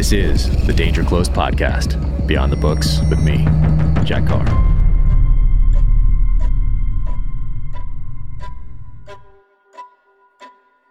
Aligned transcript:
This 0.00 0.12
is 0.12 0.66
the 0.66 0.72
Danger 0.72 1.04
Close 1.04 1.28
podcast, 1.28 2.26
Beyond 2.26 2.50
the 2.50 2.56
Books 2.56 3.00
with 3.10 3.22
me, 3.22 3.44
Jack 4.02 4.26
Carr. 4.26 4.46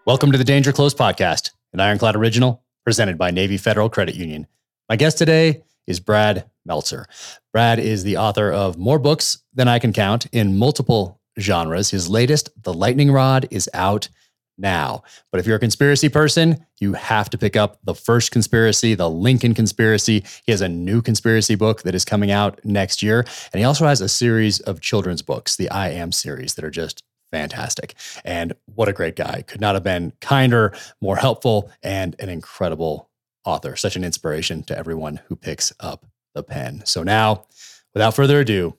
Welcome 0.05 0.31
to 0.31 0.37
the 0.37 0.43
Danger 0.43 0.71
Close 0.71 0.93
podcast, 0.93 1.49
an 1.73 1.79
Ironclad 1.79 2.15
original 2.15 2.61
presented 2.83 3.17
by 3.17 3.31
Navy 3.31 3.57
Federal 3.57 3.89
Credit 3.89 4.13
Union. 4.13 4.45
My 4.87 4.95
guest 4.95 5.17
today 5.17 5.63
is 5.87 5.99
Brad 5.99 6.47
Meltzer. 6.63 7.07
Brad 7.51 7.79
is 7.79 8.03
the 8.03 8.17
author 8.17 8.51
of 8.51 8.77
more 8.77 8.99
books 8.99 9.39
than 9.55 9.67
I 9.67 9.79
can 9.79 9.91
count 9.91 10.27
in 10.27 10.55
multiple 10.59 11.19
genres. 11.39 11.89
His 11.89 12.09
latest, 12.09 12.51
The 12.61 12.75
Lightning 12.75 13.11
Rod, 13.11 13.47
is 13.49 13.67
out 13.73 14.09
now. 14.59 15.03
But 15.31 15.39
if 15.39 15.47
you're 15.47 15.55
a 15.55 15.59
conspiracy 15.59 16.09
person, 16.09 16.65
you 16.79 16.93
have 16.93 17.29
to 17.31 17.37
pick 17.37 17.55
up 17.55 17.79
the 17.83 17.95
first 17.95 18.31
conspiracy, 18.31 18.95
the 18.95 19.09
Lincoln 19.09 19.53
conspiracy. 19.53 20.23
He 20.45 20.51
has 20.51 20.61
a 20.61 20.69
new 20.69 21.01
conspiracy 21.01 21.55
book 21.55 21.83
that 21.83 21.95
is 21.95 22.05
coming 22.05 22.31
out 22.31 22.63
next 22.63 23.01
year. 23.01 23.25
And 23.53 23.59
he 23.59 23.63
also 23.63 23.85
has 23.85 24.01
a 24.01 24.09
series 24.09 24.59
of 24.61 24.81
children's 24.81 25.21
books, 25.21 25.55
the 25.55 25.69
I 25.69 25.89
Am 25.89 26.11
series, 26.11 26.55
that 26.55 26.65
are 26.65 26.69
just 26.69 27.03
fantastic. 27.31 27.95
And 28.25 28.53
what 28.75 28.89
a 28.89 28.93
great 28.93 29.15
guy. 29.15 29.43
Could 29.43 29.61
not 29.61 29.75
have 29.75 29.83
been 29.83 30.13
kinder, 30.21 30.73
more 31.01 31.17
helpful, 31.17 31.71
and 31.83 32.15
an 32.19 32.29
incredible 32.29 33.09
author. 33.45 33.75
Such 33.75 33.95
an 33.95 34.03
inspiration 34.03 34.63
to 34.63 34.77
everyone 34.77 35.21
who 35.27 35.35
picks 35.35 35.71
up 35.79 36.05
the 36.33 36.43
pen. 36.43 36.81
So 36.85 37.03
now, 37.03 37.45
without 37.93 38.15
further 38.15 38.39
ado, 38.39 38.75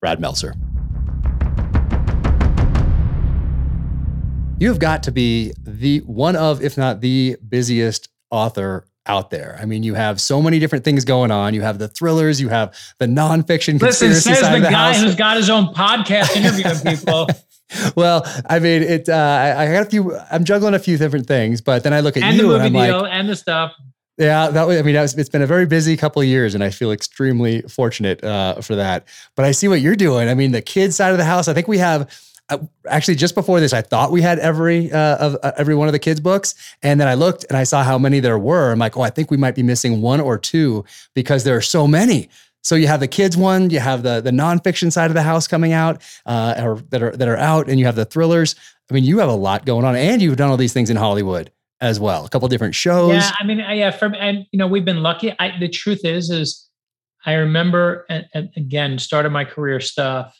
Brad 0.00 0.20
Meltzer. 0.20 0.54
You've 4.62 4.78
got 4.78 5.02
to 5.02 5.10
be 5.10 5.52
the 5.60 6.02
one 6.02 6.36
of, 6.36 6.62
if 6.62 6.78
not 6.78 7.00
the 7.00 7.36
busiest 7.48 8.08
author 8.30 8.86
out 9.06 9.30
there. 9.30 9.58
I 9.60 9.64
mean, 9.64 9.82
you 9.82 9.94
have 9.94 10.20
so 10.20 10.40
many 10.40 10.60
different 10.60 10.84
things 10.84 11.04
going 11.04 11.32
on. 11.32 11.52
You 11.52 11.62
have 11.62 11.80
the 11.80 11.88
thrillers, 11.88 12.40
you 12.40 12.48
have 12.48 12.72
the 13.00 13.06
nonfiction. 13.06 13.82
Listen, 13.82 14.14
says 14.14 14.40
the, 14.40 14.60
the 14.60 14.70
guy 14.70 14.92
house. 14.92 15.02
who's 15.02 15.16
got 15.16 15.36
his 15.36 15.50
own 15.50 15.74
podcast 15.74 16.36
interviewing 16.36 16.78
people. 16.78 17.26
well, 17.96 18.24
I 18.48 18.60
mean, 18.60 18.82
it. 18.82 19.08
Uh, 19.08 19.14
I, 19.14 19.64
I 19.64 19.72
got 19.72 19.88
a 19.88 19.90
few. 19.90 20.16
I'm 20.30 20.44
juggling 20.44 20.74
a 20.74 20.78
few 20.78 20.96
different 20.96 21.26
things, 21.26 21.60
but 21.60 21.82
then 21.82 21.92
I 21.92 21.98
look 21.98 22.16
at 22.16 22.22
and 22.22 22.36
you 22.36 22.42
the 22.42 22.46
movie 22.46 22.66
and 22.66 22.76
I'm 22.76 22.84
deal 22.84 23.02
like, 23.02 23.12
and 23.12 23.28
the 23.28 23.34
stuff. 23.34 23.72
yeah, 24.16 24.48
that 24.48 24.68
was. 24.68 24.78
I 24.78 24.82
mean, 24.82 24.94
that 24.94 25.02
was, 25.02 25.18
it's 25.18 25.28
been 25.28 25.42
a 25.42 25.46
very 25.48 25.66
busy 25.66 25.96
couple 25.96 26.22
of 26.22 26.28
years, 26.28 26.54
and 26.54 26.62
I 26.62 26.70
feel 26.70 26.92
extremely 26.92 27.62
fortunate 27.62 28.22
uh, 28.22 28.60
for 28.60 28.76
that. 28.76 29.08
But 29.34 29.44
I 29.44 29.50
see 29.50 29.66
what 29.66 29.80
you're 29.80 29.96
doing. 29.96 30.28
I 30.28 30.34
mean, 30.34 30.52
the 30.52 30.62
kids 30.62 30.94
side 30.94 31.10
of 31.10 31.18
the 31.18 31.24
house. 31.24 31.48
I 31.48 31.52
think 31.52 31.66
we 31.66 31.78
have 31.78 32.08
uh, 32.48 32.58
actually 32.88 33.14
just 33.14 33.34
before 33.34 33.60
this, 33.60 33.72
I 33.72 33.82
thought 33.82 34.10
we 34.12 34.20
had 34.22 34.38
every 34.38 34.90
uh, 34.92 35.16
of 35.16 35.36
uh, 35.42 35.52
every 35.56 35.74
one 35.74 35.88
of 35.88 35.92
the 35.92 35.98
kids' 35.98 36.20
books, 36.20 36.54
and 36.82 37.00
then 37.00 37.08
I 37.08 37.14
looked 37.14 37.44
and 37.48 37.56
I 37.56 37.64
saw 37.64 37.82
how 37.82 37.98
many 37.98 38.20
there 38.20 38.38
were. 38.38 38.72
I'm 38.72 38.78
like, 38.78 38.96
oh, 38.96 39.02
I 39.02 39.10
think 39.10 39.30
we 39.30 39.36
might 39.36 39.54
be 39.54 39.62
missing 39.62 40.02
one 40.02 40.20
or 40.20 40.38
two 40.38 40.84
because 41.14 41.44
there 41.44 41.56
are 41.56 41.62
so 41.62 41.86
many. 41.86 42.28
So 42.64 42.76
you 42.76 42.86
have 42.86 43.00
the 43.00 43.08
kids 43.08 43.36
one, 43.36 43.70
you 43.70 43.80
have 43.80 44.02
the 44.02 44.20
the 44.20 44.30
nonfiction 44.30 44.92
side 44.92 45.10
of 45.10 45.14
the 45.14 45.22
house 45.22 45.48
coming 45.48 45.72
out, 45.72 46.02
uh, 46.26 46.54
or 46.58 46.76
that 46.90 47.02
are 47.02 47.16
that 47.16 47.28
are 47.28 47.36
out, 47.36 47.68
and 47.68 47.78
you 47.78 47.86
have 47.86 47.96
the 47.96 48.04
thrillers. 48.04 48.54
I 48.90 48.94
mean, 48.94 49.04
you 49.04 49.18
have 49.18 49.28
a 49.28 49.34
lot 49.34 49.64
going 49.64 49.84
on, 49.84 49.96
and 49.96 50.20
you've 50.20 50.36
done 50.36 50.50
all 50.50 50.56
these 50.56 50.72
things 50.72 50.90
in 50.90 50.96
Hollywood 50.96 51.50
as 51.80 51.98
well. 51.98 52.24
A 52.24 52.28
couple 52.28 52.46
different 52.48 52.74
shows. 52.74 53.14
Yeah, 53.14 53.30
I 53.40 53.44
mean, 53.44 53.60
I- 53.60 53.74
yeah, 53.74 53.90
from 53.90 54.14
and 54.14 54.46
you 54.52 54.58
know, 54.58 54.66
we've 54.66 54.84
been 54.84 55.02
lucky. 55.02 55.34
I, 55.38 55.58
the 55.58 55.68
truth 55.68 56.04
is, 56.04 56.30
is 56.30 56.68
I 57.24 57.34
remember, 57.34 58.04
and, 58.08 58.26
and 58.34 58.50
again, 58.56 58.98
started 58.98 59.30
my 59.30 59.44
career 59.44 59.80
stuff. 59.80 60.38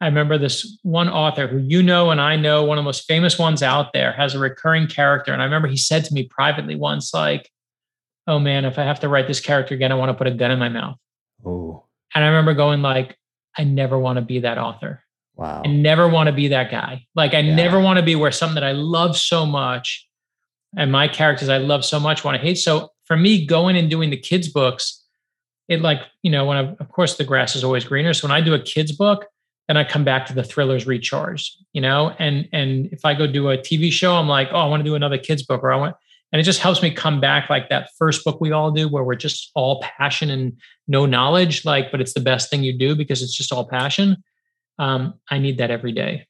I 0.00 0.06
remember 0.06 0.36
this 0.36 0.78
one 0.82 1.08
author 1.08 1.46
who 1.46 1.58
you 1.58 1.82
know 1.82 2.10
and 2.10 2.20
I 2.20 2.36
know, 2.36 2.64
one 2.64 2.76
of 2.78 2.82
the 2.82 2.86
most 2.86 3.06
famous 3.06 3.38
ones 3.38 3.62
out 3.62 3.92
there, 3.94 4.12
has 4.12 4.34
a 4.34 4.38
recurring 4.38 4.86
character. 4.88 5.32
And 5.32 5.40
I 5.40 5.46
remember 5.46 5.68
he 5.68 5.76
said 5.78 6.04
to 6.04 6.14
me 6.14 6.24
privately 6.24 6.76
once, 6.76 7.14
like, 7.14 7.50
"Oh 8.26 8.38
man, 8.38 8.64
if 8.66 8.78
I 8.78 8.82
have 8.84 9.00
to 9.00 9.08
write 9.08 9.26
this 9.26 9.40
character 9.40 9.74
again, 9.74 9.92
I 9.92 9.94
want 9.94 10.10
to 10.10 10.14
put 10.14 10.26
a 10.26 10.30
gun 10.32 10.50
in 10.50 10.58
my 10.58 10.68
mouth." 10.68 10.96
Oh, 11.44 11.84
And 12.14 12.24
I 12.24 12.28
remember 12.28 12.52
going, 12.54 12.82
like, 12.82 13.16
I 13.56 13.64
never 13.64 13.98
want 13.98 14.16
to 14.16 14.22
be 14.22 14.40
that 14.40 14.58
author. 14.58 15.02
wow. 15.34 15.62
I 15.64 15.68
never 15.68 16.08
want 16.08 16.26
to 16.28 16.32
be 16.32 16.48
that 16.48 16.70
guy. 16.70 17.06
Like 17.14 17.32
I 17.34 17.40
Yeah. 17.40 17.54
never 17.54 17.78
want 17.80 17.98
to 17.98 18.02
be 18.04 18.14
where 18.16 18.32
something 18.32 18.54
that 18.54 18.64
I 18.64 18.72
love 18.72 19.16
so 19.18 19.44
much 19.46 20.06
and 20.76 20.90
my 20.92 21.08
characters 21.08 21.48
I 21.50 21.58
love 21.58 21.84
so 21.84 21.98
much 22.00 22.24
want 22.24 22.36
to 22.36 22.42
hate. 22.42 22.56
So 22.58 22.90
for 23.04 23.16
me, 23.16 23.44
going 23.46 23.76
and 23.76 23.88
doing 23.90 24.08
the 24.10 24.16
kids' 24.16 24.48
books, 24.48 25.04
it 25.68 25.80
like, 25.82 26.00
you 26.22 26.30
know, 26.30 26.44
when 26.46 26.56
I, 26.58 26.60
of 26.80 26.88
course 26.90 27.16
the 27.16 27.24
grass 27.24 27.54
is 27.56 27.64
always 27.64 27.84
greener. 27.84 28.12
So 28.14 28.26
when 28.28 28.34
I 28.36 28.40
do 28.40 28.54
a 28.54 28.58
kids 28.58 28.92
book, 28.92 29.26
then 29.68 29.76
I 29.76 29.84
come 29.84 30.04
back 30.04 30.26
to 30.26 30.34
the 30.34 30.44
thrillers 30.44 30.86
recharged, 30.86 31.56
you 31.72 31.80
know, 31.80 32.14
and 32.18 32.48
and 32.52 32.86
if 32.92 33.04
I 33.04 33.14
go 33.14 33.26
do 33.26 33.50
a 33.50 33.58
TV 33.58 33.90
show, 33.90 34.14
I'm 34.14 34.28
like, 34.28 34.48
oh, 34.52 34.58
I 34.58 34.66
want 34.66 34.80
to 34.80 34.88
do 34.88 34.94
another 34.94 35.18
kids 35.18 35.42
book, 35.42 35.62
or 35.62 35.72
I 35.72 35.76
want, 35.76 35.96
and 36.32 36.40
it 36.40 36.44
just 36.44 36.60
helps 36.60 36.82
me 36.82 36.90
come 36.90 37.20
back 37.20 37.50
like 37.50 37.68
that 37.68 37.90
first 37.98 38.24
book 38.24 38.40
we 38.40 38.52
all 38.52 38.70
do, 38.70 38.88
where 38.88 39.04
we're 39.04 39.14
just 39.16 39.50
all 39.54 39.82
passion 39.82 40.30
and 40.30 40.56
no 40.86 41.06
knowledge, 41.06 41.64
like, 41.64 41.90
but 41.90 42.00
it's 42.00 42.14
the 42.14 42.20
best 42.20 42.50
thing 42.50 42.62
you 42.62 42.76
do 42.76 42.94
because 42.94 43.22
it's 43.22 43.34
just 43.36 43.52
all 43.52 43.66
passion. 43.66 44.16
Um, 44.78 45.14
I 45.30 45.38
need 45.38 45.58
that 45.58 45.70
every 45.70 45.92
day. 45.92 46.26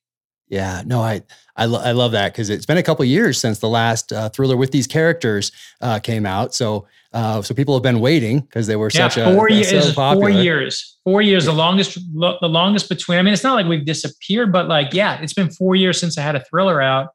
Yeah, 0.48 0.82
no, 0.86 1.00
I 1.02 1.22
I, 1.56 1.64
lo- 1.64 1.80
I 1.82 1.92
love 1.92 2.12
that 2.12 2.32
because 2.32 2.50
it's 2.50 2.66
been 2.66 2.76
a 2.76 2.82
couple 2.82 3.04
years 3.04 3.38
since 3.40 3.58
the 3.58 3.68
last 3.68 4.12
uh, 4.12 4.28
thriller 4.28 4.56
with 4.56 4.70
these 4.70 4.86
characters 4.86 5.50
uh, 5.80 5.98
came 5.98 6.24
out. 6.26 6.54
So 6.54 6.86
uh, 7.12 7.40
so 7.42 7.54
people 7.54 7.74
have 7.74 7.82
been 7.82 7.98
waiting 8.00 8.40
because 8.40 8.66
they 8.66 8.76
were 8.76 8.90
Yeah, 8.92 9.08
such 9.08 9.24
four 9.24 9.48
a 9.48 9.52
years. 9.54 9.94
so 9.96 10.14
four 10.14 10.28
years. 10.30 10.98
Four 11.02 11.22
years. 11.22 11.46
The 11.46 11.52
longest. 11.52 11.98
lo- 12.12 12.36
The 12.40 12.48
longest 12.48 12.88
between. 12.88 13.18
I 13.18 13.22
mean, 13.22 13.32
it's 13.34 13.42
not 13.42 13.54
like 13.54 13.66
we've 13.66 13.84
disappeared, 13.86 14.52
but 14.52 14.68
like, 14.68 14.92
yeah, 14.92 15.20
it's 15.20 15.32
been 15.34 15.50
four 15.50 15.74
years 15.76 15.98
since 15.98 16.16
I 16.18 16.22
had 16.22 16.36
a 16.36 16.44
thriller 16.44 16.80
out, 16.82 17.08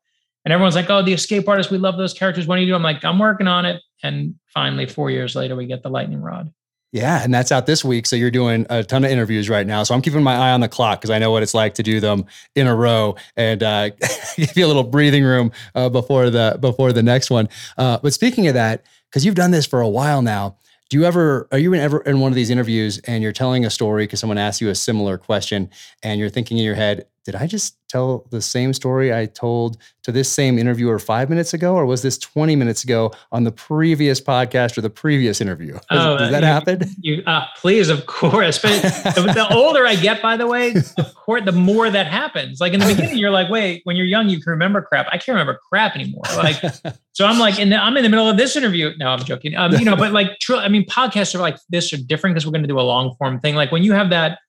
and 0.44 0.52
everyone's 0.52 0.76
like, 0.76 0.90
"Oh, 0.90 1.02
the 1.04 1.14
escape 1.14 1.48
artist. 1.48 1.72
We 1.72 1.78
love 1.78 1.98
those 1.98 2.14
characters. 2.14 2.48
What 2.48 2.56
do 2.56 2.62
you 2.64 2.68
do?" 2.68 2.76
I'm 2.76 2.84
like, 2.84 3.06
"I'm 3.06 3.20
working 3.20 3.48
on 3.48 3.66
it." 3.66 3.82
And 4.04 4.36
finally, 4.54 4.88
four 4.88 5.10
years 5.12 5.36
later, 5.36 5.56
we 5.56 5.68
get 5.68 5.84
the 5.84 5.90
lightning 5.90 6.22
rod. 6.22 6.52
Yeah, 6.92 7.24
and 7.24 7.34
that's 7.34 7.54
out 7.54 7.68
this 7.68 7.86
week. 7.86 8.06
So 8.06 8.18
you're 8.18 8.32
doing 8.32 8.66
a 8.70 8.84
ton 8.84 9.06
of 9.06 9.12
interviews 9.12 9.50
right 9.50 9.66
now. 9.66 9.84
So 9.84 9.96
I'm 9.96 10.02
keeping 10.02 10.24
my 10.24 10.36
eye 10.36 10.52
on 10.52 10.60
the 10.60 10.68
clock 10.68 11.00
because 11.00 11.10
I 11.10 11.20
know 11.20 11.32
what 11.32 11.42
it's 11.42 11.54
like 11.54 11.74
to 11.76 11.84
do 11.84 12.02
them 12.02 12.26
in 12.54 12.68
a 12.68 12.76
row 12.76 13.16
and 13.38 13.64
uh, 13.64 13.90
give 14.36 14.58
you 14.58 14.66
a 14.66 14.68
little 14.68 14.84
breathing 14.84 15.24
room 15.24 15.54
uh, 15.74 15.88
before 15.88 16.30
the 16.30 16.58
before 16.60 16.92
the 16.92 17.02
next 17.04 17.30
one. 17.30 17.48
Uh, 17.78 17.98
but 18.04 18.14
speaking 18.14 18.48
of 18.48 18.56
that, 18.56 18.86
because 19.10 19.26
you've 19.26 19.36
done 19.36 19.52
this 19.52 19.66
for 19.66 19.80
a 19.80 19.88
while 19.88 20.22
now, 20.22 20.58
do 20.90 20.98
you 20.98 21.06
ever 21.06 21.48
are 21.54 21.58
you 21.58 21.72
in 21.74 21.80
ever 21.80 22.02
in 22.02 22.20
one 22.20 22.30
of 22.34 22.36
these 22.36 22.50
interviews 22.50 23.00
and 23.06 23.24
you're 23.24 23.32
telling 23.32 23.66
a 23.66 23.70
story 23.70 24.04
because 24.04 24.20
someone 24.20 24.38
asks 24.38 24.60
you 24.60 24.68
a 24.68 24.76
similar 24.76 25.18
question 25.18 25.70
and 26.04 26.20
you're 26.20 26.30
thinking 26.30 26.58
in 26.58 26.66
your 26.66 26.76
head, 26.76 27.06
did 27.24 27.36
I 27.36 27.46
just 27.46 27.78
tell 27.88 28.26
the 28.32 28.42
same 28.42 28.74
story 28.74 29.14
I 29.14 29.26
told 29.28 29.78
to 30.04 30.12
this 30.12 30.28
same 30.28 30.58
interviewer 30.58 30.98
five 30.98 31.30
minutes 31.30 31.54
ago, 31.54 31.76
or 31.76 31.86
was 31.86 32.02
this 32.02 32.18
20 32.18 32.56
minutes 32.56 32.84
ago 32.84 33.12
on 33.32 33.44
the 33.44 33.52
previous 33.52 34.20
podcast 34.20 34.78
or 34.78 34.82
the 34.82 34.90
previous 34.90 35.40
interview? 35.40 35.74
Does, 35.74 35.82
Oh, 35.92 36.18
does 36.18 36.30
uh, 36.30 36.32
that 36.32 36.42
you- 36.42 36.46
happen? 36.48 36.90
You, 37.02 37.24
uh, 37.28 37.46
please, 37.58 37.90
of 37.90 38.06
course. 38.08 38.60
But 38.60 38.82
the, 38.82 39.32
the 39.36 39.48
older 39.54 39.86
I 39.86 39.96
get, 39.96 40.22
by 40.22 40.36
the 40.38 40.48
way, 40.48 40.74
of 40.98 41.14
course, 41.16 41.44
the 41.46 41.52
more 41.52 41.90
that 41.92 42.08
happens. 42.08 42.60
Like 42.60 42.74
in 42.74 42.80
the 42.80 42.88
beginning, 42.88 43.18
you're 43.18 43.30
like, 43.30 43.50
wait, 43.50 43.82
when 43.84 43.96
you're 43.96 44.06
young, 44.08 44.28
you 44.30 44.42
can 44.42 44.50
remember 44.52 44.82
crap. 44.82 45.06
I 45.10 45.18
can't 45.18 45.36
remember 45.36 45.60
crap 45.70 45.94
anymore. 45.96 46.24
Like, 46.38 46.56
so 47.12 47.26
I'm 47.28 47.38
like, 47.38 47.60
in 47.60 47.70
the, 47.70 47.78
I'm 47.78 47.96
in 47.98 48.04
the 48.04 48.10
middle 48.10 48.28
of 48.30 48.38
this 48.38 48.56
interview. 48.56 48.94
No, 48.98 49.10
I'm 49.10 49.24
joking. 49.24 49.56
Um, 49.56 49.74
you 49.74 49.86
know, 49.86 49.96
but 49.96 50.12
like, 50.12 50.40
true. 50.40 50.58
I 50.58 50.70
mean, 50.70 50.86
podcasts 50.88 51.36
are 51.36 51.40
like 51.40 51.58
this 51.70 51.94
are 51.94 51.98
different 51.98 52.34
because 52.36 52.48
we're 52.48 52.54
going 52.54 52.64
to 52.64 52.68
do 52.68 52.80
a 52.80 52.82
long 52.82 53.14
form 53.18 53.40
thing. 53.40 53.54
Like 53.54 53.72
when 53.72 53.84
you 53.84 53.94
have 53.94 54.10
that, 54.10 54.40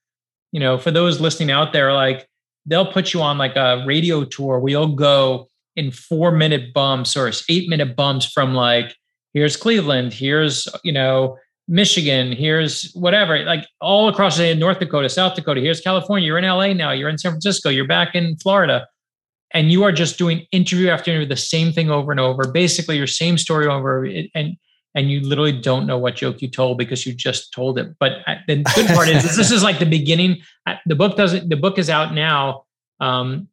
you 0.52 0.60
know, 0.60 0.78
for 0.78 0.90
those 0.90 1.20
listening 1.20 1.50
out 1.50 1.72
there, 1.72 1.92
like 1.92 2.26
they'll 2.66 2.90
put 2.90 3.12
you 3.12 3.22
on 3.22 3.38
like 3.38 3.56
a 3.56 3.84
radio 3.86 4.24
tour. 4.24 4.58
We'll 4.58 4.94
go 4.94 5.48
in 5.76 5.90
four 5.90 6.32
minute 6.32 6.72
bumps 6.74 7.16
or 7.16 7.30
eight 7.48 7.68
minute 7.68 7.96
bumps 7.96 8.26
from 8.26 8.54
like, 8.54 8.94
here's 9.32 9.56
Cleveland, 9.56 10.12
here's, 10.12 10.68
you 10.84 10.92
know, 10.92 11.38
Michigan, 11.68 12.32
here's 12.32 12.92
whatever, 12.92 13.44
like 13.44 13.66
all 13.80 14.08
across 14.08 14.36
say, 14.36 14.54
North 14.54 14.78
Dakota, 14.78 15.08
South 15.08 15.34
Dakota, 15.34 15.60
here's 15.60 15.80
California, 15.80 16.26
you're 16.26 16.38
in 16.38 16.44
LA 16.44 16.72
now, 16.72 16.90
you're 16.90 17.08
in 17.08 17.18
San 17.18 17.32
Francisco, 17.32 17.68
you're 17.68 17.86
back 17.86 18.14
in 18.14 18.36
Florida. 18.36 18.86
And 19.54 19.70
you 19.70 19.84
are 19.84 19.92
just 19.92 20.16
doing 20.16 20.46
interview 20.50 20.88
after 20.88 21.10
interview, 21.10 21.28
the 21.28 21.36
same 21.36 21.72
thing 21.72 21.90
over 21.90 22.10
and 22.10 22.20
over, 22.20 22.50
basically 22.50 22.96
your 22.96 23.06
same 23.06 23.36
story 23.36 23.66
over. 23.66 24.04
And 24.34 24.56
and 24.94 25.10
you 25.10 25.20
literally 25.20 25.52
don't 25.52 25.86
know 25.86 25.98
what 25.98 26.16
joke 26.16 26.42
you 26.42 26.48
told 26.48 26.78
because 26.78 27.06
you 27.06 27.14
just 27.14 27.52
told 27.52 27.78
it. 27.78 27.96
But 27.98 28.18
the 28.46 28.62
good 28.74 28.86
part 28.88 29.08
is 29.08 29.36
this 29.36 29.50
is 29.50 29.62
like 29.62 29.78
the 29.78 29.86
beginning. 29.86 30.42
The 30.86 30.94
book 30.94 31.16
doesn't. 31.16 31.48
The 31.48 31.56
book 31.56 31.78
is 31.78 31.88
out 31.88 32.14
now, 32.14 32.64
um, 33.00 33.48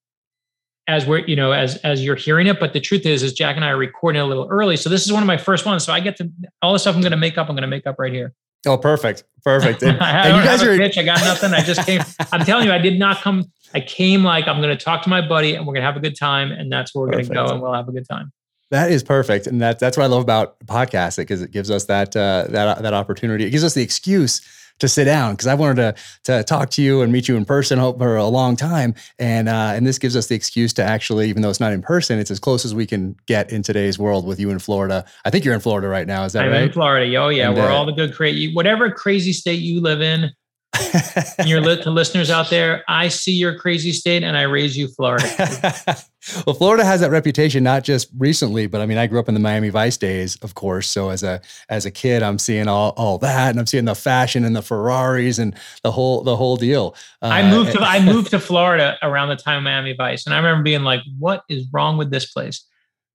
as 0.88 1.06
we're 1.06 1.26
you 1.26 1.36
know 1.36 1.52
as 1.52 1.78
as 1.78 2.04
you're 2.04 2.16
hearing 2.16 2.48
it. 2.48 2.60
But 2.60 2.74
the 2.74 2.82
truth 2.82 3.06
is, 3.06 3.24
is 3.24 3.34
Jack 3.34 3.56
and 3.56 3.64
I 3.64 3.70
are 3.70 3.78
recording 3.78 4.22
a 4.22 4.26
little 4.26 4.48
early, 4.50 4.76
so 4.76 4.90
this 4.90 5.06
is 5.06 5.14
one 5.14 5.24
of 5.24 5.28
my 5.28 5.38
first 5.38 5.66
ones. 5.66 5.86
So 5.86 5.94
I 5.94 6.00
get 6.00 6.18
to 6.18 6.30
all 6.62 6.74
the 6.74 6.80
stuff 6.80 6.96
I'm 6.96 7.02
going 7.02 7.12
to 7.12 7.18
make 7.18 7.38
up. 7.38 7.50
I'm 7.50 7.56
going 7.56 7.62
to 7.62 7.68
make 7.68 7.88
up 7.88 7.96
right 8.00 8.14
here. 8.14 8.34
Oh, 8.68 8.78
perfect, 8.78 9.24
perfect. 9.46 9.82
And, 9.84 9.98
I 10.02 10.28
and 10.28 10.38
you 10.38 10.44
guys 10.44 10.62
are 10.62 10.76
pitch. 10.76 10.98
I 10.98 11.04
got 11.04 11.22
nothing. 11.22 11.54
I 11.54 11.62
just 11.62 11.86
came. 11.86 12.02
I'm 12.34 12.46
telling 12.46 12.68
you, 12.68 12.74
I 12.74 12.80
did 12.80 13.00
not 13.00 13.22
come. 13.22 13.46
I 13.74 13.80
came 13.80 14.24
like 14.24 14.48
I'm 14.48 14.62
going 14.62 14.76
to 14.76 14.84
talk 14.84 15.04
to 15.04 15.10
my 15.10 15.26
buddy 15.26 15.56
and 15.56 15.66
we're 15.66 15.74
going 15.74 15.84
to 15.84 15.88
have 15.88 15.96
a 15.96 16.02
good 16.02 16.18
time, 16.18 16.52
and 16.52 16.70
that's 16.70 16.94
where 16.94 17.06
we're 17.06 17.14
going 17.14 17.26
to 17.26 17.34
go, 17.34 17.46
and 17.46 17.62
we'll 17.62 17.74
have 17.74 17.88
a 17.88 17.94
good 17.94 18.08
time. 18.10 18.34
That 18.72 18.92
is 18.92 19.04
perfect, 19.04 19.48
and 19.48 19.62
that 19.62 19.80
that's 19.80 19.98
what 19.98 20.04
I 20.04 20.08
love 20.08 20.22
about 20.22 20.60
podcasts 20.62 21.18
because 21.18 21.42
it 21.42 21.52
gives 21.52 21.72
us 21.72 21.86
that 21.86 22.16
uh, 22.16 22.46
that 22.50 22.82
that 22.82 22.94
opportunity. 22.94 23.46
It 23.46 23.50
gives 23.50 23.64
us 23.64 23.74
the 23.74 23.82
excuse 23.82 24.42
to 24.80 24.88
sit 24.88 25.06
down 25.06 25.34
because 25.34 25.48
I 25.48 25.56
wanted 25.56 25.76
to 25.76 25.96
to 26.26 26.44
talk 26.44 26.70
to 26.72 26.82
you 26.82 27.02
and 27.02 27.12
meet 27.12 27.28
you 27.28 27.36
in 27.36 27.46
person 27.46 27.80
for 27.80 28.16
a 28.16 28.26
long 28.26 28.56
time, 28.56 28.96
and 29.18 29.50
uh, 29.50 29.74
and 29.74 29.86
this 29.86 30.00
gives 30.00 30.16
us 30.16 30.28
the 30.28 30.36
excuse 30.36 30.74
to 30.74 30.84
actually, 30.84 31.30
even 31.30 31.42
though 31.42 31.50
it's 31.50 31.60
not 31.60 31.74
in 31.74 31.82
person, 31.82 32.20
it's 32.20 32.32
as 32.32 32.40
close 32.40 32.66
as 32.66 32.74
we 32.74 32.86
can 32.86 33.16
get 33.26 33.52
in 33.52 33.62
today's 33.62 34.00
world 34.00 34.26
with 34.26 34.40
you 34.40 34.50
in 34.50 34.60
Florida. 34.60 35.06
I 35.26 35.30
think 35.30 35.46
you're 35.46 35.56
in 35.56 35.62
Florida 35.62 35.88
right 35.88 36.08
now. 36.08 36.24
Is 36.26 36.34
that 36.34 36.46
I'm 36.46 36.52
right? 36.52 36.64
in 36.64 36.72
Florida. 36.72 37.16
Oh 37.18 37.30
yeah, 37.30 37.50
And, 37.50 37.58
we're 37.58 37.70
uh, 37.70 37.74
all 37.74 37.86
the 37.86 37.92
good 37.92 38.14
crazy 38.14 38.54
whatever 38.54 38.92
crazy 38.92 39.34
state 39.34 39.62
you 39.62 39.82
live 39.82 40.02
in. 40.02 40.32
And 41.38 41.48
your 41.48 41.62
li- 41.62 41.82
to 41.84 41.90
listeners 41.90 42.30
out 42.30 42.50
there, 42.50 42.84
I 42.88 43.08
see 43.08 43.32
your 43.34 43.56
crazy 43.58 43.92
state 43.92 44.24
and 44.24 44.38
I 44.38 44.44
raise 44.44 44.78
you 44.78 44.88
Florida. 44.88 45.26
well, 46.46 46.56
Florida 46.56 46.86
has 46.86 47.02
that 47.02 47.12
reputation 47.12 47.64
not 47.64 47.84
just 47.84 48.10
recently, 48.18 48.68
but 48.68 48.80
I 48.82 48.86
mean, 48.86 48.98
I 48.98 49.08
grew 49.08 49.20
up 49.20 49.28
in 49.28 49.34
the 49.34 49.40
Miami 49.40 49.70
Vice 49.70 49.98
days, 49.98 50.36
of 50.38 50.56
course. 50.56 50.88
So 50.88 51.10
as 51.10 51.24
a 51.24 51.42
as 51.70 51.86
a 51.86 51.92
kid, 51.92 52.24
I'm 52.24 52.38
seeing 52.40 52.68
all, 52.68 52.94
all 52.98 53.18
that, 53.20 53.50
and 53.52 53.60
I'm 53.60 53.68
seeing 53.68 53.86
the 53.86 53.96
fashion 53.96 54.46
and 54.46 54.56
the 54.56 54.62
Ferraris 54.62 55.38
and 55.40 55.56
the 55.84 55.92
whole 55.92 56.24
the 56.24 56.36
whole 56.36 56.56
deal. 56.56 56.96
I 57.22 57.42
Uh, 57.42 57.50
moved 57.50 57.72
to 57.74 57.80
I 57.82 58.04
moved 58.04 58.30
to 58.32 58.40
Florida 58.40 58.98
around 59.02 59.30
the 59.30 59.36
time 59.36 59.58
of 59.58 59.64
Miami 59.64 59.94
Vice, 59.94 60.26
and 60.26 60.34
I 60.34 60.38
remember 60.38 60.64
being 60.64 60.84
like, 60.84 61.02
"What 61.18 61.44
is 61.50 61.66
wrong 61.74 61.98
with 61.98 62.12
this 62.12 62.32
place?" 62.32 62.64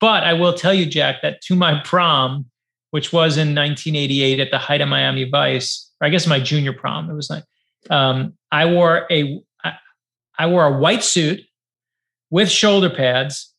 But 0.01 0.25
I 0.25 0.33
will 0.33 0.53
tell 0.55 0.75
you, 0.75 0.87
Jack, 0.87 1.23
that 1.23 1.41
to 1.43 1.55
my 1.55 1.81
prom, 1.85 2.47
which 2.91 3.13
was 3.13 3.37
in 3.37 3.55
1988 3.55 4.41
at 4.41 4.51
the 4.51 4.59
height 4.59 4.81
of 4.81 4.89
Miami 4.89 5.25
Vice, 5.25 5.91
or 6.05 6.07
I 6.07 6.11
guess 6.11 6.27
my 6.27 6.39
junior 6.39 6.75
prom, 6.75 7.09
it 7.09 7.15
was 7.15 7.31
like 7.31 7.45
um, 7.89 8.35
I 8.53 8.67
wore 8.67 9.07
a 9.11 9.41
I, 9.65 9.73
I 10.39 10.47
wore 10.49 10.67
a 10.67 10.79
white 10.79 11.03
suit 11.03 11.41
with 12.31 12.51
shoulder 12.51 12.91
pads, 12.91 13.55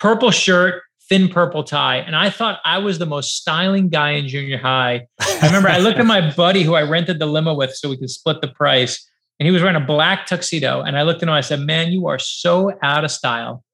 purple 0.00 0.32
shirt, 0.32 0.82
thin 1.08 1.28
purple 1.28 1.62
tie, 1.62 1.98
and 1.98 2.16
I 2.16 2.28
thought 2.28 2.58
I 2.64 2.78
was 2.78 2.98
the 2.98 3.06
most 3.06 3.36
styling 3.36 3.88
guy 3.88 4.10
in 4.10 4.26
junior 4.26 4.58
high. 4.58 5.06
I 5.20 5.46
remember 5.46 5.68
I 5.68 5.78
looked 5.78 5.98
at 5.98 6.06
my 6.06 6.30
buddy 6.36 6.64
who 6.64 6.74
I 6.74 6.82
rented 6.82 7.20
the 7.20 7.26
limo 7.26 7.54
with 7.54 7.72
so 7.74 7.88
we 7.88 7.96
could 7.96 8.10
split 8.10 8.40
the 8.40 8.48
price. 8.48 9.08
And 9.40 9.46
he 9.46 9.52
was 9.52 9.62
wearing 9.62 9.76
a 9.76 9.84
black 9.84 10.26
tuxedo. 10.26 10.82
And 10.82 10.96
I 10.96 11.02
looked 11.02 11.18
at 11.18 11.24
him 11.24 11.30
and 11.30 11.36
I 11.36 11.40
said, 11.40 11.60
Man, 11.60 11.90
you 11.90 12.06
are 12.06 12.20
so 12.20 12.72
out 12.82 13.04
of 13.04 13.10
style. 13.10 13.64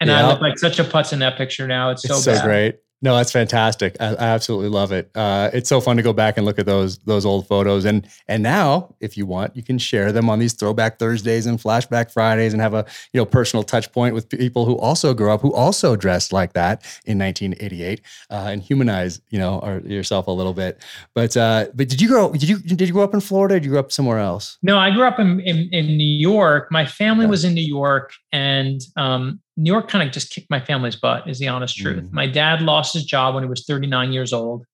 And 0.00 0.10
I 0.10 0.26
look 0.26 0.40
like 0.40 0.58
such 0.58 0.78
a 0.78 0.84
putz 0.84 1.12
in 1.12 1.18
that 1.18 1.36
picture 1.36 1.66
now. 1.66 1.90
It's 1.90 2.02
so, 2.02 2.14
it's 2.14 2.24
so 2.24 2.42
great. 2.42 2.76
No, 3.02 3.16
that's 3.16 3.32
fantastic. 3.32 3.96
I, 3.98 4.08
I 4.08 4.24
absolutely 4.24 4.68
love 4.68 4.92
it. 4.92 5.10
Uh, 5.14 5.48
it's 5.54 5.70
so 5.70 5.80
fun 5.80 5.96
to 5.96 6.02
go 6.02 6.12
back 6.12 6.36
and 6.36 6.44
look 6.44 6.58
at 6.58 6.66
those 6.66 6.98
those 6.98 7.24
old 7.24 7.46
photos, 7.48 7.86
and 7.86 8.06
and 8.28 8.42
now, 8.42 8.94
if 9.00 9.16
you 9.16 9.24
want, 9.24 9.56
you 9.56 9.62
can 9.62 9.78
share 9.78 10.12
them 10.12 10.28
on 10.28 10.38
these 10.38 10.52
Throwback 10.52 10.98
Thursdays 10.98 11.46
and 11.46 11.58
Flashback 11.58 12.12
Fridays, 12.12 12.52
and 12.52 12.60
have 12.60 12.74
a 12.74 12.84
you 13.14 13.20
know 13.20 13.24
personal 13.24 13.62
touch 13.62 13.90
point 13.92 14.14
with 14.14 14.28
people 14.28 14.66
who 14.66 14.76
also 14.78 15.14
grew 15.14 15.30
up, 15.32 15.40
who 15.40 15.52
also 15.54 15.96
dressed 15.96 16.30
like 16.30 16.52
that 16.52 16.82
in 17.06 17.18
1988, 17.18 18.02
uh, 18.30 18.34
and 18.34 18.62
humanize 18.62 19.20
you 19.30 19.38
know 19.38 19.60
our, 19.60 19.78
yourself 19.80 20.26
a 20.26 20.30
little 20.30 20.52
bit. 20.54 20.82
But 21.14 21.34
uh, 21.38 21.66
but 21.74 21.88
did 21.88 22.02
you 22.02 22.08
grow? 22.08 22.30
Did 22.32 22.48
you 22.50 22.58
did 22.58 22.82
you 22.86 22.92
grow 22.92 23.04
up 23.04 23.14
in 23.14 23.20
Florida? 23.20 23.54
Or 23.54 23.58
did 23.58 23.64
you 23.64 23.70
grow 23.70 23.80
up 23.80 23.92
somewhere 23.92 24.18
else? 24.18 24.58
No, 24.62 24.76
I 24.78 24.90
grew 24.90 25.04
up 25.04 25.18
in, 25.18 25.40
in, 25.40 25.70
in 25.72 25.86
New 25.96 26.04
York. 26.18 26.68
My 26.70 26.84
family 26.84 27.24
Yeah. 27.24 27.30
was 27.30 27.44
in 27.44 27.54
New 27.54 27.64
York, 27.66 28.12
and 28.30 28.82
um, 28.98 29.40
New 29.60 29.70
York 29.70 29.88
kind 29.88 30.06
of 30.06 30.12
just 30.12 30.30
kicked 30.30 30.48
my 30.50 30.60
family's 30.60 30.96
butt, 30.96 31.28
is 31.28 31.38
the 31.38 31.48
honest 31.48 31.76
truth. 31.76 32.04
Mm. 32.04 32.12
My 32.12 32.26
dad 32.26 32.62
lost 32.62 32.94
his 32.94 33.04
job 33.04 33.34
when 33.34 33.44
he 33.44 33.48
was 33.48 33.64
39 33.66 34.12
years 34.12 34.32
old. 34.32 34.64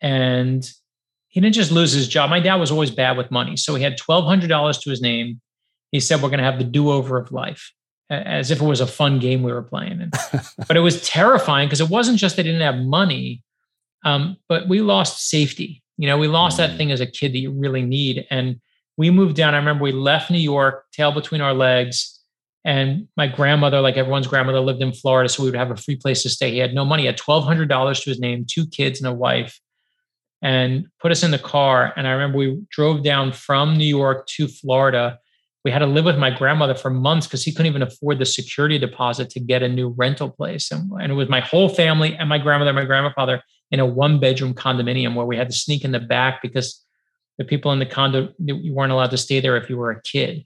And 0.00 0.68
he 1.28 1.40
didn't 1.40 1.54
just 1.54 1.72
lose 1.72 1.92
his 1.92 2.06
job. 2.06 2.30
My 2.30 2.40
dad 2.40 2.56
was 2.56 2.70
always 2.70 2.90
bad 2.90 3.16
with 3.16 3.30
money. 3.30 3.56
So 3.56 3.74
he 3.74 3.82
had 3.82 3.98
$1,200 3.98 4.82
to 4.82 4.90
his 4.90 5.02
name. 5.02 5.40
He 5.90 6.00
said, 6.00 6.22
We're 6.22 6.28
going 6.28 6.38
to 6.38 6.44
have 6.44 6.58
the 6.58 6.64
do 6.64 6.90
over 6.90 7.18
of 7.18 7.32
life, 7.32 7.72
as 8.10 8.50
if 8.50 8.60
it 8.60 8.64
was 8.64 8.80
a 8.80 8.86
fun 8.86 9.18
game 9.18 9.42
we 9.42 9.52
were 9.52 9.62
playing. 9.62 10.00
And, 10.02 10.14
but 10.68 10.76
it 10.76 10.80
was 10.80 11.06
terrifying 11.08 11.66
because 11.68 11.80
it 11.80 11.90
wasn't 11.90 12.18
just 12.18 12.36
they 12.36 12.42
didn't 12.42 12.60
have 12.60 12.76
money, 12.76 13.42
um, 14.04 14.36
but 14.48 14.68
we 14.68 14.80
lost 14.80 15.28
safety. 15.28 15.82
You 15.96 16.08
know, 16.08 16.18
we 16.18 16.28
lost 16.28 16.56
Mm. 16.56 16.58
that 16.58 16.76
thing 16.76 16.92
as 16.92 17.00
a 17.00 17.06
kid 17.06 17.32
that 17.32 17.38
you 17.38 17.50
really 17.50 17.82
need. 17.82 18.26
And 18.30 18.60
we 18.96 19.10
moved 19.10 19.36
down. 19.36 19.54
I 19.54 19.58
remember 19.58 19.82
we 19.82 19.92
left 19.92 20.30
New 20.30 20.38
York, 20.38 20.84
tail 20.92 21.10
between 21.10 21.40
our 21.40 21.54
legs. 21.54 22.13
And 22.64 23.08
my 23.16 23.26
grandmother, 23.26 23.80
like 23.80 23.96
everyone's 23.96 24.26
grandmother, 24.26 24.60
lived 24.60 24.80
in 24.80 24.92
Florida. 24.92 25.28
So 25.28 25.42
we 25.42 25.50
would 25.50 25.58
have 25.58 25.70
a 25.70 25.76
free 25.76 25.96
place 25.96 26.22
to 26.22 26.30
stay. 26.30 26.50
He 26.50 26.58
had 26.58 26.74
no 26.74 26.84
money, 26.84 27.02
he 27.02 27.06
had 27.06 27.18
$1,200 27.18 28.02
to 28.02 28.10
his 28.10 28.18
name, 28.18 28.46
two 28.48 28.66
kids 28.66 29.00
and 29.00 29.08
a 29.08 29.12
wife, 29.12 29.60
and 30.40 30.86
put 31.00 31.12
us 31.12 31.22
in 31.22 31.30
the 31.30 31.38
car. 31.38 31.92
And 31.96 32.08
I 32.08 32.12
remember 32.12 32.38
we 32.38 32.62
drove 32.70 33.02
down 33.02 33.32
from 33.32 33.76
New 33.76 33.84
York 33.84 34.26
to 34.36 34.48
Florida. 34.48 35.18
We 35.64 35.70
had 35.70 35.78
to 35.80 35.86
live 35.86 36.04
with 36.04 36.18
my 36.18 36.30
grandmother 36.30 36.74
for 36.74 36.90
months 36.90 37.26
because 37.26 37.42
he 37.42 37.52
couldn't 37.52 37.70
even 37.70 37.82
afford 37.82 38.18
the 38.18 38.26
security 38.26 38.78
deposit 38.78 39.30
to 39.30 39.40
get 39.40 39.62
a 39.62 39.68
new 39.68 39.88
rental 39.88 40.30
place. 40.30 40.70
And, 40.70 40.90
and 41.00 41.12
it 41.12 41.14
was 41.14 41.28
my 41.28 41.40
whole 41.40 41.68
family 41.68 42.14
and 42.16 42.28
my 42.28 42.38
grandmother 42.38 42.70
and 42.70 42.78
my 42.78 42.84
grandfather 42.84 43.42
in 43.70 43.80
a 43.80 43.86
one 43.86 44.20
bedroom 44.20 44.54
condominium 44.54 45.14
where 45.14 45.26
we 45.26 45.36
had 45.36 45.50
to 45.50 45.56
sneak 45.56 45.84
in 45.84 45.92
the 45.92 46.00
back 46.00 46.42
because 46.42 46.82
the 47.38 47.44
people 47.44 47.72
in 47.72 47.78
the 47.78 47.86
condo 47.86 48.28
you 48.38 48.72
weren't 48.72 48.92
allowed 48.92 49.10
to 49.10 49.16
stay 49.16 49.40
there 49.40 49.56
if 49.56 49.68
you 49.68 49.76
were 49.76 49.90
a 49.90 50.00
kid 50.02 50.44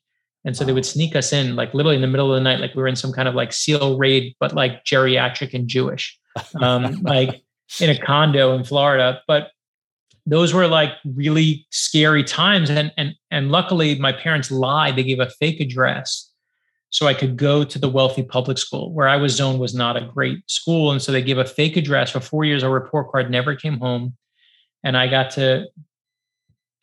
and 0.49 0.57
so 0.57 0.65
they 0.65 0.73
would 0.73 0.87
sneak 0.87 1.15
us 1.15 1.33
in 1.33 1.55
like 1.55 1.75
literally 1.75 1.95
in 1.95 2.03
the 2.03 2.09
middle 2.09 2.33
of 2.33 2.35
the 2.35 2.43
night 2.43 2.59
like 2.59 2.75
we 2.75 2.83
were 2.83 2.89
in 2.89 2.97
some 2.97 3.13
kind 3.13 3.29
of 3.29 3.35
like 3.35 3.53
seal 3.53 3.99
raid 3.99 4.35
but 4.41 4.55
like 4.55 4.83
geriatric 4.85 5.55
and 5.55 5.69
jewish 5.69 6.19
um, 6.61 7.01
like 7.03 7.43
in 7.81 7.91
a 7.91 7.99
condo 7.99 8.55
in 8.55 8.65
florida. 8.65 9.21
But 9.27 9.51
those 10.27 10.53
were 10.53 10.67
like 10.67 10.93
really 11.05 11.67
scary 11.71 12.25
times. 12.25 12.71
And 12.71 12.93
and 12.97 13.15
and 13.31 13.51
luckily 13.51 13.99
my 13.99 14.13
parents 14.13 14.51
lied. 14.51 14.97
They 14.97 15.05
gave 15.05 15.21
a 15.21 15.31
fake 15.31 15.61
address 15.61 16.27
so 16.91 17.07
i 17.07 17.13
could 17.13 17.37
go 17.37 17.65
to 17.65 17.79
the 17.79 17.89
wealthy 17.89 18.23
public 18.23 18.57
school 18.57 18.95
where 18.95 19.07
i 19.07 19.17
was 19.17 19.35
zoned 19.35 19.61
was 19.61 19.75
not 19.75 19.97
a 19.97 20.07
great 20.07 20.39
school. 20.47 20.91
And 20.91 21.03
so 21.03 21.13
they 21.13 21.23
gave 21.23 21.39
a 21.39 21.45
fake 21.45 21.77
address 21.77 22.11
for 22.11 22.21
four 22.21 22.45
years. 22.45 22.65
Our 22.65 22.71
report 22.71 23.11
card 23.11 23.31
never 23.31 23.55
came 23.55 23.79
home. 23.79 24.17
And 24.85 24.97
i 24.97 25.07
got 25.07 25.31
to 25.33 25.67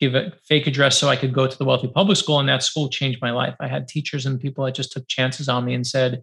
give 0.00 0.14
a 0.14 0.32
fake 0.44 0.66
address 0.66 0.98
so 0.98 1.08
i 1.08 1.16
could 1.16 1.32
go 1.32 1.46
to 1.46 1.56
the 1.58 1.64
wealthy 1.64 1.88
public 1.88 2.16
school 2.16 2.38
and 2.38 2.48
that 2.48 2.62
school 2.62 2.88
changed 2.88 3.20
my 3.20 3.30
life 3.30 3.54
i 3.60 3.68
had 3.68 3.88
teachers 3.88 4.26
and 4.26 4.40
people 4.40 4.64
that 4.64 4.74
just 4.74 4.92
took 4.92 5.06
chances 5.08 5.48
on 5.48 5.64
me 5.64 5.74
and 5.74 5.86
said 5.86 6.22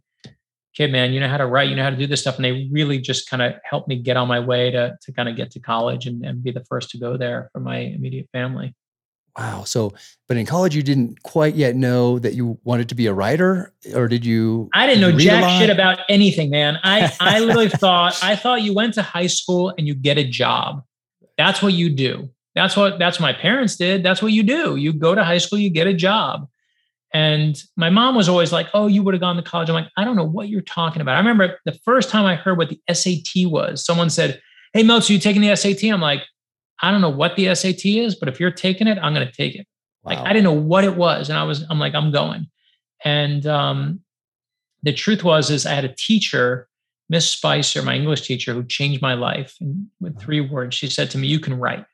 kid 0.75 0.91
man 0.91 1.11
you 1.11 1.19
know 1.19 1.27
how 1.27 1.37
to 1.37 1.45
write 1.45 1.69
you 1.69 1.75
know 1.75 1.83
how 1.83 1.89
to 1.89 1.97
do 1.97 2.07
this 2.07 2.21
stuff 2.21 2.35
and 2.35 2.45
they 2.45 2.69
really 2.71 2.99
just 2.99 3.29
kind 3.29 3.41
of 3.41 3.53
helped 3.63 3.87
me 3.87 3.95
get 3.95 4.17
on 4.17 4.27
my 4.27 4.39
way 4.39 4.71
to, 4.71 4.95
to 5.01 5.11
kind 5.11 5.29
of 5.29 5.35
get 5.35 5.51
to 5.51 5.59
college 5.59 6.07
and, 6.07 6.25
and 6.25 6.43
be 6.43 6.51
the 6.51 6.63
first 6.65 6.89
to 6.89 6.97
go 6.97 7.17
there 7.17 7.49
for 7.53 7.59
my 7.59 7.77
immediate 7.77 8.27
family 8.31 8.73
Wow. 9.37 9.63
So, 9.63 9.93
but 10.27 10.37
in 10.37 10.45
college, 10.45 10.75
you 10.75 10.83
didn't 10.83 11.23
quite 11.23 11.55
yet 11.55 11.75
know 11.75 12.19
that 12.19 12.35
you 12.35 12.59
wanted 12.63 12.89
to 12.89 12.95
be 12.95 13.07
a 13.07 13.13
writer, 13.13 13.73
or 13.95 14.07
did 14.07 14.25
you? 14.25 14.69
I 14.73 14.85
didn't 14.85 15.01
know 15.01 15.17
jack 15.17 15.59
shit 15.59 15.71
about 15.71 15.99
anything, 16.07 16.51
man. 16.51 16.77
I, 16.83 17.11
I 17.19 17.39
literally 17.39 17.69
thought 17.69 18.19
I 18.23 18.35
thought 18.35 18.61
you 18.61 18.75
went 18.75 18.93
to 18.95 19.01
high 19.01 19.27
school 19.27 19.73
and 19.75 19.87
you 19.87 19.95
get 19.95 20.17
a 20.19 20.23
job. 20.23 20.83
That's 21.37 21.63
what 21.63 21.73
you 21.73 21.89
do. 21.89 22.29
That's 22.55 22.77
what 22.77 22.99
that's 22.99 23.19
what 23.19 23.27
my 23.27 23.33
parents 23.33 23.75
did. 23.75 24.03
That's 24.03 24.21
what 24.21 24.31
you 24.31 24.43
do. 24.43 24.75
You 24.75 24.93
go 24.93 25.15
to 25.15 25.23
high 25.23 25.39
school, 25.39 25.59
you 25.59 25.69
get 25.69 25.87
a 25.87 25.93
job. 25.93 26.47
And 27.13 27.61
my 27.77 27.89
mom 27.91 28.15
was 28.15 28.27
always 28.27 28.51
like, 28.51 28.67
"Oh, 28.73 28.87
you 28.87 29.03
would 29.03 29.13
have 29.13 29.21
gone 29.21 29.35
to 29.35 29.43
college." 29.43 29.69
I'm 29.69 29.75
like, 29.75 29.91
"I 29.97 30.03
don't 30.03 30.15
know 30.15 30.23
what 30.23 30.49
you're 30.49 30.61
talking 30.61 31.01
about." 31.01 31.15
I 31.15 31.19
remember 31.19 31.59
the 31.65 31.77
first 31.85 32.09
time 32.09 32.25
I 32.25 32.35
heard 32.35 32.57
what 32.57 32.69
the 32.69 32.79
SAT 32.91 33.45
was. 33.45 33.85
Someone 33.85 34.09
said, 34.09 34.41
"Hey, 34.73 34.83
Meltzer, 34.83 35.13
you 35.13 35.19
taking 35.19 35.41
the 35.41 35.55
SAT?" 35.55 35.83
I'm 35.91 36.01
like, 36.01 36.23
"I 36.81 36.91
don't 36.91 37.01
know 37.01 37.09
what 37.09 37.35
the 37.35 37.53
SAT 37.53 37.99
is, 37.99 38.15
but 38.15 38.29
if 38.29 38.39
you're 38.39 38.51
taking 38.51 38.87
it, 38.87 38.97
I'm 38.99 39.13
going 39.13 39.27
to 39.27 39.33
take 39.33 39.55
it." 39.55 39.67
Like 40.03 40.17
I 40.19 40.33
didn't 40.33 40.43
know 40.43 40.51
what 40.51 40.83
it 40.83 40.95
was, 40.95 41.29
and 41.29 41.37
I 41.37 41.43
was 41.43 41.63
I'm 41.69 41.79
like 41.79 41.95
I'm 41.95 42.11
going. 42.11 42.47
And 43.05 43.45
um, 43.45 44.01
the 44.81 44.93
truth 44.93 45.23
was 45.23 45.49
is 45.49 45.65
I 45.65 45.73
had 45.73 45.85
a 45.85 45.95
teacher, 45.95 46.67
Miss 47.09 47.29
Spicer, 47.29 47.81
my 47.83 47.95
English 47.95 48.21
teacher, 48.21 48.53
who 48.53 48.63
changed 48.63 49.01
my 49.01 49.13
life. 49.13 49.55
And 49.61 49.87
with 50.01 50.19
three 50.19 50.41
words, 50.41 50.75
she 50.75 50.89
said 50.89 51.09
to 51.11 51.17
me, 51.17 51.27
"You 51.27 51.39
can 51.39 51.57
write." 51.57 51.85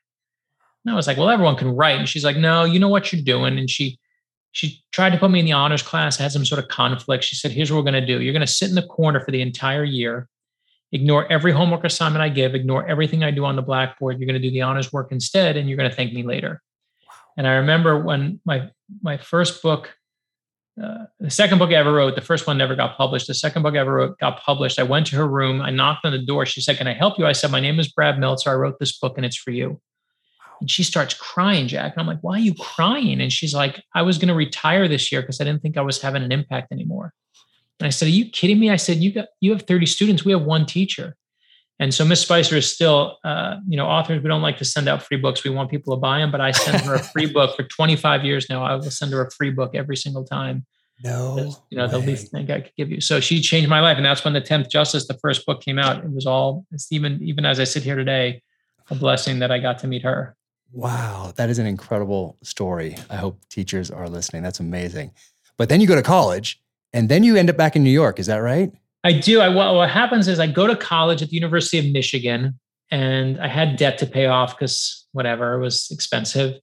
And 0.84 0.92
I 0.92 0.96
was 0.96 1.06
like, 1.06 1.16
"Well, 1.16 1.30
everyone 1.30 1.56
can 1.56 1.74
write." 1.74 1.98
And 1.98 2.08
she's 2.08 2.24
like, 2.24 2.36
"No, 2.36 2.64
you 2.64 2.78
know 2.78 2.88
what 2.88 3.12
you're 3.12 3.22
doing." 3.22 3.58
And 3.58 3.68
she 3.68 3.98
she 4.52 4.82
tried 4.92 5.10
to 5.10 5.18
put 5.18 5.30
me 5.30 5.38
in 5.38 5.44
the 5.44 5.52
honors 5.52 5.82
class. 5.82 6.18
I 6.18 6.24
had 6.24 6.32
some 6.32 6.44
sort 6.44 6.62
of 6.62 6.68
conflict. 6.68 7.24
She 7.24 7.36
said, 7.36 7.52
"Here's 7.52 7.70
what 7.70 7.78
we're 7.78 7.90
going 7.90 8.00
to 8.00 8.06
do. 8.06 8.20
You're 8.20 8.32
going 8.32 8.46
to 8.46 8.52
sit 8.52 8.68
in 8.68 8.74
the 8.74 8.82
corner 8.82 9.20
for 9.20 9.30
the 9.30 9.42
entire 9.42 9.84
year." 9.84 10.28
Ignore 10.92 11.30
every 11.30 11.52
homework 11.52 11.84
assignment 11.84 12.20
I 12.20 12.28
give, 12.28 12.52
ignore 12.56 12.84
everything 12.88 13.22
I 13.22 13.30
do 13.30 13.44
on 13.44 13.54
the 13.54 13.62
blackboard. 13.62 14.18
You're 14.18 14.26
going 14.26 14.42
to 14.42 14.48
do 14.48 14.50
the 14.50 14.62
honors 14.62 14.92
work 14.92 15.12
instead, 15.12 15.56
and 15.56 15.68
you're 15.68 15.76
going 15.76 15.88
to 15.88 15.94
thank 15.94 16.12
me 16.12 16.24
later. 16.24 16.60
And 17.36 17.46
I 17.46 17.54
remember 17.54 18.02
when 18.02 18.40
my 18.44 18.70
my 19.00 19.16
first 19.16 19.62
book, 19.62 19.94
uh, 20.82 21.04
the 21.20 21.30
second 21.30 21.58
book 21.58 21.70
I 21.70 21.74
ever 21.74 21.92
wrote, 21.92 22.16
the 22.16 22.20
first 22.20 22.46
one 22.46 22.58
never 22.58 22.74
got 22.74 22.96
published. 22.96 23.28
The 23.28 23.34
second 23.34 23.62
book 23.62 23.76
I 23.76 23.78
ever 23.78 23.94
wrote 23.94 24.18
got 24.18 24.40
published. 24.40 24.80
I 24.80 24.82
went 24.82 25.06
to 25.08 25.16
her 25.16 25.28
room. 25.28 25.60
I 25.62 25.70
knocked 25.70 26.04
on 26.04 26.12
the 26.12 26.18
door. 26.18 26.44
She 26.44 26.60
said, 26.60 26.76
"Can 26.76 26.88
I 26.88 26.92
help 26.92 27.18
you?" 27.18 27.26
I 27.26 27.32
said, 27.32 27.52
"My 27.52 27.60
name 27.60 27.78
is 27.78 27.88
Brad 27.88 28.18
Meltzer. 28.18 28.50
I 28.50 28.54
wrote 28.54 28.80
this 28.80 28.98
book, 28.98 29.16
and 29.16 29.24
it's 29.24 29.36
for 29.36 29.52
you." 29.52 29.80
And 30.60 30.70
she 30.70 30.82
starts 30.82 31.14
crying, 31.14 31.68
Jack. 31.68 31.92
And 31.92 32.00
I'm 32.00 32.06
like, 32.06 32.20
"Why 32.20 32.36
are 32.36 32.40
you 32.40 32.54
crying?" 32.54 33.20
And 33.20 33.32
she's 33.32 33.54
like, 33.54 33.82
"I 33.94 34.02
was 34.02 34.18
going 34.18 34.28
to 34.28 34.34
retire 34.34 34.88
this 34.88 35.10
year 35.10 35.20
because 35.22 35.40
I 35.40 35.44
didn't 35.44 35.62
think 35.62 35.76
I 35.76 35.82
was 35.82 36.00
having 36.00 36.22
an 36.22 36.32
impact 36.32 36.72
anymore." 36.72 37.12
And 37.78 37.86
I 37.86 37.90
said, 37.90 38.06
"Are 38.06 38.12
you 38.12 38.28
kidding 38.30 38.60
me?" 38.60 38.70
I 38.70 38.76
said, 38.76 38.98
"You 38.98 39.12
got 39.12 39.28
you 39.40 39.52
have 39.52 39.62
30 39.62 39.86
students. 39.86 40.24
We 40.24 40.32
have 40.32 40.42
one 40.42 40.66
teacher." 40.66 41.16
And 41.80 41.94
so 41.94 42.04
Miss 42.04 42.20
Spicer 42.20 42.56
is 42.56 42.70
still, 42.70 43.16
uh, 43.24 43.56
you 43.66 43.78
know, 43.78 43.86
authors. 43.86 44.22
We 44.22 44.28
don't 44.28 44.42
like 44.42 44.58
to 44.58 44.66
send 44.66 44.86
out 44.86 45.02
free 45.02 45.16
books. 45.16 45.44
We 45.44 45.50
want 45.50 45.70
people 45.70 45.96
to 45.96 46.00
buy 46.00 46.18
them, 46.18 46.30
but 46.30 46.42
I 46.42 46.50
send 46.50 46.82
her 46.82 46.94
a 46.94 47.02
free 47.02 47.24
book 47.32 47.56
for 47.56 47.62
25 47.62 48.22
years 48.22 48.50
now. 48.50 48.62
I 48.62 48.74
will 48.74 48.90
send 48.90 49.12
her 49.12 49.26
a 49.26 49.30
free 49.30 49.48
book 49.50 49.74
every 49.74 49.96
single 49.96 50.22
time. 50.22 50.66
no, 51.36 51.56
you 51.70 51.78
know, 51.78 51.88
the 51.88 51.98
least 51.98 52.30
thing 52.30 52.50
I 52.50 52.60
could 52.60 52.72
give 52.76 52.90
you. 52.90 53.00
So 53.00 53.20
she 53.20 53.40
changed 53.40 53.70
my 53.70 53.80
life, 53.80 53.96
and 53.96 54.04
that's 54.04 54.22
when 54.22 54.34
the 54.34 54.42
10th 54.42 54.68
Justice, 54.68 55.06
the 55.06 55.14
first 55.14 55.46
book, 55.46 55.62
came 55.62 55.78
out. 55.78 56.04
It 56.04 56.12
was 56.12 56.26
all. 56.26 56.66
It's 56.72 56.92
even 56.92 57.18
even 57.22 57.46
as 57.46 57.58
I 57.58 57.64
sit 57.64 57.82
here 57.82 57.96
today, 57.96 58.42
a 58.90 58.94
blessing 58.94 59.38
that 59.38 59.50
I 59.50 59.58
got 59.58 59.78
to 59.78 59.86
meet 59.86 60.02
her. 60.02 60.36
Wow, 60.72 61.32
that 61.36 61.50
is 61.50 61.58
an 61.58 61.66
incredible 61.66 62.38
story. 62.42 62.96
I 63.08 63.16
hope 63.16 63.40
teachers 63.48 63.90
are 63.90 64.08
listening. 64.08 64.42
That's 64.42 64.60
amazing. 64.60 65.12
But 65.58 65.68
then 65.68 65.80
you 65.80 65.86
go 65.86 65.96
to 65.96 66.02
college 66.02 66.60
and 66.92 67.08
then 67.08 67.24
you 67.24 67.36
end 67.36 67.50
up 67.50 67.56
back 67.56 67.76
in 67.76 67.82
New 67.82 67.90
York. 67.90 68.18
Is 68.18 68.26
that 68.26 68.38
right? 68.38 68.72
I 69.02 69.12
do. 69.12 69.40
I 69.40 69.48
what, 69.48 69.90
happens 69.90 70.28
is 70.28 70.38
I 70.38 70.46
go 70.46 70.66
to 70.66 70.76
college 70.76 71.22
at 71.22 71.30
the 71.30 71.34
University 71.34 71.78
of 71.78 71.92
Michigan 71.92 72.58
and 72.90 73.40
I 73.40 73.48
had 73.48 73.76
debt 73.76 73.98
to 73.98 74.06
pay 74.06 74.26
off 74.26 74.56
because 74.56 75.06
whatever, 75.12 75.54
it 75.54 75.60
was 75.60 75.88
expensive. 75.90 76.58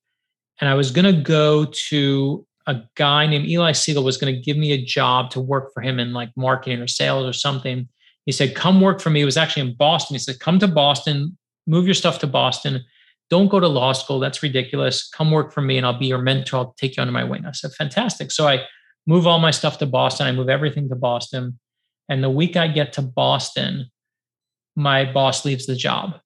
And 0.60 0.70
I 0.70 0.74
was 0.76 0.92
going 0.92 1.06
to 1.06 1.22
go 1.22 1.66
to 1.90 2.46
a 2.66 2.82
guy 2.96 3.28
named 3.28 3.48
Eli 3.48 3.72
Siegel 3.72 4.04
was 4.04 4.18
going 4.18 4.34
to 4.34 4.40
give 4.40 4.58
me 4.58 4.72
a 4.72 4.84
job 4.84 5.32
to 5.32 5.40
work 5.40 5.74
for 5.74 5.82
him 5.82 6.00
in 6.00 6.14
like 6.14 6.30
marketing 6.36 6.80
or 6.80 6.88
sales 6.88 7.26
or 7.26 7.34
something. 7.34 7.88
He 8.26 8.34
said, 8.34 8.56
"Come 8.56 8.82
work 8.82 9.00
for 9.00 9.10
me." 9.10 9.22
It 9.22 9.26
was 9.26 9.38
actually 9.38 9.70
in 9.70 9.76
Boston. 9.76 10.16
He 10.16 10.20
said, 10.20 10.40
"Come 10.40 10.60
to 10.60 10.68
Boston, 10.68 11.38
move 11.66 11.86
your 11.86 11.94
stuff 11.94 12.20
to 12.20 12.28
Boston. 12.28 12.84
Don't 13.30 13.50
go 13.50 13.60
to 13.60 13.68
law 13.68 13.92
school. 13.92 14.20
That's 14.20 14.42
ridiculous. 14.42 15.10
Come 15.10 15.32
work 15.32 15.54
for 15.54 15.62
me, 15.62 15.78
and 15.78 15.86
I'll 15.86 15.98
be 15.98 16.08
your 16.08 16.22
mentor. 16.22 16.58
I'll 16.58 16.76
take 16.78 16.98
you 16.98 17.02
under 17.02 17.14
my 17.14 17.24
wing." 17.24 17.46
I 17.46 17.52
said, 17.52 17.72
"Fantastic." 17.74 18.32
So 18.32 18.48
I 18.48 18.66
move 19.06 19.28
all 19.28 19.40
my 19.40 19.52
stuff 19.52 19.78
to 19.80 19.86
Boston. 19.86 20.28
I 20.28 20.32
move 20.32 20.50
everything 20.50 20.90
to 20.90 20.96
Boston, 20.96 21.60
and 22.10 22.24
the 22.24 22.30
week 22.30 22.56
I 22.56 22.68
get 22.68 22.94
to 22.94 23.02
Boston, 23.02 23.92
my 24.76 25.12
boss 25.12 25.46
leaves 25.46 25.66
the 25.66 25.76
job. 25.76 26.20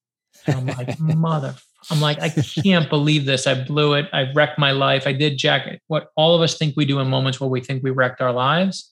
And 0.45 0.55
I'm 0.55 0.65
like, 0.77 0.99
"Mother." 0.99 1.55
I'm 1.89 1.99
like, 1.99 2.21
I 2.21 2.29
can't 2.29 2.89
believe 2.89 3.25
this. 3.25 3.47
I 3.47 3.63
blew 3.63 3.93
it. 3.93 4.07
I 4.13 4.31
wrecked 4.33 4.59
my 4.59 4.71
life. 4.71 5.07
I 5.07 5.13
did 5.13 5.37
Jack 5.37 5.79
what 5.87 6.09
all 6.15 6.35
of 6.35 6.41
us 6.41 6.57
think 6.57 6.75
we 6.77 6.85
do 6.85 6.99
in 6.99 7.07
moments 7.07 7.39
where 7.39 7.49
we 7.49 7.61
think 7.61 7.81
we 7.81 7.89
wrecked 7.89 8.21
our 8.21 8.31
lives. 8.31 8.91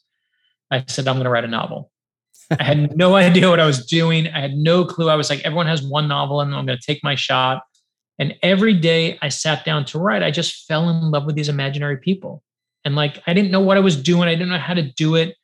I 0.72 0.84
said, 0.88 1.08
I'm 1.08 1.16
going 1.16 1.26
to 1.26 1.30
write 1.30 1.44
a 1.44 1.48
novel. 1.48 1.92
I 2.60 2.64
had 2.64 2.98
no 2.98 3.16
idea 3.28 3.50
what 3.50 3.60
I 3.60 3.66
was 3.66 3.86
doing. 3.86 4.28
I 4.28 4.40
had 4.40 4.54
no 4.54 4.86
clue. 4.86 5.10
I 5.10 5.16
was 5.16 5.30
like, 5.30 5.42
everyone 5.42 5.68
has 5.68 5.84
one 5.84 6.08
novel 6.08 6.42
and 6.42 6.54
I'm 6.54 6.66
going 6.66 6.78
to 6.78 6.86
take 6.86 7.04
my 7.04 7.16
shot. 7.16 7.62
And 8.20 8.36
every 8.44 8.74
day 8.74 9.18
I 9.22 9.30
sat 9.30 9.66
down 9.66 9.86
to 9.86 10.00
write, 10.00 10.24
I 10.24 10.32
just 10.32 10.68
fell 10.68 10.90
in 10.90 11.12
love 11.12 11.26
with 11.26 11.36
these 11.36 11.50
imaginary 11.50 11.98
people. 11.98 12.44
And 12.86 12.96
like, 12.96 13.22
I 13.26 13.34
didn't 13.34 13.52
know 13.52 13.62
what 13.62 13.78
I 13.78 13.82
was 13.82 14.02
doing. 14.02 14.28
I 14.28 14.36
didn't 14.36 14.50
know 14.50 14.58
how 14.58 14.74
to 14.74 14.84
do 14.84 15.16
it, 15.16 15.36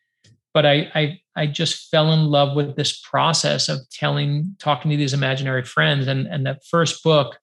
but 0.53 0.65
I, 0.65 0.91
I, 0.93 1.19
I 1.35 1.47
just 1.47 1.89
fell 1.89 2.11
in 2.11 2.25
love 2.27 2.55
with 2.55 2.75
this 2.75 2.99
process 2.99 3.69
of 3.69 3.79
telling, 3.89 4.55
talking 4.59 4.91
to 4.91 4.97
these 4.97 5.13
imaginary 5.13 5.63
friends. 5.63 6.07
And, 6.07 6.27
and 6.27 6.45
that 6.45 6.65
first 6.69 7.03
book 7.03 7.37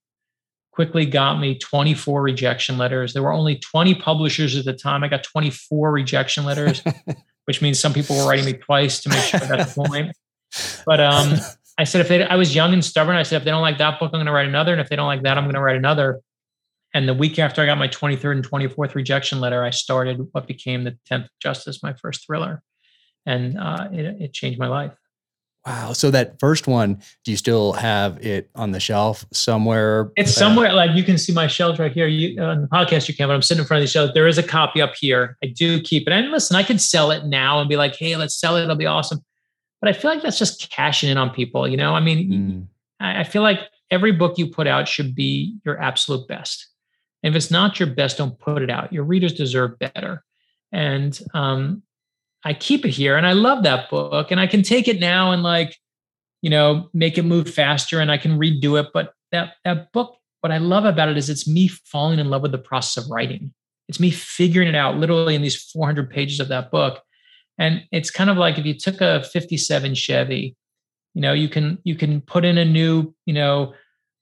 quickly 0.72 1.06
got 1.06 1.40
me 1.40 1.58
24 1.58 2.22
rejection 2.22 2.78
letters. 2.78 3.12
There 3.12 3.22
were 3.22 3.32
only 3.32 3.56
20 3.56 3.94
publishers 3.96 4.56
at 4.56 4.64
the 4.64 4.72
time. 4.72 5.02
I 5.02 5.08
got 5.08 5.24
24 5.24 5.90
rejection 5.90 6.44
letters. 6.44 6.82
which 7.44 7.60
means 7.62 7.78
some 7.78 7.92
people 7.92 8.16
were 8.16 8.28
writing 8.28 8.44
me 8.44 8.54
twice 8.54 9.00
to 9.00 9.08
make 9.08 9.20
sure 9.20 9.42
I 9.42 9.48
got 9.48 9.68
the 9.68 9.74
point. 9.74 10.16
But 10.86 11.00
um, 11.00 11.34
I 11.78 11.84
said 11.84 12.00
if 12.00 12.08
they, 12.08 12.24
I 12.24 12.36
was 12.36 12.54
young 12.54 12.72
and 12.72 12.84
stubborn, 12.84 13.16
I 13.16 13.22
said 13.22 13.38
if 13.38 13.44
they 13.44 13.50
don't 13.50 13.62
like 13.62 13.78
that 13.78 13.98
book, 13.98 14.10
I'm 14.12 14.18
going 14.18 14.26
to 14.26 14.32
write 14.32 14.48
another, 14.48 14.72
and 14.72 14.80
if 14.80 14.88
they 14.88 14.96
don't 14.96 15.06
like 15.06 15.22
that, 15.22 15.38
I'm 15.38 15.44
going 15.44 15.54
to 15.54 15.60
write 15.60 15.76
another. 15.76 16.20
And 16.94 17.08
the 17.08 17.14
week 17.14 17.38
after 17.38 17.62
I 17.62 17.66
got 17.66 17.78
my 17.78 17.88
23rd 17.88 18.32
and 18.32 18.48
24th 18.48 18.94
rejection 18.94 19.40
letter, 19.40 19.64
I 19.64 19.70
started 19.70 20.28
what 20.32 20.46
became 20.46 20.84
the 20.84 20.98
10th 21.10 21.28
Justice, 21.40 21.82
my 21.82 21.94
first 21.94 22.26
thriller, 22.26 22.62
and 23.24 23.58
uh, 23.58 23.88
it, 23.92 24.04
it 24.20 24.32
changed 24.34 24.58
my 24.58 24.68
life. 24.68 24.92
Wow. 25.66 25.92
So 25.92 26.10
that 26.10 26.40
first 26.40 26.66
one, 26.66 27.00
do 27.24 27.30
you 27.30 27.36
still 27.36 27.72
have 27.74 28.24
it 28.24 28.50
on 28.56 28.72
the 28.72 28.80
shelf 28.80 29.24
somewhere? 29.32 30.10
It's 30.16 30.32
somewhere 30.32 30.72
like 30.72 30.90
you 30.96 31.04
can 31.04 31.16
see 31.18 31.32
my 31.32 31.46
shelves 31.46 31.78
right 31.78 31.92
here. 31.92 32.08
You 32.08 32.42
on 32.42 32.62
the 32.62 32.66
podcast 32.66 33.08
you 33.08 33.14
can, 33.14 33.28
but 33.28 33.34
I'm 33.34 33.42
sitting 33.42 33.62
in 33.62 33.66
front 33.66 33.80
of 33.80 33.84
the 33.84 33.92
shelf. 33.92 34.10
There 34.12 34.26
is 34.26 34.38
a 34.38 34.42
copy 34.42 34.82
up 34.82 34.94
here. 34.98 35.36
I 35.42 35.46
do 35.46 35.80
keep 35.80 36.08
it. 36.08 36.12
And 36.12 36.32
listen, 36.32 36.56
I 36.56 36.64
could 36.64 36.80
sell 36.80 37.12
it 37.12 37.26
now 37.26 37.60
and 37.60 37.68
be 37.68 37.76
like, 37.76 37.94
hey, 37.94 38.16
let's 38.16 38.38
sell 38.38 38.56
it. 38.56 38.64
It'll 38.64 38.74
be 38.74 38.86
awesome. 38.86 39.20
But 39.82 39.90
I 39.90 39.98
feel 39.98 40.12
like 40.12 40.22
that's 40.22 40.38
just 40.38 40.70
cashing 40.70 41.10
in 41.10 41.18
on 41.18 41.30
people. 41.30 41.68
You 41.68 41.76
know, 41.76 41.94
I 41.94 42.00
mean, 42.00 42.30
mm. 42.30 42.66
I 43.00 43.24
feel 43.24 43.42
like 43.42 43.58
every 43.90 44.12
book 44.12 44.38
you 44.38 44.46
put 44.46 44.68
out 44.68 44.86
should 44.86 45.14
be 45.14 45.58
your 45.64 45.82
absolute 45.82 46.26
best. 46.28 46.68
And 47.22 47.34
if 47.34 47.36
it's 47.36 47.50
not 47.50 47.78
your 47.80 47.88
best, 47.88 48.18
don't 48.18 48.38
put 48.38 48.62
it 48.62 48.70
out. 48.70 48.92
Your 48.92 49.02
readers 49.02 49.32
deserve 49.32 49.78
better. 49.80 50.24
And 50.70 51.18
um, 51.34 51.82
I 52.44 52.54
keep 52.54 52.84
it 52.84 52.90
here 52.90 53.16
and 53.16 53.26
I 53.26 53.32
love 53.32 53.64
that 53.64 53.90
book 53.90 54.30
and 54.30 54.40
I 54.40 54.46
can 54.46 54.62
take 54.62 54.88
it 54.88 55.00
now 55.00 55.32
and 55.32 55.42
like, 55.42 55.76
you 56.40 56.50
know, 56.50 56.88
make 56.94 57.18
it 57.18 57.24
move 57.24 57.52
faster 57.52 58.00
and 58.00 58.10
I 58.10 58.18
can 58.18 58.38
redo 58.38 58.80
it. 58.80 58.88
But 58.94 59.14
that 59.32 59.54
that 59.64 59.92
book, 59.92 60.16
what 60.40 60.52
I 60.52 60.58
love 60.58 60.84
about 60.84 61.08
it 61.08 61.16
is 61.16 61.28
it's 61.28 61.48
me 61.48 61.68
falling 61.68 62.18
in 62.18 62.30
love 62.30 62.42
with 62.42 62.52
the 62.52 62.58
process 62.58 63.04
of 63.04 63.10
writing. 63.10 63.52
It's 63.88 64.00
me 64.00 64.10
figuring 64.10 64.68
it 64.68 64.74
out 64.74 64.96
literally 64.96 65.34
in 65.34 65.42
these 65.42 65.60
400 65.60 66.08
pages 66.08 66.40
of 66.40 66.48
that 66.48 66.70
book. 66.70 67.02
And 67.62 67.84
it's 67.92 68.10
kind 68.10 68.28
of 68.28 68.36
like 68.36 68.58
if 68.58 68.66
you 68.66 68.74
took 68.74 69.00
a 69.00 69.22
57 69.22 69.94
Chevy, 69.94 70.56
you 71.14 71.22
know, 71.22 71.32
you 71.32 71.48
can 71.48 71.78
you 71.84 71.94
can 71.94 72.20
put 72.20 72.44
in 72.44 72.58
a 72.58 72.64
new, 72.64 73.14
you 73.24 73.34
know, 73.34 73.72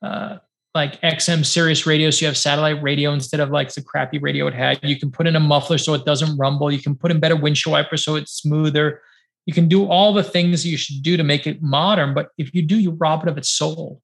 uh, 0.02 0.36
like 0.74 1.00
XM 1.00 1.46
Sirius 1.46 1.86
radio, 1.86 2.10
so 2.10 2.20
you 2.20 2.26
have 2.26 2.36
satellite 2.36 2.82
radio 2.82 3.14
instead 3.14 3.40
of 3.40 3.50
like 3.50 3.72
the 3.72 3.82
crappy 3.82 4.18
radio 4.18 4.46
it 4.46 4.52
had. 4.52 4.78
You 4.82 4.98
can 4.98 5.10
put 5.10 5.26
in 5.26 5.36
a 5.36 5.40
muffler 5.40 5.78
so 5.78 5.94
it 5.94 6.04
doesn't 6.04 6.36
rumble. 6.36 6.70
You 6.70 6.82
can 6.82 6.94
put 6.94 7.10
in 7.10 7.18
better 7.18 7.34
windshield 7.34 7.72
wipers 7.72 8.04
so 8.04 8.14
it's 8.16 8.32
smoother. 8.32 9.00
You 9.46 9.54
can 9.54 9.68
do 9.68 9.86
all 9.86 10.12
the 10.12 10.22
things 10.22 10.66
you 10.66 10.76
should 10.76 11.02
do 11.02 11.16
to 11.16 11.24
make 11.24 11.46
it 11.46 11.62
modern, 11.62 12.12
but 12.12 12.28
if 12.36 12.54
you 12.54 12.60
do, 12.60 12.78
you 12.78 12.90
rob 12.90 13.22
it 13.22 13.30
of 13.30 13.38
its 13.38 13.48
soul. 13.48 14.02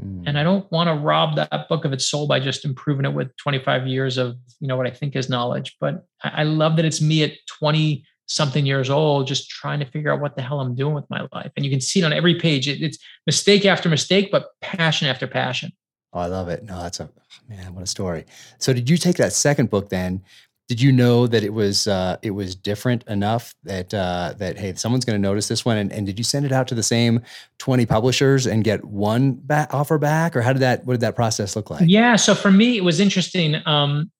Mm. 0.00 0.22
And 0.24 0.38
I 0.38 0.44
don't 0.44 0.70
want 0.70 0.86
to 0.86 0.94
rob 0.94 1.34
that 1.34 1.68
book 1.68 1.84
of 1.84 1.92
its 1.92 2.08
soul 2.08 2.28
by 2.28 2.38
just 2.38 2.64
improving 2.64 3.06
it 3.06 3.12
with 3.12 3.36
25 3.38 3.88
years 3.88 4.18
of 4.18 4.36
you 4.60 4.68
know 4.68 4.76
what 4.76 4.86
I 4.86 4.90
think 4.92 5.16
is 5.16 5.28
knowledge. 5.28 5.76
But 5.80 6.06
I 6.22 6.44
love 6.44 6.76
that 6.76 6.84
it's 6.84 7.02
me 7.02 7.24
at 7.24 7.32
20 7.58 8.04
something 8.28 8.64
years 8.64 8.90
old, 8.90 9.26
just 9.26 9.50
trying 9.50 9.80
to 9.80 9.86
figure 9.86 10.12
out 10.12 10.20
what 10.20 10.36
the 10.36 10.42
hell 10.42 10.60
I'm 10.60 10.74
doing 10.74 10.94
with 10.94 11.08
my 11.10 11.26
life. 11.32 11.50
And 11.56 11.64
you 11.64 11.70
can 11.70 11.80
see 11.80 12.00
it 12.00 12.04
on 12.04 12.12
every 12.12 12.36
page. 12.36 12.68
it's 12.68 12.98
mistake 13.26 13.64
after 13.64 13.88
mistake, 13.88 14.30
but 14.30 14.50
passion 14.60 15.08
after 15.08 15.26
passion. 15.26 15.72
Oh, 16.12 16.20
I 16.20 16.26
love 16.26 16.48
it. 16.48 16.62
No, 16.62 16.80
that's 16.82 17.00
a 17.00 17.10
man. 17.48 17.74
What 17.74 17.82
a 17.82 17.86
story. 17.86 18.24
So, 18.58 18.72
did 18.72 18.88
you 18.88 18.96
take 18.96 19.16
that 19.16 19.32
second 19.32 19.70
book 19.70 19.88
then? 19.88 20.22
Did 20.68 20.82
you 20.82 20.92
know 20.92 21.26
that 21.26 21.42
it 21.42 21.52
was 21.52 21.86
uh, 21.86 22.16
it 22.22 22.30
was 22.30 22.54
different 22.54 23.02
enough 23.08 23.54
that 23.64 23.92
uh, 23.92 24.34
that 24.38 24.58
hey, 24.58 24.74
someone's 24.74 25.04
going 25.04 25.20
to 25.20 25.22
notice 25.28 25.48
this 25.48 25.64
one? 25.64 25.78
And, 25.78 25.92
and, 25.92 26.06
did 26.06 26.18
you 26.18 26.24
send 26.24 26.44
it 26.44 26.52
out 26.52 26.68
to 26.68 26.74
the 26.74 26.82
same 26.82 27.22
twenty 27.58 27.86
publishers 27.86 28.46
and 28.46 28.64
get 28.64 28.84
one 28.84 29.32
back, 29.32 29.72
offer 29.72 29.98
back, 29.98 30.36
or 30.36 30.42
how 30.42 30.52
did 30.52 30.60
that? 30.60 30.84
What 30.84 30.94
did 30.94 31.00
that 31.00 31.16
process 31.16 31.56
look 31.56 31.70
like? 31.70 31.84
Yeah. 31.86 32.16
So 32.16 32.34
for 32.34 32.50
me, 32.50 32.76
it 32.76 32.84
was 32.84 33.00
interesting. 33.00 33.56
Um, 33.66 34.10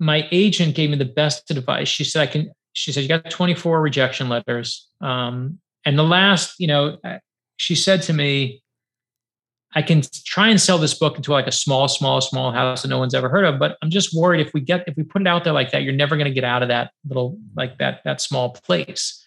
my 0.00 0.28
agent 0.32 0.74
gave 0.74 0.90
me 0.90 0.96
the 0.96 1.04
best 1.04 1.50
advice. 1.50 1.88
She 1.88 2.04
said, 2.04 2.22
"I 2.22 2.26
can." 2.26 2.50
She 2.74 2.92
said, 2.92 3.02
"You 3.02 3.08
got 3.08 3.30
twenty 3.30 3.54
four 3.54 3.80
rejection 3.80 4.28
letters." 4.28 4.88
Um, 5.00 5.58
and 5.86 5.98
the 5.98 6.04
last, 6.04 6.54
you 6.58 6.66
know, 6.66 6.98
uh, 7.04 7.18
she 7.56 7.74
said 7.74 8.02
to 8.02 8.12
me, 8.12 8.62
I 9.74 9.82
can 9.82 10.02
try 10.24 10.48
and 10.48 10.60
sell 10.60 10.78
this 10.78 10.94
book 10.94 11.16
into 11.16 11.32
like 11.32 11.46
a 11.46 11.52
small, 11.52 11.88
small, 11.88 12.20
small 12.20 12.52
house 12.52 12.82
that 12.82 12.88
no 12.88 12.98
one's 12.98 13.14
ever 13.14 13.28
heard 13.28 13.44
of. 13.44 13.58
But 13.58 13.76
I'm 13.82 13.90
just 13.90 14.14
worried 14.14 14.46
if 14.46 14.54
we 14.54 14.60
get 14.60 14.84
if 14.86 14.96
we 14.96 15.02
put 15.02 15.22
it 15.22 15.28
out 15.28 15.44
there 15.44 15.52
like 15.52 15.72
that, 15.72 15.82
you're 15.82 15.92
never 15.92 16.16
going 16.16 16.28
to 16.28 16.34
get 16.34 16.44
out 16.44 16.62
of 16.62 16.68
that 16.68 16.92
little 17.08 17.38
like 17.56 17.78
that 17.78 18.00
that 18.04 18.20
small 18.20 18.50
place. 18.52 19.20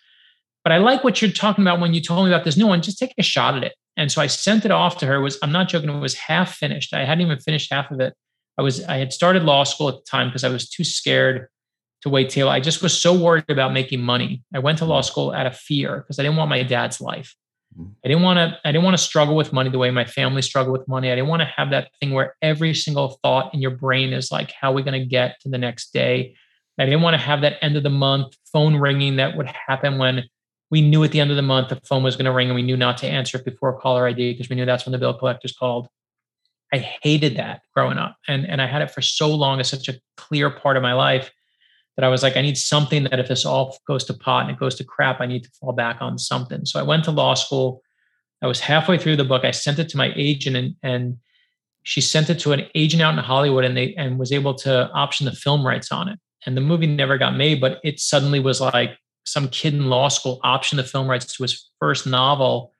But 0.63 0.71
I 0.71 0.77
like 0.77 1.03
what 1.03 1.21
you're 1.21 1.31
talking 1.31 1.63
about 1.63 1.79
when 1.79 1.93
you 1.93 2.01
told 2.01 2.25
me 2.25 2.33
about 2.33 2.43
this 2.43 2.57
new 2.57 2.67
one. 2.67 2.81
Just 2.81 2.99
take 2.99 3.13
a 3.17 3.23
shot 3.23 3.55
at 3.55 3.63
it. 3.63 3.75
And 3.97 4.11
so 4.11 4.21
I 4.21 4.27
sent 4.27 4.63
it 4.63 4.71
off 4.71 4.97
to 4.97 5.05
her. 5.05 5.15
It 5.15 5.21
was 5.21 5.37
I'm 5.41 5.51
not 5.51 5.67
joking. 5.67 5.89
It 5.89 5.99
was 5.99 6.15
half 6.15 6.55
finished. 6.55 6.93
I 6.93 7.03
hadn't 7.03 7.25
even 7.25 7.39
finished 7.39 7.71
half 7.71 7.91
of 7.91 7.99
it. 7.99 8.13
I 8.57 8.61
was 8.61 8.83
I 8.85 8.97
had 8.97 9.11
started 9.11 9.43
law 9.43 9.63
school 9.63 9.89
at 9.89 9.95
the 9.95 10.05
time 10.09 10.29
because 10.29 10.43
I 10.43 10.49
was 10.49 10.69
too 10.69 10.83
scared 10.83 11.47
to 12.01 12.09
wait 12.09 12.29
till 12.29 12.49
I 12.49 12.59
just 12.59 12.81
was 12.81 12.99
so 12.99 13.13
worried 13.13 13.49
about 13.49 13.73
making 13.73 14.01
money. 14.01 14.43
I 14.53 14.59
went 14.59 14.77
to 14.79 14.85
law 14.85 15.01
school 15.01 15.31
out 15.31 15.47
of 15.47 15.55
fear 15.55 15.97
because 15.97 16.19
I 16.19 16.23
didn't 16.23 16.37
want 16.37 16.49
my 16.49 16.63
dad's 16.63 17.01
life. 17.01 17.35
Mm-hmm. 17.77 17.91
I 18.05 18.07
didn't 18.07 18.23
want 18.23 18.37
to 18.37 18.59
I 18.65 18.71
didn't 18.71 18.83
want 18.83 18.97
to 18.97 19.03
struggle 19.03 19.35
with 19.35 19.53
money 19.53 19.69
the 19.69 19.77
way 19.77 19.91
my 19.91 20.05
family 20.05 20.41
struggled 20.41 20.77
with 20.77 20.87
money. 20.87 21.11
I 21.11 21.15
didn't 21.15 21.29
want 21.29 21.41
to 21.41 21.53
have 21.55 21.71
that 21.71 21.89
thing 21.99 22.11
where 22.11 22.35
every 22.41 22.73
single 22.73 23.19
thought 23.23 23.53
in 23.53 23.61
your 23.61 23.71
brain 23.71 24.13
is 24.13 24.31
like 24.31 24.51
how 24.51 24.71
are 24.71 24.75
we 24.75 24.83
going 24.83 24.99
to 24.99 25.05
get 25.05 25.39
to 25.41 25.49
the 25.49 25.57
next 25.57 25.93
day? 25.93 26.35
I 26.79 26.85
didn't 26.85 27.01
want 27.01 27.15
to 27.15 27.17
have 27.17 27.41
that 27.41 27.57
end 27.63 27.75
of 27.75 27.83
the 27.83 27.89
month 27.89 28.35
phone 28.53 28.75
ringing 28.75 29.15
that 29.15 29.35
would 29.35 29.47
happen 29.47 29.97
when 29.97 30.25
we 30.69 30.81
knew 30.81 31.03
at 31.03 31.11
the 31.11 31.19
end 31.19 31.31
of 31.31 31.37
the 31.37 31.41
month 31.41 31.69
the 31.69 31.77
phone 31.77 32.03
was 32.03 32.15
going 32.15 32.25
to 32.25 32.31
ring 32.31 32.49
and 32.49 32.55
we 32.55 32.61
knew 32.61 32.77
not 32.77 32.97
to 32.99 33.07
answer 33.07 33.37
it 33.37 33.45
before 33.45 33.79
caller 33.79 34.07
ID 34.07 34.33
because 34.33 34.49
we 34.49 34.55
knew 34.55 34.65
that's 34.65 34.85
when 34.85 34.91
the 34.91 34.97
bill 34.97 35.13
collectors 35.13 35.53
called. 35.53 35.87
I 36.73 36.77
hated 37.01 37.37
that 37.37 37.61
growing 37.73 37.97
up. 37.97 38.17
And, 38.27 38.45
and 38.45 38.61
I 38.61 38.67
had 38.67 38.81
it 38.81 38.91
for 38.91 39.01
so 39.01 39.33
long 39.33 39.59
as 39.59 39.69
such 39.69 39.87
a 39.87 39.99
clear 40.17 40.49
part 40.49 40.75
of 40.75 40.83
my 40.83 40.93
life 40.93 41.31
that 41.97 42.05
I 42.05 42.09
was 42.09 42.21
like, 42.21 42.37
I 42.37 42.41
need 42.41 42.57
something 42.57 43.03
that 43.05 43.19
if 43.19 43.27
this 43.27 43.43
all 43.43 43.77
goes 43.87 44.03
to 44.05 44.13
pot 44.13 44.43
and 44.43 44.51
it 44.51 44.59
goes 44.59 44.75
to 44.75 44.83
crap, 44.83 45.19
I 45.19 45.25
need 45.25 45.43
to 45.43 45.49
fall 45.59 45.73
back 45.73 45.97
on 45.99 46.19
something. 46.19 46.63
So 46.65 46.79
I 46.79 46.83
went 46.83 47.03
to 47.05 47.11
law 47.11 47.33
school. 47.33 47.81
I 48.43 48.47
was 48.47 48.59
halfway 48.59 48.99
through 48.99 49.15
the 49.15 49.25
book. 49.25 49.43
I 49.43 49.51
sent 49.51 49.79
it 49.79 49.89
to 49.89 49.97
my 49.97 50.13
agent 50.15 50.55
and, 50.55 50.75
and 50.83 51.17
she 51.81 51.99
sent 52.01 52.29
it 52.29 52.37
to 52.39 52.51
an 52.51 52.67
agent 52.75 53.01
out 53.01 53.17
in 53.17 53.23
Hollywood 53.23 53.65
and 53.65 53.75
they 53.75 53.95
and 53.95 54.19
was 54.19 54.31
able 54.31 54.53
to 54.55 54.91
option 54.91 55.25
the 55.25 55.31
film 55.31 55.65
rights 55.65 55.91
on 55.91 56.07
it. 56.07 56.19
And 56.45 56.55
the 56.55 56.61
movie 56.61 56.85
never 56.85 57.17
got 57.17 57.35
made, 57.35 57.59
but 57.59 57.79
it 57.83 57.99
suddenly 57.99 58.39
was 58.39 58.61
like 58.61 58.97
some 59.25 59.49
kid 59.49 59.73
in 59.73 59.89
law 59.89 60.07
school 60.07 60.39
optioned 60.45 60.75
the 60.75 60.83
film 60.83 61.09
rights 61.09 61.35
to 61.35 61.43
his 61.43 61.69
first 61.79 62.05
novel. 62.05 62.71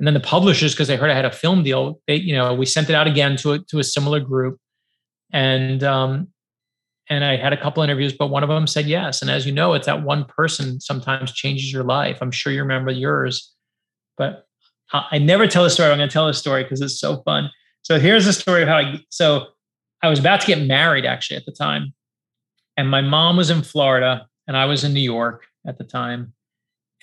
And 0.00 0.06
then 0.06 0.14
the 0.14 0.20
publishers, 0.20 0.74
because 0.74 0.88
they 0.88 0.96
heard 0.96 1.10
I 1.10 1.14
had 1.14 1.24
a 1.24 1.30
film 1.30 1.62
deal, 1.62 2.00
they, 2.08 2.16
you 2.16 2.34
know, 2.34 2.52
we 2.52 2.66
sent 2.66 2.90
it 2.90 2.94
out 2.94 3.06
again 3.06 3.36
to 3.36 3.52
a, 3.52 3.58
to 3.60 3.78
a 3.78 3.84
similar 3.84 4.18
group. 4.18 4.58
And 5.32 5.84
um, 5.84 6.28
and 7.14 7.24
I 7.24 7.36
had 7.36 7.52
a 7.52 7.60
couple 7.60 7.82
interviews, 7.82 8.12
but 8.12 8.26
one 8.26 8.42
of 8.42 8.48
them 8.48 8.66
said 8.66 8.86
yes. 8.86 9.22
And 9.22 9.30
as 9.30 9.46
you 9.46 9.52
know, 9.52 9.72
it's 9.74 9.86
that 9.86 10.02
one 10.02 10.24
person 10.24 10.80
sometimes 10.80 11.32
changes 11.32 11.72
your 11.72 11.84
life. 11.84 12.18
I'm 12.20 12.32
sure 12.32 12.52
you 12.52 12.60
remember 12.60 12.90
yours, 12.90 13.54
but 14.18 14.46
I 14.92 15.18
never 15.18 15.46
tell 15.46 15.64
a 15.64 15.70
story. 15.70 15.90
I'm 15.90 15.98
going 15.98 16.08
to 16.08 16.12
tell 16.12 16.26
a 16.26 16.34
story 16.34 16.64
because 16.64 16.80
it's 16.80 16.98
so 16.98 17.22
fun. 17.22 17.50
So 17.82 18.00
here's 18.00 18.24
the 18.24 18.32
story 18.32 18.62
of 18.62 18.68
how 18.68 18.78
I. 18.78 19.00
So 19.10 19.46
I 20.02 20.08
was 20.08 20.18
about 20.18 20.40
to 20.40 20.46
get 20.46 20.60
married 20.66 21.06
actually 21.06 21.36
at 21.36 21.46
the 21.46 21.52
time. 21.52 21.94
And 22.76 22.90
my 22.90 23.00
mom 23.00 23.36
was 23.36 23.48
in 23.48 23.62
Florida 23.62 24.26
and 24.48 24.56
I 24.56 24.64
was 24.64 24.82
in 24.82 24.92
New 24.92 25.00
York 25.00 25.46
at 25.64 25.78
the 25.78 25.84
time. 25.84 26.32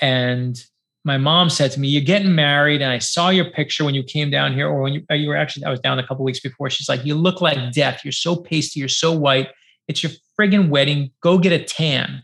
And 0.01 0.61
my 1.05 1.17
mom 1.17 1.49
said 1.49 1.71
to 1.71 1.79
me, 1.79 1.87
You're 1.87 2.03
getting 2.03 2.35
married. 2.35 2.81
And 2.81 2.91
I 2.91 2.99
saw 2.99 3.29
your 3.29 3.45
picture 3.45 3.85
when 3.85 3.95
you 3.95 4.03
came 4.03 4.29
down 4.29 4.53
here, 4.53 4.67
or 4.67 4.81
when 4.81 4.93
you, 4.93 5.05
uh, 5.09 5.13
you 5.13 5.29
were 5.29 5.37
actually, 5.37 5.63
I 5.63 5.69
was 5.69 5.79
down 5.79 5.99
a 5.99 6.05
couple 6.05 6.25
weeks 6.25 6.41
before. 6.41 6.69
She's 6.69 6.89
like, 6.89 7.05
You 7.05 7.15
look 7.15 7.39
like 7.39 7.71
death. 7.71 8.01
You're 8.03 8.11
so 8.11 8.35
pasty. 8.35 8.81
You're 8.81 8.89
so 8.89 9.17
white. 9.17 9.47
It's 9.87 10.03
your 10.03 10.11
friggin' 10.39 10.69
wedding. 10.69 11.11
Go 11.21 11.37
get 11.37 11.51
a 11.51 11.63
tan. 11.63 12.23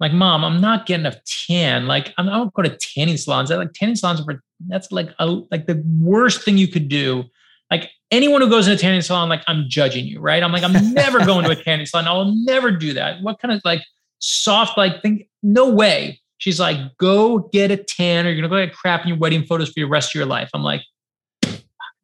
Like, 0.00 0.12
mom, 0.12 0.44
I'm 0.44 0.60
not 0.60 0.86
getting 0.86 1.06
a 1.06 1.14
tan. 1.48 1.86
Like, 1.86 2.12
I'm, 2.18 2.28
I 2.28 2.32
don't 2.32 2.52
go 2.54 2.62
to 2.62 2.76
tanning 2.76 3.16
salons. 3.16 3.50
I 3.50 3.56
like 3.56 3.72
tanning 3.72 3.94
salons 3.94 4.20
for 4.24 4.42
that's 4.68 4.90
like 4.92 5.10
a, 5.18 5.26
like 5.26 5.66
the 5.66 5.82
worst 6.00 6.42
thing 6.42 6.58
you 6.58 6.68
could 6.68 6.88
do. 6.88 7.24
Like 7.70 7.90
anyone 8.10 8.40
who 8.40 8.50
goes 8.50 8.66
in 8.66 8.74
a 8.74 8.76
tanning 8.76 9.00
salon, 9.00 9.28
like 9.28 9.42
I'm 9.46 9.64
judging 9.68 10.04
you, 10.06 10.20
right? 10.20 10.42
I'm 10.42 10.52
like, 10.52 10.62
I'm 10.62 10.94
never 10.94 11.18
going 11.24 11.44
to 11.44 11.50
a 11.50 11.56
tanning 11.56 11.86
salon. 11.86 12.06
I 12.06 12.12
will 12.12 12.34
never 12.34 12.70
do 12.70 12.92
that. 12.94 13.22
What 13.22 13.40
kind 13.40 13.52
of 13.52 13.60
like 13.64 13.82
soft 14.18 14.76
like 14.76 15.02
thing? 15.02 15.26
No 15.42 15.70
way. 15.70 16.20
She's 16.38 16.58
like, 16.58 16.96
go 16.98 17.38
get 17.52 17.70
a 17.70 17.76
tan 17.76 18.26
or 18.26 18.30
you're 18.30 18.42
gonna 18.46 18.48
go 18.48 18.66
get 18.66 18.74
crap 18.74 19.02
in 19.02 19.08
your 19.08 19.18
wedding 19.18 19.44
photos 19.44 19.68
for 19.68 19.74
the 19.76 19.84
rest 19.84 20.10
of 20.10 20.14
your 20.16 20.26
life. 20.26 20.50
I'm 20.52 20.62
like, 20.62 20.82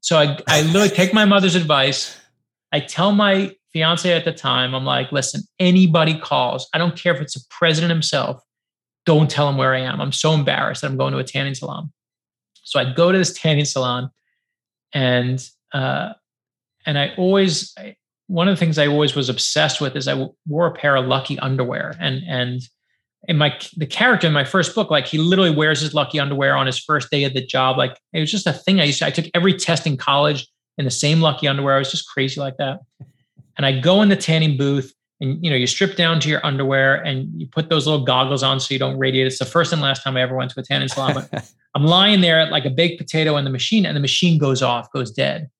so 0.00 0.18
I, 0.18 0.38
I 0.47 0.62
literally 0.62 0.90
take 0.90 1.12
my 1.12 1.25
mother's 1.25 1.57
advice. 1.57 2.16
I 2.73 2.80
tell 2.80 3.12
my 3.12 3.54
fiance 3.72 4.12
at 4.12 4.25
the 4.25 4.32
time, 4.32 4.75
I'm 4.75 4.84
like, 4.84 5.12
listen, 5.12 5.42
anybody 5.58 6.18
calls, 6.18 6.68
I 6.72 6.78
don't 6.78 6.96
care 6.96 7.14
if 7.14 7.20
it's 7.20 7.34
the 7.34 7.44
president 7.50 7.90
himself, 7.90 8.42
don't 9.06 9.30
tell 9.30 9.48
him 9.48 9.56
where 9.56 9.75
I 9.75 9.80
am. 9.80 10.00
I'm 10.00 10.12
so 10.12 10.32
embarrassed 10.32 10.82
that 10.82 10.90
I'm 10.90 10.96
going 10.96 11.12
to 11.12 11.18
a 11.18 11.25
tanning 11.25 11.54
salon. 11.54 11.92
So 12.62 12.78
I 12.78 12.92
go 12.92 13.10
to 13.10 13.16
this 13.16 13.32
tanning 13.32 13.64
salon 13.64 14.10
and 14.92 15.46
uh, 15.72 16.12
and 16.87 16.98
I 16.98 17.14
always 17.16 17.72
I, 17.78 17.96
one 18.26 18.48
of 18.48 18.52
the 18.52 18.58
things 18.58 18.78
I 18.78 18.87
always 18.87 19.14
was 19.14 19.28
obsessed 19.28 19.80
with 19.80 19.96
is 19.96 20.06
I 20.06 20.26
wore 20.46 20.66
a 20.66 20.72
pair 20.72 20.96
of 20.96 21.06
lucky 21.06 21.38
underwear 21.38 21.94
and 21.98 22.22
and 22.28 22.60
in 23.26 23.38
my 23.38 23.58
the 23.76 23.87
character 23.87 24.26
in 24.26 24.32
my 24.32 24.44
first 24.44 24.75
book 24.75 24.90
like 24.90 25.06
he 25.06 25.18
literally 25.18 25.54
wears 25.54 25.80
his 25.80 25.94
lucky 25.94 26.20
underwear 26.20 26.56
on 26.56 26.66
his 26.66 26.78
first 26.78 27.10
day 27.10 27.25
of 27.25 27.34
the 27.34 27.44
job 27.44 27.76
like 27.76 27.98
it 28.12 28.20
was 28.20 28.30
just 28.30 28.46
a 28.46 28.52
thing 28.52 28.80
I 28.80 28.84
used 28.84 28.98
to 29.00 29.06
I 29.06 29.10
took 29.10 29.26
every 29.34 29.54
test 29.54 29.87
in 29.87 29.96
college 29.96 30.46
in 30.76 30.84
the 30.84 30.90
same 30.90 31.20
lucky 31.20 31.48
underwear 31.48 31.76
I 31.76 31.78
was 31.78 31.90
just 31.90 32.08
crazy 32.08 32.40
like 32.40 32.58
that 32.58 32.80
and 33.58 33.66
I 33.66 33.78
go 33.78 34.00
in 34.02 34.08
the 34.08 34.16
tanning 34.16 34.56
booth 34.56 34.92
and 35.20 35.44
you 35.44 35.50
know 35.50 35.56
you 35.56 35.66
strip 35.66 35.96
down 35.96 36.20
to 36.20 36.28
your 36.28 36.44
underwear 36.46 36.96
and 37.04 37.28
you 37.38 37.46
put 37.46 37.68
those 37.68 37.86
little 37.86 38.04
goggles 38.04 38.42
on 38.42 38.60
so 38.60 38.72
you 38.72 38.78
don't 38.78 38.98
radiate 38.98 39.26
it's 39.26 39.38
the 39.38 39.44
first 39.44 39.72
and 39.72 39.82
last 39.82 40.02
time 40.02 40.16
I 40.16 40.22
ever 40.22 40.34
went 40.36 40.50
to 40.52 40.60
a 40.60 40.62
tanning 40.62 40.88
salon 40.88 41.14
but 41.14 41.52
I'm 41.74 41.84
lying 41.84 42.20
there 42.22 42.46
like 42.50 42.64
a 42.64 42.70
baked 42.70 42.98
potato 42.98 43.36
in 43.36 43.44
the 43.44 43.50
machine 43.50 43.84
and 43.84 43.94
the 43.96 44.00
machine 44.00 44.38
goes 44.38 44.62
off 44.62 44.90
goes 44.92 45.10
dead 45.10 45.50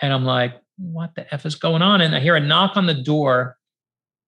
and 0.00 0.12
I'm 0.12 0.24
like, 0.24 0.54
what 0.76 1.14
the 1.14 1.32
F 1.32 1.46
is 1.46 1.54
going 1.54 1.82
on? 1.82 2.00
And 2.00 2.14
I 2.14 2.20
hear 2.20 2.36
a 2.36 2.40
knock 2.40 2.76
on 2.76 2.86
the 2.86 2.94
door 2.94 3.56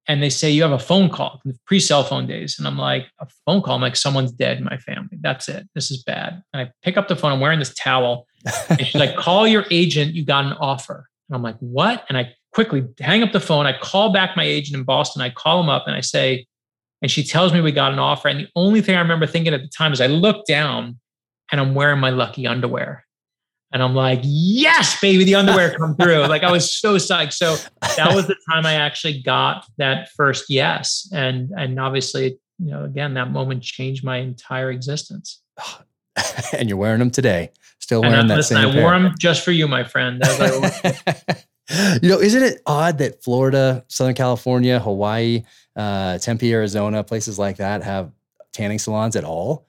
and 0.06 0.22
they 0.22 0.30
say, 0.30 0.50
you 0.50 0.62
have 0.62 0.72
a 0.72 0.78
phone 0.78 1.10
call, 1.10 1.42
pre 1.66 1.78
cell 1.78 2.02
phone 2.02 2.26
days. 2.26 2.58
And 2.58 2.66
I'm 2.66 2.78
like, 2.78 3.06
a 3.20 3.26
phone 3.44 3.60
call? 3.60 3.74
I'm 3.74 3.82
like, 3.82 3.96
someone's 3.96 4.32
dead 4.32 4.58
in 4.58 4.64
my 4.64 4.78
family. 4.78 5.18
That's 5.20 5.48
it. 5.48 5.68
This 5.74 5.90
is 5.90 6.02
bad. 6.02 6.42
And 6.52 6.62
I 6.62 6.72
pick 6.82 6.96
up 6.96 7.08
the 7.08 7.16
phone. 7.16 7.32
I'm 7.32 7.40
wearing 7.40 7.58
this 7.58 7.74
towel. 7.74 8.26
And 8.70 8.86
she's 8.86 8.94
like, 8.94 9.16
call 9.16 9.46
your 9.46 9.66
agent. 9.70 10.14
You 10.14 10.24
got 10.24 10.46
an 10.46 10.54
offer. 10.54 11.06
And 11.28 11.36
I'm 11.36 11.42
like, 11.42 11.58
what? 11.58 12.06
And 12.08 12.16
I 12.16 12.34
quickly 12.52 12.86
hang 13.00 13.22
up 13.22 13.32
the 13.32 13.40
phone. 13.40 13.66
I 13.66 13.78
call 13.78 14.12
back 14.12 14.36
my 14.36 14.44
agent 14.44 14.76
in 14.76 14.84
Boston. 14.84 15.22
I 15.22 15.30
call 15.30 15.60
him 15.60 15.68
up 15.68 15.84
and 15.86 15.94
I 15.94 16.00
say, 16.00 16.46
and 17.02 17.10
she 17.10 17.22
tells 17.22 17.52
me 17.52 17.60
we 17.60 17.72
got 17.72 17.92
an 17.92 17.98
offer. 17.98 18.28
And 18.28 18.40
the 18.40 18.48
only 18.56 18.80
thing 18.80 18.96
I 18.96 19.00
remember 19.00 19.26
thinking 19.26 19.54
at 19.54 19.62
the 19.62 19.68
time 19.68 19.92
is 19.92 20.00
I 20.00 20.06
look 20.06 20.46
down 20.46 20.98
and 21.52 21.60
I'm 21.60 21.74
wearing 21.74 22.00
my 22.00 22.10
lucky 22.10 22.46
underwear. 22.46 23.04
And 23.70 23.82
I'm 23.82 23.94
like, 23.94 24.20
yes, 24.22 24.98
baby, 25.00 25.24
the 25.24 25.34
underwear 25.34 25.76
come 25.76 25.94
through. 25.94 26.26
like 26.26 26.42
I 26.42 26.50
was 26.50 26.72
so 26.72 26.96
psyched. 26.96 27.34
So 27.34 27.56
that 27.96 28.14
was 28.14 28.26
the 28.26 28.36
time 28.50 28.64
I 28.64 28.74
actually 28.74 29.20
got 29.20 29.66
that 29.76 30.08
first 30.16 30.46
yes. 30.48 31.08
And 31.12 31.50
and 31.56 31.78
obviously, 31.78 32.38
you 32.58 32.70
know, 32.70 32.84
again, 32.84 33.14
that 33.14 33.30
moment 33.30 33.62
changed 33.62 34.04
my 34.04 34.16
entire 34.18 34.70
existence. 34.70 35.42
and 36.52 36.68
you're 36.68 36.78
wearing 36.78 36.98
them 36.98 37.10
today. 37.10 37.50
Still 37.78 37.98
uh, 37.98 38.02
wearing 38.02 38.20
and, 38.20 38.30
that 38.30 38.36
listen, 38.36 38.56
same 38.56 38.70
I 38.70 38.72
pair. 38.72 38.82
wore 38.82 38.98
them 38.98 39.14
just 39.18 39.44
for 39.44 39.52
you, 39.52 39.68
my 39.68 39.84
friend. 39.84 40.22
you 42.02 42.08
know, 42.08 42.20
isn't 42.20 42.42
it 42.42 42.62
odd 42.66 42.98
that 42.98 43.22
Florida, 43.22 43.84
Southern 43.88 44.14
California, 44.14 44.78
Hawaii, 44.78 45.42
uh, 45.76 46.18
Tempe, 46.18 46.52
Arizona, 46.52 47.04
places 47.04 47.38
like 47.38 47.58
that 47.58 47.82
have 47.82 48.12
tanning 48.52 48.78
salons 48.78 49.16
at 49.16 49.24
all? 49.24 49.68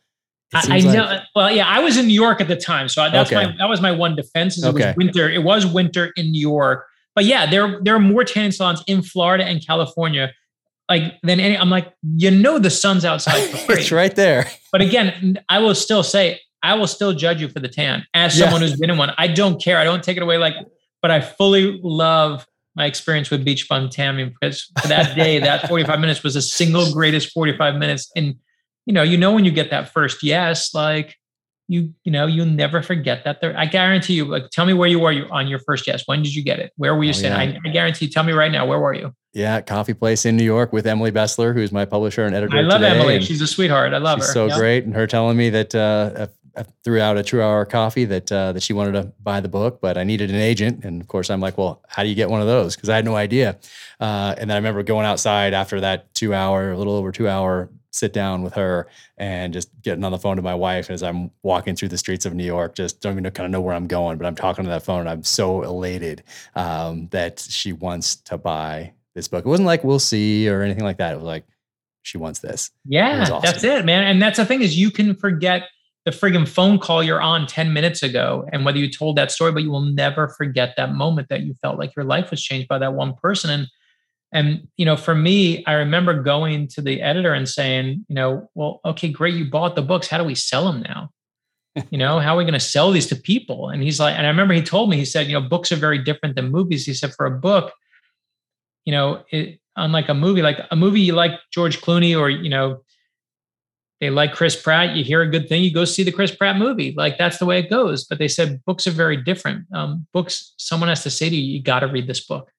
I, 0.53 0.79
know. 0.79 1.05
Like, 1.05 1.21
well, 1.35 1.51
yeah, 1.51 1.67
I 1.67 1.79
was 1.79 1.97
in 1.97 2.07
New 2.07 2.13
York 2.13 2.41
at 2.41 2.47
the 2.47 2.55
time, 2.55 2.89
so 2.89 3.07
that's 3.09 3.31
okay. 3.31 3.45
my 3.45 3.55
that 3.59 3.69
was 3.69 3.81
my 3.81 3.91
one 3.91 4.15
defense. 4.15 4.57
Is 4.57 4.65
okay. 4.65 4.81
It 4.81 4.87
was 4.87 4.95
winter. 4.97 5.29
It 5.29 5.43
was 5.43 5.65
winter 5.65 6.11
in 6.15 6.31
New 6.31 6.41
York, 6.41 6.87
but 7.13 7.25
yeah, 7.25 7.49
there 7.49 7.79
there 7.83 7.95
are 7.95 7.99
more 7.99 8.23
tanning 8.23 8.51
salons 8.51 8.83
in 8.87 9.03
Florida 9.03 9.45
and 9.45 9.63
California, 9.65 10.33
like 10.89 11.13
than 11.21 11.39
any. 11.39 11.55
I'm 11.55 11.69
like, 11.69 11.93
you 12.15 12.31
know, 12.31 12.57
the 12.57 12.71
sun's 12.71 13.05
outside. 13.05 13.35
it's 13.69 13.91
right 13.91 14.15
there. 14.15 14.49
But 14.71 14.81
again, 14.81 15.39
I 15.49 15.59
will 15.59 15.75
still 15.75 16.01
say, 16.01 16.39
I 16.63 16.73
will 16.73 16.87
still 16.87 17.13
judge 17.13 17.41
you 17.41 17.47
for 17.47 17.59
the 17.59 17.67
tan 17.67 18.07
as 18.15 18.35
someone 18.35 18.61
who's 18.61 18.75
been 18.75 18.89
in 18.89 18.97
one. 18.97 19.11
I 19.19 19.27
don't 19.27 19.61
care. 19.61 19.77
I 19.77 19.83
don't 19.83 20.03
take 20.03 20.17
it 20.17 20.23
away. 20.23 20.39
Like, 20.39 20.55
but 21.01 21.11
I 21.11 21.21
fully 21.21 21.79
love 21.83 22.45
my 22.75 22.85
experience 22.85 23.29
with 23.29 23.43
Beach 23.43 23.67
Bum 23.67 23.89
Tanning 23.89 24.33
because 24.39 24.71
for 24.81 24.87
that 24.87 25.15
day, 25.15 25.39
that 25.39 25.67
45 25.67 25.99
minutes 25.99 26.23
was 26.23 26.35
the 26.35 26.41
single 26.41 26.91
greatest 26.91 27.31
45 27.31 27.75
minutes 27.75 28.11
And 28.15 28.35
you 28.85 28.93
know, 28.93 29.03
you 29.03 29.17
know 29.17 29.33
when 29.33 29.45
you 29.45 29.51
get 29.51 29.69
that 29.69 29.93
first 29.93 30.23
yes, 30.23 30.73
like 30.73 31.15
you, 31.67 31.93
you 32.03 32.11
know, 32.11 32.25
you'll 32.25 32.47
never 32.47 32.81
forget 32.81 33.23
that. 33.25 33.41
There, 33.41 33.55
I 33.55 33.67
guarantee 33.67 34.15
you. 34.15 34.25
Like, 34.25 34.49
tell 34.49 34.65
me 34.65 34.73
where 34.73 34.89
you 34.89 34.99
were 34.99 35.11
you 35.11 35.27
on 35.29 35.47
your 35.47 35.59
first 35.59 35.85
yes. 35.85 36.01
When 36.07 36.23
did 36.23 36.33
you 36.33 36.43
get 36.43 36.57
it? 36.57 36.73
Where 36.77 36.95
were 36.95 37.03
you 37.03 37.11
oh, 37.11 37.13
sitting? 37.13 37.31
Yeah. 37.31 37.59
I, 37.63 37.69
I, 37.69 37.71
guarantee. 37.71 38.05
You, 38.05 38.11
tell 38.11 38.23
me 38.23 38.33
right 38.33 38.51
now. 38.51 38.65
Where 38.65 38.79
were 38.79 38.95
you? 38.95 39.13
Yeah, 39.33 39.61
coffee 39.61 39.93
place 39.93 40.25
in 40.25 40.35
New 40.35 40.43
York 40.43 40.73
with 40.73 40.87
Emily 40.87 41.11
Bestler, 41.11 41.53
who's 41.53 41.71
my 41.71 41.85
publisher 41.85 42.25
and 42.25 42.33
editor. 42.33 42.57
I 42.57 42.61
love 42.61 42.81
today. 42.81 42.99
Emily. 42.99 43.21
She's 43.21 43.41
a 43.41 43.47
sweetheart. 43.47 43.93
I 43.93 43.99
love 43.99 44.17
she's 44.17 44.29
her. 44.29 44.33
So 44.33 44.49
great, 44.57 44.85
and 44.85 44.95
her 44.95 45.05
telling 45.05 45.37
me 45.37 45.51
that 45.51 45.75
uh, 45.75 46.27
throughout 46.83 47.17
a 47.17 47.23
true 47.23 47.41
hour 47.41 47.65
coffee 47.65 48.05
that 48.05 48.31
uh, 48.31 48.53
that 48.53 48.63
she 48.63 48.73
wanted 48.73 48.93
to 48.93 49.11
buy 49.21 49.39
the 49.39 49.47
book, 49.47 49.79
but 49.81 49.97
I 49.97 50.03
needed 50.03 50.29
an 50.29 50.37
agent, 50.37 50.83
and 50.83 51.01
of 51.01 51.07
course 51.07 51.29
I'm 51.29 51.41
like, 51.41 51.57
well, 51.57 51.81
how 51.87 52.03
do 52.03 52.09
you 52.09 52.15
get 52.15 52.29
one 52.29 52.41
of 52.41 52.47
those? 52.47 52.75
Because 52.75 52.89
I 52.89 52.95
had 52.95 53.05
no 53.05 53.15
idea. 53.15 53.57
Uh, 53.99 54.35
and 54.37 54.49
then 54.49 54.55
I 54.55 54.59
remember 54.59 54.83
going 54.83 55.05
outside 55.05 55.53
after 55.53 55.81
that 55.81 56.13
two 56.13 56.33
hour, 56.33 56.71
a 56.71 56.77
little 56.77 56.93
over 56.93 57.11
two 57.11 57.27
hour 57.27 57.69
sit 57.91 58.13
down 58.13 58.43
with 58.43 58.53
her 58.53 58.87
and 59.17 59.53
just 59.53 59.69
getting 59.81 60.03
on 60.03 60.11
the 60.11 60.17
phone 60.17 60.35
to 60.35 60.41
my 60.41 60.53
wife 60.55 60.89
as 60.89 61.01
I'm 61.01 61.31
walking 61.43 61.75
through 61.75 61.89
the 61.89 61.97
streets 61.97 62.25
of 62.25 62.33
New 62.33 62.45
York. 62.45 62.75
Just 62.75 63.01
don't 63.01 63.13
even 63.13 63.23
know, 63.23 63.31
kind 63.31 63.45
of 63.45 63.51
know 63.51 63.61
where 63.61 63.75
I'm 63.75 63.87
going, 63.87 64.17
but 64.17 64.27
I'm 64.27 64.35
talking 64.35 64.63
to 64.63 64.69
that 64.69 64.83
phone. 64.83 65.07
I'm 65.07 65.23
so 65.23 65.63
elated 65.63 66.23
um, 66.55 67.07
that 67.11 67.39
she 67.39 67.73
wants 67.73 68.15
to 68.15 68.37
buy 68.37 68.93
this 69.15 69.27
book. 69.27 69.45
It 69.45 69.49
wasn't 69.49 69.65
like 69.65 69.83
we'll 69.83 69.99
see 69.99 70.47
or 70.49 70.61
anything 70.61 70.83
like 70.83 70.97
that. 70.97 71.13
It 71.13 71.17
was 71.17 71.25
like 71.25 71.45
she 72.03 72.17
wants 72.17 72.39
this. 72.39 72.71
Yeah, 72.85 73.23
it 73.23 73.31
awesome. 73.31 73.41
that's 73.43 73.63
it, 73.63 73.85
man. 73.85 74.05
And 74.05 74.21
that's 74.21 74.37
the 74.37 74.45
thing 74.45 74.61
is 74.61 74.77
you 74.77 74.91
can 74.91 75.15
forget 75.15 75.63
the 76.09 76.17
friggin' 76.17 76.47
phone 76.47 76.79
call 76.79 77.03
you're 77.03 77.21
on 77.21 77.45
10 77.45 77.71
minutes 77.71 78.01
ago 78.01 78.47
and 78.51 78.65
whether 78.65 78.79
you 78.79 78.89
told 78.89 79.15
that 79.15 79.31
story, 79.31 79.51
but 79.51 79.61
you 79.61 79.69
will 79.69 79.81
never 79.81 80.27
forget 80.27 80.73
that 80.75 80.93
moment 80.93 81.29
that 81.29 81.41
you 81.41 81.53
felt 81.61 81.77
like 81.77 81.95
your 81.95 82.05
life 82.05 82.31
was 82.31 82.41
changed 82.41 82.67
by 82.67 82.79
that 82.79 82.93
one 82.93 83.13
person. 83.13 83.51
And 83.51 83.67
and 84.31 84.67
you 84.77 84.85
know, 84.85 84.95
for 84.95 85.13
me, 85.13 85.63
I 85.65 85.73
remember 85.73 86.21
going 86.21 86.67
to 86.69 86.81
the 86.81 87.01
editor 87.01 87.33
and 87.33 87.47
saying, 87.47 88.05
you 88.07 88.15
know, 88.15 88.49
well, 88.55 88.79
okay, 88.85 89.09
great, 89.09 89.35
you 89.35 89.49
bought 89.49 89.75
the 89.75 89.81
books. 89.81 90.07
How 90.07 90.17
do 90.17 90.23
we 90.23 90.35
sell 90.35 90.71
them 90.71 90.81
now? 90.81 91.09
you 91.91 91.97
know, 91.97 92.19
how 92.19 92.33
are 92.33 92.37
we 92.37 92.43
going 92.43 92.53
to 92.53 92.59
sell 92.59 92.91
these 92.91 93.07
to 93.07 93.15
people? 93.15 93.69
And 93.69 93.81
he's 93.83 93.99
like, 93.99 94.15
and 94.15 94.25
I 94.25 94.29
remember 94.29 94.53
he 94.53 94.61
told 94.61 94.89
me, 94.89 94.97
he 94.97 95.05
said, 95.05 95.27
you 95.27 95.33
know, 95.33 95.47
books 95.47 95.71
are 95.71 95.77
very 95.77 95.99
different 95.99 96.35
than 96.35 96.51
movies. 96.51 96.85
He 96.85 96.93
said, 96.93 97.13
for 97.13 97.25
a 97.25 97.31
book, 97.31 97.71
you 98.85 98.91
know, 98.91 99.23
it, 99.31 99.59
unlike 99.75 100.09
a 100.09 100.13
movie, 100.13 100.41
like 100.41 100.59
a 100.71 100.75
movie 100.75 101.01
you 101.01 101.13
like 101.13 101.33
George 101.51 101.81
Clooney 101.81 102.19
or 102.19 102.29
you 102.29 102.49
know, 102.49 102.81
they 103.99 104.09
like 104.09 104.33
Chris 104.33 104.55
Pratt. 104.55 104.95
You 104.95 105.03
hear 105.03 105.21
a 105.21 105.29
good 105.29 105.49
thing, 105.49 105.63
you 105.63 105.73
go 105.73 105.85
see 105.85 106.03
the 106.03 106.11
Chris 106.11 106.33
Pratt 106.33 106.57
movie. 106.57 106.93
Like 106.95 107.17
that's 107.17 107.37
the 107.37 107.45
way 107.45 107.59
it 107.59 107.69
goes. 107.69 108.05
But 108.05 108.17
they 108.17 108.27
said 108.27 108.63
books 108.65 108.87
are 108.87 108.91
very 108.91 109.17
different. 109.17 109.65
Um, 109.73 110.07
books, 110.13 110.53
someone 110.57 110.89
has 110.89 111.03
to 111.03 111.09
say 111.09 111.29
to 111.29 111.35
you, 111.35 111.53
you 111.57 111.61
got 111.61 111.81
to 111.81 111.87
read 111.87 112.07
this 112.07 112.25
book. 112.25 112.51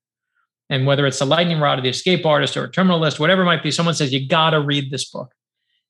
And 0.68 0.87
whether 0.87 1.07
it's 1.07 1.18
the 1.18 1.24
lightning 1.24 1.59
rod 1.59 1.79
or 1.79 1.83
the 1.83 1.88
escape 1.88 2.24
artist 2.24 2.57
or 2.57 2.64
a 2.64 2.70
terminal 2.70 3.00
list, 3.00 3.18
whatever 3.18 3.42
it 3.42 3.46
might 3.46 3.62
be, 3.62 3.70
someone 3.72 3.94
says, 3.94 4.12
you 4.12 4.29
got 4.29 4.50
to 4.50 4.61
read 4.61 4.90
this 4.90 5.11
book. 5.11 5.33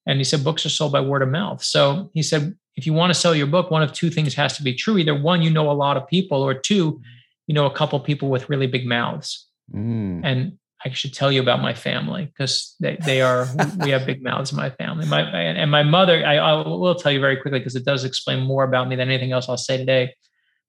And 0.07 0.19
he 0.19 0.25
said, 0.25 0.43
books 0.43 0.65
are 0.65 0.71
sold 0.71 0.93
by 0.93 1.01
word 1.01 1.21
of 1.23 1.29
mouth. 1.29 1.63
So 1.63 2.11
he 2.15 2.23
said, 2.23 2.57
if 2.77 2.87
you 2.87 2.95
want 2.95 3.13
to 3.13 3.19
sell 3.19 3.35
your 3.35 3.47
book, 3.47 3.71
one 3.71 3.83
of 3.83 3.93
two 3.93 4.09
things 4.09 4.33
has 4.35 4.57
to 4.57 4.63
be 4.63 4.73
true. 4.73 4.97
Either 4.97 5.15
one, 5.15 5.43
you 5.43 5.51
know 5.51 5.71
a 5.71 5.73
lot 5.73 5.99
of 5.99 6.09
people, 6.09 6.43
or 6.43 6.55
two, 6.55 7.01
you 7.47 7.55
know 7.55 7.67
a 7.67 7.75
couple 7.75 8.01
people 8.01 8.31
with 8.31 8.49
really 8.49 8.67
big 8.67 8.87
mouths. 8.87 9.49
Mm. 9.75 10.23
And 10.25 10.59
I 10.85 10.91
should 10.93 11.13
tell 11.13 11.31
you 11.31 11.43
about 11.43 11.61
my 11.61 11.75
family 11.75 12.27
because 12.27 12.75
they, 12.81 12.97
they 13.05 13.21
are, 13.21 13.47
we 13.83 13.91
have 13.91 14.07
big 14.07 14.23
mouths 14.23 14.51
in 14.51 14.57
my 14.57 14.71
family. 14.71 15.07
My, 15.07 15.21
and 15.21 15.71
my 15.71 15.83
mother, 15.83 16.25
I, 16.25 16.37
I 16.37 16.67
will 16.67 16.95
tell 16.95 17.13
you 17.13 17.21
very 17.21 17.37
quickly 17.37 17.59
because 17.59 17.77
it 17.77 17.85
does 17.85 18.05
explain 18.05 18.41
more 18.41 18.65
about 18.65 18.89
me 18.89 18.97
than 18.97 19.09
anything 19.09 19.33
else 19.33 19.49
I'll 19.49 19.59
say 19.59 19.77
today. 19.77 20.15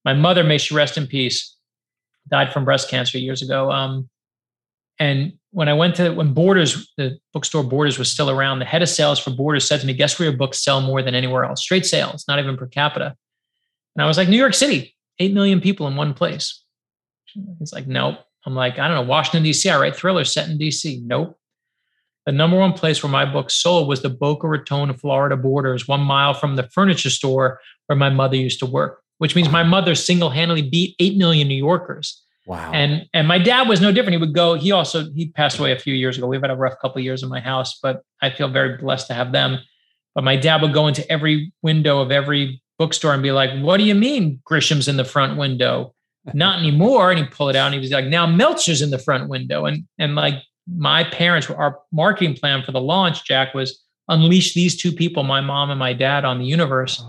My 0.04 0.13
mother, 0.13 0.43
may 0.43 0.58
she 0.58 0.74
rest 0.74 0.97
in 0.97 1.08
peace, 1.08 1.56
died 2.28 2.52
from 2.52 2.65
breast 2.65 2.89
cancer 2.89 3.17
years 3.17 3.41
ago. 3.41 3.71
Um, 3.71 4.10
and 5.00 5.34
when 5.52 5.69
I 5.69 5.74
went 5.74 5.95
to 5.95 6.12
when 6.12 6.34
Borders, 6.34 6.91
the 6.97 7.17
bookstore 7.34 7.63
Borders 7.63 7.97
was 7.97 8.12
still 8.12 8.30
around, 8.30 8.60
the 8.60 8.65
head 8.65 8.82
of 8.82 8.89
sales 8.89 9.19
for 9.19 9.32
Borders 9.32 9.65
said 9.65 9.80
to 9.82 9.88
me, 9.88 9.93
"Guess 9.93 10.19
where 10.19 10.30
your 10.30 10.38
books 10.38 10.63
sell 10.63 10.82
more 10.82 11.02
than 11.02 11.15
anywhere 11.15 11.43
else? 11.43 11.62
Straight 11.62 11.86
sales, 11.86 12.26
not 12.28 12.39
even 12.39 12.56
per 12.58 12.67
capita." 12.67 13.15
And 13.95 14.04
I 14.04 14.08
was 14.08 14.17
like, 14.17 14.30
"New 14.30 14.38
York 14.38 14.54
City, 14.54 14.95
eight 15.19 15.34
million 15.34 15.60
people 15.60 15.88
in 15.88 15.95
one 15.95 16.13
place." 16.13 16.63
He's 17.60 17.74
like, 17.74 17.88
"Nope." 17.88 18.19
I'm 18.45 18.56
like, 18.56 18.80
I 18.80 18.88
don't 18.88 18.95
know, 18.95 19.10
Washington, 19.10 19.43
D.C. 19.43 19.69
I 19.69 19.80
write 19.80 19.95
thrillers 19.95 20.34
set 20.34 20.49
in 20.49 20.58
D.C. 20.58 21.01
Nope. 21.06 21.38
The 22.25 22.32
number 22.32 22.58
one 22.58 22.73
place 22.73 23.01
where 23.01 23.12
my 23.12 23.25
book 23.25 23.49
sold 23.49 23.88
was 23.88 24.01
the 24.01 24.10
Boca 24.10 24.47
Raton, 24.47 24.93
Florida 24.95 25.36
borders, 25.36 25.88
one 25.88 26.01
mile 26.01 26.34
from 26.34 26.56
the 26.56 26.63
furniture 26.63 27.10
store 27.10 27.60
where 27.88 27.95
my 27.95 28.10
mother 28.10 28.36
used 28.36 28.60
to 28.60 28.65
work, 28.65 29.01
which 29.17 29.36
means 29.36 29.49
my 29.49 29.63
mother 29.63 29.95
single 29.95 30.30
handedly 30.30 30.62
beat 30.62 30.95
8 30.99 31.17
million 31.17 31.47
New 31.47 31.56
Yorkers. 31.56 32.23
Wow. 32.45 32.71
And 32.73 33.08
and 33.13 33.27
my 33.27 33.38
dad 33.38 33.67
was 33.67 33.82
no 33.82 33.91
different. 33.91 34.13
He 34.13 34.17
would 34.17 34.34
go, 34.34 34.56
he 34.56 34.71
also, 34.71 35.12
he 35.13 35.30
passed 35.30 35.60
away 35.60 35.71
a 35.71 35.80
few 35.80 35.93
years 35.93 36.17
ago. 36.17 36.27
We've 36.27 36.41
had 36.41 36.51
a 36.51 36.56
rough 36.56 36.80
couple 36.82 36.99
of 36.99 37.04
years 37.04 37.23
in 37.23 37.30
my 37.30 37.39
house, 37.39 37.80
but 37.82 38.01
I 38.21 38.30
feel 38.30 38.49
very 38.49 38.77
blessed 38.77 39.08
to 39.08 39.13
have 39.13 39.32
them. 39.32 39.60
But 40.13 40.23
my 40.23 40.36
dad 40.36 40.62
would 40.62 40.73
go 40.73 40.88
into 40.88 41.10
every 41.12 41.54
window 41.62 42.01
of 42.01 42.12
every 42.12 42.62
bookstore 42.77 43.13
and 43.13 43.23
be 43.23 43.32
like, 43.32 43.51
what 43.62 43.77
do 43.77 43.84
you 43.84 43.95
mean 43.95 44.41
Grisham's 44.43 44.88
in 44.88 44.97
the 44.97 45.06
front 45.06 45.38
window? 45.38 45.93
Not 46.34 46.60
anymore. 46.60 47.12
And 47.12 47.19
he 47.19 47.25
pulled 47.25 47.51
it 47.51 47.55
out 47.55 47.67
and 47.67 47.73
he 47.73 47.79
was 47.79 47.91
like, 47.91 48.05
now 48.05 48.25
Meltzer's 48.25 48.81
in 48.81 48.91
the 48.91 48.99
front 48.99 49.27
window. 49.27 49.65
And 49.65 49.86
and 49.97 50.15
like 50.15 50.36
my 50.67 51.03
parents, 51.03 51.49
our 51.49 51.79
marketing 51.91 52.36
plan 52.36 52.63
for 52.63 52.71
the 52.71 52.81
launch, 52.81 53.25
Jack, 53.25 53.53
was 53.53 53.84
unleash 54.07 54.53
these 54.53 54.79
two 54.79 54.91
people, 54.91 55.23
my 55.23 55.41
mom 55.41 55.69
and 55.71 55.79
my 55.79 55.93
dad, 55.93 56.25
on 56.25 56.39
the 56.39 56.45
universe. 56.45 57.03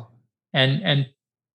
And 0.54 0.82
and 0.82 1.06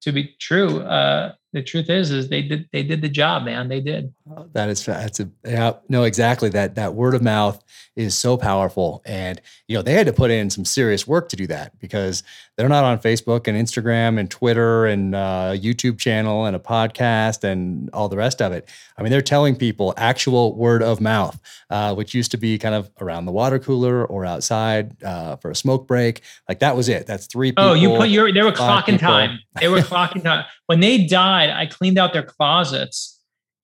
to 0.02 0.12
be 0.12 0.36
true, 0.40 0.82
uh, 0.82 1.34
the 1.54 1.64
truth 1.64 1.90
is, 1.90 2.12
is 2.12 2.30
they 2.30 2.42
did 2.42 2.68
they 2.72 2.84
did 2.84 3.02
the 3.02 3.10
job, 3.10 3.44
man. 3.44 3.70
They 3.70 3.82
did. 3.82 4.14
Oh, 4.36 4.48
that 4.54 4.70
is 4.70 4.86
that's 4.86 5.20
a 5.20 5.30
yeah 5.46 5.74
no 5.90 6.04
exactly 6.04 6.50
that 6.50 6.76
that 6.76 6.96
word 6.96 7.16
of 7.16 7.22
mouth 7.22 7.64
is 7.96 8.14
so 8.14 8.38
powerful, 8.38 9.02
and 9.06 9.42
you 9.68 9.76
know 9.76 9.82
they 9.82 9.94
had 9.94 10.06
to 10.08 10.14
put 10.14 10.32
in 10.32 10.50
some 10.50 10.66
serious 10.66 11.08
work 11.08 11.30
to 11.30 11.36
do 11.36 11.48
that 11.48 11.78
because 11.80 12.24
they're 12.56 12.70
not 12.70 12.84
on 12.84 13.00
Facebook 13.00 13.48
and 13.48 13.58
Instagram 13.58 14.20
and 14.20 14.30
Twitter 14.30 14.86
and 14.86 15.16
uh, 15.16 15.54
YouTube 15.56 15.98
channel 15.98 16.46
and 16.46 16.56
a 16.56 16.60
podcast 16.60 17.44
and 17.44 17.90
all 17.94 18.10
the 18.10 18.18
rest 18.18 18.42
of 18.42 18.52
it. 18.52 18.70
I 18.98 19.04
mean, 19.04 19.12
they're 19.12 19.22
telling 19.22 19.56
people 19.56 19.94
actual 19.98 20.56
word 20.56 20.84
of 20.84 21.00
mouth, 21.00 21.40
uh, 21.70 21.96
which 21.96 22.14
used 22.14 22.32
to 22.32 22.38
be 22.38 22.58
kind 22.58 22.76
of 22.76 22.92
around 23.00 23.26
the 23.26 23.32
water 23.32 23.60
cooler 23.60 24.06
or 24.06 24.26
outside 24.26 25.02
uh, 25.04 25.36
for 25.38 25.52
a 25.52 25.56
smoke 25.56 25.88
break. 25.88 26.22
Like 26.48 26.60
that 26.60 26.76
was 26.76 26.90
it. 26.90 27.08
That's 27.08 27.28
three. 27.28 27.52
People, 27.52 27.64
oh, 27.64 27.74
you 27.74 27.90
put 27.90 28.10
your 28.10 28.32
they 28.32 28.44
were 28.44 28.52
clocking 28.52 29.00
time. 29.00 29.40
They 29.60 29.68
were 29.68 29.80
clocking 29.80 30.24
time. 30.24 30.46
When 30.68 30.82
they 30.82 31.06
died, 31.06 31.50
I 31.50 31.66
cleaned 31.66 31.98
out 31.98 32.14
their 32.14 32.24
closets, 32.24 33.17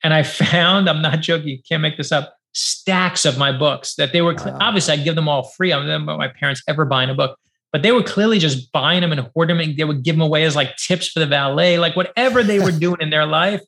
and 0.03 0.13
I 0.13 0.23
found 0.23 0.89
I'm 0.89 1.01
not 1.01 1.21
joking. 1.21 1.49
You 1.49 1.59
can't 1.67 1.81
make 1.81 1.97
this 1.97 2.11
up. 2.11 2.35
Stacks 2.55 3.25
of 3.25 3.37
my 3.37 3.51
books 3.51 3.95
that 3.95 4.13
they 4.13 4.21
were 4.21 4.35
wow. 4.35 4.57
obviously 4.61 4.93
I'd 4.93 5.03
give 5.03 5.15
them 5.15 5.27
all 5.27 5.43
free. 5.43 5.71
I 5.71 5.75
don't 5.77 5.85
remember 5.85 6.15
my 6.17 6.27
parents 6.27 6.61
ever 6.67 6.85
buying 6.85 7.09
a 7.09 7.15
book 7.15 7.37
but 7.73 7.81
they 7.81 7.91
were 7.91 8.03
clearly 8.03 8.37
just 8.37 8.71
buying 8.71 9.01
them 9.01 9.11
and 9.11 9.21
hoarding 9.33 9.57
them. 9.57 9.67
And 9.67 9.75
they 9.75 9.83
would 9.83 10.03
give 10.03 10.15
them 10.15 10.21
away 10.21 10.43
as 10.43 10.55
like 10.55 10.77
tips 10.77 11.09
for 11.09 11.19
the 11.19 11.25
valet, 11.25 11.79
like 11.79 11.95
whatever 11.95 12.43
they 12.43 12.59
were 12.59 12.71
doing 12.71 13.01
in 13.01 13.09
their 13.09 13.25
life. 13.25 13.61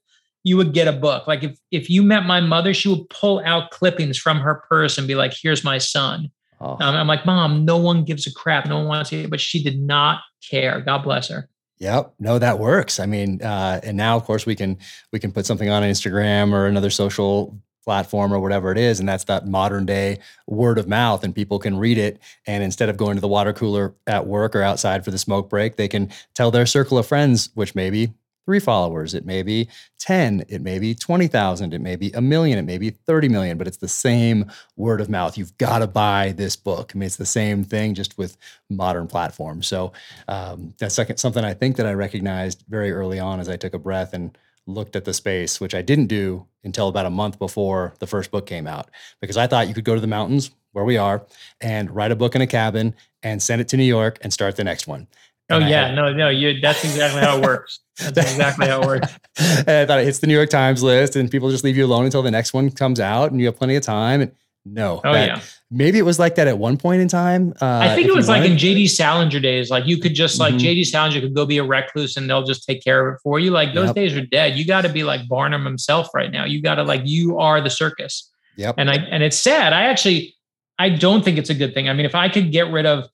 You 0.43 0.57
would 0.57 0.73
get 0.73 0.87
a 0.87 0.93
book. 0.93 1.25
Like 1.25 1.43
if 1.43 1.57
if 1.71 1.89
you 1.89 2.03
met 2.03 2.23
my 2.23 2.39
mother, 2.39 2.71
she 2.71 2.87
would 2.87 3.09
pull 3.09 3.41
out 3.43 3.71
clippings 3.71 4.15
from 4.15 4.39
her 4.39 4.63
purse 4.69 4.99
and 4.99 5.07
be 5.07 5.15
like, 5.15 5.33
"Here's 5.33 5.63
my 5.63 5.79
son." 5.79 6.29
Oh. 6.61 6.73
Um, 6.73 6.95
I'm 6.95 7.07
like, 7.07 7.25
"Mom, 7.25 7.65
no 7.65 7.77
one 7.77 8.05
gives 8.05 8.27
a 8.27 8.31
crap. 8.31 8.67
No 8.67 8.77
one 8.77 8.87
wants 8.87 9.09
to." 9.09 9.27
But 9.27 9.41
she 9.41 9.63
did 9.63 9.79
not 9.79 10.21
care. 10.47 10.81
God 10.81 10.99
bless 10.99 11.29
her. 11.29 11.49
Yep. 11.79 12.13
No, 12.19 12.39
that 12.39 12.57
works. 12.59 12.99
I 12.99 13.05
mean, 13.05 13.41
uh, 13.41 13.81
and 13.83 13.97
now 13.97 14.15
of 14.15 14.23
course 14.23 14.45
we 14.45 14.55
can 14.55 14.77
we 15.11 15.19
can 15.19 15.31
put 15.31 15.45
something 15.45 15.69
on 15.69 15.83
Instagram 15.83 16.53
or 16.53 16.67
another 16.67 16.89
social 16.89 17.59
platform 17.85 18.33
or 18.33 18.39
whatever 18.39 18.71
it 18.71 18.79
is 18.79 18.99
and 18.99 19.07
that's 19.07 19.25
that 19.25 19.47
modern 19.47 19.85
day 19.85 20.17
word 20.47 20.79
of 20.79 20.87
mouth 20.87 21.23
and 21.23 21.35
people 21.35 21.59
can 21.59 21.77
read 21.77 21.99
it 21.99 22.19
and 22.47 22.63
instead 22.63 22.89
of 22.89 22.97
going 22.97 23.13
to 23.13 23.21
the 23.21 23.27
water 23.27 23.53
cooler 23.53 23.93
at 24.07 24.25
work 24.25 24.55
or 24.55 24.63
outside 24.63 25.05
for 25.05 25.11
the 25.11 25.19
smoke 25.19 25.51
break 25.51 25.75
they 25.75 25.87
can 25.87 26.11
tell 26.33 26.49
their 26.49 26.65
circle 26.65 26.97
of 26.97 27.05
friends 27.05 27.51
which 27.53 27.75
may 27.75 27.91
be 27.91 28.11
three 28.45 28.59
followers 28.59 29.13
it 29.13 29.25
may 29.25 29.43
be 29.43 29.67
10 29.99 30.45
it 30.47 30.61
may 30.61 30.79
be 30.79 30.93
20,000 30.95 31.73
it 31.73 31.81
may 31.81 31.95
be 31.95 32.11
a 32.11 32.21
million 32.21 32.57
it 32.57 32.63
may 32.63 32.77
be 32.77 32.91
30 32.91 33.29
million 33.29 33.57
but 33.57 33.67
it's 33.67 33.77
the 33.77 33.87
same 33.87 34.51
word 34.75 35.01
of 35.01 35.09
mouth. 35.09 35.37
You've 35.37 35.57
got 35.57 35.79
to 35.79 35.87
buy 35.87 36.33
this 36.37 36.55
book. 36.55 36.91
I 36.93 36.97
mean 36.97 37.07
it's 37.07 37.15
the 37.15 37.25
same 37.25 37.63
thing 37.63 37.93
just 37.93 38.17
with 38.17 38.37
modern 38.69 39.07
platforms. 39.07 39.67
So 39.67 39.93
um, 40.27 40.73
that's 40.77 40.95
something 40.95 41.43
i 41.43 41.53
think 41.53 41.75
that 41.75 41.85
i 41.85 41.93
recognized 41.93 42.63
very 42.69 42.91
early 42.91 43.19
on 43.19 43.39
as 43.39 43.49
i 43.49 43.55
took 43.55 43.73
a 43.73 43.79
breath 43.79 44.13
and 44.13 44.37
looked 44.67 44.95
at 44.95 45.05
the 45.05 45.13
space, 45.13 45.61
which 45.61 45.75
I 45.75 45.81
didn't 45.81 46.07
do 46.07 46.45
until 46.63 46.87
about 46.87 47.05
a 47.05 47.11
month 47.11 47.37
before 47.37 47.93
the 47.99 48.07
first 48.07 48.31
book 48.31 48.45
came 48.45 48.67
out, 48.67 48.89
because 49.21 49.37
I 49.37 49.47
thought 49.47 49.67
you 49.67 49.73
could 49.73 49.83
go 49.83 49.95
to 49.95 50.01
the 50.01 50.07
mountains 50.07 50.51
where 50.71 50.85
we 50.85 50.97
are 50.97 51.25
and 51.61 51.91
write 51.91 52.11
a 52.11 52.15
book 52.15 52.35
in 52.35 52.41
a 52.41 52.47
cabin 52.47 52.95
and 53.23 53.41
send 53.41 53.61
it 53.61 53.67
to 53.69 53.77
New 53.77 53.83
York 53.83 54.17
and 54.21 54.33
start 54.33 54.55
the 54.55 54.63
next 54.63 54.87
one. 54.87 55.07
Oh 55.49 55.59
yeah, 55.59 55.87
had, 55.87 55.95
no, 55.95 56.11
no, 56.11 56.29
you. 56.29 56.59
That's 56.59 56.83
exactly 56.83 57.21
how 57.21 57.37
it 57.37 57.43
works. 57.43 57.79
That's 57.99 58.31
exactly 58.31 58.67
how 58.67 58.81
it 58.81 58.87
works. 58.87 59.13
I 59.37 59.85
thought 59.85 59.99
it 59.99 60.05
hits 60.05 60.19
the 60.19 60.27
New 60.27 60.33
York 60.33 60.49
Times 60.49 60.81
list, 60.81 61.15
and 61.15 61.29
people 61.29 61.51
just 61.51 61.63
leave 61.63 61.77
you 61.77 61.85
alone 61.85 62.05
until 62.05 62.23
the 62.23 62.31
next 62.31 62.53
one 62.53 62.71
comes 62.71 62.99
out, 62.99 63.31
and 63.31 63.39
you 63.39 63.45
have 63.45 63.55
plenty 63.55 63.75
of 63.75 63.83
time. 63.83 64.21
And 64.21 64.31
no. 64.65 65.01
Oh 65.03 65.13
that, 65.13 65.27
yeah. 65.27 65.41
Maybe 65.69 65.99
it 65.99 66.03
was 66.03 66.17
like 66.17 66.35
that 66.35 66.47
at 66.47 66.57
one 66.57 66.77
point 66.77 67.01
in 67.01 67.07
time. 67.07 67.53
Uh, 67.61 67.79
I 67.83 67.95
think 67.95 68.07
it 68.07 68.15
was 68.15 68.27
like 68.27 68.43
in 68.43 68.57
JD 68.57 68.89
Salinger 68.89 69.39
days. 69.39 69.69
Like 69.69 69.85
you 69.85 69.99
could 69.99 70.15
just 70.15 70.39
like 70.39 70.55
mm-hmm. 70.55 70.65
JD 70.65 70.85
Salinger 70.87 71.21
could 71.21 71.35
go 71.35 71.45
be 71.45 71.59
a 71.59 71.63
recluse 71.63 72.17
and 72.17 72.27
they'll 72.27 72.43
just 72.43 72.65
take 72.65 72.83
care 72.83 73.07
of 73.07 73.15
it 73.15 73.19
for 73.21 73.37
you. 73.37 73.51
Like 73.51 73.73
those 73.75 73.87
yep. 73.87 73.95
days 73.95 74.15
are 74.15 74.25
dead. 74.25 74.57
You 74.57 74.65
got 74.65 74.81
to 74.81 74.89
be 74.89 75.03
like 75.03 75.27
Barnum 75.27 75.63
himself 75.63 76.09
right 76.15 76.31
now. 76.31 76.45
You 76.45 76.61
got 76.61 76.75
to 76.75 76.83
like 76.83 77.01
you 77.05 77.37
are 77.37 77.61
the 77.61 77.69
circus. 77.69 78.31
Yep. 78.57 78.75
And 78.77 78.89
I 78.89 78.95
and 78.95 79.21
it's 79.21 79.37
sad. 79.37 79.73
I 79.73 79.83
actually 79.83 80.35
I 80.79 80.89
don't 80.89 81.23
think 81.23 81.37
it's 81.37 81.49
a 81.49 81.55
good 81.55 81.73
thing. 81.73 81.87
I 81.87 81.93
mean, 81.93 82.05
if 82.05 82.15
I 82.15 82.29
could 82.29 82.51
get 82.51 82.71
rid 82.71 82.85
of, 82.85 83.07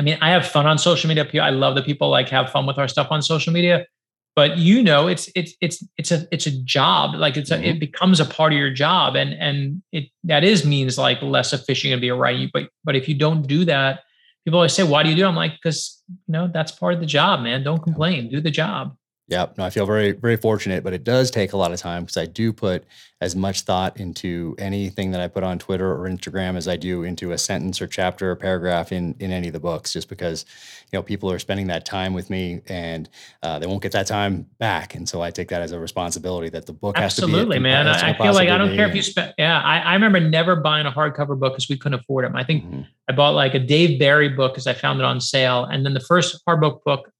I 0.00 0.02
mean, 0.02 0.16
I 0.22 0.30
have 0.30 0.46
fun 0.46 0.66
on 0.66 0.78
social 0.78 1.08
media. 1.08 1.28
I 1.42 1.50
love 1.50 1.74
that 1.74 1.84
people 1.84 2.08
like 2.08 2.30
have 2.30 2.50
fun 2.50 2.64
with 2.64 2.78
our 2.78 2.88
stuff 2.88 3.08
on 3.10 3.20
social 3.20 3.52
media. 3.52 3.86
But 4.34 4.56
you 4.56 4.82
know 4.82 5.08
it's 5.08 5.28
it's 5.34 5.52
it's 5.60 5.84
it's 5.98 6.10
a 6.10 6.26
it's 6.32 6.46
a 6.46 6.62
job. 6.62 7.14
Like 7.14 7.36
it's 7.36 7.50
a, 7.50 7.56
mm-hmm. 7.56 7.64
it 7.64 7.80
becomes 7.80 8.18
a 8.18 8.24
part 8.24 8.54
of 8.54 8.58
your 8.58 8.70
job. 8.70 9.14
And 9.14 9.34
and 9.34 9.82
it 9.92 10.04
that 10.24 10.42
is 10.42 10.64
means 10.64 10.96
like 10.96 11.20
less 11.20 11.52
efficient 11.52 11.92
to 11.92 12.00
be 12.00 12.08
a 12.08 12.14
writer 12.14 12.48
but 12.50 12.70
but 12.82 12.96
if 12.96 13.08
you 13.08 13.14
don't 13.14 13.46
do 13.46 13.66
that 13.66 14.00
people 14.44 14.58
always 14.58 14.72
say 14.72 14.82
why 14.82 15.02
do 15.02 15.10
you 15.10 15.16
do 15.16 15.24
it? 15.24 15.28
I'm 15.28 15.36
like 15.36 15.52
because 15.52 16.02
you 16.08 16.32
know 16.32 16.48
that's 16.50 16.72
part 16.72 16.94
of 16.94 17.00
the 17.00 17.06
job 17.06 17.42
man. 17.42 17.62
Don't 17.62 17.82
complain. 17.82 18.30
Do 18.30 18.40
the 18.40 18.50
job 18.50 18.96
Yep. 19.30 19.58
No, 19.58 19.64
I 19.64 19.70
feel 19.70 19.86
very, 19.86 20.10
very 20.10 20.36
fortunate, 20.36 20.82
but 20.82 20.92
it 20.92 21.04
does 21.04 21.30
take 21.30 21.52
a 21.52 21.56
lot 21.56 21.72
of 21.72 21.78
time 21.78 22.02
because 22.02 22.16
I 22.16 22.26
do 22.26 22.52
put 22.52 22.84
as 23.20 23.36
much 23.36 23.60
thought 23.60 24.00
into 24.00 24.56
anything 24.58 25.12
that 25.12 25.20
I 25.20 25.28
put 25.28 25.44
on 25.44 25.58
Twitter 25.60 25.92
or 25.92 26.08
Instagram 26.08 26.56
as 26.56 26.66
I 26.66 26.76
do 26.76 27.04
into 27.04 27.30
a 27.30 27.38
sentence 27.38 27.80
or 27.80 27.86
chapter 27.86 28.32
or 28.32 28.36
paragraph 28.36 28.90
in 28.90 29.14
in 29.20 29.30
any 29.30 29.46
of 29.46 29.52
the 29.52 29.60
books. 29.60 29.92
Just 29.92 30.08
because, 30.08 30.46
you 30.90 30.98
know, 30.98 31.02
people 31.02 31.30
are 31.30 31.38
spending 31.38 31.68
that 31.68 31.84
time 31.84 32.12
with 32.12 32.28
me 32.28 32.60
and 32.66 33.08
uh, 33.44 33.60
they 33.60 33.68
won't 33.68 33.82
get 33.82 33.92
that 33.92 34.08
time 34.08 34.46
back, 34.58 34.96
and 34.96 35.08
so 35.08 35.22
I 35.22 35.30
take 35.30 35.48
that 35.50 35.62
as 35.62 35.70
a 35.70 35.78
responsibility 35.78 36.48
that 36.48 36.66
the 36.66 36.72
book 36.72 36.96
absolutely, 36.96 37.04
has 37.04 37.14
to 37.14 37.20
be. 37.20 37.32
Absolutely, 37.32 37.58
man. 37.60 37.86
I, 37.86 38.10
I 38.10 38.18
feel 38.18 38.34
like 38.34 38.48
I 38.48 38.58
don't 38.58 38.74
care 38.74 38.88
if 38.88 38.96
you 38.96 39.02
spend. 39.02 39.32
Yeah, 39.38 39.62
I, 39.62 39.78
I 39.78 39.94
remember 39.94 40.18
never 40.18 40.56
buying 40.56 40.86
a 40.86 40.92
hardcover 40.92 41.38
book 41.38 41.52
because 41.52 41.68
we 41.68 41.78
couldn't 41.78 42.00
afford 42.00 42.24
them. 42.24 42.34
I 42.34 42.42
think 42.42 42.64
mm-hmm. 42.64 42.82
I 43.08 43.12
bought 43.12 43.34
like 43.34 43.54
a 43.54 43.60
Dave 43.60 44.00
Barry 44.00 44.28
book 44.28 44.54
because 44.54 44.66
I 44.66 44.72
found 44.72 44.98
it 44.98 45.04
on 45.04 45.20
sale, 45.20 45.66
and 45.66 45.86
then 45.86 45.94
the 45.94 46.00
first 46.00 46.44
hardbook 46.48 46.82
book 46.82 47.12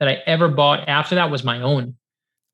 that 0.00 0.08
I 0.08 0.18
ever 0.26 0.48
bought 0.48 0.88
after 0.88 1.14
that 1.14 1.30
was 1.30 1.44
my 1.44 1.60
own. 1.60 1.94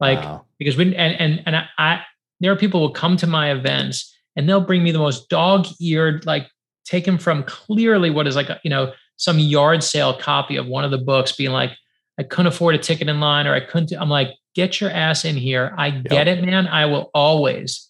Like 0.00 0.18
wow. 0.18 0.44
because 0.58 0.76
we 0.76 0.94
and 0.94 1.20
and 1.20 1.42
and 1.46 1.56
I, 1.56 1.66
I 1.78 2.02
there 2.40 2.52
are 2.52 2.56
people 2.56 2.80
who 2.80 2.86
will 2.86 2.94
come 2.94 3.16
to 3.18 3.26
my 3.26 3.52
events 3.52 4.12
and 4.36 4.48
they'll 4.48 4.60
bring 4.60 4.82
me 4.82 4.90
the 4.90 4.98
most 4.98 5.28
dog-eared, 5.28 6.26
like 6.26 6.48
taken 6.84 7.16
from 7.16 7.44
clearly 7.44 8.10
what 8.10 8.26
is 8.26 8.36
like 8.36 8.50
a, 8.50 8.60
you 8.64 8.70
know 8.70 8.92
some 9.16 9.38
yard 9.38 9.82
sale 9.82 10.12
copy 10.12 10.56
of 10.56 10.66
one 10.66 10.84
of 10.84 10.90
the 10.90 10.98
books, 10.98 11.32
being 11.32 11.52
like, 11.52 11.70
I 12.18 12.24
couldn't 12.24 12.48
afford 12.48 12.74
a 12.74 12.78
ticket 12.78 13.08
in 13.08 13.20
line, 13.20 13.46
or 13.46 13.54
I 13.54 13.60
couldn't. 13.60 13.92
I'm 13.98 14.08
like, 14.08 14.30
get 14.54 14.80
your 14.80 14.90
ass 14.90 15.24
in 15.24 15.36
here. 15.36 15.72
I 15.78 15.88
yep. 15.88 16.04
get 16.04 16.28
it, 16.28 16.44
man. 16.44 16.66
I 16.66 16.86
will 16.86 17.10
always, 17.14 17.88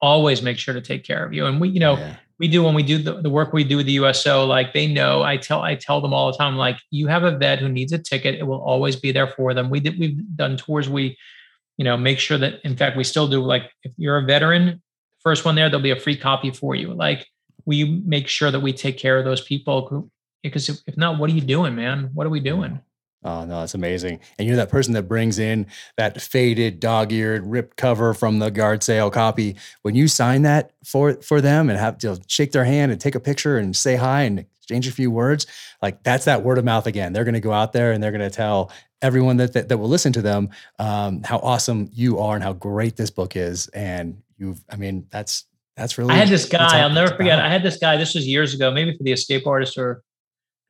always 0.00 0.42
make 0.42 0.58
sure 0.58 0.74
to 0.74 0.82
take 0.82 1.04
care 1.04 1.24
of 1.24 1.32
you. 1.32 1.46
And 1.46 1.60
we, 1.60 1.70
you 1.70 1.80
know, 1.80 1.96
yeah 1.96 2.16
we 2.42 2.48
do 2.48 2.64
when 2.64 2.74
we 2.74 2.82
do 2.82 2.98
the, 2.98 3.22
the 3.22 3.30
work 3.30 3.52
we 3.52 3.62
do 3.62 3.76
with 3.76 3.86
the 3.86 3.92
USO, 3.92 4.44
like 4.44 4.72
they 4.72 4.88
know, 4.88 5.22
I 5.22 5.36
tell, 5.36 5.62
I 5.62 5.76
tell 5.76 6.00
them 6.00 6.12
all 6.12 6.32
the 6.32 6.36
time, 6.36 6.56
like 6.56 6.76
you 6.90 7.06
have 7.06 7.22
a 7.22 7.38
vet 7.38 7.60
who 7.60 7.68
needs 7.68 7.92
a 7.92 7.98
ticket. 7.98 8.34
It 8.34 8.42
will 8.42 8.60
always 8.60 8.96
be 8.96 9.12
there 9.12 9.28
for 9.28 9.54
them. 9.54 9.70
We 9.70 9.78
did, 9.78 9.96
we've 9.96 10.18
done 10.34 10.56
tours. 10.56 10.88
We, 10.88 11.16
you 11.76 11.84
know, 11.84 11.96
make 11.96 12.18
sure 12.18 12.38
that, 12.38 12.54
in 12.64 12.76
fact, 12.76 12.96
we 12.96 13.04
still 13.04 13.28
do 13.28 13.40
like, 13.40 13.70
if 13.84 13.92
you're 13.96 14.18
a 14.18 14.24
veteran, 14.24 14.82
first 15.22 15.44
one 15.44 15.54
there, 15.54 15.70
there'll 15.70 15.84
be 15.84 15.92
a 15.92 16.00
free 16.00 16.16
copy 16.16 16.50
for 16.50 16.74
you. 16.74 16.92
Like 16.92 17.28
we 17.64 18.02
make 18.04 18.26
sure 18.26 18.50
that 18.50 18.58
we 18.58 18.72
take 18.72 18.98
care 18.98 19.18
of 19.18 19.24
those 19.24 19.42
people 19.42 20.10
because 20.42 20.68
if 20.68 20.96
not, 20.96 21.20
what 21.20 21.30
are 21.30 21.34
you 21.34 21.42
doing, 21.42 21.76
man? 21.76 22.10
What 22.12 22.26
are 22.26 22.30
we 22.30 22.40
doing? 22.40 22.80
Oh 23.24 23.44
no, 23.44 23.60
that's 23.60 23.74
amazing. 23.74 24.18
And 24.38 24.48
you're 24.48 24.56
that 24.56 24.68
person 24.68 24.94
that 24.94 25.04
brings 25.04 25.38
in 25.38 25.66
that 25.96 26.20
faded, 26.20 26.80
dog-eared, 26.80 27.46
ripped 27.46 27.76
cover 27.76 28.14
from 28.14 28.40
the 28.40 28.50
guard 28.50 28.82
sale 28.82 29.10
copy. 29.10 29.56
When 29.82 29.94
you 29.94 30.08
sign 30.08 30.42
that 30.42 30.72
for 30.84 31.14
for 31.22 31.40
them 31.40 31.70
and 31.70 31.78
have 31.78 31.98
to 31.98 32.20
shake 32.26 32.52
their 32.52 32.64
hand 32.64 32.90
and 32.90 33.00
take 33.00 33.14
a 33.14 33.20
picture 33.20 33.58
and 33.58 33.76
say 33.76 33.94
hi 33.94 34.22
and 34.22 34.40
exchange 34.40 34.88
a 34.88 34.92
few 34.92 35.10
words, 35.10 35.46
like 35.80 36.02
that's 36.02 36.24
that 36.24 36.42
word 36.42 36.58
of 36.58 36.64
mouth 36.64 36.86
again. 36.86 37.12
They're 37.12 37.24
going 37.24 37.34
to 37.34 37.40
go 37.40 37.52
out 37.52 37.72
there 37.72 37.92
and 37.92 38.02
they're 38.02 38.10
going 38.10 38.28
to 38.28 38.30
tell 38.30 38.72
everyone 39.02 39.36
that, 39.36 39.52
that, 39.52 39.68
that 39.68 39.78
will 39.78 39.88
listen 39.88 40.12
to 40.14 40.22
them 40.22 40.50
um, 40.78 41.22
how 41.22 41.38
awesome 41.38 41.90
you 41.92 42.18
are 42.18 42.34
and 42.34 42.42
how 42.42 42.52
great 42.52 42.96
this 42.96 43.10
book 43.10 43.36
is. 43.36 43.68
And 43.68 44.20
you've, 44.36 44.60
I 44.70 44.76
mean, 44.76 45.06
that's 45.10 45.44
that's 45.76 45.96
really. 45.96 46.12
I 46.12 46.16
had 46.16 46.28
this 46.28 46.48
guy. 46.48 46.80
I'll 46.80 46.90
never 46.90 47.16
forget. 47.16 47.38
I 47.38 47.48
had 47.48 47.62
this 47.62 47.76
guy. 47.76 47.96
This 47.96 48.14
was 48.14 48.26
years 48.26 48.52
ago, 48.52 48.70
maybe 48.72 48.96
for 48.96 49.04
the 49.04 49.12
escape 49.12 49.46
artist 49.46 49.78
or 49.78 50.02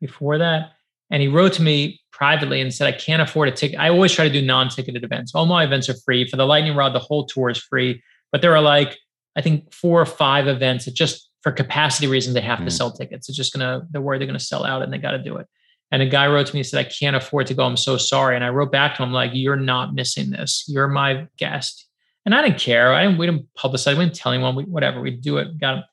before 0.01 0.37
that 0.39 0.73
and 1.13 1.23
he 1.23 1.29
wrote 1.29 1.53
to 1.55 1.63
me 1.63 2.01
privately 2.11 2.61
and 2.61 2.73
said, 2.75 2.93
I 2.93 2.97
can't 2.97 3.23
afford 3.23 3.49
a 3.49 3.53
ticket. 3.53 3.79
I 3.79 3.91
always 3.91 4.13
try 4.13 4.27
to 4.27 4.33
do 4.33 4.45
non 4.45 4.71
ticketed 4.71 5.05
events. 5.05 5.35
All 5.35 5.47
my 5.47 5.63
events 5.63 5.89
are 5.89 5.97
free. 6.05 6.27
For 6.27 6.37
the 6.37 6.47
Lightning 6.47 6.75
Rod, 6.75 6.95
the 6.95 6.99
whole 6.99 7.27
tour 7.27 7.51
is 7.51 7.59
free. 7.59 8.03
but 8.33 8.41
there 8.41 8.57
are 8.57 8.63
like 8.63 8.99
I 9.37 9.43
think 9.43 9.73
four 9.73 10.01
or 10.01 10.07
five 10.07 10.49
events 10.49 10.87
that 10.87 10.95
just 10.95 11.31
for 11.43 11.53
capacity 11.53 12.07
reasons 12.07 12.35
they 12.35 12.41
have 12.41 12.59
mm. 12.59 12.65
to 12.65 12.71
sell 12.71 12.91
tickets. 12.91 13.29
It's 13.29 13.37
just 13.37 13.53
gonna 13.53 13.87
they're 13.91 14.01
worried 14.01 14.21
they're 14.21 14.27
gonna 14.27 14.41
sell 14.41 14.65
out 14.65 14.83
and 14.83 14.93
they 14.93 14.99
got 14.99 15.13
to 15.13 15.23
do 15.23 15.37
it. 15.37 15.47
And 15.91 16.01
a 16.01 16.07
guy 16.07 16.27
wrote 16.27 16.47
to 16.47 16.55
me 16.55 16.61
and 16.61 16.67
said, 16.67 16.85
I 16.85 16.89
can't 16.89 17.15
afford 17.15 17.47
to 17.49 17.55
go. 17.55 17.65
I'm 17.65 17.77
so 17.77 17.99
sorry. 17.99 18.35
And 18.35 18.43
I 18.43 18.49
wrote 18.49 18.73
back 18.73 18.97
to 18.97 19.03
him 19.03 19.13
like, 19.13 19.33
You're 19.35 19.57
not 19.57 19.95
missing 19.95 20.31
this. 20.31 20.65
You're 20.67 20.89
my 20.89 21.29
guest. 21.37 21.87
And 22.25 22.35
I 22.35 22.43
didn't 22.43 22.59
care. 22.59 22.95
I 22.95 23.05
didn't. 23.05 23.19
We 23.19 23.27
didn't 23.27 23.47
publicize. 23.59 23.99
We 23.99 24.05
didn't 24.05 24.15
tell 24.15 24.33
anyone. 24.33 24.55
We, 24.55 24.65
whatever. 24.65 25.01
We 25.01 25.11
do 25.11 25.39
it. 25.39 25.59
Got 25.61 25.79
him. 25.79 25.85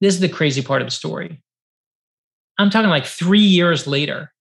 This 0.00 0.14
is 0.14 0.20
the 0.20 0.28
crazy 0.28 0.62
part 0.62 0.80
of 0.80 0.86
the 0.86 0.92
story. 0.92 1.42
I'm 2.60 2.70
talking 2.70 2.90
like 2.90 3.06
three 3.06 3.40
years 3.40 3.86
later. 3.86 4.32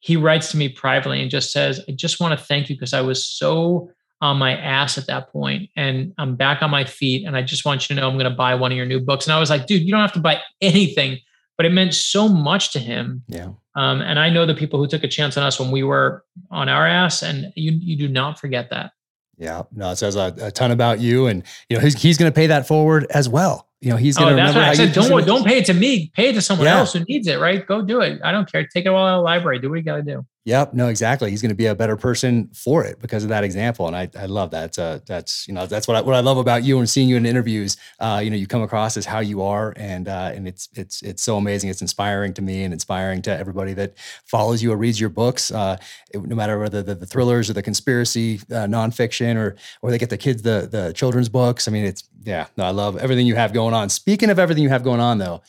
He 0.00 0.16
writes 0.16 0.50
to 0.50 0.56
me 0.56 0.68
privately 0.68 1.20
and 1.20 1.30
just 1.30 1.52
says, 1.52 1.80
"I 1.88 1.92
just 1.92 2.20
want 2.20 2.38
to 2.38 2.44
thank 2.44 2.68
you 2.68 2.76
because 2.76 2.92
I 2.92 3.00
was 3.00 3.26
so 3.26 3.90
on 4.20 4.36
my 4.38 4.56
ass 4.56 4.96
at 4.96 5.06
that 5.06 5.30
point 5.30 5.68
and 5.76 6.12
I'm 6.16 6.36
back 6.36 6.62
on 6.62 6.70
my 6.70 6.84
feet 6.84 7.26
and 7.26 7.36
I 7.36 7.42
just 7.42 7.64
want 7.64 7.88
you 7.88 7.94
to 7.94 8.00
know 8.00 8.08
I'm 8.08 8.14
going 8.14 8.30
to 8.30 8.36
buy 8.36 8.54
one 8.54 8.72
of 8.72 8.76
your 8.76 8.86
new 8.86 9.00
books." 9.00 9.26
And 9.26 9.32
I 9.32 9.40
was 9.40 9.50
like, 9.50 9.66
"Dude, 9.66 9.82
you 9.82 9.90
don't 9.90 10.00
have 10.00 10.12
to 10.12 10.20
buy 10.20 10.40
anything." 10.60 11.18
But 11.56 11.64
it 11.64 11.70
meant 11.70 11.94
so 11.94 12.28
much 12.28 12.72
to 12.72 12.78
him. 12.78 13.24
Yeah. 13.28 13.48
Um, 13.74 14.02
and 14.02 14.18
I 14.18 14.28
know 14.28 14.44
the 14.44 14.54
people 14.54 14.78
who 14.78 14.86
took 14.86 15.02
a 15.04 15.08
chance 15.08 15.38
on 15.38 15.42
us 15.42 15.58
when 15.58 15.70
we 15.70 15.82
were 15.82 16.22
on 16.50 16.68
our 16.68 16.86
ass, 16.86 17.22
and 17.22 17.52
you 17.56 17.72
you 17.72 17.96
do 17.96 18.08
not 18.08 18.38
forget 18.38 18.70
that. 18.70 18.92
Yeah, 19.38 19.62
no, 19.72 19.90
it 19.90 19.96
says 19.96 20.16
a, 20.16 20.34
a 20.40 20.50
ton 20.50 20.70
about 20.70 21.00
you, 21.00 21.26
and 21.26 21.42
you 21.68 21.76
know 21.76 21.82
he's 21.82 22.00
he's 22.00 22.18
going 22.18 22.30
to 22.30 22.34
pay 22.34 22.46
that 22.46 22.66
forward 22.66 23.06
as 23.10 23.28
well. 23.28 23.65
You 23.80 23.90
know 23.90 23.96
he's 23.96 24.16
going 24.16 24.28
to 24.28 24.34
oh, 24.34 24.36
remember. 24.36 24.60
I 24.60 24.74
said, 24.74 24.92
don't 24.92 25.26
don't 25.26 25.44
pay 25.44 25.58
it 25.58 25.66
to 25.66 25.74
me. 25.74 26.10
Pay 26.14 26.30
it 26.30 26.32
to 26.32 26.42
someone 26.42 26.66
yeah. 26.66 26.78
else 26.78 26.94
who 26.94 27.00
needs 27.00 27.26
it. 27.26 27.38
Right? 27.38 27.66
Go 27.66 27.82
do 27.82 28.00
it. 28.00 28.20
I 28.24 28.32
don't 28.32 28.50
care. 28.50 28.66
Take 28.66 28.86
it 28.86 28.88
all 28.88 29.06
out 29.06 29.16
of 29.16 29.18
the 29.18 29.22
library. 29.22 29.58
Do 29.58 29.68
what 29.68 29.76
you 29.76 29.82
got 29.82 29.96
to 29.96 30.02
do. 30.02 30.26
Yep. 30.46 30.74
No, 30.74 30.86
exactly. 30.86 31.30
He's 31.30 31.42
going 31.42 31.50
to 31.50 31.56
be 31.56 31.66
a 31.66 31.74
better 31.74 31.96
person 31.96 32.46
for 32.54 32.84
it 32.84 33.00
because 33.00 33.24
of 33.24 33.30
that 33.30 33.42
example. 33.42 33.88
And 33.88 33.96
I, 33.96 34.08
I 34.16 34.26
love 34.26 34.52
that. 34.52 34.78
Uh, 34.78 35.00
that's, 35.04 35.48
you 35.48 35.52
know, 35.52 35.66
that's 35.66 35.88
what 35.88 35.96
I, 35.96 36.02
what 36.02 36.14
I 36.14 36.20
love 36.20 36.38
about 36.38 36.62
you 36.62 36.78
and 36.78 36.88
seeing 36.88 37.08
you 37.08 37.16
in 37.16 37.26
interviews. 37.26 37.76
Uh, 37.98 38.20
you 38.22 38.30
know, 38.30 38.36
you 38.36 38.46
come 38.46 38.62
across 38.62 38.96
as 38.96 39.04
how 39.04 39.18
you 39.18 39.42
are 39.42 39.74
and, 39.74 40.06
uh, 40.06 40.30
and 40.32 40.46
it's, 40.46 40.68
it's, 40.74 41.02
it's 41.02 41.20
so 41.20 41.36
amazing. 41.36 41.68
It's 41.70 41.80
inspiring 41.80 42.32
to 42.34 42.42
me 42.42 42.62
and 42.62 42.72
inspiring 42.72 43.22
to 43.22 43.36
everybody 43.36 43.74
that 43.74 43.98
follows 44.24 44.62
you 44.62 44.70
or 44.70 44.76
reads 44.76 45.00
your 45.00 45.10
books. 45.10 45.50
Uh, 45.50 45.78
it, 46.14 46.22
no 46.22 46.36
matter 46.36 46.60
whether 46.60 46.80
the, 46.80 46.94
the, 46.94 47.06
thrillers 47.06 47.50
or 47.50 47.52
the 47.52 47.62
conspiracy, 47.62 48.36
uh, 48.52 48.66
nonfiction, 48.66 49.34
or, 49.36 49.56
or 49.82 49.90
they 49.90 49.98
get 49.98 50.10
the 50.10 50.16
kids, 50.16 50.42
the, 50.42 50.68
the 50.70 50.92
children's 50.92 51.28
books. 51.28 51.66
I 51.66 51.72
mean, 51.72 51.84
it's, 51.84 52.04
yeah, 52.22 52.46
no, 52.56 52.66
I 52.66 52.70
love 52.70 52.96
everything 52.98 53.26
you 53.26 53.34
have 53.34 53.52
going 53.52 53.74
on. 53.74 53.88
Speaking 53.88 54.30
of 54.30 54.38
everything 54.38 54.62
you 54.62 54.68
have 54.68 54.84
going 54.84 55.00
on 55.00 55.18
though, 55.18 55.42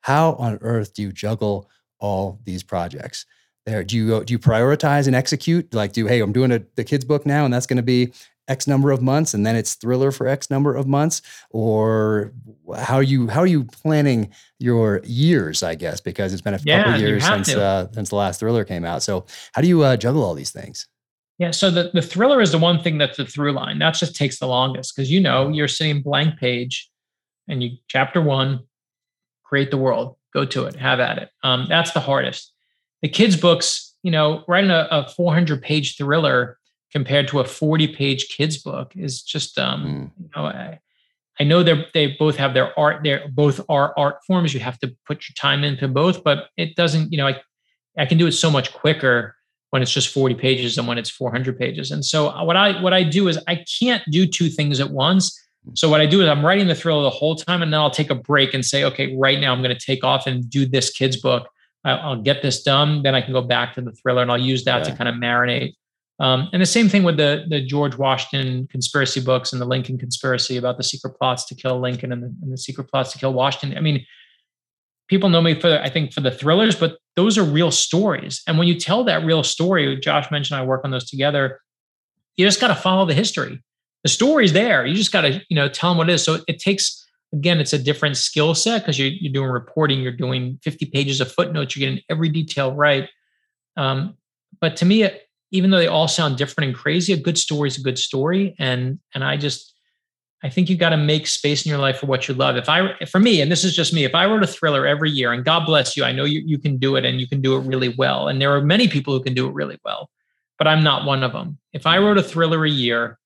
how 0.00 0.32
on 0.32 0.58
earth 0.62 0.94
do 0.94 1.02
you 1.02 1.12
juggle 1.12 1.70
all 2.00 2.40
these 2.44 2.64
projects? 2.64 3.24
There 3.66 3.84
do 3.84 3.96
you 3.96 4.24
do 4.24 4.32
you 4.32 4.38
prioritize 4.38 5.06
and 5.06 5.16
execute? 5.16 5.72
Like 5.74 5.92
do 5.92 6.06
hey 6.06 6.20
i'm 6.20 6.32
doing 6.32 6.52
a, 6.52 6.62
the 6.76 6.84
kids 6.84 7.04
book 7.04 7.26
now 7.26 7.44
and 7.44 7.52
that's 7.52 7.66
going 7.66 7.76
to 7.76 7.82
be 7.82 8.12
x 8.48 8.66
number 8.66 8.90
of 8.90 9.00
months 9.00 9.34
and 9.34 9.46
then 9.46 9.54
it's 9.54 9.74
thriller 9.74 10.10
for 10.10 10.26
x 10.26 10.50
number 10.50 10.74
of 10.74 10.86
months? 10.86 11.22
Or 11.50 12.32
how 12.76 12.96
are 12.96 13.02
you 13.02 13.28
how 13.28 13.40
are 13.40 13.46
you 13.46 13.64
planning 13.64 14.32
your 14.58 15.00
years 15.04 15.62
i 15.62 15.74
guess? 15.74 16.00
Because 16.00 16.32
it's 16.32 16.42
been 16.42 16.54
a 16.54 16.60
yeah, 16.64 16.84
couple 16.84 17.00
years 17.00 17.24
since 17.24 17.54
uh, 17.54 17.90
since 17.92 18.10
the 18.10 18.16
last 18.16 18.40
thriller 18.40 18.64
came 18.64 18.84
out. 18.84 19.02
So 19.02 19.26
how 19.52 19.62
do 19.62 19.68
you 19.68 19.82
uh, 19.82 19.96
juggle 19.96 20.24
all 20.24 20.34
these 20.34 20.50
things? 20.50 20.88
Yeah 21.38 21.50
so 21.50 21.70
the, 21.70 21.90
the 21.94 22.02
thriller 22.02 22.40
is 22.40 22.52
the 22.52 22.58
one 22.58 22.82
thing 22.82 22.98
that's 22.98 23.16
the 23.16 23.26
through 23.26 23.52
line. 23.52 23.78
That 23.78 23.94
just 23.94 24.16
takes 24.16 24.38
the 24.38 24.46
longest 24.46 24.94
because 24.94 25.10
you 25.10 25.20
know 25.20 25.48
you're 25.48 25.68
sitting 25.68 26.02
blank 26.02 26.38
page 26.38 26.90
and 27.48 27.62
you 27.62 27.76
chapter 27.88 28.20
one 28.20 28.60
create 29.44 29.70
the 29.70 29.76
world. 29.76 30.16
Go 30.32 30.46
to 30.46 30.64
it. 30.64 30.76
Have 30.76 30.98
at 30.98 31.18
it. 31.18 31.28
Um, 31.42 31.66
that's 31.68 31.92
the 31.92 32.00
hardest 32.00 32.51
the 33.02 33.08
kids' 33.08 33.36
books, 33.36 33.94
you 34.02 34.10
know, 34.10 34.44
writing 34.48 34.70
a, 34.70 34.88
a 34.90 35.08
400 35.08 35.60
page 35.60 35.96
thriller 35.96 36.58
compared 36.92 37.28
to 37.28 37.40
a 37.40 37.44
40 37.44 37.88
page 37.88 38.28
kids 38.28 38.58
book 38.62 38.92
is 38.96 39.22
just, 39.22 39.58
um, 39.58 39.84
mm. 39.84 40.22
you 40.22 40.30
know, 40.36 40.46
I, 40.46 40.78
I 41.40 41.44
know 41.44 41.62
they 41.62 41.86
they 41.94 42.06
both 42.08 42.36
have 42.36 42.54
their 42.54 42.78
art. 42.78 43.00
They're 43.02 43.26
both 43.28 43.60
are 43.68 43.94
art 43.96 44.18
forms. 44.26 44.52
You 44.52 44.60
have 44.60 44.78
to 44.80 44.94
put 45.06 45.28
your 45.28 45.34
time 45.34 45.64
into 45.64 45.88
both, 45.88 46.22
but 46.22 46.48
it 46.56 46.76
doesn't. 46.76 47.10
You 47.10 47.18
know, 47.18 47.26
I 47.26 47.40
I 47.96 48.06
can 48.06 48.18
do 48.18 48.26
it 48.26 48.32
so 48.32 48.50
much 48.50 48.72
quicker 48.72 49.34
when 49.70 49.80
it's 49.80 49.90
just 49.90 50.08
40 50.08 50.34
pages 50.34 50.76
than 50.76 50.86
when 50.86 50.98
it's 50.98 51.08
400 51.08 51.58
pages. 51.58 51.90
And 51.90 52.04
so 52.04 52.28
uh, 52.28 52.44
what 52.44 52.56
I 52.56 52.80
what 52.82 52.92
I 52.92 53.02
do 53.02 53.28
is 53.28 53.38
I 53.48 53.64
can't 53.80 54.02
do 54.10 54.26
two 54.26 54.50
things 54.50 54.78
at 54.78 54.90
once. 54.90 55.36
Hmm. 55.64 55.72
So 55.74 55.88
what 55.88 56.02
I 56.02 56.06
do 56.06 56.20
is 56.20 56.28
I'm 56.28 56.44
writing 56.44 56.68
the 56.68 56.74
thriller 56.74 57.02
the 57.02 57.10
whole 57.10 57.34
time, 57.34 57.62
and 57.62 57.72
then 57.72 57.80
I'll 57.80 57.90
take 57.90 58.10
a 58.10 58.14
break 58.14 58.52
and 58.52 58.64
say, 58.64 58.84
okay, 58.84 59.16
right 59.16 59.40
now 59.40 59.52
I'm 59.52 59.62
going 59.62 59.76
to 59.76 59.86
take 59.86 60.04
off 60.04 60.26
and 60.26 60.48
do 60.48 60.66
this 60.66 60.90
kids 60.90 61.16
book 61.16 61.48
I'll 61.84 62.20
get 62.20 62.42
this 62.42 62.62
done. 62.62 63.02
Then 63.02 63.14
I 63.14 63.20
can 63.20 63.32
go 63.32 63.42
back 63.42 63.74
to 63.74 63.80
the 63.80 63.92
thriller 63.92 64.22
and 64.22 64.30
I'll 64.30 64.38
use 64.38 64.64
that 64.64 64.78
yeah. 64.78 64.90
to 64.90 64.96
kind 64.96 65.08
of 65.08 65.16
marinate. 65.16 65.74
Um, 66.20 66.48
and 66.52 66.62
the 66.62 66.66
same 66.66 66.88
thing 66.88 67.02
with 67.02 67.16
the 67.16 67.44
the 67.48 67.60
George 67.60 67.96
Washington 67.96 68.68
conspiracy 68.70 69.20
books 69.20 69.52
and 69.52 69.60
the 69.60 69.66
Lincoln 69.66 69.98
conspiracy 69.98 70.56
about 70.56 70.76
the 70.76 70.84
secret 70.84 71.18
plots 71.18 71.44
to 71.46 71.54
kill 71.54 71.80
Lincoln 71.80 72.12
and 72.12 72.22
the, 72.22 72.34
and 72.42 72.52
the 72.52 72.58
secret 72.58 72.88
plots 72.88 73.12
to 73.12 73.18
kill 73.18 73.32
Washington. 73.32 73.76
I 73.76 73.80
mean, 73.80 74.04
people 75.08 75.28
know 75.28 75.42
me 75.42 75.58
for 75.58 75.80
I 75.80 75.88
think 75.88 76.12
for 76.12 76.20
the 76.20 76.30
thrillers, 76.30 76.76
but 76.76 76.98
those 77.16 77.36
are 77.36 77.42
real 77.42 77.70
stories. 77.70 78.42
And 78.46 78.56
when 78.56 78.68
you 78.68 78.78
tell 78.78 79.02
that 79.04 79.24
real 79.24 79.42
story, 79.42 79.98
Josh 79.98 80.30
Mensch 80.30 80.52
I 80.52 80.62
work 80.62 80.82
on 80.84 80.90
those 80.90 81.08
together. 81.08 81.60
You 82.36 82.46
just 82.46 82.60
got 82.60 82.68
to 82.68 82.74
follow 82.74 83.04
the 83.04 83.14
history. 83.14 83.62
The 84.04 84.08
story's 84.08 84.52
there. 84.52 84.86
You 84.86 84.94
just 84.94 85.12
got 85.12 85.22
to 85.22 85.42
you 85.48 85.56
know 85.56 85.68
tell 85.68 85.90
them 85.90 85.98
what 85.98 86.08
it 86.08 86.12
is. 86.12 86.24
So 86.24 86.38
it 86.46 86.60
takes 86.60 87.01
again, 87.32 87.60
it's 87.60 87.72
a 87.72 87.78
different 87.78 88.16
skill 88.16 88.54
set 88.54 88.82
because 88.82 88.98
you're, 88.98 89.08
you're 89.08 89.32
doing 89.32 89.50
reporting, 89.50 90.00
you're 90.00 90.12
doing 90.12 90.58
50 90.62 90.86
pages 90.86 91.20
of 91.20 91.32
footnotes, 91.32 91.76
you're 91.76 91.88
getting 91.88 92.04
every 92.10 92.28
detail 92.28 92.72
right. 92.72 93.08
Um, 93.76 94.16
but 94.60 94.76
to 94.76 94.84
me, 94.84 95.08
even 95.50 95.70
though 95.70 95.78
they 95.78 95.86
all 95.86 96.08
sound 96.08 96.36
different 96.36 96.68
and 96.68 96.76
crazy, 96.76 97.12
a 97.12 97.16
good 97.16 97.38
story 97.38 97.68
is 97.68 97.78
a 97.78 97.82
good 97.82 97.98
story. 97.98 98.54
And 98.58 98.98
and 99.14 99.22
I 99.22 99.36
just 99.36 99.72
I 100.42 100.50
think 100.50 100.68
you 100.68 100.76
got 100.76 100.90
to 100.90 100.96
make 100.96 101.26
space 101.26 101.64
in 101.64 101.70
your 101.70 101.78
life 101.78 101.98
for 101.98 102.06
what 102.06 102.26
you 102.26 102.34
love. 102.34 102.56
If 102.56 102.68
I 102.68 102.94
for 103.06 103.20
me, 103.20 103.40
and 103.40 103.52
this 103.52 103.64
is 103.64 103.76
just 103.76 103.92
me, 103.92 104.04
if 104.04 104.14
I 104.14 104.26
wrote 104.26 104.42
a 104.42 104.46
thriller 104.46 104.86
every 104.86 105.10
year, 105.10 105.32
and 105.32 105.44
God 105.44 105.66
bless 105.66 105.96
you, 105.96 106.04
I 106.04 106.12
know 106.12 106.24
you, 106.24 106.42
you 106.44 106.58
can 106.58 106.78
do 106.78 106.96
it 106.96 107.04
and 107.04 107.20
you 107.20 107.28
can 107.28 107.40
do 107.40 107.56
it 107.56 107.60
really 107.60 107.90
well. 107.90 108.28
And 108.28 108.40
there 108.40 108.54
are 108.54 108.60
many 108.60 108.88
people 108.88 109.16
who 109.16 109.22
can 109.22 109.34
do 109.34 109.46
it 109.46 109.54
really 109.54 109.78
well, 109.84 110.10
but 110.58 110.66
I'm 110.66 110.82
not 110.82 111.04
one 111.04 111.22
of 111.22 111.32
them. 111.32 111.58
If 111.72 111.86
I 111.86 111.98
wrote 111.98 112.18
a 112.18 112.22
thriller 112.22 112.64
a 112.64 112.70
year, 112.70 113.18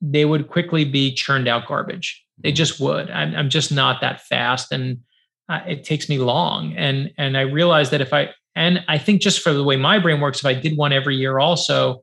they 0.00 0.24
would 0.24 0.48
quickly 0.48 0.84
be 0.84 1.14
churned 1.14 1.48
out 1.48 1.66
garbage. 1.66 2.24
They 2.38 2.52
just 2.52 2.80
would. 2.80 3.10
I'm, 3.10 3.34
I'm 3.34 3.50
just 3.50 3.72
not 3.72 4.00
that 4.00 4.22
fast, 4.22 4.72
and 4.72 4.98
uh, 5.48 5.60
it 5.66 5.84
takes 5.84 6.08
me 6.08 6.18
long. 6.18 6.74
And 6.76 7.12
and 7.16 7.36
I 7.36 7.42
realized 7.42 7.92
that 7.92 8.00
if 8.00 8.12
I 8.12 8.30
and 8.54 8.84
I 8.88 8.98
think 8.98 9.22
just 9.22 9.40
for 9.40 9.52
the 9.52 9.64
way 9.64 9.76
my 9.76 9.98
brain 9.98 10.20
works, 10.20 10.40
if 10.40 10.46
I 10.46 10.54
did 10.54 10.76
one 10.76 10.92
every 10.92 11.16
year, 11.16 11.38
also, 11.38 12.02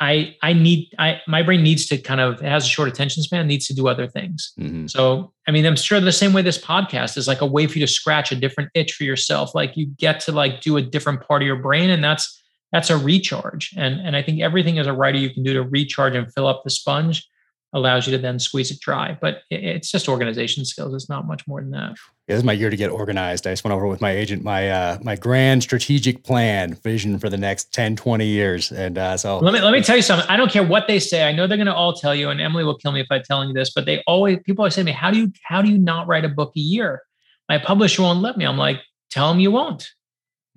I 0.00 0.34
I 0.42 0.54
need 0.54 0.88
I 0.98 1.20
my 1.26 1.42
brain 1.42 1.62
needs 1.62 1.86
to 1.86 1.98
kind 1.98 2.20
of 2.20 2.42
it 2.42 2.48
has 2.48 2.64
a 2.64 2.68
short 2.68 2.88
attention 2.88 3.22
span, 3.22 3.46
needs 3.46 3.66
to 3.68 3.74
do 3.74 3.86
other 3.86 4.06
things. 4.06 4.52
Mm-hmm. 4.58 4.86
So 4.86 5.32
I 5.46 5.50
mean, 5.50 5.66
I'm 5.66 5.76
sure 5.76 6.00
the 6.00 6.12
same 6.12 6.32
way 6.32 6.42
this 6.42 6.58
podcast 6.58 7.16
is 7.18 7.28
like 7.28 7.42
a 7.42 7.46
way 7.46 7.66
for 7.66 7.78
you 7.78 7.86
to 7.86 7.92
scratch 7.92 8.32
a 8.32 8.36
different 8.36 8.70
itch 8.74 8.92
for 8.92 9.04
yourself. 9.04 9.54
Like 9.54 9.76
you 9.76 9.86
get 9.98 10.20
to 10.20 10.32
like 10.32 10.62
do 10.62 10.78
a 10.78 10.82
different 10.82 11.20
part 11.26 11.42
of 11.42 11.46
your 11.46 11.56
brain, 11.56 11.90
and 11.90 12.02
that's 12.02 12.39
that's 12.72 12.90
a 12.90 12.96
recharge. 12.96 13.72
And 13.76 14.00
and 14.00 14.16
I 14.16 14.22
think 14.22 14.40
everything 14.40 14.78
as 14.78 14.86
a 14.86 14.92
writer 14.92 15.18
you 15.18 15.30
can 15.30 15.42
do 15.42 15.54
to 15.54 15.62
recharge 15.62 16.14
and 16.14 16.32
fill 16.32 16.46
up 16.46 16.62
the 16.64 16.70
sponge 16.70 17.26
allows 17.72 18.04
you 18.04 18.10
to 18.10 18.18
then 18.18 18.38
squeeze 18.38 18.70
it 18.70 18.80
dry. 18.80 19.16
But 19.20 19.42
it's 19.48 19.90
just 19.90 20.08
organization 20.08 20.64
skills. 20.64 20.92
It's 20.92 21.08
not 21.08 21.26
much 21.26 21.46
more 21.46 21.60
than 21.60 21.70
that. 21.70 21.96
Yeah, 22.26 22.34
this 22.34 22.38
is 22.38 22.44
my 22.44 22.52
year 22.52 22.70
to 22.70 22.76
get 22.76 22.90
organized. 22.90 23.46
I 23.46 23.52
just 23.52 23.62
went 23.62 23.74
over 23.74 23.86
with 23.86 24.00
my 24.00 24.10
agent 24.10 24.42
my 24.42 24.70
uh, 24.70 24.98
my 25.02 25.16
grand 25.16 25.62
strategic 25.62 26.24
plan 26.24 26.74
vision 26.74 27.18
for 27.18 27.28
the 27.28 27.36
next 27.36 27.72
10, 27.72 27.96
20 27.96 28.26
years. 28.26 28.72
And 28.72 28.98
uh, 28.98 29.16
so 29.16 29.38
let 29.38 29.52
me 29.52 29.60
let 29.60 29.72
me 29.72 29.82
tell 29.82 29.96
you 29.96 30.02
something. 30.02 30.28
I 30.28 30.36
don't 30.36 30.50
care 30.50 30.64
what 30.66 30.86
they 30.88 30.98
say. 30.98 31.28
I 31.28 31.32
know 31.32 31.46
they're 31.46 31.58
gonna 31.58 31.74
all 31.74 31.92
tell 31.92 32.14
you, 32.14 32.30
and 32.30 32.40
Emily 32.40 32.64
will 32.64 32.76
kill 32.76 32.92
me 32.92 33.00
if 33.00 33.08
I 33.10 33.20
tell 33.20 33.44
you 33.44 33.52
this, 33.52 33.72
but 33.72 33.86
they 33.86 34.02
always 34.06 34.38
people 34.44 34.62
always 34.62 34.74
say 34.74 34.82
to 34.82 34.86
me, 34.86 34.92
How 34.92 35.10
do 35.10 35.18
you 35.18 35.32
how 35.44 35.62
do 35.62 35.70
you 35.70 35.78
not 35.78 36.06
write 36.06 36.24
a 36.24 36.28
book 36.28 36.52
a 36.56 36.60
year? 36.60 37.02
My 37.48 37.58
publisher 37.58 38.02
won't 38.02 38.20
let 38.20 38.36
me. 38.36 38.46
I'm 38.46 38.56
like, 38.56 38.80
tell 39.10 39.28
them 39.28 39.40
you 39.40 39.50
won't. 39.50 39.88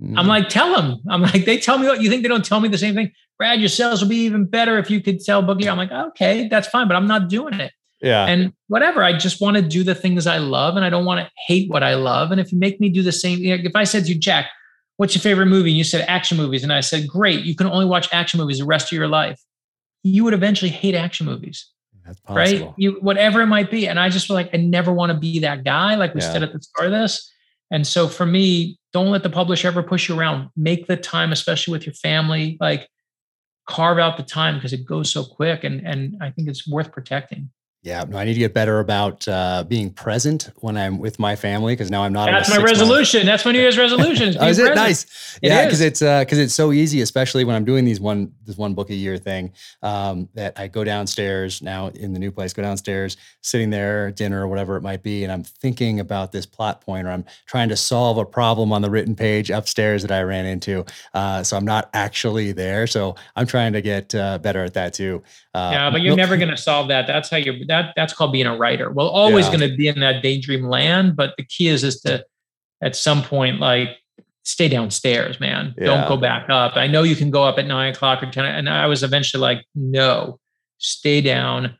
Mm. 0.03 0.17
I'm 0.17 0.27
like, 0.27 0.49
tell 0.49 0.75
them. 0.75 0.99
I'm 1.09 1.21
like, 1.21 1.45
they 1.45 1.57
tell 1.57 1.77
me 1.77 1.87
what 1.87 2.01
you 2.01 2.09
think 2.09 2.23
they 2.23 2.29
don't 2.29 2.45
tell 2.45 2.59
me 2.59 2.67
the 2.67 2.77
same 2.77 2.93
thing. 2.93 3.11
Brad, 3.37 3.59
your 3.59 3.69
sales 3.69 4.01
will 4.01 4.09
be 4.09 4.25
even 4.25 4.45
better 4.45 4.77
if 4.77 4.89
you 4.89 5.01
could 5.01 5.21
sell 5.21 5.41
bookie. 5.41 5.67
I'm 5.69 5.77
like, 5.77 5.91
okay, 5.91 6.47
that's 6.47 6.67
fine, 6.67 6.87
but 6.87 6.95
I'm 6.95 7.07
not 7.07 7.29
doing 7.29 7.55
it. 7.55 7.71
Yeah. 8.01 8.25
And 8.25 8.53
whatever, 8.67 9.01
I 9.01 9.17
just 9.17 9.39
want 9.39 9.55
to 9.55 9.61
do 9.61 9.81
the 9.83 9.95
things 9.95 10.27
I 10.27 10.37
love 10.37 10.75
and 10.75 10.83
I 10.83 10.89
don't 10.89 11.05
want 11.05 11.25
to 11.25 11.31
hate 11.47 11.69
what 11.69 11.83
I 11.83 11.95
love. 11.95 12.31
And 12.31 12.41
if 12.41 12.51
you 12.51 12.59
make 12.59 12.81
me 12.81 12.89
do 12.89 13.01
the 13.01 13.13
same, 13.13 13.39
you 13.39 13.55
know, 13.55 13.63
if 13.63 13.75
I 13.75 13.85
said 13.85 14.03
to 14.05 14.13
you, 14.13 14.19
Jack, 14.19 14.47
what's 14.97 15.15
your 15.15 15.21
favorite 15.21 15.45
movie? 15.45 15.69
And 15.69 15.77
you 15.77 15.85
said 15.85 16.05
action 16.07 16.37
movies. 16.37 16.63
And 16.63 16.73
I 16.73 16.81
said, 16.81 17.07
great, 17.07 17.45
you 17.45 17.55
can 17.55 17.67
only 17.67 17.85
watch 17.85 18.09
action 18.11 18.39
movies 18.39 18.59
the 18.59 18.65
rest 18.65 18.91
of 18.91 18.97
your 18.97 19.07
life. 19.07 19.41
You 20.03 20.25
would 20.25 20.33
eventually 20.33 20.69
hate 20.69 20.95
action 20.95 21.25
movies. 21.25 21.69
Right. 22.29 22.69
You, 22.75 22.97
whatever 22.99 23.39
it 23.39 23.47
might 23.47 23.71
be. 23.71 23.87
And 23.87 23.97
I 23.97 24.09
just 24.09 24.27
feel 24.27 24.35
like 24.35 24.49
I 24.53 24.57
never 24.57 24.91
want 24.91 25.13
to 25.13 25.17
be 25.17 25.39
that 25.39 25.63
guy. 25.63 25.95
Like 25.95 26.13
we 26.13 26.19
yeah. 26.21 26.33
said 26.33 26.43
at 26.43 26.51
the 26.51 26.61
start 26.61 26.87
of 26.87 26.91
this. 26.91 27.31
And 27.71 27.87
so 27.87 28.09
for 28.09 28.25
me, 28.25 28.77
don't 28.93 29.09
let 29.09 29.23
the 29.23 29.29
publisher 29.29 29.67
ever 29.67 29.83
push 29.83 30.07
you 30.07 30.17
around. 30.17 30.49
Make 30.55 30.87
the 30.87 30.95
time, 30.95 31.31
especially 31.31 31.71
with 31.71 31.85
your 31.85 31.95
family. 31.95 32.57
Like 32.61 32.87
carve 33.67 33.97
out 33.97 34.17
the 34.17 34.23
time 34.23 34.55
because 34.55 34.73
it 34.73 34.85
goes 34.85 35.11
so 35.11 35.23
quick 35.23 35.63
and 35.63 35.85
and 35.85 36.17
I 36.21 36.31
think 36.31 36.47
it's 36.47 36.67
worth 36.67 36.91
protecting. 36.91 37.49
Yeah, 37.83 38.05
no, 38.07 38.17
I 38.17 38.23
need 38.23 38.35
to 38.35 38.39
get 38.39 38.53
better 38.53 38.79
about 38.79 39.27
uh, 39.27 39.65
being 39.67 39.89
present 39.89 40.49
when 40.61 40.77
I'm 40.77 40.99
with 40.99 41.19
my 41.19 41.35
family 41.35 41.73
because 41.73 41.91
now 41.91 42.03
I'm 42.03 42.13
not. 42.13 42.27
That's 42.27 42.49
my 42.49 42.63
resolution. 42.63 43.19
Month. 43.19 43.27
That's 43.27 43.45
my 43.45 43.51
New 43.51 43.59
Year's 43.59 43.77
resolution. 43.77 44.37
oh, 44.39 44.47
is 44.47 44.57
it 44.57 44.73
nice? 44.73 45.03
It 45.41 45.49
yeah, 45.49 45.65
because 45.65 45.81
it's 45.81 45.99
because 45.99 46.39
uh, 46.39 46.43
it's 46.43 46.53
so 46.53 46.71
easy, 46.71 47.01
especially 47.01 47.43
when 47.43 47.57
I'm 47.57 47.65
doing 47.65 47.83
these 47.83 47.99
one 47.99 48.31
this 48.45 48.55
one 48.55 48.73
book 48.73 48.89
a 48.89 48.95
year 48.95 49.17
thing. 49.17 49.51
Um, 49.81 50.29
that 50.33 50.57
I 50.57 50.69
go 50.69 50.85
downstairs 50.85 51.61
now 51.61 51.87
in 51.87 52.13
the 52.13 52.19
new 52.19 52.31
place, 52.31 52.53
go 52.53 52.61
downstairs, 52.61 53.17
sitting 53.41 53.69
there, 53.69 54.11
dinner 54.11 54.41
or 54.41 54.47
whatever 54.47 54.77
it 54.77 54.81
might 54.81 55.03
be, 55.03 55.25
and 55.25 55.33
I'm 55.33 55.43
thinking 55.43 55.99
about 55.99 56.31
this 56.31 56.45
plot 56.45 56.79
point, 56.79 57.05
or 57.05 57.11
I'm 57.11 57.25
trying 57.47 57.67
to 57.67 57.75
solve 57.75 58.17
a 58.17 58.23
problem 58.23 58.71
on 58.71 58.81
the 58.81 58.89
written 58.89 59.13
page 59.13 59.49
upstairs 59.49 60.03
that 60.03 60.11
I 60.11 60.21
ran 60.21 60.45
into. 60.45 60.85
Uh, 61.13 61.43
so 61.43 61.57
I'm 61.57 61.65
not 61.65 61.89
actually 61.93 62.53
there. 62.53 62.87
So 62.87 63.17
I'm 63.35 63.45
trying 63.45 63.73
to 63.73 63.81
get 63.81 64.15
uh, 64.15 64.37
better 64.37 64.63
at 64.63 64.73
that 64.75 64.93
too. 64.93 65.21
Uh, 65.53 65.69
yeah, 65.71 65.89
but 65.91 66.01
you're 66.01 66.15
never 66.15 66.35
going 66.35 66.49
to 66.49 66.57
solve 66.57 66.87
that. 66.87 67.05
That's 67.05 67.29
how 67.29 67.37
you're 67.37 67.65
that 67.67 67.93
that's 67.95 68.11
called 68.11 68.31
being 68.31 68.47
a 68.47 68.57
writer. 68.57 68.91
We're 68.91 69.03
always 69.03 69.45
yeah. 69.45 69.57
going 69.57 69.69
to 69.69 69.77
be 69.77 69.87
in 69.87 69.99
that 69.99 70.23
daydream 70.23 70.63
land, 70.63 71.15
but 71.15 71.35
the 71.37 71.43
key 71.43 71.67
is 71.67 71.83
is 71.83 72.01
to 72.01 72.25
at 72.81 72.95
some 72.95 73.21
point 73.21 73.59
like 73.59 73.89
stay 74.43 74.67
downstairs, 74.67 75.39
man. 75.39 75.75
Yeah. 75.77 75.85
Don't 75.85 76.07
go 76.07 76.17
back 76.17 76.49
up. 76.49 76.75
I 76.75 76.87
know 76.87 77.03
you 77.03 77.15
can 77.15 77.29
go 77.29 77.43
up 77.43 77.59
at 77.59 77.67
nine 77.67 77.93
o'clock 77.93 78.23
or 78.23 78.31
ten, 78.31 78.45
and 78.45 78.67
I 78.67 78.87
was 78.87 79.03
eventually 79.03 79.41
like, 79.41 79.63
no, 79.75 80.39
stay 80.79 81.21
down. 81.21 81.77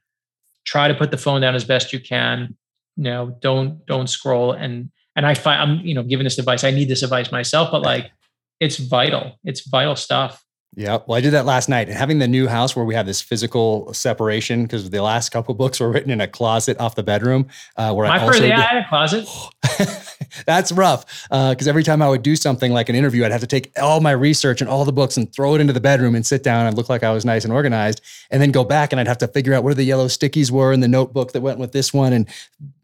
Try 0.65 0.87
to 0.87 0.93
put 0.93 1.11
the 1.11 1.17
phone 1.17 1.41
down 1.41 1.55
as 1.55 1.65
best 1.65 1.91
you 1.91 1.99
can. 1.99 2.55
No, 2.95 3.37
don't 3.41 3.83
don't 3.87 4.07
scroll. 4.07 4.51
And 4.51 4.91
and 5.15 5.25
I 5.25 5.33
find 5.33 5.61
I'm 5.61 5.85
you 5.85 5.95
know 5.95 6.03
giving 6.03 6.25
this 6.25 6.37
advice. 6.37 6.63
I 6.63 6.71
need 6.71 6.89
this 6.89 7.01
advice 7.01 7.31
myself, 7.31 7.69
but 7.71 7.81
like 7.81 8.11
it's 8.59 8.77
vital. 8.77 9.39
It's 9.43 9.67
vital 9.67 9.95
stuff. 9.95 10.42
Yeah. 10.75 10.99
Well, 11.05 11.17
I 11.17 11.21
did 11.21 11.31
that 11.31 11.45
last 11.45 11.69
night 11.69 11.87
and 11.87 11.95
having 11.95 12.19
the 12.19 12.27
new 12.27 12.47
house 12.47 12.75
where 12.75 12.83
we 12.83 12.95
have 12.95 13.05
this 13.05 13.21
physical 13.21 13.93
separation 13.93 14.63
because 14.63 14.89
the 14.89 15.01
last 15.03 15.29
couple 15.29 15.53
books 15.53 15.79
were 15.79 15.91
written 15.91 16.09
in 16.09 16.19
a 16.19 16.27
closet 16.27 16.79
off 16.79 16.95
the 16.95 17.03
bedroom. 17.03 17.47
Uh, 17.77 17.93
where 17.93 18.07
My 18.07 18.17
I 18.17 18.19
also 18.21 18.43
yeah, 18.43 18.59
I 18.59 18.61
had 18.61 18.83
a 18.83 18.89
closet. 18.89 19.29
That's 20.45 20.71
rough. 20.71 21.05
Because 21.29 21.67
uh, 21.67 21.69
every 21.69 21.83
time 21.83 22.01
I 22.01 22.09
would 22.09 22.23
do 22.23 22.35
something 22.35 22.71
like 22.71 22.89
an 22.89 22.95
interview, 22.95 23.23
I'd 23.23 23.31
have 23.31 23.41
to 23.41 23.47
take 23.47 23.71
all 23.79 23.99
my 23.99 24.11
research 24.11 24.61
and 24.61 24.69
all 24.69 24.83
the 24.83 24.91
books 24.91 25.15
and 25.15 25.31
throw 25.31 25.53
it 25.53 25.61
into 25.61 25.73
the 25.73 25.79
bedroom 25.79 26.15
and 26.15 26.25
sit 26.25 26.41
down 26.41 26.65
and 26.65 26.75
look 26.75 26.89
like 26.89 27.03
I 27.03 27.11
was 27.11 27.23
nice 27.23 27.43
and 27.43 27.53
organized, 27.53 28.01
and 28.31 28.41
then 28.41 28.51
go 28.51 28.63
back 28.63 28.91
and 28.91 28.99
I'd 28.99 29.07
have 29.07 29.19
to 29.19 29.27
figure 29.27 29.53
out 29.53 29.63
where 29.63 29.75
the 29.75 29.83
yellow 29.83 30.07
stickies 30.07 30.49
were 30.49 30.73
in 30.73 30.79
the 30.79 30.87
notebook 30.87 31.33
that 31.33 31.41
went 31.41 31.59
with 31.59 31.71
this 31.71 31.93
one 31.93 32.13
and 32.13 32.27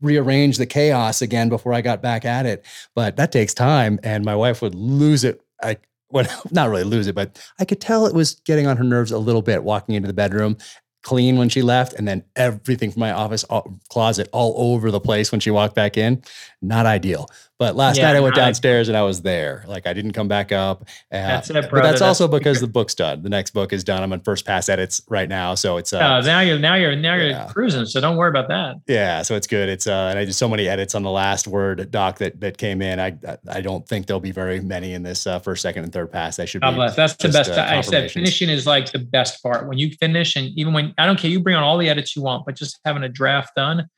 rearrange 0.02 0.58
the 0.58 0.68
chaos 0.68 1.22
again 1.24 1.50
before 1.50 1.74
I 1.74 1.82
got 1.82 2.02
back 2.02 2.24
at 2.24 2.46
it. 2.46 2.64
But 2.94 3.16
that 3.16 3.32
takes 3.32 3.54
time, 3.54 4.00
and 4.04 4.24
my 4.24 4.36
wife 4.36 4.62
would 4.62 4.76
lose 4.76 5.24
it. 5.24 5.42
I, 5.62 5.78
well, 6.12 6.28
not 6.52 6.70
really 6.70 6.84
lose 6.84 7.08
it, 7.08 7.16
but 7.16 7.40
I 7.60 7.66
could 7.66 7.82
tell 7.82 8.06
it 8.06 8.14
was 8.14 8.36
getting 8.46 8.68
on 8.68 8.78
her 8.78 8.84
nerves 8.84 9.12
a 9.12 9.18
little 9.18 9.42
bit 9.42 9.64
walking 9.64 9.96
into 9.96 10.08
the 10.08 10.14
bedroom 10.14 10.58
clean 11.02 11.38
when 11.38 11.48
she 11.50 11.62
left 11.62 11.94
and 11.94 12.08
then 12.08 12.24
everything 12.36 12.92
from 12.92 13.00
my 13.00 13.12
office 13.12 13.44
all, 13.46 13.80
closet 13.90 14.28
all 14.34 14.54
over 14.58 14.92
the 14.92 15.00
place 15.00 15.32
when 15.32 15.40
she 15.40 15.50
walked 15.50 15.74
back 15.74 15.98
in 15.98 16.22
not 16.62 16.86
ideal 16.86 17.30
but 17.60 17.76
last 17.76 17.98
yeah, 17.98 18.08
night 18.08 18.16
I 18.16 18.22
went 18.22 18.36
downstairs 18.36 18.88
and 18.88 18.96
I 18.96 19.02
was 19.02 19.22
there. 19.22 19.66
Like 19.68 19.86
I 19.86 19.92
didn't 19.92 20.14
come 20.14 20.30
back 20.30 20.54
up. 20.54 20.84
Uh, 21.12 21.18
that's 21.18 21.50
it, 21.50 21.54
brother. 21.54 21.70
But 21.70 21.82
that's, 21.82 21.92
that's 22.00 22.02
also 22.02 22.28
because 22.40 22.62
the 22.62 22.68
book's 22.68 22.96
done. 22.96 23.22
The 23.22 23.28
next 23.28 23.52
book 23.52 23.74
is 23.74 23.84
done. 23.84 24.02
I'm 24.02 24.14
on 24.14 24.22
first 24.22 24.46
pass 24.46 24.70
edits 24.70 25.02
right 25.10 25.28
now, 25.28 25.56
so 25.56 25.76
it's. 25.76 25.92
Uh, 25.92 26.22
oh, 26.22 26.26
now 26.26 26.40
you're 26.40 26.58
now 26.58 26.76
you're 26.76 26.96
now 26.96 27.16
you're 27.16 27.46
cruising. 27.50 27.86
So 27.86 28.00
don't 28.00 28.16
worry 28.16 28.30
about 28.30 28.48
that. 28.48 28.78
Yeah, 28.88 29.24
so 29.24 29.36
it's 29.36 29.46
good. 29.46 29.68
It's 29.68 29.88
uh, 29.88 30.08
and 30.10 30.18
I 30.18 30.24
did 30.24 30.36
so 30.36 30.48
many 30.48 30.70
edits 30.70 30.96
on 30.96 31.04
the 31.04 31.12
last 31.12 31.48
word 31.50 31.92
doc 31.92 32.20
that 32.20 32.40
that 32.40 32.58
came 32.58 32.82
in. 32.82 32.98
I 32.98 33.18
I 33.50 33.60
don't 33.60 33.86
think 33.86 34.08
there'll 34.08 34.22
be 34.22 34.32
very 34.32 34.62
many 34.62 34.94
in 34.94 35.04
this 35.04 35.28
uh, 35.28 35.40
first, 35.40 35.62
second, 35.62 35.84
and 35.84 35.92
third 35.92 36.14
pass. 36.14 36.38
They 36.38 36.46
should. 36.46 36.62
God 36.62 36.76
bless. 36.76 36.96
That's 36.96 37.16
the 37.18 37.28
best. 37.28 37.52
Uh, 37.52 37.68
I 37.68 37.82
said 37.82 38.10
finishing 38.10 38.48
is 38.48 38.66
like 38.66 38.94
the 38.94 39.00
best 39.00 39.44
part. 39.44 39.68
When 39.68 39.78
you 39.78 39.92
finish, 40.00 40.38
and 40.38 40.48
even 40.58 40.72
when 40.72 40.94
I 40.98 41.06
don't 41.06 41.20
care, 41.20 41.30
you 41.30 41.42
bring 41.42 41.58
on 41.58 41.64
all 41.64 41.78
the 41.78 41.90
edits 41.90 42.16
you 42.16 42.22
want, 42.22 42.46
but 42.46 42.56
just 42.56 42.80
having 42.86 43.04
a 43.04 43.10
draft 43.10 43.54
done. 43.58 43.90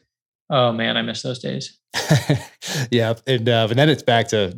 Oh 0.52 0.74
man, 0.74 0.98
I 0.98 1.02
miss 1.02 1.22
those 1.22 1.40
days. 1.40 1.80
yeah, 2.92 3.14
and 3.26 3.48
uh, 3.48 3.68
and 3.70 3.80
then 3.80 3.88
it's 3.88 4.04
back 4.04 4.28
to 4.30 4.54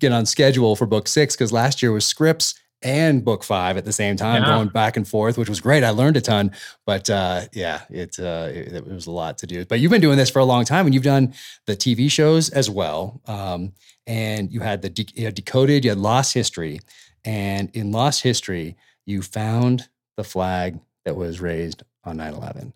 get 0.00 0.10
on 0.10 0.24
schedule 0.24 0.74
for 0.74 0.86
book 0.86 1.06
six 1.06 1.36
because 1.36 1.52
last 1.52 1.82
year 1.82 1.92
was 1.92 2.06
scripts 2.06 2.54
and 2.84 3.24
book 3.24 3.44
five 3.44 3.76
at 3.76 3.84
the 3.84 3.92
same 3.92 4.16
time, 4.16 4.42
yeah. 4.42 4.48
going 4.48 4.68
back 4.68 4.96
and 4.96 5.06
forth, 5.06 5.36
which 5.36 5.48
was 5.48 5.60
great. 5.60 5.84
I 5.84 5.90
learned 5.90 6.16
a 6.16 6.20
ton, 6.22 6.52
but 6.86 7.08
uh, 7.10 7.42
yeah, 7.52 7.80
it, 7.90 8.18
uh, 8.18 8.48
it, 8.52 8.72
it 8.72 8.86
was 8.86 9.06
a 9.06 9.10
lot 9.10 9.38
to 9.38 9.46
do. 9.46 9.64
But 9.64 9.80
you've 9.80 9.90
been 9.90 10.02
doing 10.02 10.18
this 10.18 10.30
for 10.30 10.38
a 10.38 10.44
long 10.44 10.64
time, 10.64 10.86
and 10.86 10.94
you've 10.94 11.04
done 11.04 11.34
the 11.66 11.76
TV 11.76 12.10
shows 12.10 12.50
as 12.50 12.68
well. 12.70 13.20
Um, 13.26 13.72
and 14.06 14.52
you 14.52 14.60
had 14.60 14.82
the 14.82 14.90
de- 14.90 15.12
you 15.14 15.24
had 15.26 15.34
decoded, 15.34 15.84
you 15.84 15.90
had 15.90 15.98
lost 15.98 16.32
history, 16.34 16.80
and 17.24 17.70
in 17.74 17.92
lost 17.92 18.22
history, 18.22 18.76
you 19.06 19.22
found 19.22 19.88
the 20.16 20.24
flag 20.24 20.78
that 21.04 21.16
was 21.16 21.40
raised 21.40 21.82
on 22.04 22.18
9-11. 22.18 22.72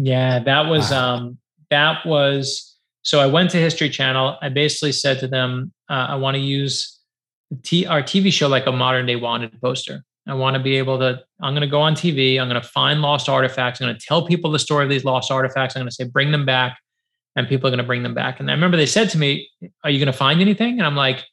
yeah, 0.00 0.38
that 0.38 0.66
was 0.66 0.90
wow. 0.90 1.16
um, 1.16 1.38
that 1.72 2.04
was 2.06 2.76
so 3.02 3.18
I 3.18 3.26
went 3.26 3.50
to 3.50 3.56
History 3.56 3.90
Channel. 3.90 4.38
I 4.40 4.48
basically 4.48 4.92
said 4.92 5.18
to 5.20 5.26
them, 5.26 5.72
uh, 5.90 6.06
I 6.10 6.14
want 6.14 6.36
to 6.36 6.40
use 6.40 7.00
T- 7.64 7.86
our 7.86 8.02
TV 8.02 8.32
show 8.32 8.48
like 8.48 8.66
a 8.66 8.72
modern 8.72 9.06
day 9.06 9.16
wanted 9.16 9.60
poster. 9.60 10.02
I 10.28 10.34
want 10.34 10.54
to 10.54 10.62
be 10.62 10.76
able 10.76 10.98
to, 11.00 11.20
I'm 11.42 11.52
going 11.52 11.62
to 11.62 11.66
go 11.66 11.80
on 11.80 11.94
TV. 11.94 12.40
I'm 12.40 12.48
going 12.48 12.60
to 12.60 12.66
find 12.66 13.02
lost 13.02 13.28
artifacts. 13.28 13.80
I'm 13.80 13.88
going 13.88 13.98
to 13.98 14.06
tell 14.06 14.24
people 14.24 14.52
the 14.52 14.58
story 14.58 14.84
of 14.84 14.90
these 14.90 15.04
lost 15.04 15.32
artifacts. 15.32 15.74
I'm 15.74 15.80
going 15.80 15.88
to 15.88 15.94
say, 15.94 16.04
bring 16.04 16.30
them 16.30 16.46
back. 16.46 16.78
And 17.34 17.48
people 17.48 17.66
are 17.66 17.70
going 17.70 17.78
to 17.78 17.84
bring 17.84 18.02
them 18.02 18.14
back. 18.14 18.38
And 18.38 18.50
I 18.50 18.54
remember 18.54 18.76
they 18.76 18.86
said 18.86 19.08
to 19.10 19.18
me, 19.18 19.48
Are 19.84 19.90
you 19.90 19.98
going 19.98 20.12
to 20.12 20.12
find 20.12 20.40
anything? 20.40 20.78
And 20.78 20.86
I'm 20.86 20.94
like, 20.94 21.24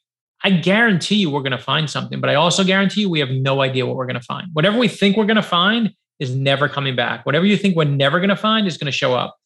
I 0.42 0.50
guarantee 0.50 1.16
you 1.16 1.30
we're 1.30 1.42
going 1.42 1.52
to 1.52 1.58
find 1.58 1.88
something, 1.88 2.20
but 2.20 2.30
I 2.30 2.36
also 2.36 2.64
guarantee 2.64 3.02
you 3.02 3.10
we 3.10 3.20
have 3.20 3.30
no 3.30 3.60
idea 3.60 3.84
what 3.84 3.96
we're 3.96 4.06
going 4.06 4.18
to 4.18 4.24
find. 4.24 4.48
Whatever 4.54 4.78
we 4.78 4.88
think 4.88 5.16
we're 5.18 5.26
going 5.26 5.36
to 5.36 5.42
find 5.42 5.94
is 6.18 6.34
never 6.34 6.68
coming 6.68 6.96
back. 6.96 7.26
Whatever 7.26 7.44
you 7.44 7.58
think 7.58 7.76
we're 7.76 7.84
never 7.84 8.18
going 8.18 8.30
to 8.30 8.36
find 8.36 8.66
is 8.66 8.78
going 8.78 8.86
to 8.86 8.96
show 8.96 9.14
up. 9.14 9.36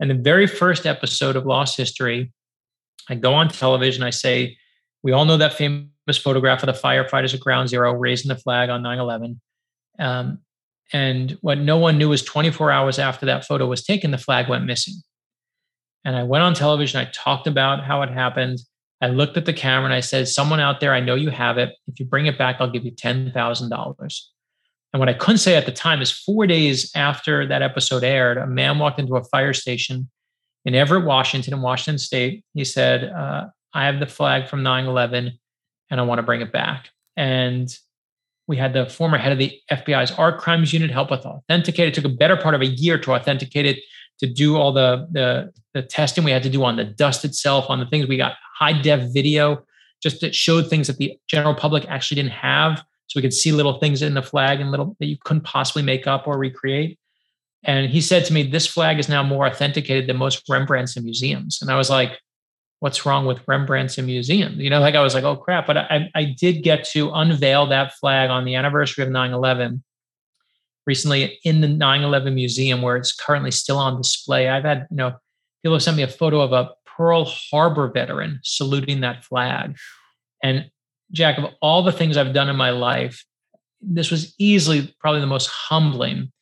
And 0.00 0.10
the 0.10 0.14
very 0.14 0.46
first 0.46 0.86
episode 0.86 1.36
of 1.36 1.44
Lost 1.44 1.76
History, 1.76 2.32
I 3.08 3.14
go 3.14 3.34
on 3.34 3.48
television, 3.48 4.02
I 4.02 4.10
say, 4.10 4.56
we 5.02 5.12
all 5.12 5.26
know 5.26 5.36
that 5.36 5.54
famous 5.54 6.16
photograph 6.16 6.62
of 6.62 6.66
the 6.66 6.80
firefighters 6.80 7.34
at 7.34 7.40
Ground 7.40 7.68
Zero 7.68 7.92
raising 7.92 8.28
the 8.28 8.36
flag 8.36 8.70
on 8.70 8.82
9 8.82 8.98
11. 8.98 9.40
Um, 9.98 10.38
and 10.92 11.38
what 11.42 11.58
no 11.58 11.76
one 11.76 11.98
knew 11.98 12.08
was 12.08 12.22
24 12.22 12.70
hours 12.70 12.98
after 12.98 13.26
that 13.26 13.44
photo 13.44 13.66
was 13.66 13.84
taken, 13.84 14.10
the 14.10 14.18
flag 14.18 14.48
went 14.48 14.64
missing. 14.64 14.94
And 16.04 16.16
I 16.16 16.22
went 16.24 16.42
on 16.42 16.54
television, 16.54 17.00
I 17.00 17.10
talked 17.12 17.46
about 17.46 17.84
how 17.84 18.02
it 18.02 18.10
happened. 18.10 18.58
I 19.02 19.08
looked 19.08 19.36
at 19.36 19.46
the 19.46 19.52
camera 19.52 19.86
and 19.86 19.94
I 19.94 20.00
said, 20.00 20.28
Someone 20.28 20.60
out 20.60 20.80
there, 20.80 20.92
I 20.92 21.00
know 21.00 21.14
you 21.14 21.30
have 21.30 21.58
it. 21.58 21.74
If 21.86 22.00
you 22.00 22.06
bring 22.06 22.26
it 22.26 22.38
back, 22.38 22.56
I'll 22.58 22.70
give 22.70 22.84
you 22.84 22.92
$10,000. 22.92 24.20
And 24.92 24.98
what 24.98 25.08
I 25.08 25.14
couldn't 25.14 25.38
say 25.38 25.56
at 25.56 25.66
the 25.66 25.72
time 25.72 26.02
is 26.02 26.10
four 26.10 26.46
days 26.46 26.90
after 26.94 27.46
that 27.46 27.62
episode 27.62 28.02
aired, 28.02 28.38
a 28.38 28.46
man 28.46 28.78
walked 28.78 28.98
into 28.98 29.16
a 29.16 29.24
fire 29.24 29.52
station 29.52 30.10
in 30.64 30.74
Everett, 30.74 31.04
Washington, 31.04 31.54
in 31.54 31.62
Washington 31.62 31.98
State. 31.98 32.44
He 32.54 32.64
said, 32.64 33.04
uh, 33.04 33.46
I 33.72 33.86
have 33.86 34.00
the 34.00 34.06
flag 34.06 34.48
from 34.48 34.62
9 34.62 34.86
11 34.86 35.38
and 35.90 36.00
I 36.00 36.02
want 36.02 36.18
to 36.18 36.22
bring 36.22 36.40
it 36.40 36.52
back. 36.52 36.90
And 37.16 37.68
we 38.48 38.56
had 38.56 38.72
the 38.72 38.86
former 38.86 39.16
head 39.16 39.32
of 39.32 39.38
the 39.38 39.56
FBI's 39.70 40.10
art 40.12 40.38
crimes 40.40 40.72
unit 40.72 40.90
help 40.90 41.12
us 41.12 41.24
authenticate. 41.24 41.88
It 41.88 41.94
took 41.94 42.04
a 42.04 42.16
better 42.16 42.36
part 42.36 42.56
of 42.56 42.60
a 42.60 42.66
year 42.66 42.98
to 42.98 43.12
authenticate 43.12 43.66
it, 43.66 43.78
to 44.18 44.26
do 44.26 44.56
all 44.56 44.72
the, 44.72 45.06
the, 45.12 45.52
the 45.72 45.82
testing 45.82 46.24
we 46.24 46.32
had 46.32 46.42
to 46.42 46.50
do 46.50 46.64
on 46.64 46.76
the 46.76 46.84
dust 46.84 47.24
itself, 47.24 47.66
on 47.68 47.78
the 47.78 47.86
things 47.86 48.08
we 48.08 48.16
got 48.16 48.34
high 48.58 48.72
def 48.72 49.12
video, 49.12 49.62
just 50.02 50.20
that 50.20 50.34
showed 50.34 50.68
things 50.68 50.88
that 50.88 50.98
the 50.98 51.16
general 51.28 51.54
public 51.54 51.86
actually 51.88 52.16
didn't 52.16 52.32
have 52.32 52.84
so 53.10 53.18
we 53.18 53.22
could 53.22 53.34
see 53.34 53.50
little 53.50 53.80
things 53.80 54.02
in 54.02 54.14
the 54.14 54.22
flag 54.22 54.60
and 54.60 54.70
little 54.70 54.96
that 55.00 55.06
you 55.06 55.16
couldn't 55.24 55.42
possibly 55.42 55.82
make 55.82 56.06
up 56.06 56.28
or 56.28 56.38
recreate. 56.38 56.96
And 57.64 57.90
he 57.90 58.00
said 58.00 58.24
to 58.26 58.32
me, 58.32 58.44
This 58.44 58.68
flag 58.68 59.00
is 59.00 59.08
now 59.08 59.24
more 59.24 59.48
authenticated 59.48 60.06
than 60.06 60.16
most 60.16 60.48
Rembrandts 60.48 60.96
in 60.96 61.02
museums. 61.02 61.58
And 61.60 61.72
I 61.72 61.76
was 61.76 61.90
like, 61.90 62.20
What's 62.78 63.04
wrong 63.04 63.26
with 63.26 63.40
Rembrandts 63.48 63.98
in 63.98 64.06
museums? 64.06 64.58
You 64.58 64.70
know, 64.70 64.78
like 64.78 64.94
I 64.94 65.02
was 65.02 65.12
like, 65.12 65.24
Oh 65.24 65.34
crap. 65.34 65.66
But 65.66 65.76
I, 65.76 66.08
I 66.14 66.36
did 66.38 66.62
get 66.62 66.84
to 66.90 67.10
unveil 67.10 67.66
that 67.66 67.94
flag 67.94 68.30
on 68.30 68.44
the 68.44 68.54
anniversary 68.54 69.04
of 69.04 69.10
9 69.10 69.32
11 69.32 69.82
recently 70.86 71.40
in 71.44 71.62
the 71.62 71.68
9 71.68 72.02
11 72.02 72.32
museum 72.32 72.80
where 72.80 72.96
it's 72.96 73.12
currently 73.12 73.50
still 73.50 73.76
on 73.76 73.96
display. 73.96 74.48
I've 74.48 74.62
had, 74.62 74.86
you 74.88 74.98
know, 74.98 75.16
people 75.64 75.74
have 75.74 75.82
sent 75.82 75.96
me 75.96 76.04
a 76.04 76.08
photo 76.08 76.40
of 76.42 76.52
a 76.52 76.70
Pearl 76.86 77.24
Harbor 77.24 77.88
veteran 77.88 78.38
saluting 78.44 79.00
that 79.00 79.24
flag. 79.24 79.76
And 80.44 80.70
Jack, 81.12 81.38
of 81.38 81.46
all 81.60 81.82
the 81.82 81.92
things 81.92 82.16
I've 82.16 82.34
done 82.34 82.48
in 82.48 82.56
my 82.56 82.70
life, 82.70 83.24
this 83.80 84.10
was 84.10 84.34
easily 84.38 84.94
probably 85.00 85.20
the 85.20 85.26
most 85.26 85.48
humbling 85.48 86.32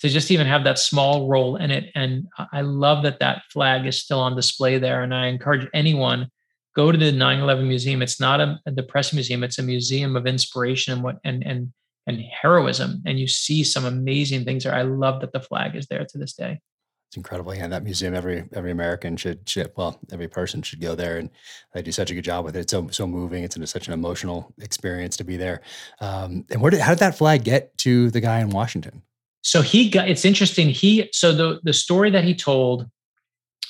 to 0.00 0.08
just 0.08 0.30
even 0.30 0.46
have 0.46 0.64
that 0.64 0.78
small 0.78 1.28
role 1.28 1.56
in 1.56 1.70
it. 1.70 1.90
And 1.94 2.28
I 2.52 2.60
love 2.60 3.02
that 3.02 3.20
that 3.20 3.42
flag 3.50 3.86
is 3.86 4.00
still 4.00 4.20
on 4.20 4.36
display 4.36 4.78
there. 4.78 5.02
And 5.02 5.14
I 5.14 5.26
encourage 5.26 5.68
anyone 5.74 6.30
go 6.76 6.92
to 6.92 6.98
the 6.98 7.12
9/11 7.12 7.66
museum. 7.66 8.02
It's 8.02 8.20
not 8.20 8.40
a, 8.40 8.60
a 8.66 8.70
depressing 8.70 9.16
museum; 9.16 9.42
it's 9.42 9.58
a 9.58 9.62
museum 9.62 10.16
of 10.16 10.26
inspiration 10.26 10.92
and 10.92 11.02
what 11.02 11.18
and 11.24 11.44
and 11.44 11.72
and 12.06 12.20
heroism. 12.20 13.02
And 13.04 13.18
you 13.18 13.26
see 13.26 13.64
some 13.64 13.84
amazing 13.84 14.44
things 14.44 14.64
there. 14.64 14.74
I 14.74 14.82
love 14.82 15.20
that 15.20 15.32
the 15.32 15.40
flag 15.40 15.74
is 15.74 15.86
there 15.88 16.04
to 16.04 16.18
this 16.18 16.34
day 16.34 16.60
it's 17.08 17.16
incredible. 17.16 17.54
Yeah, 17.54 17.68
that 17.68 17.82
museum, 17.82 18.14
every 18.14 18.44
every 18.52 18.70
American 18.70 19.16
should, 19.16 19.48
should 19.48 19.72
well, 19.76 19.98
every 20.12 20.28
person 20.28 20.62
should 20.62 20.80
go 20.80 20.94
there, 20.94 21.18
and 21.18 21.30
they 21.74 21.82
do 21.82 21.90
such 21.90 22.10
a 22.10 22.14
good 22.14 22.24
job 22.24 22.44
with 22.44 22.54
it. 22.56 22.60
It's 22.60 22.70
so 22.70 22.88
so 22.88 23.06
moving. 23.06 23.44
It's 23.44 23.56
such 23.70 23.88
an 23.88 23.94
emotional 23.94 24.52
experience 24.60 25.16
to 25.16 25.24
be 25.24 25.36
there. 25.36 25.62
Um, 26.00 26.44
and 26.50 26.60
where 26.60 26.70
did 26.70 26.80
how 26.80 26.92
did 26.92 27.00
that 27.00 27.18
flag 27.18 27.44
get 27.44 27.76
to 27.78 28.10
the 28.10 28.20
guy 28.20 28.40
in 28.40 28.50
Washington? 28.50 29.02
so 29.42 29.62
he 29.62 29.88
got 29.88 30.08
it's 30.08 30.24
interesting. 30.24 30.68
He 30.68 31.08
so 31.12 31.32
the 31.32 31.60
the 31.62 31.72
story 31.72 32.10
that 32.10 32.24
he 32.24 32.34
told 32.34 32.86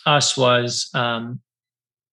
us 0.07 0.36
was 0.36 0.91
um, 0.95 1.41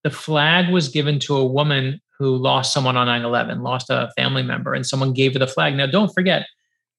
the 0.04 0.12
flag 0.12 0.72
was 0.72 0.90
given 0.90 1.20
to 1.22 1.38
a 1.38 1.46
woman 1.46 2.00
who 2.20 2.38
lost 2.38 2.72
someone 2.72 2.96
on 2.96 3.08
9-11, 3.08 3.62
lost 3.62 3.90
a 3.90 4.10
family 4.16 4.44
member, 4.44 4.74
and 4.74 4.86
someone 4.86 5.14
gave 5.14 5.34
her 5.34 5.40
the 5.40 5.48
flag. 5.48 5.76
Now, 5.76 5.86
don't 5.86 6.14
forget, 6.14 6.46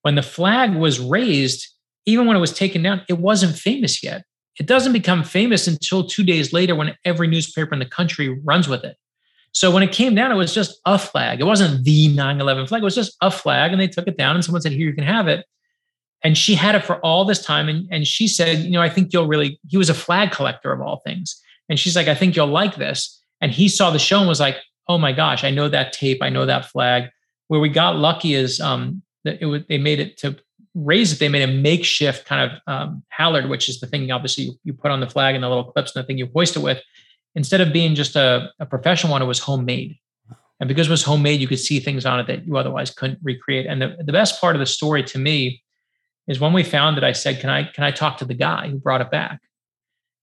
when 0.03 0.15
the 0.15 0.23
flag 0.23 0.75
was 0.75 1.01
raised, 1.01 1.69
even 2.07 2.27
when 2.27 2.37
it 2.37 2.41
was 2.41 2.53
taken 2.53 2.83
down, 2.83 3.03
it 3.09 3.19
wasn't 3.19 3.57
famous 3.57 4.03
yet. 4.03 4.25
It 4.59 4.67
doesn't 4.67 4.93
become 4.93 5.23
famous 5.23 5.67
until 5.67 6.07
two 6.07 6.25
days 6.25 6.53
later 6.53 6.75
when 6.75 6.97
every 7.05 7.27
newspaper 7.27 7.75
in 7.75 7.79
the 7.79 7.85
country 7.85 8.41
runs 8.45 8.69
with 8.69 8.85
it. 8.85 8.97
So 9.53 9.71
when 9.71 9.83
it 9.83 9.93
came 9.93 10.15
down, 10.15 10.31
it 10.31 10.37
was 10.37 10.55
just 10.55 10.81
a 10.85 10.99
flag. 10.99 11.41
It 11.41 11.45
wasn't 11.45 11.85
the 11.85 12.09
9 12.09 12.41
11 12.41 12.67
flag. 12.67 12.83
It 12.83 12.85
was 12.85 12.95
just 12.95 13.17
a 13.21 13.31
flag. 13.31 13.73
And 13.73 13.81
they 13.81 13.89
took 13.89 14.07
it 14.07 14.17
down 14.17 14.37
and 14.37 14.45
someone 14.45 14.63
said, 14.63 14.73
Here, 14.73 14.87
you 14.87 14.95
can 14.95 15.05
have 15.05 15.29
it. 15.29 15.47
And 16.23 16.37
she 16.37 16.55
had 16.55 16.75
it 16.75 16.85
for 16.85 16.97
all 17.01 17.25
this 17.25 17.43
time. 17.43 17.69
And, 17.69 17.89
and 17.91 18.07
she 18.07 18.29
said, 18.29 18.59
You 18.59 18.73
know, 18.73 18.83
I 18.83 18.91
think 18.91 19.13
you'll 19.13 19.27
really, 19.27 19.59
he 19.67 19.77
was 19.77 19.89
a 19.89 19.95
flag 19.95 20.31
collector 20.31 20.73
of 20.73 20.81
all 20.81 21.01
things. 21.07 21.41
And 21.69 21.79
she's 21.79 21.97
like, 21.97 22.07
I 22.07 22.15
think 22.15 22.37
you'll 22.37 22.47
like 22.47 22.77
this. 22.77 23.23
And 23.41 23.51
he 23.51 23.69
saw 23.69 23.91
the 23.91 23.99
show 23.99 24.19
and 24.19 24.29
was 24.29 24.41
like, 24.41 24.57
Oh 24.89 24.99
my 24.99 25.13
gosh, 25.13 25.43
I 25.43 25.51
know 25.51 25.69
that 25.69 25.93
tape. 25.95 26.19
I 26.23 26.29
know 26.29 26.47
that 26.47 26.67
flag. 26.67 27.09
Where 27.49 27.61
we 27.61 27.69
got 27.69 27.97
lucky 27.97 28.35
is 28.35 28.61
um, 28.61 29.03
that 29.25 29.39
it 29.41 29.47
was, 29.47 29.63
they 29.69 29.79
made 29.79 30.01
it 30.01 30.19
to 30.19 30.37
it. 30.77 31.19
They 31.19 31.29
made 31.29 31.43
a 31.43 31.53
makeshift 31.53 32.27
kind 32.27 32.51
of 32.51 32.61
um, 32.67 33.03
halyard, 33.09 33.49
which 33.49 33.69
is 33.69 33.81
the 33.81 33.87
thing 33.87 34.11
obviously 34.11 34.45
you, 34.45 34.59
you 34.65 34.73
put 34.73 34.91
on 34.91 35.01
the 35.01 35.09
flag 35.09 35.35
and 35.35 35.43
the 35.43 35.49
little 35.49 35.65
clips 35.65 35.95
and 35.95 36.03
the 36.03 36.07
thing 36.07 36.19
you 36.19 36.29
hoist 36.35 36.57
it 36.57 36.61
with. 36.61 36.83
Instead 37.35 37.61
of 37.61 37.73
being 37.73 37.95
just 37.95 38.17
a, 38.17 38.51
a 38.61 38.67
professional 38.67 39.13
one, 39.13 39.23
it 39.23 39.27
was 39.27 39.39
homemade. 39.39 39.97
And 40.59 40.69
because 40.69 40.87
it 40.87 40.91
was 40.91 41.03
homemade, 41.03 41.41
you 41.41 41.49
could 41.49 41.59
see 41.59 41.81
things 41.81 42.07
on 42.07 42.19
it 42.19 42.27
that 42.29 42.47
you 42.47 42.57
otherwise 42.57 42.91
couldn't 42.91 43.19
recreate. 43.23 43.67
And 43.67 43.81
the, 43.83 43.97
the 44.05 44.13
best 44.13 44.41
part 44.41 44.57
of 44.57 44.61
the 44.61 44.67
story 44.67 45.03
to 45.05 45.19
me 45.19 45.63
is 46.27 46.41
when 46.41 46.53
we 46.53 46.63
found 46.63 46.97
it, 46.99 47.05
I 47.05 47.13
said, 47.13 47.41
Can 47.41 47.51
I 47.51 47.65
can 47.65 47.85
I 47.85 47.91
talk 47.91 48.19
to 48.19 48.25
the 48.25 48.35
guy 48.35 48.69
who 48.69 48.79
brought 48.79 49.01
it 49.01 49.11
back? 49.11 49.41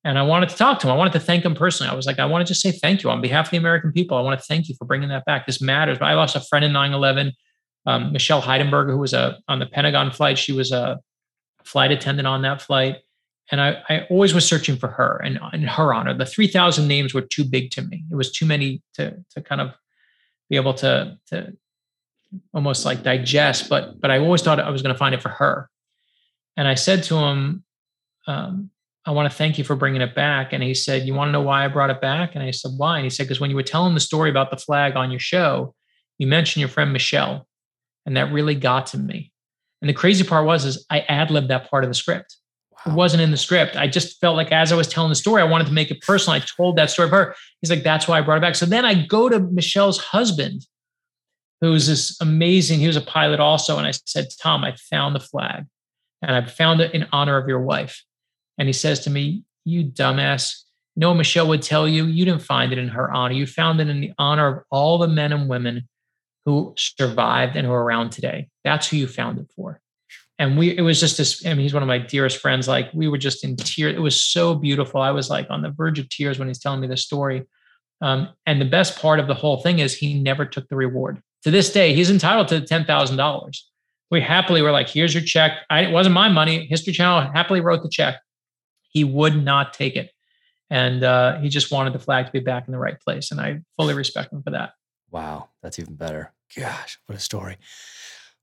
And 0.03 0.19
I 0.19 0.23
wanted 0.23 0.49
to 0.49 0.55
talk 0.55 0.79
to 0.79 0.87
him. 0.87 0.93
I 0.93 0.97
wanted 0.97 1.13
to 1.13 1.19
thank 1.19 1.45
him 1.45 1.55
personally. 1.55 1.89
I 1.89 1.95
was 1.95 2.05
like, 2.05 2.19
I 2.19 2.25
want 2.25 2.45
to 2.45 2.51
just 2.51 2.61
say 2.61 2.71
thank 2.71 3.03
you 3.03 3.09
on 3.09 3.21
behalf 3.21 3.47
of 3.47 3.51
the 3.51 3.57
American 3.57 3.93
people. 3.93 4.17
I 4.17 4.21
want 4.21 4.37
to 4.37 4.45
thank 4.45 4.67
you 4.67 4.75
for 4.75 4.83
bringing 4.83 5.07
that 5.09 5.23
back. 5.23 5.45
This 5.45 5.61
matters. 5.61 5.97
I 6.01 6.13
lost 6.13 6.35
a 6.35 6.41
friend 6.41 6.65
in 6.65 6.73
9 6.73 6.91
11, 6.91 7.31
um, 7.85 8.13
Michele 8.13 8.41
Heidenberger, 8.41 8.91
who 8.91 8.99
was 8.99 9.13
a, 9.13 9.39
on 9.47 9.59
the 9.59 9.65
Pentagon 9.65 10.11
flight. 10.11 10.37
She 10.37 10.51
was 10.53 10.71
a 10.71 10.99
flight 11.63 11.91
attendant 11.91 12.27
on 12.27 12.41
that 12.43 12.61
flight. 12.61 12.97
And 13.51 13.59
I, 13.59 13.83
I 13.89 14.07
always 14.09 14.33
was 14.33 14.47
searching 14.47 14.77
for 14.77 14.87
her 14.87 15.21
and 15.23 15.39
in 15.53 15.63
her 15.63 15.93
honor. 15.93 16.13
The 16.13 16.25
3,000 16.25 16.87
names 16.87 17.13
were 17.13 17.21
too 17.21 17.43
big 17.43 17.71
to 17.71 17.81
me. 17.81 18.05
It 18.09 18.15
was 18.15 18.31
too 18.31 18.45
many 18.45 18.81
to, 18.95 19.23
to 19.31 19.41
kind 19.41 19.59
of 19.59 19.73
be 20.49 20.55
able 20.55 20.73
to, 20.75 21.17
to 21.27 21.53
almost 22.53 22.85
like 22.85 23.03
digest. 23.03 23.69
But, 23.69 23.99
but 23.99 24.11
I 24.11 24.19
always 24.19 24.41
thought 24.41 24.59
I 24.59 24.69
was 24.69 24.81
going 24.81 24.95
to 24.95 24.99
find 24.99 25.13
it 25.13 25.21
for 25.21 25.29
her. 25.29 25.69
And 26.55 26.67
I 26.67 26.75
said 26.75 27.03
to 27.03 27.17
him, 27.17 27.63
um, 28.27 28.69
I 29.05 29.11
want 29.11 29.29
to 29.29 29.37
thank 29.37 29.57
you 29.57 29.63
for 29.63 29.75
bringing 29.75 30.01
it 30.01 30.15
back. 30.15 30.53
And 30.53 30.63
he 30.63 30.73
said, 30.73 31.05
You 31.05 31.13
want 31.13 31.27
to 31.27 31.31
know 31.33 31.41
why 31.41 31.65
I 31.65 31.67
brought 31.67 31.89
it 31.89 31.99
back? 31.99 32.35
And 32.35 32.43
I 32.43 32.51
said, 32.51 32.71
Why? 32.77 32.97
And 32.97 33.03
he 33.03 33.09
said, 33.09 33.23
Because 33.23 33.39
when 33.39 33.49
you 33.49 33.55
were 33.55 33.63
telling 33.63 33.93
the 33.93 33.99
story 33.99 34.29
about 34.29 34.49
the 34.49 34.57
flag 34.57 34.95
on 34.95 35.11
your 35.11 35.19
show, 35.19 35.75
you 36.17 36.27
mentioned 36.27 36.61
your 36.61 36.69
friend 36.69 36.93
Michelle. 36.93 37.47
And 38.05 38.17
that 38.17 38.31
really 38.31 38.55
got 38.55 38.87
to 38.87 38.97
me. 38.97 39.31
And 39.81 39.89
the 39.89 39.93
crazy 39.93 40.23
part 40.23 40.45
was, 40.45 40.65
is 40.65 40.85
I 40.89 41.01
ad 41.01 41.29
libbed 41.29 41.49
that 41.49 41.69
part 41.69 41.83
of 41.83 41.89
the 41.89 41.93
script. 41.93 42.37
Wow. 42.71 42.93
It 42.93 42.95
wasn't 42.95 43.21
in 43.21 43.31
the 43.31 43.37
script. 43.37 43.75
I 43.75 43.87
just 43.87 44.19
felt 44.19 44.35
like 44.35 44.51
as 44.51 44.71
I 44.71 44.75
was 44.75 44.87
telling 44.87 45.09
the 45.09 45.15
story, 45.15 45.41
I 45.41 45.45
wanted 45.45 45.67
to 45.67 45.73
make 45.73 45.91
it 45.91 46.01
personal. 46.01 46.39
I 46.39 46.45
told 46.57 46.77
that 46.77 46.89
story 46.89 47.07
of 47.07 47.11
her. 47.11 47.35
He's 47.61 47.69
like, 47.69 47.83
that's 47.83 48.07
why 48.07 48.17
I 48.17 48.21
brought 48.21 48.37
it 48.37 48.41
back. 48.41 48.55
So 48.55 48.65
then 48.65 48.85
I 48.85 49.05
go 49.05 49.29
to 49.29 49.39
Michele's 49.39 49.97
husband, 49.97 50.65
who 51.61 51.71
was 51.71 51.87
this 51.87 52.17
amazing, 52.21 52.79
he 52.79 52.87
was 52.87 52.95
a 52.95 53.01
pilot 53.01 53.39
also. 53.39 53.77
And 53.77 53.87
I 53.87 53.91
said, 53.91 54.27
Tom, 54.41 54.63
I 54.63 54.75
found 54.89 55.15
the 55.15 55.21
flag 55.21 55.65
and 56.21 56.35
I 56.35 56.45
found 56.45 56.81
it 56.81 56.93
in 56.93 57.07
honor 57.11 57.37
of 57.37 57.47
your 57.47 57.61
wife. 57.61 58.03
And 58.57 58.67
he 58.67 58.73
says 58.73 59.01
to 59.01 59.09
me, 59.09 59.43
You 59.65 59.83
dumbass. 59.85 60.61
You 60.95 61.01
know 61.01 61.09
what 61.09 61.17
Michele 61.17 61.47
would 61.47 61.61
tell 61.61 61.87
you? 61.87 62.05
You 62.05 62.23
didn't 62.23 62.43
find 62.43 62.71
it 62.71 62.77
in 62.77 62.89
her 62.89 63.11
honor. 63.11 63.33
You 63.33 63.47
found 63.47 63.81
it 63.81 63.89
in 63.89 63.99
the 63.99 64.13
honor 64.17 64.47
of 64.47 64.63
all 64.69 64.97
the 64.97 65.07
men 65.07 65.33
and 65.33 65.49
women 65.49 65.87
who 66.45 66.73
survived 66.77 67.55
and 67.55 67.65
who 67.65 67.73
are 67.73 67.83
around 67.83 68.11
today. 68.11 68.49
That's 68.63 68.87
who 68.87 68.97
you 68.97 69.07
found 69.07 69.39
it 69.39 69.49
for. 69.55 69.79
And 70.39 70.57
we, 70.57 70.75
it 70.75 70.81
was 70.81 70.99
just 70.99 71.17
this. 71.17 71.45
I 71.45 71.49
mean, 71.49 71.59
he's 71.59 71.73
one 71.73 71.83
of 71.83 71.87
my 71.87 71.99
dearest 71.99 72.39
friends. 72.39 72.67
Like 72.67 72.89
we 72.93 73.07
were 73.07 73.17
just 73.17 73.43
in 73.43 73.55
tears. 73.55 73.95
It 73.95 74.01
was 74.01 74.19
so 74.19 74.55
beautiful. 74.55 74.99
I 74.99 75.11
was 75.11 75.29
like 75.29 75.47
on 75.49 75.61
the 75.61 75.69
verge 75.69 75.99
of 75.99 76.09
tears 76.09 76.39
when 76.39 76.47
he's 76.47 76.59
telling 76.59 76.81
me 76.81 76.87
the 76.87 76.97
story. 76.97 77.43
Um, 78.01 78.29
and 78.45 78.59
the 78.59 78.65
best 78.65 78.99
part 78.99 79.19
of 79.19 79.27
the 79.27 79.33
whole 79.33 79.61
thing 79.61 79.79
is 79.79 79.95
he 79.95 80.19
never 80.19 80.45
took 80.45 80.67
the 80.67 80.75
reward. 80.75 81.21
To 81.43 81.51
this 81.51 81.71
day, 81.71 81.93
he's 81.93 82.09
entitled 82.09 82.47
to 82.49 82.61
ten 82.61 82.83
thousand 82.83 83.17
dollars. 83.17 83.69
We 84.11 84.21
happily 84.21 84.61
were 84.61 84.71
like, 84.71 84.89
"Here's 84.89 85.13
your 85.13 85.23
check." 85.23 85.59
I, 85.69 85.81
it 85.81 85.91
wasn't 85.91 86.13
my 86.13 86.29
money. 86.29 86.65
History 86.65 86.93
Channel 86.93 87.31
happily 87.31 87.61
wrote 87.61 87.83
the 87.83 87.89
check. 87.89 88.19
He 88.89 89.03
would 89.03 89.41
not 89.41 89.73
take 89.73 89.95
it, 89.95 90.11
and 90.69 91.03
uh, 91.03 91.39
he 91.39 91.49
just 91.49 91.71
wanted 91.71 91.93
the 91.93 91.99
flag 91.99 92.25
to 92.25 92.31
be 92.31 92.39
back 92.39 92.67
in 92.67 92.71
the 92.71 92.79
right 92.79 92.99
place. 92.99 93.31
And 93.31 93.39
I 93.39 93.61
fully 93.77 93.93
respect 93.93 94.33
him 94.33 94.43
for 94.43 94.51
that. 94.51 94.71
Wow, 95.13 95.49
that's 95.61 95.77
even 95.77 95.93
better. 95.93 96.33
Gosh, 96.57 96.99
what 97.05 97.15
a 97.15 97.21
story. 97.21 97.57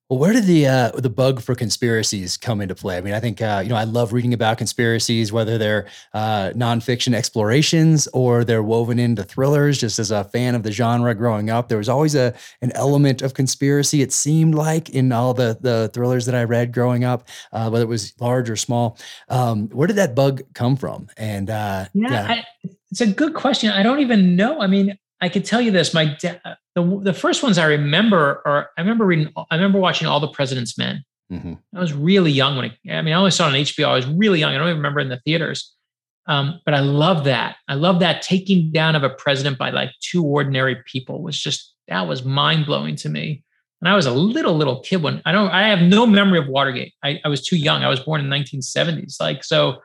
Well, 0.08 0.18
where 0.18 0.32
did 0.32 0.44
the 0.44 0.66
uh, 0.66 0.90
the 0.92 1.10
bug 1.10 1.40
for 1.40 1.54
conspiracies 1.54 2.36
come 2.36 2.60
into 2.60 2.74
play? 2.74 2.96
I 2.96 3.00
mean, 3.00 3.14
I 3.14 3.20
think 3.20 3.42
uh, 3.42 3.60
you 3.62 3.68
know 3.70 3.76
I 3.76 3.84
love 3.84 4.12
reading 4.12 4.34
about 4.34 4.58
conspiracies, 4.58 5.32
whether 5.32 5.58
they're 5.58 5.86
uh, 6.14 6.50
nonfiction 6.54 7.14
explorations 7.14 8.08
or 8.12 8.44
they're 8.44 8.62
woven 8.62 8.98
into 9.00 9.22
thrillers. 9.24 9.78
Just 9.78 9.98
as 10.00 10.12
a 10.12 10.24
fan 10.24 10.54
of 10.54 10.62
the 10.62 10.72
genre 10.72 11.14
growing 11.14 11.50
up, 11.50 11.68
there 11.68 11.78
was 11.78 11.88
always 11.88 12.14
a 12.14 12.34
an 12.62 12.72
element 12.74 13.22
of 13.22 13.34
conspiracy. 13.34 14.00
It 14.02 14.12
seemed 14.12 14.54
like 14.54 14.90
in 14.90 15.12
all 15.12 15.34
the 15.34 15.58
the 15.60 15.90
thrillers 15.92 16.26
that 16.26 16.34
I 16.36 16.42
read 16.44 16.72
growing 16.72 17.04
up, 17.04 17.28
uh, 17.52 17.68
whether 17.68 17.84
it 17.84 17.88
was 17.88 18.12
large 18.20 18.50
or 18.50 18.56
small. 18.56 18.96
Um, 19.28 19.68
where 19.68 19.86
did 19.86 19.96
that 19.96 20.14
bug 20.16 20.42
come 20.54 20.76
from? 20.76 21.08
And 21.16 21.50
uh, 21.50 21.86
yeah, 21.94 22.10
yeah. 22.10 22.26
I, 22.28 22.70
it's 22.90 23.00
a 23.00 23.06
good 23.06 23.34
question. 23.34 23.70
I 23.70 23.84
don't 23.84 24.00
even 24.00 24.34
know. 24.34 24.60
I 24.60 24.66
mean, 24.66 24.98
I 25.20 25.28
could 25.28 25.44
tell 25.44 25.60
you 25.60 25.70
this. 25.70 25.92
My 25.92 26.16
dad 26.20 26.40
the 26.74 27.00
the 27.02 27.14
first 27.14 27.42
ones 27.42 27.58
I 27.58 27.66
remember 27.66 28.42
are 28.46 28.70
I 28.76 28.80
remember 28.80 29.04
reading 29.04 29.32
I 29.50 29.54
remember 29.54 29.78
watching 29.78 30.06
All 30.08 30.20
the 30.20 30.28
President's 30.28 30.78
Men. 30.78 31.04
Mm-hmm. 31.32 31.54
I 31.74 31.80
was 31.80 31.92
really 31.92 32.32
young 32.32 32.56
when 32.56 32.66
it, 32.66 32.72
I 32.90 33.02
mean 33.02 33.14
I 33.14 33.18
only 33.18 33.30
saw 33.30 33.46
it 33.46 33.48
on 33.48 33.54
HBO. 33.54 33.88
I 33.88 33.94
was 33.94 34.06
really 34.06 34.40
young. 34.40 34.54
I 34.54 34.58
don't 34.58 34.68
even 34.68 34.78
remember 34.78 35.00
in 35.00 35.08
the 35.08 35.20
theaters. 35.20 35.74
Um, 36.26 36.60
but 36.64 36.74
I 36.74 36.80
love 36.80 37.24
that. 37.24 37.56
I 37.66 37.74
love 37.74 38.00
that 38.00 38.22
taking 38.22 38.70
down 38.70 38.94
of 38.94 39.02
a 39.02 39.10
president 39.10 39.58
by 39.58 39.70
like 39.70 39.90
two 40.00 40.24
ordinary 40.24 40.76
people 40.86 41.22
was 41.22 41.38
just 41.38 41.74
that 41.88 42.06
was 42.06 42.24
mind 42.24 42.66
blowing 42.66 42.96
to 42.96 43.08
me. 43.08 43.42
And 43.80 43.88
I 43.88 43.96
was 43.96 44.06
a 44.06 44.12
little 44.12 44.54
little 44.54 44.80
kid 44.80 45.02
when 45.02 45.22
I 45.24 45.32
don't 45.32 45.50
I 45.50 45.68
have 45.68 45.82
no 45.82 46.06
memory 46.06 46.38
of 46.38 46.48
Watergate. 46.48 46.94
I, 47.02 47.20
I 47.24 47.28
was 47.28 47.44
too 47.44 47.56
young. 47.56 47.82
I 47.82 47.88
was 47.88 48.00
born 48.00 48.20
in 48.20 48.30
the 48.30 48.36
1970s. 48.36 49.20
Like 49.20 49.44
so 49.44 49.80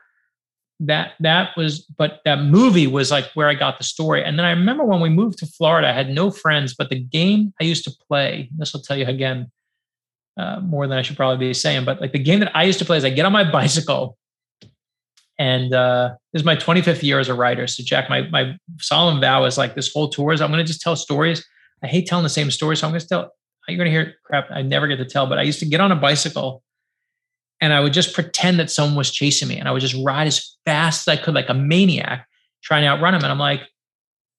that 0.78 1.12
that 1.20 1.56
was 1.56 1.80
but 1.80 2.20
that 2.24 2.40
movie 2.40 2.86
was 2.86 3.10
like 3.10 3.30
where 3.34 3.48
i 3.48 3.54
got 3.54 3.78
the 3.78 3.84
story. 3.84 4.22
And 4.22 4.38
then 4.38 4.44
i 4.44 4.50
remember 4.50 4.84
when 4.84 5.00
we 5.00 5.08
moved 5.08 5.38
to 5.38 5.46
florida 5.46 5.88
i 5.88 5.92
had 5.92 6.10
no 6.10 6.30
friends 6.30 6.74
but 6.74 6.90
the 6.90 7.00
game 7.00 7.54
i 7.60 7.64
used 7.64 7.84
to 7.84 7.92
play 8.08 8.50
this 8.56 8.72
will 8.72 8.82
tell 8.82 8.96
you 8.96 9.06
again 9.06 9.50
uh, 10.36 10.60
more 10.60 10.86
than 10.86 10.98
i 10.98 11.02
should 11.02 11.16
probably 11.16 11.48
be 11.48 11.54
saying 11.54 11.84
but 11.86 12.00
like 12.00 12.12
the 12.12 12.18
game 12.18 12.40
that 12.40 12.54
i 12.54 12.62
used 12.62 12.78
to 12.78 12.84
play 12.84 12.98
is 12.98 13.04
i 13.04 13.10
get 13.10 13.24
on 13.24 13.32
my 13.32 13.50
bicycle 13.58 14.18
and 15.38 15.74
uh, 15.74 16.14
this 16.32 16.40
is 16.40 16.46
my 16.46 16.56
25th 16.56 17.02
year 17.02 17.20
as 17.20 17.28
a 17.28 17.34
writer. 17.34 17.66
So 17.66 17.82
jack 17.82 18.08
my, 18.08 18.22
my 18.30 18.56
solemn 18.78 19.20
vow 19.20 19.44
is 19.44 19.58
like 19.58 19.74
this 19.74 19.92
whole 19.92 20.08
tour 20.08 20.32
is 20.32 20.40
i'm 20.40 20.50
going 20.50 20.64
to 20.64 20.66
just 20.66 20.80
tell 20.80 20.96
stories. 20.96 21.44
I 21.82 21.88
hate 21.88 22.06
telling 22.06 22.22
the 22.22 22.30
same 22.30 22.50
story 22.50 22.76
so 22.76 22.86
i'm 22.86 22.92
going 22.92 23.00
to 23.00 23.08
tell 23.08 23.32
you're 23.68 23.76
going 23.76 23.86
to 23.86 23.90
hear 23.90 24.14
crap 24.24 24.46
i 24.50 24.62
never 24.62 24.86
get 24.86 24.96
to 24.96 25.04
tell 25.04 25.26
but 25.26 25.38
i 25.38 25.42
used 25.42 25.58
to 25.60 25.66
get 25.66 25.80
on 25.80 25.92
a 25.92 25.96
bicycle 25.96 26.62
and 27.60 27.72
I 27.72 27.80
would 27.80 27.92
just 27.92 28.14
pretend 28.14 28.58
that 28.58 28.70
someone 28.70 28.96
was 28.96 29.10
chasing 29.10 29.48
me 29.48 29.58
and 29.58 29.68
I 29.68 29.72
would 29.72 29.80
just 29.80 29.96
ride 30.04 30.26
as 30.26 30.56
fast 30.64 31.08
as 31.08 31.18
I 31.18 31.22
could, 31.22 31.34
like 31.34 31.48
a 31.48 31.54
maniac, 31.54 32.26
trying 32.62 32.82
to 32.82 32.88
outrun 32.88 33.14
him. 33.14 33.22
And 33.22 33.32
I'm 33.32 33.38
like, 33.38 33.62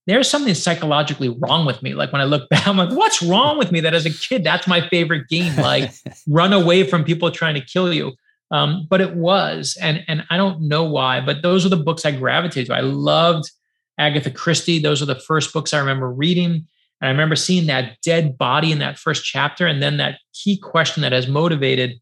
there's 0.05 0.29
something 0.29 0.53
psychologically 0.53 1.29
wrong 1.29 1.65
with 1.65 1.83
me. 1.83 1.93
Like 1.93 2.11
when 2.11 2.21
I 2.21 2.25
look 2.25 2.47
back, 2.49 2.67
I'm 2.67 2.77
like, 2.77 2.91
what's 2.91 3.21
wrong 3.21 3.57
with 3.57 3.71
me? 3.71 3.81
That 3.81 3.93
as 3.93 4.05
a 4.05 4.11
kid, 4.11 4.43
that's 4.43 4.67
my 4.67 4.87
favorite 4.89 5.27
game. 5.27 5.55
Like 5.57 5.91
run 6.27 6.53
away 6.53 6.83
from 6.83 7.03
people 7.03 7.29
trying 7.31 7.55
to 7.55 7.61
kill 7.61 7.93
you. 7.93 8.13
Um, 8.49 8.87
but 8.89 9.01
it 9.01 9.13
was, 9.15 9.77
and 9.81 10.05
and 10.07 10.23
I 10.29 10.37
don't 10.37 10.61
know 10.61 10.85
why, 10.85 11.19
but 11.19 11.41
those 11.41 11.65
are 11.65 11.69
the 11.69 11.75
books 11.75 12.05
I 12.05 12.11
gravitated 12.11 12.67
to. 12.67 12.75
I 12.75 12.79
loved 12.79 13.51
Agatha 13.97 14.31
Christie. 14.31 14.79
Those 14.79 15.01
are 15.01 15.05
the 15.05 15.19
first 15.19 15.51
books 15.51 15.73
I 15.73 15.79
remember 15.79 16.09
reading. 16.09 16.65
And 17.01 17.09
I 17.09 17.09
remember 17.09 17.35
seeing 17.35 17.67
that 17.67 17.97
dead 18.01 18.37
body 18.37 18.71
in 18.71 18.79
that 18.79 18.97
first 18.97 19.25
chapter, 19.25 19.67
and 19.67 19.83
then 19.83 19.97
that 19.97 20.19
key 20.33 20.57
question 20.57 21.01
that 21.01 21.11
has 21.11 21.27
motivated 21.27 21.99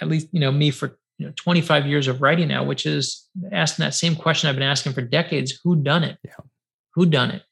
at 0.00 0.08
least 0.08 0.28
you 0.32 0.40
know 0.40 0.52
me 0.52 0.70
for 0.70 0.98
you 1.18 1.26
know 1.26 1.32
25 1.36 1.86
years 1.86 2.08
of 2.08 2.20
writing 2.22 2.48
now, 2.48 2.64
which 2.64 2.86
is 2.86 3.28
asking 3.52 3.84
that 3.84 3.94
same 3.94 4.14
question 4.14 4.48
I've 4.48 4.56
been 4.56 4.62
asking 4.62 4.92
for 4.92 5.02
decades: 5.02 5.58
Who 5.64 5.76
done 5.76 6.04
it? 6.04 6.18
Yeah. 6.24 6.32
Who 6.94 7.06
done 7.06 7.30
it? 7.30 7.42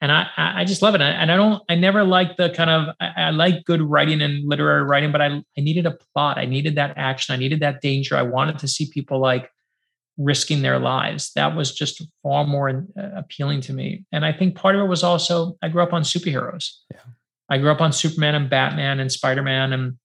And 0.00 0.12
I 0.12 0.26
I 0.36 0.64
just 0.64 0.82
love 0.82 0.94
it. 0.94 1.00
And 1.00 1.32
I 1.32 1.36
don't 1.36 1.62
I 1.68 1.74
never 1.74 2.04
like 2.04 2.36
the 2.36 2.50
kind 2.50 2.70
of 2.70 2.94
I, 3.00 3.28
I 3.28 3.30
like 3.30 3.64
good 3.64 3.80
writing 3.80 4.20
and 4.20 4.46
literary 4.46 4.82
writing, 4.82 5.12
but 5.12 5.22
I 5.22 5.26
I 5.26 5.60
needed 5.60 5.86
a 5.86 5.98
plot. 6.14 6.38
I 6.38 6.44
needed 6.44 6.74
that 6.76 6.94
action. 6.96 7.34
I 7.34 7.38
needed 7.38 7.60
that 7.60 7.80
danger. 7.80 8.16
I 8.16 8.22
wanted 8.22 8.58
to 8.58 8.68
see 8.68 8.90
people 8.90 9.20
like 9.20 9.50
risking 10.18 10.62
their 10.62 10.78
lives. 10.78 11.32
That 11.34 11.56
was 11.56 11.74
just 11.74 12.02
far 12.22 12.44
more 12.44 12.86
uh, 12.98 13.08
appealing 13.16 13.60
to 13.62 13.72
me. 13.72 14.04
And 14.12 14.24
I 14.24 14.32
think 14.32 14.54
part 14.54 14.74
of 14.74 14.80
it 14.82 14.88
was 14.88 15.02
also 15.02 15.56
I 15.62 15.68
grew 15.68 15.82
up 15.82 15.92
on 15.92 16.02
superheroes. 16.02 16.72
Yeah. 16.90 17.00
I 17.48 17.58
grew 17.58 17.70
up 17.70 17.80
on 17.80 17.92
Superman 17.92 18.34
and 18.34 18.50
Batman 18.50 19.00
and 19.00 19.10
Spider 19.10 19.42
Man 19.42 19.72
and 19.72 19.96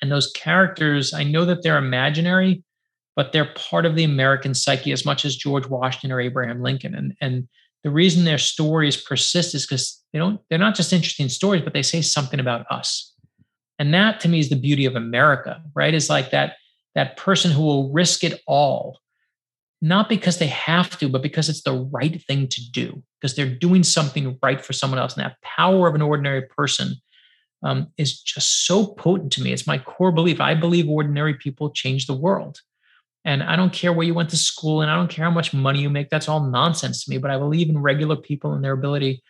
And 0.00 0.10
those 0.10 0.30
characters, 0.32 1.12
I 1.12 1.24
know 1.24 1.44
that 1.44 1.62
they're 1.62 1.78
imaginary, 1.78 2.62
but 3.16 3.32
they're 3.32 3.52
part 3.54 3.84
of 3.84 3.96
the 3.96 4.04
American 4.04 4.54
psyche 4.54 4.92
as 4.92 5.04
much 5.04 5.24
as 5.24 5.36
George 5.36 5.66
Washington 5.66 6.12
or 6.12 6.20
Abraham 6.20 6.62
Lincoln. 6.62 6.94
And, 6.94 7.14
and 7.20 7.48
the 7.82 7.90
reason 7.90 8.24
their 8.24 8.38
stories 8.38 8.96
persist 8.96 9.54
is 9.54 9.66
because 9.66 10.02
they 10.12 10.18
don't, 10.18 10.40
they're 10.48 10.58
not 10.58 10.74
just 10.74 10.92
interesting 10.92 11.28
stories, 11.28 11.62
but 11.62 11.72
they 11.72 11.82
say 11.82 12.00
something 12.00 12.40
about 12.40 12.66
us. 12.70 13.14
And 13.78 13.94
that 13.94 14.20
to 14.20 14.28
me 14.28 14.40
is 14.40 14.50
the 14.50 14.56
beauty 14.56 14.84
of 14.84 14.96
America, 14.96 15.62
right? 15.74 15.94
Is 15.94 16.10
like 16.10 16.30
that, 16.30 16.54
that 16.94 17.16
person 17.16 17.50
who 17.50 17.62
will 17.62 17.92
risk 17.92 18.24
it 18.24 18.40
all, 18.46 18.98
not 19.80 20.08
because 20.08 20.38
they 20.38 20.48
have 20.48 20.98
to, 20.98 21.08
but 21.08 21.22
because 21.22 21.48
it's 21.48 21.62
the 21.62 21.88
right 21.92 22.20
thing 22.24 22.48
to 22.48 22.70
do, 22.72 23.02
because 23.20 23.36
they're 23.36 23.46
doing 23.48 23.84
something 23.84 24.36
right 24.42 24.64
for 24.64 24.72
someone 24.72 24.98
else. 24.98 25.16
And 25.16 25.24
that 25.24 25.40
power 25.42 25.88
of 25.88 25.94
an 25.94 26.02
ordinary 26.02 26.42
person 26.42 26.96
um, 27.62 27.88
is 27.96 28.20
just 28.20 28.66
so 28.66 28.86
potent 28.86 29.32
to 29.32 29.42
me. 29.42 29.52
It's 29.52 29.66
my 29.66 29.78
core 29.78 30.12
belief. 30.12 30.40
I 30.40 30.54
believe 30.54 30.88
ordinary 30.88 31.34
people 31.34 31.70
change 31.70 32.06
the 32.06 32.14
world. 32.14 32.60
And 33.24 33.42
I 33.42 33.56
don't 33.56 33.72
care 33.72 33.92
where 33.92 34.06
you 34.06 34.14
went 34.14 34.30
to 34.30 34.36
school 34.36 34.80
and 34.80 34.90
I 34.90 34.96
don't 34.96 35.10
care 35.10 35.24
how 35.24 35.30
much 35.30 35.52
money 35.52 35.80
you 35.80 35.90
make. 35.90 36.08
That's 36.08 36.28
all 36.28 36.40
nonsense 36.40 37.04
to 37.04 37.10
me. 37.10 37.18
But 37.18 37.30
I 37.30 37.38
believe 37.38 37.68
in 37.68 37.78
regular 37.78 38.16
people 38.16 38.52
and 38.52 38.64
their 38.64 38.72
ability 38.72 39.22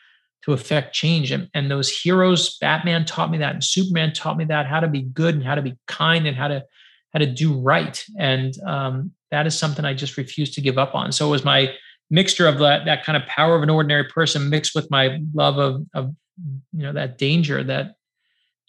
to 0.44 0.52
affect 0.52 0.94
change. 0.94 1.32
And, 1.32 1.48
and 1.54 1.70
those 1.70 1.90
heroes, 1.90 2.58
Batman 2.58 3.04
taught 3.04 3.30
me 3.30 3.38
that, 3.38 3.54
and 3.54 3.64
Superman 3.64 4.12
taught 4.12 4.36
me 4.36 4.44
that, 4.44 4.66
how 4.66 4.80
to 4.80 4.88
be 4.88 5.02
good 5.02 5.34
and 5.34 5.42
how 5.42 5.54
to 5.54 5.62
be 5.62 5.76
kind 5.86 6.26
and 6.26 6.36
how 6.36 6.48
to 6.48 6.64
how 7.12 7.18
to 7.18 7.26
do 7.26 7.54
right. 7.54 8.04
And 8.18 8.54
um, 8.66 9.12
that 9.30 9.46
is 9.46 9.58
something 9.58 9.84
I 9.84 9.94
just 9.94 10.18
refuse 10.18 10.50
to 10.54 10.60
give 10.60 10.76
up 10.76 10.94
on. 10.94 11.10
So 11.10 11.26
it 11.26 11.30
was 11.30 11.44
my 11.44 11.74
mixture 12.10 12.46
of 12.46 12.58
that 12.58 12.84
that 12.84 13.04
kind 13.04 13.16
of 13.16 13.26
power 13.26 13.56
of 13.56 13.62
an 13.62 13.70
ordinary 13.70 14.04
person 14.04 14.48
mixed 14.48 14.74
with 14.74 14.90
my 14.90 15.20
love 15.34 15.58
of 15.58 15.86
of 15.94 16.14
you 16.72 16.82
know 16.82 16.92
that 16.92 17.18
danger 17.18 17.62
that 17.64 17.94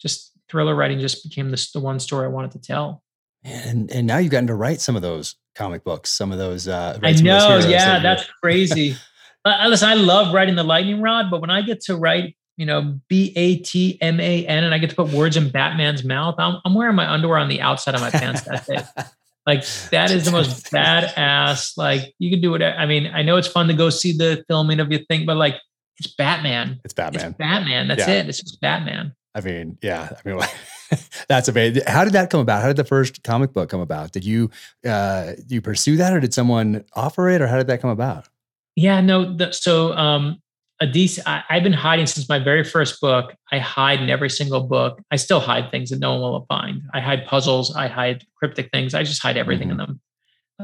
just 0.00 0.32
thriller 0.48 0.74
writing 0.74 0.98
just 0.98 1.22
became 1.22 1.50
the, 1.50 1.68
the 1.72 1.80
one 1.80 2.00
story 2.00 2.24
I 2.26 2.28
wanted 2.28 2.52
to 2.52 2.58
tell. 2.60 3.02
And 3.44 3.90
and 3.90 4.06
now 4.06 4.18
you've 4.18 4.32
gotten 4.32 4.48
to 4.48 4.54
write 4.54 4.80
some 4.80 4.96
of 4.96 5.02
those 5.02 5.36
comic 5.54 5.82
books, 5.82 6.10
some 6.10 6.32
of 6.32 6.38
those. 6.38 6.68
Uh, 6.68 6.98
I 7.02 7.12
know, 7.12 7.58
yeah, 7.66 7.98
that 7.98 8.02
that's 8.02 8.24
crazy. 8.42 8.96
uh, 9.44 9.66
listen, 9.68 9.88
I 9.88 9.94
love 9.94 10.34
writing 10.34 10.56
the 10.56 10.64
lightning 10.64 11.00
rod, 11.00 11.30
but 11.30 11.40
when 11.40 11.50
I 11.50 11.62
get 11.62 11.80
to 11.82 11.96
write, 11.96 12.36
you 12.58 12.66
know, 12.66 13.00
B 13.08 13.32
A 13.36 13.56
T 13.56 13.96
M 14.02 14.20
A 14.20 14.46
N, 14.46 14.64
and 14.64 14.74
I 14.74 14.78
get 14.78 14.90
to 14.90 14.96
put 14.96 15.08
words 15.08 15.38
in 15.38 15.50
Batman's 15.50 16.04
mouth, 16.04 16.34
I'm, 16.38 16.60
I'm 16.66 16.74
wearing 16.74 16.96
my 16.96 17.10
underwear 17.10 17.38
on 17.38 17.48
the 17.48 17.62
outside 17.62 17.94
of 17.94 18.02
my 18.02 18.10
pants 18.10 18.42
that 18.42 18.66
day. 18.66 18.82
Like 19.46 19.64
that 19.90 20.10
is 20.10 20.26
the 20.26 20.30
most 20.30 20.66
badass. 20.72 21.76
Like 21.76 22.14
you 22.18 22.30
can 22.30 22.40
do 22.40 22.54
it. 22.54 22.62
I 22.62 22.84
mean, 22.86 23.10
I 23.12 23.22
know 23.22 23.36
it's 23.36 23.48
fun 23.48 23.68
to 23.68 23.74
go 23.74 23.90
see 23.90 24.12
the 24.12 24.44
filming 24.46 24.80
of 24.80 24.92
your 24.92 25.00
thing, 25.06 25.24
but 25.24 25.36
like 25.38 25.56
it's 25.98 26.14
Batman. 26.14 26.78
It's 26.84 26.94
Batman. 26.94 27.30
It's 27.30 27.38
Batman. 27.38 27.88
That's 27.88 28.06
yeah. 28.06 28.14
it. 28.16 28.28
It's 28.28 28.40
just 28.40 28.60
Batman. 28.60 29.14
I 29.34 29.40
mean, 29.40 29.78
yeah. 29.82 30.10
I 30.12 30.28
mean, 30.28 30.40
that's 31.28 31.48
amazing. 31.48 31.82
How 31.86 32.04
did 32.04 32.12
that 32.14 32.30
come 32.30 32.40
about? 32.40 32.62
How 32.62 32.68
did 32.68 32.76
the 32.76 32.84
first 32.84 33.22
comic 33.22 33.52
book 33.52 33.68
come 33.68 33.80
about? 33.80 34.12
Did 34.12 34.24
you 34.24 34.50
uh, 34.84 35.32
you 35.48 35.60
pursue 35.60 35.96
that, 35.96 36.12
or 36.12 36.20
did 36.20 36.34
someone 36.34 36.84
offer 36.94 37.28
it, 37.28 37.40
or 37.40 37.46
how 37.46 37.56
did 37.56 37.68
that 37.68 37.80
come 37.80 37.90
about? 37.90 38.28
Yeah, 38.76 39.00
no. 39.00 39.36
The, 39.36 39.52
so 39.52 39.92
um, 39.92 40.40
a 40.80 40.86
decent. 40.86 41.28
I, 41.28 41.42
have 41.48 41.62
been 41.62 41.72
hiding 41.72 42.06
since 42.06 42.28
my 42.28 42.38
very 42.38 42.64
first 42.64 43.00
book. 43.00 43.34
I 43.52 43.58
hide 43.58 44.00
in 44.00 44.10
every 44.10 44.30
single 44.30 44.62
book. 44.62 45.00
I 45.10 45.16
still 45.16 45.40
hide 45.40 45.70
things 45.70 45.90
that 45.90 46.00
no 46.00 46.12
one 46.12 46.32
will 46.32 46.46
find. 46.48 46.82
I 46.92 47.00
hide 47.00 47.26
puzzles. 47.26 47.74
I 47.74 47.88
hide 47.88 48.24
cryptic 48.36 48.70
things. 48.72 48.94
I 48.94 49.04
just 49.04 49.22
hide 49.22 49.36
everything 49.36 49.68
mm-hmm. 49.68 49.80
in 49.80 49.86
them. 49.86 50.00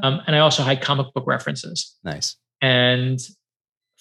Um, 0.02 0.20
and 0.26 0.34
I 0.34 0.40
also 0.40 0.62
hide 0.62 0.80
comic 0.80 1.06
book 1.14 1.24
references. 1.26 1.94
Nice. 2.04 2.36
And 2.60 3.20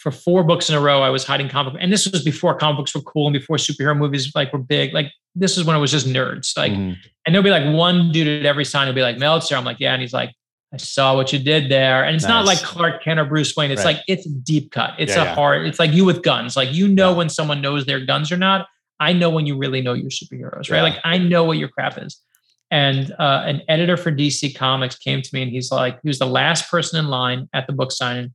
for 0.06 0.12
four 0.12 0.44
books 0.44 0.70
in 0.70 0.76
a 0.76 0.80
row, 0.80 1.02
I 1.02 1.10
was 1.10 1.24
hiding 1.24 1.50
comic. 1.50 1.74
And 1.80 1.92
this 1.92 2.08
was 2.08 2.24
before 2.24 2.56
comic 2.56 2.78
books 2.78 2.94
were 2.94 3.02
cool 3.02 3.26
and 3.26 3.34
before 3.34 3.58
superhero 3.58 3.98
movies 3.98 4.32
like 4.36 4.54
were 4.54 4.60
big. 4.60 4.94
Like 4.94 5.12
this 5.34 5.58
is 5.58 5.64
when 5.64 5.76
it 5.76 5.80
was 5.80 5.90
just 5.90 6.06
nerds. 6.06 6.56
Like, 6.56 6.74
mm-hmm. 6.74 6.92
and 7.26 7.34
there'll 7.34 7.44
be 7.44 7.50
like 7.50 7.66
one 7.74 8.12
dude 8.12 8.28
at 8.28 8.46
every 8.46 8.66
sign 8.66 8.86
will 8.86 8.94
be 8.94 9.02
like 9.02 9.18
Meltzer. 9.18 9.56
I'm 9.56 9.66
like, 9.66 9.80
yeah, 9.80 9.94
and 9.94 10.02
he's 10.04 10.14
like, 10.14 10.32
I 10.72 10.78
saw 10.78 11.16
what 11.16 11.34
you 11.34 11.40
did 11.40 11.72
there. 11.72 12.04
And 12.04 12.16
it's 12.16 12.26
nice. 12.26 12.30
not 12.30 12.46
like 12.46 12.60
Clark 12.60 13.04
Kent 13.04 13.20
or 13.20 13.26
Bruce 13.26 13.56
Wayne. 13.56 13.72
It's 13.72 13.84
right. 13.84 13.96
like 13.96 14.04
it's 14.08 14.28
deep 14.28 14.72
cut. 14.72 14.94
It's 15.00 15.16
yeah, 15.16 15.24
a 15.24 15.26
yeah. 15.26 15.34
hard. 15.34 15.66
It's 15.66 15.80
like 15.80 15.92
you 15.92 16.06
with 16.06 16.22
guns. 16.22 16.56
Like 16.56 16.72
you 16.72 16.88
know 16.88 17.10
yeah. 17.10 17.18
when 17.18 17.30
someone 17.30 17.62
knows 17.62 17.88
their 17.88 18.06
guns 18.06 18.32
or 18.32 18.38
not. 18.38 18.68
I 19.00 19.12
know 19.12 19.32
when 19.32 19.48
you 19.48 19.58
really 19.58 19.82
know 19.82 19.94
your 19.94 20.12
superheroes, 20.12 20.70
right? 20.70 20.84
Like 20.84 21.00
I 21.04 21.18
know 21.18 21.46
what 21.46 21.58
your 21.58 21.70
crap 21.70 21.98
is. 21.98 22.22
And 22.70 23.12
uh, 23.18 23.42
an 23.48 23.64
editor 23.68 23.98
for 23.98 24.12
DC 24.12 24.56
Comics 24.56 24.98
came 24.98 25.24
to 25.24 25.30
me 25.34 25.42
and 25.42 25.52
he's 25.52 25.72
like, 25.72 26.00
he 26.04 26.10
was 26.10 26.20
the 26.20 26.28
last 26.28 26.70
person 26.70 27.00
in 27.00 27.08
line 27.08 27.50
at 27.54 27.66
the 27.66 27.74
book 27.74 27.92
signing. 27.92 28.34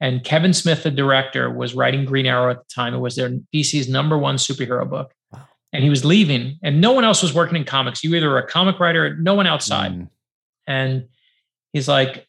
And 0.00 0.24
Kevin 0.24 0.52
Smith, 0.52 0.82
the 0.82 0.90
director, 0.90 1.50
was 1.50 1.74
writing 1.74 2.04
Green 2.04 2.26
Arrow 2.26 2.50
at 2.50 2.58
the 2.58 2.74
time. 2.74 2.94
It 2.94 2.98
was 2.98 3.16
their 3.16 3.30
DC's 3.54 3.88
number 3.88 4.18
one 4.18 4.36
superhero 4.36 4.88
book. 4.88 5.14
Wow. 5.32 5.48
And 5.72 5.82
he 5.82 5.90
was 5.90 6.04
leaving, 6.04 6.58
and 6.62 6.80
no 6.80 6.92
one 6.92 7.04
else 7.04 7.22
was 7.22 7.34
working 7.34 7.56
in 7.56 7.64
comics. 7.64 8.04
You 8.04 8.14
either 8.14 8.28
were 8.28 8.38
a 8.38 8.46
comic 8.46 8.78
writer, 8.78 9.16
no 9.16 9.34
one 9.34 9.46
outside. 9.46 9.92
Mm. 9.92 10.08
And 10.66 11.08
he's 11.72 11.88
like, 11.88 12.26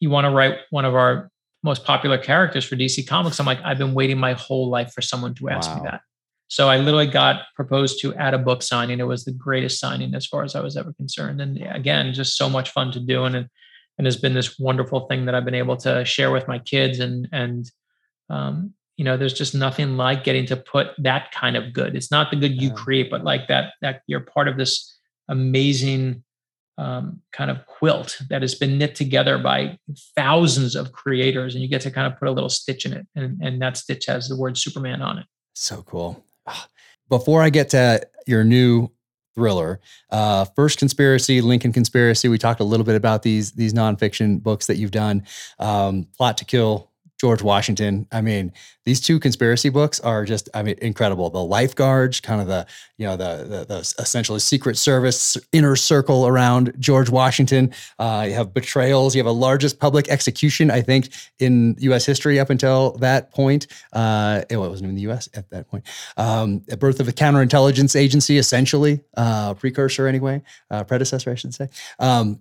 You 0.00 0.10
want 0.10 0.26
to 0.26 0.30
write 0.30 0.58
one 0.70 0.84
of 0.84 0.94
our 0.94 1.30
most 1.62 1.84
popular 1.84 2.18
characters 2.18 2.64
for 2.64 2.76
DC 2.76 3.06
Comics? 3.06 3.38
I'm 3.38 3.46
like, 3.46 3.60
I've 3.64 3.78
been 3.78 3.94
waiting 3.94 4.18
my 4.18 4.32
whole 4.32 4.68
life 4.68 4.92
for 4.92 5.02
someone 5.02 5.34
to 5.34 5.48
ask 5.48 5.70
wow. 5.70 5.76
me 5.76 5.82
that. 5.84 6.00
So 6.48 6.68
I 6.68 6.76
literally 6.76 7.06
got 7.06 7.44
proposed 7.56 8.00
to 8.02 8.14
at 8.16 8.34
a 8.34 8.38
book 8.38 8.62
signing. 8.62 9.00
It 9.00 9.06
was 9.06 9.24
the 9.24 9.32
greatest 9.32 9.80
signing 9.80 10.14
as 10.14 10.26
far 10.26 10.42
as 10.42 10.54
I 10.54 10.60
was 10.60 10.76
ever 10.76 10.92
concerned. 10.92 11.40
And 11.40 11.62
again, 11.70 12.12
just 12.12 12.36
so 12.36 12.50
much 12.50 12.70
fun 12.70 12.92
to 12.92 13.00
do. 13.00 13.24
And 13.24 13.34
and 13.34 13.48
has 14.04 14.16
been 14.16 14.34
this 14.34 14.58
wonderful 14.58 15.06
thing 15.06 15.26
that 15.26 15.34
I've 15.34 15.44
been 15.44 15.54
able 15.54 15.76
to 15.78 16.04
share 16.04 16.30
with 16.30 16.48
my 16.48 16.58
kids. 16.58 16.98
And 16.98 17.28
and 17.32 17.70
um, 18.30 18.74
you 18.96 19.04
know 19.04 19.16
there's 19.16 19.34
just 19.34 19.54
nothing 19.54 19.96
like 19.96 20.24
getting 20.24 20.46
to 20.46 20.56
put 20.56 20.88
that 20.98 21.32
kind 21.32 21.56
of 21.56 21.72
good. 21.72 21.96
It's 21.96 22.10
not 22.10 22.30
the 22.30 22.36
good 22.36 22.60
you 22.60 22.72
create 22.72 23.10
but 23.10 23.24
like 23.24 23.48
that 23.48 23.74
that 23.80 24.02
you're 24.06 24.20
part 24.20 24.48
of 24.48 24.56
this 24.56 24.98
amazing 25.28 26.22
um, 26.78 27.20
kind 27.32 27.50
of 27.50 27.66
quilt 27.66 28.18
that 28.30 28.42
has 28.42 28.54
been 28.54 28.78
knit 28.78 28.94
together 28.94 29.38
by 29.38 29.78
thousands 30.16 30.74
of 30.74 30.92
creators 30.92 31.54
and 31.54 31.62
you 31.62 31.68
get 31.68 31.82
to 31.82 31.90
kind 31.90 32.10
of 32.10 32.18
put 32.18 32.28
a 32.28 32.30
little 32.30 32.48
stitch 32.48 32.86
in 32.86 32.92
it 32.92 33.06
and, 33.14 33.40
and 33.42 33.60
that 33.60 33.76
stitch 33.76 34.06
has 34.06 34.28
the 34.28 34.36
word 34.36 34.56
superman 34.56 35.02
on 35.02 35.18
it. 35.18 35.26
So 35.54 35.82
cool. 35.82 36.24
Ah, 36.46 36.66
before 37.08 37.42
i 37.42 37.50
get 37.50 37.68
to 37.70 38.00
your 38.26 38.42
new 38.42 38.88
thriller. 39.34 39.80
Uh, 40.10 40.44
First 40.44 40.78
Conspiracy, 40.78 41.40
Lincoln 41.40 41.72
Conspiracy. 41.72 42.28
We 42.28 42.38
talked 42.38 42.60
a 42.60 42.64
little 42.64 42.84
bit 42.84 42.94
about 42.94 43.22
these 43.22 43.52
these 43.52 43.72
nonfiction 43.72 44.42
books 44.42 44.66
that 44.66 44.76
you've 44.76 44.90
done. 44.90 45.24
Um, 45.58 46.06
Plot 46.16 46.38
to 46.38 46.44
Kill 46.44 46.91
George 47.22 47.40
Washington. 47.40 48.04
I 48.10 48.20
mean, 48.20 48.52
these 48.84 49.00
two 49.00 49.20
conspiracy 49.20 49.68
books 49.68 50.00
are 50.00 50.24
just, 50.24 50.48
I 50.54 50.64
mean, 50.64 50.74
incredible. 50.82 51.30
The 51.30 51.38
lifeguards, 51.38 52.20
kind 52.20 52.40
of 52.40 52.48
the, 52.48 52.66
you 52.98 53.06
know, 53.06 53.16
the 53.16 53.44
the, 53.44 53.64
the 53.64 53.78
essentially 54.00 54.40
Secret 54.40 54.76
Service 54.76 55.36
inner 55.52 55.76
circle 55.76 56.26
around 56.26 56.74
George 56.80 57.10
Washington. 57.10 57.72
Uh, 58.00 58.24
you 58.26 58.34
have 58.34 58.52
betrayals. 58.52 59.14
You 59.14 59.20
have 59.20 59.28
a 59.28 59.30
largest 59.30 59.78
public 59.78 60.08
execution, 60.08 60.68
I 60.68 60.82
think, 60.82 61.10
in 61.38 61.76
U.S. 61.78 62.04
history 62.04 62.40
up 62.40 62.50
until 62.50 62.98
that 62.98 63.30
point. 63.30 63.68
Uh, 63.92 64.42
it 64.50 64.56
wasn't 64.56 64.88
in 64.88 64.96
the 64.96 65.02
U.S. 65.02 65.28
at 65.32 65.48
that 65.50 65.68
point. 65.68 65.86
Um, 66.16 66.64
a 66.72 66.76
birth 66.76 66.98
of 66.98 67.06
a 67.06 67.12
counterintelligence 67.12 67.94
agency, 67.94 68.36
essentially, 68.36 69.00
uh, 69.16 69.54
precursor 69.54 70.08
anyway, 70.08 70.42
uh, 70.72 70.82
predecessor, 70.82 71.30
I 71.30 71.36
should 71.36 71.54
say. 71.54 71.68
Um, 72.00 72.40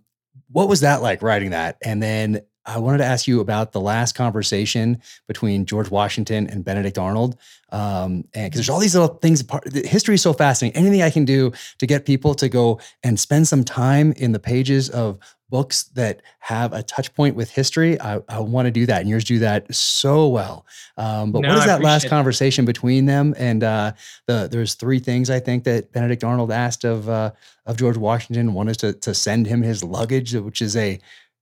what 0.52 0.68
was 0.68 0.82
that 0.82 1.04
like 1.04 1.22
writing 1.22 1.52
that? 1.52 1.78
And 1.84 2.02
then 2.02 2.42
I 2.66 2.78
wanted 2.78 3.00
to 3.00 3.06
ask 3.06 3.28
you 3.28 3.40
about 3.40 3.72
the 3.72 3.82
last 3.82 4.14
conversation 4.14 5.02
between 5.28 5.66
George 5.66 5.90
Washington 5.90 6.48
and 6.48 6.64
Benedict 6.64 6.98
Arnold, 6.98 7.38
um, 7.72 8.24
and 8.34 8.46
because 8.46 8.56
there's 8.56 8.70
all 8.70 8.80
these 8.80 8.96
little 8.96 9.16
things. 9.16 9.42
Part, 9.42 9.74
history 9.74 10.16
is 10.16 10.22
so 10.22 10.34
fascinating. 10.34 10.80
Anything 10.80 11.02
I 11.02 11.10
can 11.10 11.26
do 11.26 11.52
to 11.80 11.88
get 11.88 12.06
people 12.06 12.36
to 12.36 12.50
go 12.50 12.80
and 13.04 13.20
spend 13.20 13.48
some 13.48 13.64
time 13.64 14.12
in 14.14 14.32
the 14.32 14.40
pages 14.40 14.90
of 14.90 15.18
books 15.50 15.84
that 15.96 16.22
have 16.40 16.72
a 16.72 16.82
touch 16.82 17.14
point 17.14 17.36
with 17.36 17.52
history, 17.52 18.00
I, 18.00 18.22
I 18.30 18.40
want 18.40 18.68
to 18.68 18.72
do 18.72 18.86
that. 18.86 19.02
And 19.02 19.10
yours 19.10 19.24
do 19.24 19.40
that 19.40 19.74
so 19.76 20.28
well. 20.28 20.66
Um, 20.98 21.32
but 21.32 21.42
no, 21.42 21.50
what 21.50 21.58
is 21.60 21.66
that 21.66 21.82
last 21.82 22.08
conversation 22.08 22.66
between 22.66 23.06
them? 23.06 23.36
And 23.38 23.64
uh, 23.64 23.92
the 24.28 24.48
there's 24.50 24.76
three 24.76 25.00
things 25.00 25.30
I 25.30 25.40
think 25.40 25.66
that 25.66 25.92
Benedict 25.92 26.24
Arnold 26.24 26.52
asked 26.52 26.84
of 26.84 27.10
uh, 27.10 27.32
of 27.66 27.78
George 27.78 27.98
Washington. 27.98 28.54
One 28.54 28.70
is 28.70 28.78
to 28.78 28.94
to 28.94 29.14
send 29.14 29.46
him 29.46 29.62
his 29.62 29.84
luggage, 29.84 30.34
which 30.34 30.62
is 30.62 30.76
a 30.76 31.00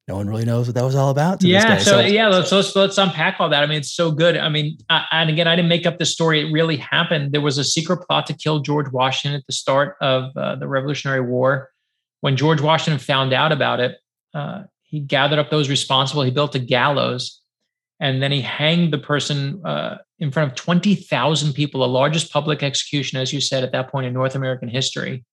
no 0.10 0.16
one 0.16 0.28
really 0.28 0.44
knows 0.44 0.68
what 0.68 0.74
that 0.74 0.84
was 0.84 0.96
all 0.96 1.12
about. 1.12 1.44
yeah. 1.44 1.78
So, 1.78 1.92
so, 1.92 2.00
yeah, 2.00 2.28
let's, 2.28 2.52
let's, 2.52 2.76
let's 2.76 2.98
unpack 2.98 3.40
all 3.40 3.48
that. 3.50 3.62
I 3.62 3.68
mean, 3.68 3.78
it's 3.78 3.94
so 3.94 4.12
good. 4.12 4.36
I 4.36 4.50
mean, 4.50 4.78
I, 4.90 5.06
and 5.12 5.30
again, 5.30 5.48
I 5.48 5.56
didn't 5.56 5.70
make 5.70 5.86
up 5.86 6.00
the 6.00 6.06
story. 6.06 6.42
It 6.42 6.52
really 6.52 6.78
happened. 6.78 7.32
There 7.32 7.42
was 7.42 7.60
a 7.60 7.64
secret 7.64 7.98
plot 8.08 8.26
to 8.26 8.34
kill 8.34 8.60
George 8.60 8.92
Washington 8.92 9.40
at 9.40 9.46
the 9.46 9.54
start 9.54 9.96
of 10.02 10.36
uh, 10.36 10.56
the 10.56 10.68
Revolutionary 10.68 11.22
War. 11.22 11.70
When 12.22 12.36
George 12.36 12.60
Washington 12.60 13.00
found 13.00 13.34
out 13.34 13.52
about 13.52 13.80
it, 13.80 13.98
uh, 14.34 14.64
he 14.82 15.00
gathered 15.00 15.38
up 15.38 15.52
those 15.52 15.70
responsible. 15.70 16.24
He 16.24 16.32
built 16.32 16.56
a 16.56 16.60
gallows, 16.60 17.40
and 18.00 18.22
then 18.22 18.32
he 18.32 18.42
hanged 18.42 18.92
the 18.92 18.98
person 18.98 19.62
uh, 19.64 20.00
in 20.18 20.32
front 20.32 20.52
of 20.52 20.58
twenty 20.58 20.96
thousand 20.96 21.54
people, 21.54 21.82
the 21.82 21.88
largest 21.88 22.34
public 22.34 22.64
execution, 22.64 23.20
as 23.20 23.32
you 23.32 23.40
said, 23.40 23.64
at 23.64 23.72
that 23.74 23.92
point 23.92 24.08
in 24.08 24.14
North 24.14 24.34
American 24.34 24.68
history. 24.68 25.24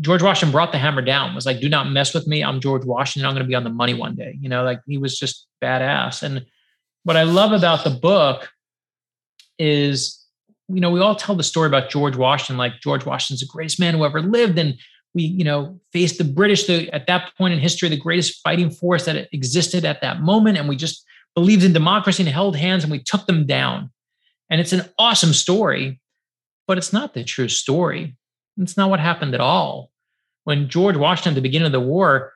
George 0.00 0.22
Washington 0.22 0.52
brought 0.52 0.72
the 0.72 0.78
hammer 0.78 1.02
down, 1.02 1.34
was 1.34 1.46
like, 1.46 1.60
do 1.60 1.68
not 1.68 1.90
mess 1.90 2.14
with 2.14 2.26
me. 2.26 2.42
I'm 2.42 2.60
George 2.60 2.84
Washington. 2.84 3.26
I'm 3.26 3.34
going 3.34 3.44
to 3.44 3.48
be 3.48 3.54
on 3.54 3.64
the 3.64 3.70
money 3.70 3.94
one 3.94 4.14
day. 4.14 4.36
You 4.40 4.48
know, 4.48 4.64
like 4.64 4.80
he 4.86 4.98
was 4.98 5.18
just 5.18 5.46
badass. 5.62 6.22
And 6.22 6.46
what 7.04 7.16
I 7.16 7.24
love 7.24 7.52
about 7.52 7.84
the 7.84 7.90
book 7.90 8.50
is 9.58 10.22
you 10.72 10.80
know, 10.80 10.90
we 10.90 11.00
all 11.00 11.14
tell 11.14 11.34
the 11.34 11.42
story 11.42 11.66
about 11.66 11.90
George 11.90 12.16
Washington, 12.16 12.56
like 12.56 12.80
George 12.80 13.04
Washington's 13.04 13.40
the 13.40 13.46
greatest 13.46 13.78
man 13.78 13.94
who 13.94 14.04
ever 14.04 14.22
lived. 14.22 14.58
And 14.58 14.78
we, 15.14 15.24
you 15.24 15.44
know, 15.44 15.78
faced 15.92 16.18
the 16.18 16.24
British 16.24 16.66
the, 16.66 16.90
at 16.92 17.06
that 17.06 17.32
point 17.36 17.52
in 17.52 17.60
history, 17.60 17.88
the 17.88 17.96
greatest 17.96 18.40
fighting 18.42 18.70
force 18.70 19.04
that 19.04 19.28
existed 19.32 19.84
at 19.84 20.00
that 20.00 20.22
moment. 20.22 20.56
And 20.56 20.68
we 20.68 20.76
just 20.76 21.04
believed 21.34 21.64
in 21.64 21.72
democracy 21.72 22.22
and 22.22 22.32
held 22.32 22.56
hands 22.56 22.84
and 22.84 22.90
we 22.90 23.02
took 23.02 23.26
them 23.26 23.46
down. 23.46 23.90
And 24.48 24.60
it's 24.60 24.72
an 24.72 24.88
awesome 24.98 25.32
story, 25.32 26.00
but 26.66 26.78
it's 26.78 26.92
not 26.92 27.14
the 27.14 27.24
true 27.24 27.48
story. 27.48 28.16
It's 28.58 28.76
not 28.76 28.90
what 28.90 29.00
happened 29.00 29.34
at 29.34 29.40
all. 29.40 29.90
When 30.44 30.68
George 30.68 30.96
Washington, 30.96 31.32
at 31.32 31.34
the 31.36 31.40
beginning 31.40 31.66
of 31.66 31.72
the 31.72 31.80
war, 31.80 32.32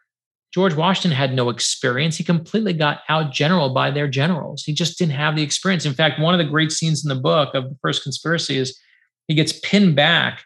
George 0.54 0.74
Washington 0.74 1.10
had 1.10 1.34
no 1.34 1.50
experience. 1.50 2.16
He 2.16 2.24
completely 2.24 2.72
got 2.72 3.00
out 3.08 3.32
general 3.32 3.70
by 3.74 3.90
their 3.90 4.08
generals. 4.08 4.62
He 4.62 4.72
just 4.72 4.98
didn't 4.98 5.12
have 5.12 5.36
the 5.36 5.42
experience. 5.42 5.84
In 5.84 5.92
fact, 5.92 6.20
one 6.20 6.34
of 6.34 6.38
the 6.38 6.50
great 6.50 6.72
scenes 6.72 7.04
in 7.04 7.08
the 7.08 7.20
book 7.20 7.54
of 7.54 7.64
the 7.64 7.76
first 7.82 8.02
conspiracy 8.02 8.56
is 8.56 8.78
he 9.28 9.34
gets 9.34 9.52
pinned 9.52 9.96
back 9.96 10.44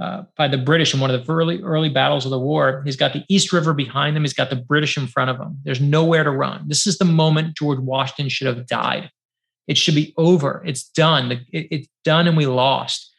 uh, 0.00 0.22
by 0.36 0.48
the 0.48 0.58
British 0.58 0.94
in 0.94 1.00
one 1.00 1.10
of 1.10 1.26
the 1.26 1.32
early 1.32 1.60
early 1.62 1.88
battles 1.88 2.24
of 2.24 2.30
the 2.30 2.38
war. 2.38 2.82
He's 2.84 2.96
got 2.96 3.12
the 3.12 3.24
East 3.28 3.52
River 3.52 3.74
behind 3.74 4.16
him. 4.16 4.22
He's 4.22 4.32
got 4.32 4.50
the 4.50 4.56
British 4.56 4.96
in 4.96 5.06
front 5.06 5.30
of 5.30 5.38
him. 5.38 5.58
There's 5.64 5.80
nowhere 5.80 6.24
to 6.24 6.30
run. 6.30 6.64
This 6.68 6.86
is 6.86 6.98
the 6.98 7.04
moment 7.04 7.56
George 7.56 7.80
Washington 7.80 8.28
should 8.28 8.46
have 8.46 8.66
died. 8.66 9.10
It 9.66 9.76
should 9.76 9.94
be 9.94 10.14
over. 10.16 10.62
It's 10.66 10.84
done. 10.84 11.32
It, 11.52 11.68
it's 11.70 11.88
done, 12.04 12.26
and 12.26 12.36
we 12.36 12.46
lost. 12.46 13.09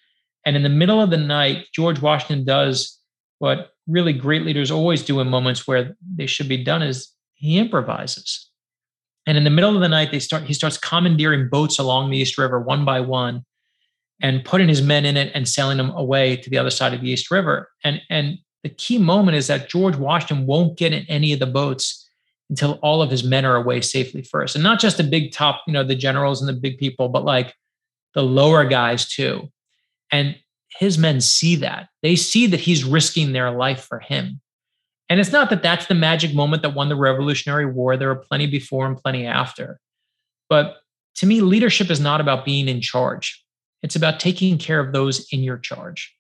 And 0.46 0.56
in 0.56 0.64
the 0.64 0.70
middle 0.70 1.02
of 1.02 1.10
the 1.10 1.18
night, 1.18 1.68
George 1.74 2.02
Washington 2.02 2.46
does 2.46 2.98
what 3.40 3.72
really 3.88 4.14
great 4.14 4.44
leaders 4.44 4.72
always 4.72 5.04
do 5.04 5.20
in 5.20 5.28
moments 5.28 5.68
where 5.68 5.96
they 6.16 6.26
should 6.26 6.48
be 6.48 6.64
done 6.64 6.82
is 6.82 7.12
he 7.34 7.58
improvises. 7.58 8.50
And 9.26 9.38
in 9.38 9.44
the 9.44 9.50
middle 9.50 9.76
of 9.76 9.82
the 9.82 9.90
night, 9.90 10.12
they 10.12 10.20
start 10.20 10.44
he 10.44 10.54
starts 10.54 10.78
commandeering 10.78 11.50
boats 11.50 11.78
along 11.78 12.10
the 12.10 12.18
East 12.18 12.38
River 12.38 12.60
one 12.60 12.86
by 12.86 13.00
one 13.00 13.46
and 14.22 14.46
putting 14.46 14.70
his 14.70 14.82
men 14.82 15.06
in 15.06 15.18
it 15.18 15.32
and 15.34 15.48
sailing 15.48 15.78
them 15.78 15.92
away 15.92 16.36
to 16.38 16.50
the 16.50 16.58
other 16.58 16.70
side 16.70 16.94
of 16.94 17.02
the 17.02 17.10
East 17.10 17.32
River. 17.32 17.70
And, 17.84 18.02
and 18.10 18.38
the 18.64 18.70
key 18.70 18.98
moment 18.98 19.38
is 19.38 19.48
that 19.48 19.70
George 19.70 19.96
Washington 19.96 20.46
won't 20.46 20.78
get 20.78 20.94
in 20.94 21.06
any 21.08 21.34
of 21.34 21.40
the 21.40 21.48
boats 21.48 22.08
until 22.50 22.74
all 22.84 23.02
of 23.02 23.10
his 23.10 23.24
men 23.24 23.46
are 23.46 23.56
away 23.56 23.82
safely 23.82 24.22
first. 24.22 24.56
And 24.56 24.64
not 24.64 24.80
just 24.80 24.98
the 24.98 25.04
big 25.04 25.32
top, 25.32 25.64
you 25.66 25.74
know, 25.74 25.84
the 25.84 25.96
generals 25.96 26.42
and 26.42 26.50
the 26.50 26.60
big 26.60 26.78
people, 26.78 27.10
but 27.10 27.26
like 27.26 27.56
the 28.14 28.22
lower 28.22 28.66
guys 28.66 29.08
too. 29.08 29.50
And 30.12 30.36
his 30.80 30.98
men 30.98 31.22
see 31.22 31.56
that. 31.58 31.90
They 32.02 32.16
see 32.16 32.48
that 32.48 32.60
he's 32.60 32.84
risking 32.84 33.34
their 33.34 33.52
life 33.52 33.84
for 33.84 34.00
him. 34.00 34.42
And 35.10 35.20
it's 35.20 35.32
not 35.32 35.50
that 35.50 35.64
that's 35.64 35.88
the 35.88 35.96
magic 35.96 36.34
moment 36.34 36.62
that 36.62 36.74
won 36.74 36.90
the 36.90 36.96
Revolutionary 36.96 37.66
War. 37.66 37.98
There 37.98 38.12
are 38.12 38.16
plenty 38.16 38.48
before 38.48 38.86
and 38.88 38.98
plenty 38.98 39.26
after. 39.26 39.80
But 40.50 40.78
to 41.16 41.26
me, 41.26 41.42
leadership 41.42 41.90
is 41.90 42.00
not 42.00 42.22
about 42.22 42.46
being 42.46 42.70
in 42.70 42.80
charge. 42.80 43.44
It's 43.84 43.96
about 43.96 44.20
taking 44.20 44.58
care 44.58 44.80
of 44.80 44.94
those 44.94 45.28
in 45.32 45.44
your 45.44 45.58
charge. 45.58 46.16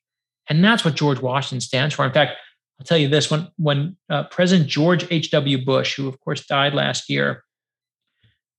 And 0.49 0.63
that's 0.63 0.83
what 0.83 0.95
George 0.95 1.21
Washington 1.21 1.61
stands 1.61 1.95
for. 1.95 2.05
In 2.05 2.11
fact, 2.11 2.37
I'll 2.79 2.85
tell 2.85 2.97
you 2.97 3.07
this 3.07 3.31
when, 3.31 3.47
when 3.57 3.95
uh, 4.09 4.23
President 4.23 4.67
George 4.67 5.05
H.W. 5.09 5.63
Bush, 5.63 5.95
who 5.95 6.07
of 6.07 6.19
course 6.19 6.45
died 6.45 6.73
last 6.73 7.09
year, 7.09 7.43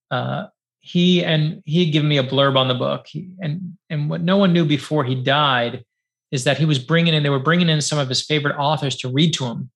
uh, 0.09 0.45
he 0.85 1.23
and 1.23 1.63
he 1.65 1.85
had 1.85 1.93
given 1.93 2.09
me 2.09 2.17
a 2.17 2.23
blurb 2.23 2.57
on 2.57 2.67
the 2.67 2.73
book. 2.73 3.07
He, 3.07 3.33
and, 3.39 3.77
and 3.89 4.09
what 4.09 4.19
no 4.19 4.35
one 4.35 4.51
knew 4.51 4.65
before 4.65 5.05
he 5.05 5.15
died 5.15 5.85
is 6.29 6.43
that 6.43 6.57
he 6.57 6.65
was 6.65 6.77
bringing 6.77 7.13
in, 7.13 7.23
they 7.23 7.29
were 7.29 7.39
bringing 7.39 7.69
in 7.69 7.79
some 7.79 7.99
of 7.99 8.09
his 8.09 8.21
favorite 8.21 8.57
authors 8.57 8.97
to 8.97 9.07
read 9.07 9.33
to 9.35 9.45
him 9.45 9.71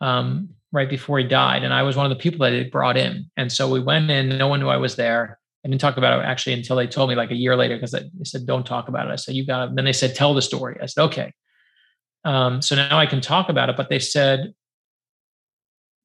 um, 0.00 0.48
right 0.70 0.88
before 0.88 1.18
he 1.18 1.24
died. 1.24 1.64
And 1.64 1.74
I 1.74 1.82
was 1.82 1.96
one 1.96 2.06
of 2.06 2.10
the 2.10 2.22
people 2.22 2.38
that 2.44 2.50
they 2.50 2.62
brought 2.62 2.96
in. 2.96 3.28
And 3.36 3.50
so 3.50 3.68
we 3.68 3.80
went 3.80 4.08
in, 4.12 4.28
no 4.28 4.46
one 4.46 4.60
knew 4.60 4.68
I 4.68 4.76
was 4.76 4.94
there. 4.94 5.40
I 5.64 5.68
didn't 5.68 5.80
talk 5.80 5.96
about 5.96 6.20
it 6.20 6.24
actually 6.24 6.52
until 6.52 6.76
they 6.76 6.86
told 6.86 7.10
me 7.10 7.16
like 7.16 7.32
a 7.32 7.36
year 7.36 7.56
later 7.56 7.74
because 7.74 7.90
they 7.90 8.08
said, 8.22 8.46
don't 8.46 8.64
talk 8.64 8.86
about 8.86 9.08
it. 9.08 9.12
I 9.12 9.16
said, 9.16 9.34
you 9.34 9.44
got 9.44 9.70
it. 9.70 9.74
Then 9.74 9.84
they 9.84 9.92
said, 9.92 10.14
tell 10.14 10.34
the 10.34 10.42
story. 10.42 10.78
I 10.80 10.86
said, 10.86 11.02
okay. 11.06 11.32
Um, 12.24 12.62
so 12.62 12.76
now 12.76 12.96
I 12.96 13.06
can 13.06 13.20
talk 13.20 13.48
about 13.48 13.70
it. 13.70 13.76
But 13.76 13.88
they 13.88 13.98
said, 13.98 14.54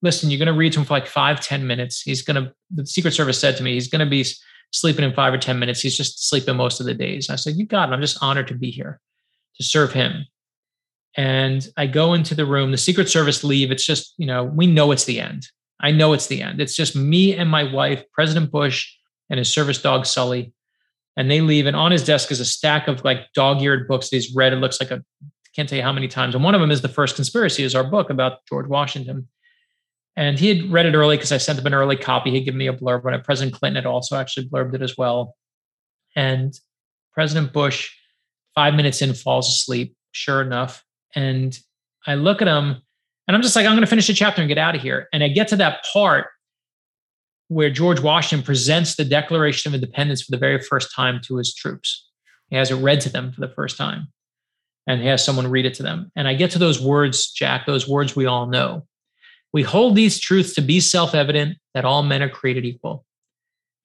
listen, 0.02 0.30
you're 0.30 0.40
going 0.40 0.48
to 0.48 0.54
read 0.54 0.74
to 0.74 0.80
him 0.80 0.86
for 0.86 0.94
like 0.94 1.08
five, 1.08 1.40
ten 1.40 1.66
minutes. 1.68 2.02
He's 2.02 2.22
going 2.22 2.44
to, 2.44 2.54
the 2.72 2.86
Secret 2.86 3.14
Service 3.14 3.40
said 3.40 3.58
to 3.58 3.64
me, 3.64 3.74
he's 3.74 3.88
going 3.88 4.00
to 4.00 4.10
be 4.10 4.26
sleeping 4.72 5.04
in 5.04 5.14
five 5.14 5.34
or 5.34 5.38
10 5.38 5.60
minutes. 5.60 5.82
He's 5.82 5.98
just 5.98 6.30
sleeping 6.30 6.56
most 6.56 6.80
of 6.80 6.86
the 6.86 6.94
days. 6.94 7.30
I 7.30 7.36
said, 7.36 7.56
you 7.56 7.66
got 7.66 7.90
it. 7.90 7.94
I'm 7.94 8.02
just 8.02 8.22
honored 8.22 8.48
to 8.50 8.56
be 8.56 8.72
here 8.72 9.00
to 9.56 9.64
serve 9.64 9.94
him. 9.94 10.26
And 11.16 11.68
I 11.76 11.88
go 11.88 12.14
into 12.14 12.36
the 12.36 12.46
room, 12.46 12.72
the 12.72 12.78
Secret 12.78 13.10
Service 13.10 13.44
leave. 13.44 13.72
It's 13.72 13.86
just, 13.86 14.14
you 14.18 14.28
know, 14.28 14.44
we 14.44 14.68
know 14.68 14.92
it's 14.92 15.06
the 15.06 15.20
end. 15.20 15.48
I 15.82 15.92
know 15.92 16.14
it's 16.14 16.28
the 16.28 16.42
end. 16.42 16.62
It's 16.62 16.76
just 16.76 16.96
me 16.96 17.36
and 17.36 17.50
my 17.50 17.64
wife, 17.64 18.04
President 18.14 18.52
Bush, 18.52 18.94
and 19.30 19.38
his 19.38 19.52
service 19.52 19.82
dog 19.82 20.06
Sully. 20.06 20.54
And 21.18 21.30
they 21.30 21.42
leave, 21.42 21.66
and 21.66 21.76
on 21.76 21.92
his 21.92 22.06
desk 22.06 22.32
is 22.32 22.40
a 22.40 22.46
stack 22.46 22.88
of 22.88 23.04
like 23.04 23.28
dog-eared 23.34 23.90
books 23.90 24.10
that 24.10 24.16
he's 24.18 24.34
read. 24.34 24.54
It 24.54 24.58
looks 24.58 24.80
like 24.80 24.92
a 24.92 25.04
can't 25.56 25.68
tell 25.68 25.78
you 25.78 25.84
how 25.84 25.92
many 25.92 26.08
times. 26.08 26.36
And 26.36 26.44
one 26.44 26.56
of 26.56 26.62
them 26.62 26.72
is 26.72 26.82
the 26.82 26.88
first 26.88 27.16
conspiracy, 27.16 27.64
is 27.64 27.76
our 27.76 27.84
book 27.84 28.10
about 28.10 28.46
George 28.48 28.68
Washington. 28.68 29.28
And 30.20 30.38
he 30.38 30.50
had 30.50 30.70
read 30.70 30.86
it 30.86 30.96
early 30.96 31.16
because 31.16 31.32
I 31.32 31.38
sent 31.38 31.60
him 31.60 31.66
an 31.66 31.74
early 31.74 31.96
copy. 31.96 32.30
He'd 32.30 32.42
given 32.42 32.58
me 32.58 32.68
a 32.68 32.74
blurb 32.74 33.06
on 33.06 33.14
it. 33.14 33.24
President 33.24 33.56
Clinton 33.56 33.82
had 33.82 33.90
also 33.90 34.18
actually 34.18 34.50
blurbed 34.50 34.74
it 34.74 34.82
as 34.82 34.98
well. 34.98 35.34
And 36.14 36.54
President 37.14 37.54
Bush, 37.54 37.90
five 38.54 38.74
minutes 38.74 39.02
in, 39.02 39.14
falls 39.14 39.48
asleep, 39.48 39.96
sure 40.12 40.42
enough. 40.42 40.84
And 41.16 41.58
I 42.06 42.16
look 42.16 42.42
at 42.42 42.50
him 42.50 42.82
and 43.30 43.36
I'm 43.36 43.42
just 43.42 43.56
like, 43.56 43.66
I'm 43.66 43.72
going 43.72 43.80
to 43.82 43.88
finish 43.88 44.08
the 44.08 44.14
chapter 44.14 44.42
and 44.42 44.50
get 44.50 44.58
out 44.58 44.76
of 44.76 44.82
here. 44.82 45.08
And 45.14 45.24
I 45.24 45.30
get 45.30 45.48
to 45.50 45.56
that 45.56 45.86
part 45.94 46.28
where 47.48 47.70
George 47.70 48.02
Washington 48.02 48.46
presents 48.46 48.96
the 48.96 49.06
Declaration 49.06 49.70
of 49.70 49.74
Independence 49.74 50.24
for 50.24 50.32
the 50.32 50.38
very 50.38 50.60
first 50.60 50.94
time 50.94 51.22
to 51.28 51.38
his 51.38 51.56
troops. 51.56 52.10
He 52.50 52.58
has 52.58 52.72
it 52.72 52.76
read 52.76 53.00
to 53.02 53.10
them 53.10 53.32
for 53.32 53.40
the 53.40 53.54
first 53.54 53.78
time, 53.78 54.10
and 54.86 55.00
he 55.00 55.08
has 55.08 55.24
someone 55.24 55.48
read 55.50 55.66
it 55.66 55.76
to 55.76 55.84
them. 55.84 56.12
And 56.18 56.28
I 56.28 56.34
get 56.34 56.52
to 56.52 56.60
those 56.60 56.82
words, 56.82 57.32
Jack, 57.32 57.66
those 57.66 57.88
words 57.88 58.18
we 58.18 58.26
all 58.26 58.48
know. 58.48 58.86
We 59.54 59.64
hold 59.64 59.96
these 59.96 60.20
truths 60.20 60.54
to 60.56 60.62
be 60.62 60.80
self 60.80 61.16
evident 61.16 61.58
that 61.74 61.86
all 61.86 62.04
men 62.04 62.22
are 62.22 62.30
created 62.30 62.66
equal. 62.66 63.06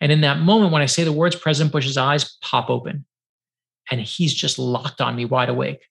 And 0.01 0.13
in 0.13 0.21
that 0.23 0.41
moment, 0.41 0.73
when 0.73 0.83
I 0.83 0.87
say 0.87 1.05
the 1.05 1.13
words, 1.13 1.37
President 1.37 1.73
Bush's 1.73 1.97
eyes 1.97 2.37
pop 2.43 2.69
open 2.69 3.05
and 3.91 4.01
he's 4.01 4.35
just 4.35 4.59
locked 4.59 5.01
on 5.01 5.17
me 5.17 5.25
wide 5.25 5.49
awake. 5.49 5.87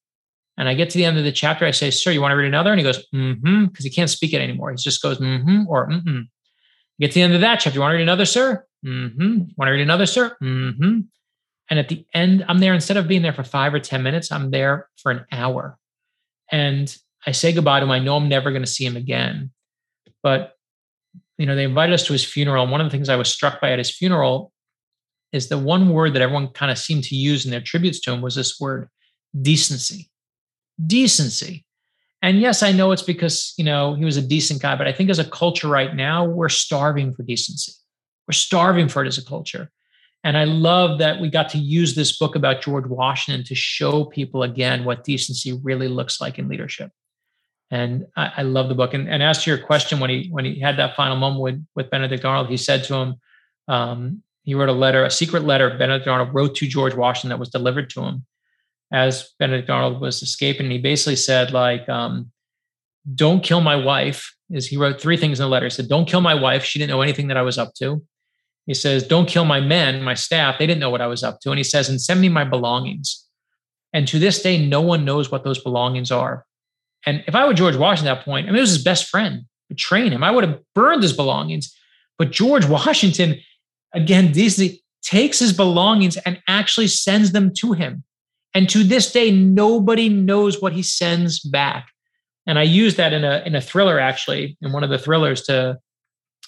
And 0.57 0.69
I 0.69 0.75
get 0.75 0.91
to 0.91 0.97
the 0.97 1.05
end 1.05 1.17
of 1.17 1.23
the 1.23 1.31
chapter. 1.31 1.65
I 1.65 1.71
say, 1.71 1.89
Sir, 1.89 2.11
you 2.11 2.21
want 2.21 2.31
to 2.31 2.35
read 2.35 2.47
another? 2.47 2.71
And 2.71 2.79
he 2.79 2.83
goes, 2.83 3.03
Mm 3.13 3.39
hmm, 3.39 3.65
because 3.65 3.85
he 3.85 3.91
can't 3.91 4.09
speak 4.09 4.33
it 4.33 4.41
anymore. 4.41 4.71
He 4.71 4.77
just 4.77 5.01
goes, 5.01 5.17
Mm 5.17 5.43
hmm, 5.43 5.67
or 5.67 5.89
Mm 5.89 6.03
hmm. 6.03 6.19
Get 6.99 7.11
to 7.11 7.15
the 7.15 7.21
end 7.21 7.33
of 7.33 7.41
that 7.41 7.59
chapter. 7.59 7.77
You 7.77 7.81
want 7.81 7.93
to 7.93 7.97
read 7.97 8.03
another, 8.03 8.25
sir? 8.25 8.65
Mm-hmm. 8.85 9.37
Want 9.57 9.67
to 9.67 9.71
read 9.71 9.81
another, 9.81 10.05
sir? 10.05 10.37
Mm-hmm. 10.41 10.99
And 11.69 11.79
at 11.79 11.89
the 11.89 12.05
end, 12.13 12.45
I'm 12.47 12.59
there 12.59 12.73
instead 12.73 12.97
of 12.97 13.07
being 13.07 13.21
there 13.21 13.33
for 13.33 13.43
five 13.43 13.73
or 13.73 13.79
10 13.79 14.03
minutes, 14.03 14.31
I'm 14.31 14.51
there 14.51 14.89
for 14.97 15.11
an 15.11 15.25
hour. 15.31 15.77
And 16.51 16.95
I 17.25 17.31
say 17.31 17.51
goodbye 17.51 17.79
to 17.79 17.85
him. 17.85 17.91
I 17.91 17.99
know 17.99 18.15
I'm 18.15 18.29
never 18.29 18.51
going 18.51 18.63
to 18.63 18.69
see 18.69 18.85
him 18.85 18.95
again. 18.95 19.51
But, 20.23 20.53
you 21.37 21.45
know, 21.45 21.55
they 21.55 21.65
invited 21.65 21.93
us 21.93 22.05
to 22.07 22.13
his 22.13 22.25
funeral. 22.25 22.63
And 22.63 22.71
one 22.71 22.81
of 22.81 22.87
the 22.87 22.91
things 22.91 23.09
I 23.09 23.17
was 23.17 23.29
struck 23.29 23.61
by 23.61 23.71
at 23.71 23.77
his 23.77 23.91
funeral 23.91 24.51
is 25.31 25.49
the 25.49 25.57
one 25.57 25.89
word 25.89 26.13
that 26.13 26.21
everyone 26.21 26.47
kind 26.49 26.71
of 26.71 26.77
seemed 26.77 27.03
to 27.05 27.15
use 27.15 27.45
in 27.45 27.51
their 27.51 27.61
tributes 27.61 27.99
to 28.01 28.13
him 28.13 28.21
was 28.21 28.35
this 28.35 28.59
word 28.59 28.87
decency. 29.41 30.09
Decency. 30.85 31.65
And 32.21 32.39
yes, 32.39 32.63
I 32.63 32.71
know 32.71 32.93
it's 32.93 33.01
because, 33.01 33.53
you 33.57 33.65
know, 33.65 33.95
he 33.95 34.05
was 34.05 34.15
a 34.15 34.21
decent 34.21 34.61
guy, 34.61 34.77
but 34.77 34.87
I 34.87 34.93
think 34.93 35.09
as 35.09 35.19
a 35.19 35.25
culture 35.25 35.67
right 35.67 35.93
now, 35.93 36.23
we're 36.23 36.49
starving 36.49 37.13
for 37.13 37.23
decency. 37.23 37.73
We're 38.27 38.33
starving 38.33 38.87
for 38.87 39.03
it 39.03 39.07
as 39.07 39.17
a 39.17 39.25
culture. 39.25 39.69
And 40.23 40.37
I 40.37 40.45
love 40.45 40.99
that 40.99 41.19
we 41.19 41.29
got 41.29 41.49
to 41.49 41.57
use 41.57 41.95
this 41.95 42.17
book 42.17 42.35
about 42.35 42.61
George 42.61 42.87
Washington 42.87 43.43
to 43.45 43.55
show 43.55 44.05
people 44.05 44.43
again 44.43 44.85
what 44.85 45.03
decency 45.03 45.51
really 45.63 45.89
looks 45.89 46.21
like 46.21 46.39
in 46.39 46.47
leadership. 46.47 46.91
And 47.73 48.05
I, 48.15 48.31
I 48.37 48.41
love 48.43 48.69
the 48.69 48.75
book. 48.75 48.93
And, 48.93 49.09
and 49.09 49.23
as 49.23 49.43
to 49.43 49.49
your 49.49 49.57
question, 49.57 49.99
when 49.99 50.11
he 50.11 50.27
when 50.29 50.45
he 50.45 50.59
had 50.59 50.77
that 50.77 50.95
final 50.95 51.17
moment 51.17 51.41
with, 51.41 51.65
with 51.75 51.89
Benedict 51.89 52.23
Arnold, 52.23 52.49
he 52.49 52.57
said 52.57 52.83
to 52.83 52.93
him, 52.93 53.15
um, 53.67 54.21
he 54.43 54.53
wrote 54.53 54.69
a 54.69 54.73
letter, 54.73 55.03
a 55.03 55.09
secret 55.09 55.43
letter 55.43 55.75
Benedict 55.75 56.07
Arnold 56.07 56.35
wrote 56.35 56.53
to 56.57 56.67
George 56.67 56.93
Washington 56.93 57.29
that 57.29 57.39
was 57.39 57.49
delivered 57.49 57.89
to 57.89 58.01
him 58.01 58.27
as 58.91 59.33
Benedict 59.39 59.71
Arnold 59.71 60.01
was 60.01 60.21
escaping. 60.21 60.69
He 60.69 60.77
basically 60.77 61.15
said, 61.15 61.51
like, 61.51 61.89
um, 61.89 62.31
don't 63.15 63.43
kill 63.43 63.59
my 63.59 63.75
wife. 63.75 64.35
Is 64.51 64.67
he 64.67 64.77
wrote 64.77 65.01
three 65.01 65.17
things 65.17 65.39
in 65.39 65.45
the 65.45 65.49
letter. 65.49 65.65
He 65.65 65.71
said, 65.71 65.89
Don't 65.89 66.07
kill 66.07 66.21
my 66.21 66.35
wife. 66.35 66.63
She 66.63 66.77
didn't 66.77 66.91
know 66.91 67.01
anything 67.01 67.27
that 67.29 67.37
I 67.37 67.41
was 67.41 67.57
up 67.57 67.73
to. 67.79 68.05
He 68.67 68.75
says, 68.75 69.07
Don't 69.07 69.27
kill 69.27 69.45
my 69.45 69.59
men, 69.59 70.03
my 70.03 70.13
staff. 70.13 70.59
They 70.59 70.67
didn't 70.67 70.79
know 70.79 70.91
what 70.91 71.01
I 71.01 71.07
was 71.07 71.23
up 71.23 71.39
to. 71.41 71.49
And 71.49 71.57
he 71.57 71.63
says, 71.63 71.89
And 71.89 71.99
send 71.99 72.21
me 72.21 72.29
my 72.29 72.43
belongings. 72.43 73.27
And 73.93 74.07
to 74.09 74.19
this 74.19 74.43
day, 74.43 74.63
no 74.63 74.81
one 74.81 75.05
knows 75.05 75.31
what 75.31 75.43
those 75.43 75.61
belongings 75.61 76.11
are. 76.11 76.45
And 77.05 77.23
if 77.27 77.35
I 77.35 77.45
were 77.45 77.53
George 77.53 77.75
Washington 77.75 78.11
at 78.11 78.19
that 78.19 78.25
point, 78.25 78.47
I 78.47 78.51
mean, 78.51 78.57
it 78.57 78.61
was 78.61 78.71
his 78.71 78.83
best 78.83 79.07
friend, 79.09 79.43
betraying 79.69 80.11
him. 80.11 80.23
I 80.23 80.31
would 80.31 80.43
have 80.43 80.59
burned 80.73 81.03
his 81.03 81.13
belongings. 81.13 81.75
But 82.17 82.31
George 82.31 82.65
Washington, 82.65 83.39
again, 83.93 84.31
Disney 84.31 84.81
takes 85.01 85.39
his 85.39 85.53
belongings 85.53 86.17
and 86.17 86.41
actually 86.47 86.87
sends 86.87 87.31
them 87.31 87.53
to 87.55 87.73
him. 87.73 88.03
And 88.53 88.69
to 88.69 88.83
this 88.83 89.11
day, 89.11 89.31
nobody 89.31 90.09
knows 90.09 90.61
what 90.61 90.73
he 90.73 90.83
sends 90.83 91.39
back. 91.39 91.89
And 92.45 92.59
I 92.59 92.63
used 92.63 92.97
that 92.97 93.13
in 93.13 93.23
a 93.23 93.41
in 93.45 93.55
a 93.55 93.61
thriller 93.61 93.99
actually, 93.99 94.57
in 94.61 94.71
one 94.71 94.83
of 94.83 94.89
the 94.89 94.97
thrillers 94.97 95.43
to 95.43 95.79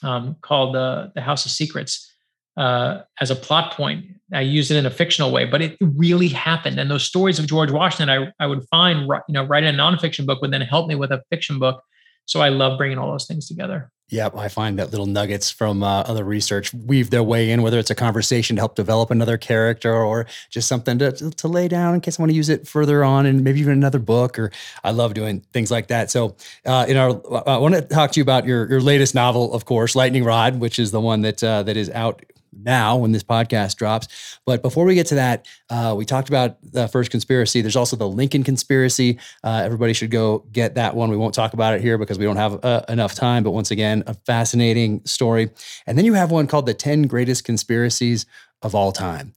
um, 0.03 0.35
called 0.41 0.75
the 0.75 1.11
the 1.15 1.21
House 1.21 1.45
of 1.45 1.51
Secrets 1.51 2.11
uh, 2.57 3.01
as 3.19 3.31
a 3.31 3.35
plot 3.35 3.73
point. 3.73 4.05
I 4.33 4.41
use 4.41 4.71
it 4.71 4.77
in 4.77 4.85
a 4.85 4.91
fictional 4.91 5.31
way, 5.31 5.45
but 5.45 5.61
it 5.61 5.77
really 5.79 6.27
happened. 6.27 6.79
And 6.79 6.89
those 6.89 7.03
stories 7.03 7.37
of 7.37 7.45
George 7.45 7.71
Washington, 7.71 8.09
I, 8.09 8.43
I 8.43 8.47
would 8.47 8.63
find, 8.69 9.01
you 9.01 9.33
know, 9.33 9.43
writing 9.43 9.69
a 9.69 9.77
nonfiction 9.77 10.25
book 10.25 10.41
would 10.41 10.51
then 10.51 10.61
help 10.61 10.87
me 10.87 10.95
with 10.95 11.11
a 11.11 11.21
fiction 11.29 11.59
book. 11.59 11.83
So 12.25 12.41
I 12.41 12.49
love 12.49 12.77
bringing 12.77 12.97
all 12.97 13.11
those 13.11 13.27
things 13.27 13.47
together. 13.47 13.91
Yep, 14.09 14.37
I 14.37 14.49
find 14.49 14.77
that 14.77 14.91
little 14.91 15.07
nuggets 15.07 15.49
from 15.49 15.81
uh, 15.81 16.01
other 16.01 16.23
research 16.23 16.71
weave 16.73 17.09
their 17.09 17.23
way 17.23 17.49
in, 17.49 17.63
whether 17.63 17.79
it's 17.79 17.89
a 17.89 17.95
conversation 17.95 18.55
to 18.55 18.61
help 18.61 18.75
develop 18.75 19.09
another 19.09 19.35
character 19.35 19.95
or 19.95 20.27
just 20.51 20.67
something 20.67 20.99
to, 20.99 21.11
to 21.11 21.47
lay 21.47 21.67
down 21.67 21.95
in 21.95 22.01
case 22.01 22.19
I 22.19 22.21
want 22.21 22.29
to 22.29 22.35
use 22.35 22.49
it 22.49 22.67
further 22.67 23.03
on 23.03 23.25
and 23.25 23.43
maybe 23.43 23.59
even 23.59 23.73
another 23.73 23.97
book. 23.97 24.37
Or 24.37 24.51
I 24.83 24.91
love 24.91 25.15
doing 25.15 25.41
things 25.53 25.71
like 25.71 25.87
that. 25.87 26.11
So, 26.11 26.35
uh, 26.67 26.85
in 26.87 26.97
our, 26.97 27.09
I 27.47 27.57
want 27.57 27.73
to 27.73 27.81
talk 27.81 28.11
to 28.11 28.19
you 28.19 28.23
about 28.23 28.45
your 28.45 28.69
your 28.69 28.81
latest 28.81 29.15
novel, 29.15 29.51
of 29.53 29.65
course, 29.65 29.95
Lightning 29.95 30.23
Rod, 30.23 30.59
which 30.59 30.77
is 30.77 30.91
the 30.91 31.01
one 31.01 31.21
that 31.21 31.43
uh, 31.43 31.63
that 31.63 31.75
is 31.75 31.89
out 31.89 32.23
now 32.55 32.97
when 32.97 33.11
this 33.11 33.23
podcast 33.23 33.75
drops. 33.75 34.39
But 34.45 34.61
before 34.61 34.85
we 34.85 34.95
get 34.95 35.07
to 35.07 35.15
that, 35.15 35.47
uh, 35.69 35.93
we 35.97 36.05
talked 36.05 36.29
about 36.29 36.57
the 36.61 36.87
first 36.87 37.11
conspiracy. 37.11 37.61
There's 37.61 37.75
also 37.75 37.95
the 37.95 38.07
Lincoln 38.07 38.43
conspiracy. 38.43 39.19
Uh, 39.43 39.61
everybody 39.63 39.93
should 39.93 40.11
go 40.11 40.39
get 40.51 40.75
that 40.75 40.95
one. 40.95 41.09
We 41.09 41.17
won't 41.17 41.33
talk 41.33 41.53
about 41.53 41.73
it 41.73 41.81
here 41.81 41.97
because 41.97 42.17
we 42.17 42.25
don't 42.25 42.37
have 42.37 42.63
uh, 42.63 42.83
enough 42.89 43.15
time. 43.15 43.43
But 43.43 43.51
once 43.51 43.71
again, 43.71 44.03
a 44.07 44.13
fascinating 44.13 45.01
story. 45.05 45.49
And 45.85 45.97
then 45.97 46.05
you 46.05 46.13
have 46.13 46.31
one 46.31 46.47
called 46.47 46.65
the 46.65 46.73
10 46.73 47.03
Greatest 47.03 47.43
Conspiracies 47.43 48.25
of 48.61 48.75
All 48.75 48.91
Time. 48.91 49.33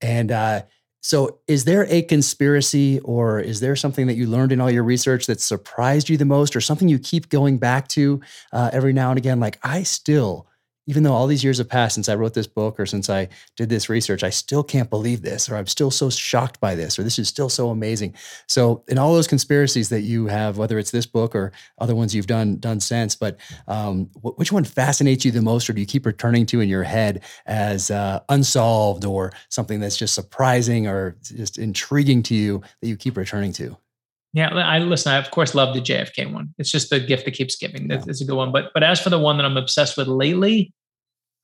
And 0.00 0.32
uh, 0.32 0.62
so, 1.04 1.40
is 1.48 1.64
there 1.64 1.84
a 1.88 2.02
conspiracy 2.02 3.00
or 3.00 3.40
is 3.40 3.58
there 3.58 3.74
something 3.74 4.06
that 4.06 4.14
you 4.14 4.26
learned 4.28 4.52
in 4.52 4.60
all 4.60 4.70
your 4.70 4.84
research 4.84 5.26
that 5.26 5.40
surprised 5.40 6.08
you 6.08 6.16
the 6.16 6.24
most 6.24 6.54
or 6.54 6.60
something 6.60 6.88
you 6.88 7.00
keep 7.00 7.28
going 7.28 7.58
back 7.58 7.88
to 7.88 8.20
uh, 8.52 8.70
every 8.72 8.92
now 8.92 9.10
and 9.10 9.18
again? 9.18 9.40
Like, 9.40 9.58
I 9.64 9.82
still 9.82 10.46
even 10.86 11.02
though 11.02 11.12
all 11.12 11.26
these 11.26 11.44
years 11.44 11.58
have 11.58 11.68
passed 11.68 11.94
since 11.94 12.08
I 12.08 12.14
wrote 12.14 12.34
this 12.34 12.46
book 12.46 12.80
or 12.80 12.86
since 12.86 13.08
I 13.08 13.28
did 13.56 13.68
this 13.68 13.88
research, 13.88 14.24
I 14.24 14.30
still 14.30 14.64
can't 14.64 14.90
believe 14.90 15.22
this, 15.22 15.48
or 15.48 15.56
I'm 15.56 15.66
still 15.66 15.90
so 15.90 16.10
shocked 16.10 16.60
by 16.60 16.74
this, 16.74 16.98
or 16.98 17.02
this 17.02 17.18
is 17.18 17.28
still 17.28 17.48
so 17.48 17.70
amazing. 17.70 18.14
So, 18.48 18.82
in 18.88 18.98
all 18.98 19.14
those 19.14 19.28
conspiracies 19.28 19.90
that 19.90 20.00
you 20.02 20.26
have, 20.26 20.58
whether 20.58 20.78
it's 20.78 20.90
this 20.90 21.06
book 21.06 21.34
or 21.34 21.52
other 21.78 21.94
ones 21.94 22.14
you've 22.14 22.26
done 22.26 22.58
done 22.58 22.80
since, 22.80 23.14
but 23.14 23.38
um, 23.68 24.10
which 24.22 24.52
one 24.52 24.64
fascinates 24.64 25.24
you 25.24 25.30
the 25.30 25.42
most, 25.42 25.70
or 25.70 25.72
do 25.72 25.80
you 25.80 25.86
keep 25.86 26.06
returning 26.06 26.46
to 26.46 26.60
in 26.60 26.68
your 26.68 26.82
head 26.82 27.22
as 27.46 27.90
uh, 27.90 28.20
unsolved, 28.28 29.04
or 29.04 29.32
something 29.48 29.80
that's 29.80 29.96
just 29.96 30.14
surprising 30.14 30.86
or 30.86 31.16
just 31.22 31.58
intriguing 31.58 32.22
to 32.24 32.34
you 32.34 32.62
that 32.80 32.88
you 32.88 32.96
keep 32.96 33.16
returning 33.16 33.52
to? 33.52 33.76
Yeah, 34.34 34.48
I 34.48 34.78
listen. 34.78 35.12
I 35.12 35.16
of 35.16 35.30
course 35.30 35.54
love 35.54 35.74
the 35.74 35.80
JFK 35.80 36.32
one. 36.32 36.54
It's 36.58 36.70
just 36.70 36.88
the 36.88 37.00
gift 37.00 37.26
that 37.26 37.32
keeps 37.32 37.56
giving. 37.56 37.88
That 37.88 38.08
is 38.08 38.22
a 38.22 38.24
good 38.24 38.36
one. 38.36 38.50
But 38.50 38.70
but 38.72 38.82
as 38.82 38.98
for 39.00 39.10
the 39.10 39.18
one 39.18 39.36
that 39.36 39.44
I'm 39.44 39.58
obsessed 39.58 39.98
with 39.98 40.08
lately, 40.08 40.72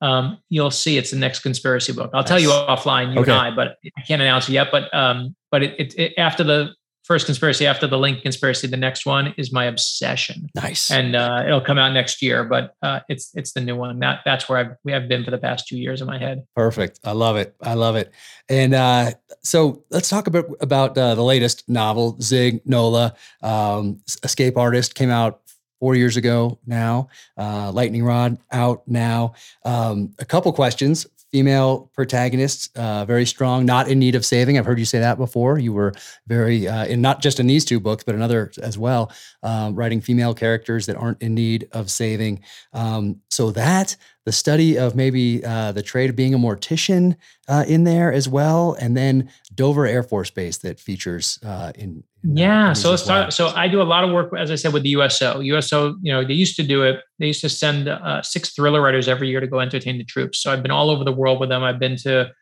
um, 0.01 0.39
you'll 0.49 0.71
see 0.71 0.97
it's 0.97 1.11
the 1.11 1.19
next 1.19 1.41
conspiracy 1.41 1.93
book. 1.93 2.11
I'll 2.15 2.23
nice. 2.23 2.29
tell 2.29 2.39
you 2.39 2.49
offline, 2.49 3.13
you 3.13 3.21
okay. 3.21 3.33
and 3.33 3.41
I, 3.41 3.51
but 3.51 3.77
I 3.97 4.01
can't 4.03 4.23
announce 4.23 4.49
it 4.49 4.53
yet. 4.53 4.69
But 4.73 4.93
um, 4.95 5.37
but 5.51 5.63
it, 5.63 5.79
it, 5.79 5.99
it, 5.99 6.15
after 6.17 6.43
the 6.43 6.75
first 7.09 7.27
conspiracy, 7.27 7.67
after 7.67 7.87
the 7.87 7.99
Link 7.99 8.23
conspiracy, 8.23 8.69
the 8.69 8.77
next 8.77 9.07
one 9.07 9.35
is 9.39 9.51
my 9.51 9.65
obsession. 9.65 10.49
Nice, 10.55 10.91
and 10.91 11.17
uh, 11.17 11.43
it'll 11.47 11.63
come 11.63 11.79
out 11.79 11.93
next 11.93 12.23
year. 12.23 12.45
But 12.45 12.75
uh, 12.83 13.01
it's 13.09 13.33
it's 13.35 13.53
the 13.53 13.61
new 13.61 13.75
one. 13.75 13.99
That 13.99 14.21
that's 14.25 14.49
where 14.49 14.59
I've 14.59 14.77
we 14.85 14.93
have 14.93 15.09
been 15.09 15.25
for 15.25 15.33
the 15.33 15.39
past 15.39 15.67
two 15.67 15.79
years 15.79 16.01
in 16.01 16.07
my 16.07 16.19
head. 16.19 16.47
Perfect. 16.55 17.01
I 17.03 17.13
love 17.13 17.37
it. 17.37 17.57
I 17.63 17.75
love 17.75 17.97
it. 17.97 18.13
And 18.49 18.75
uh, 18.75 19.13
so 19.43 19.83
let's 19.91 20.09
talk 20.09 20.27
about 20.29 20.45
about 20.61 20.97
uh, 20.97 21.15
the 21.15 21.25
latest 21.25 21.69
novel, 21.69 22.17
Zig 22.21 22.61
Nola, 22.65 23.15
um, 23.43 24.01
Escape 24.23 24.57
Artist, 24.57 24.95
came 24.95 25.11
out 25.11 25.41
four 25.81 25.95
years 25.95 26.17
ago 26.17 26.59
now. 26.67 27.09
Uh, 27.37 27.73
Lightning 27.73 28.05
Rod 28.05 28.39
out 28.53 28.87
now. 28.87 29.33
Um, 29.65 30.15
a 30.19 30.25
couple 30.25 30.53
questions. 30.53 31.07
Female 31.31 31.91
protagonists, 31.95 32.71
uh, 32.75 33.05
very 33.05 33.27
strong, 33.27 33.67
not 33.67 33.89
in 33.89 33.99
need 33.99 34.15
of 34.15 34.25
saving. 34.25 34.57
I've 34.57 34.65
heard 34.65 34.79
you 34.79 34.87
say 34.87 34.99
that 35.01 35.19
before. 35.19 35.59
You 35.59 35.75
were 35.75 35.93
very, 36.27 36.67
uh, 36.67 36.87
in 36.87 37.03
not 37.03 37.21
just 37.21 37.39
in 37.39 37.47
these 37.47 37.67
two 37.67 37.81
books, 37.81 38.03
but 38.03 38.15
in 38.15 38.23
other 38.23 38.51
as 38.63 38.79
well, 38.79 39.13
um, 39.43 39.75
writing 39.75 40.01
female 40.01 40.33
characters 40.33 40.87
that 40.87 40.97
aren't 40.97 41.21
in 41.21 41.35
need 41.35 41.69
of 41.73 41.91
saving. 41.91 42.41
Um, 42.73 43.21
so 43.29 43.51
that 43.51 43.97
the 44.25 44.33
study 44.33 44.79
of 44.79 44.95
maybe 44.95 45.45
uh, 45.45 45.73
the 45.73 45.83
trade 45.83 46.09
of 46.11 46.17
being 46.17 46.33
a 46.33 46.39
mortician 46.39 47.17
uh, 47.47 47.65
in 47.69 47.85
there 47.85 48.11
as 48.11 48.29
well, 48.29 48.75
and 48.81 48.97
then 48.97 49.31
Dover 49.55 49.87
Air 49.87 50.03
Force 50.03 50.31
Base 50.31 50.57
that 50.59 50.81
features 50.81 51.39
uh, 51.45 51.73
in. 51.75 52.05
Yeah, 52.23 52.73
so 52.73 52.91
let's 52.91 53.03
start. 53.03 53.33
So 53.33 53.49
I 53.49 53.69
do 53.69 53.81
a 53.81 53.85
lot 53.85 54.03
of 54.03 54.11
work, 54.11 54.33
as 54.37 54.51
I 54.51 54.57
said, 54.57 54.73
with 54.73 54.83
the 54.83 54.91
USO. 54.91 55.41
USO, 55.41 55.97
you 56.03 56.13
know, 56.13 56.25
they 56.25 56.35
used 56.35 56.57
to 56.57 56.63
do 56.63 56.83
it. 56.83 57.01
They 57.19 57.29
used 57.29 57.41
to 57.43 57.49
send 57.49 57.89
uh, 57.89 58.23
six 58.23 58.51
thriller 58.55 58.83
writers 58.83 59.07
every 59.07 59.29
year 59.29 59.41
to 59.41 59.47
go 59.47 59.61
entertain 59.61 59.99
the 59.99 60.05
troops. 60.05 60.43
So 60.43 60.53
I've 60.53 60.63
been 60.63 60.73
all 60.73 60.91
over 60.91 61.05
the 61.05 61.13
world 61.13 61.39
with 61.39 61.49
them. 61.49 61.63
I've 61.63 61.79
been 61.79 61.97
to 61.99 62.33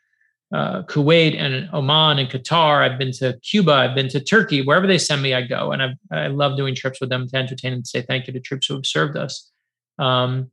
uh, 0.52 0.82
Kuwait 0.84 1.36
and 1.38 1.68
Oman 1.74 2.18
and 2.18 2.28
Qatar. 2.28 2.88
I've 2.88 2.98
been 2.98 3.12
to 3.12 3.38
Cuba. 3.40 3.72
I've 3.72 3.94
been 3.94 4.08
to 4.08 4.20
Turkey. 4.20 4.62
Wherever 4.62 4.86
they 4.86 4.98
send 4.98 5.22
me, 5.22 5.34
I 5.34 5.42
go, 5.42 5.72
and 5.72 5.82
I 5.82 5.94
I 6.10 6.26
love 6.28 6.56
doing 6.56 6.74
trips 6.74 7.00
with 7.00 7.10
them 7.10 7.28
to 7.28 7.36
entertain 7.36 7.72
and 7.72 7.86
say 7.86 8.00
thank 8.00 8.26
you 8.26 8.32
to 8.32 8.40
troops 8.40 8.68
who 8.68 8.74
have 8.74 8.86
served 8.86 9.16
us. 9.16 9.50
Um, 9.98 10.50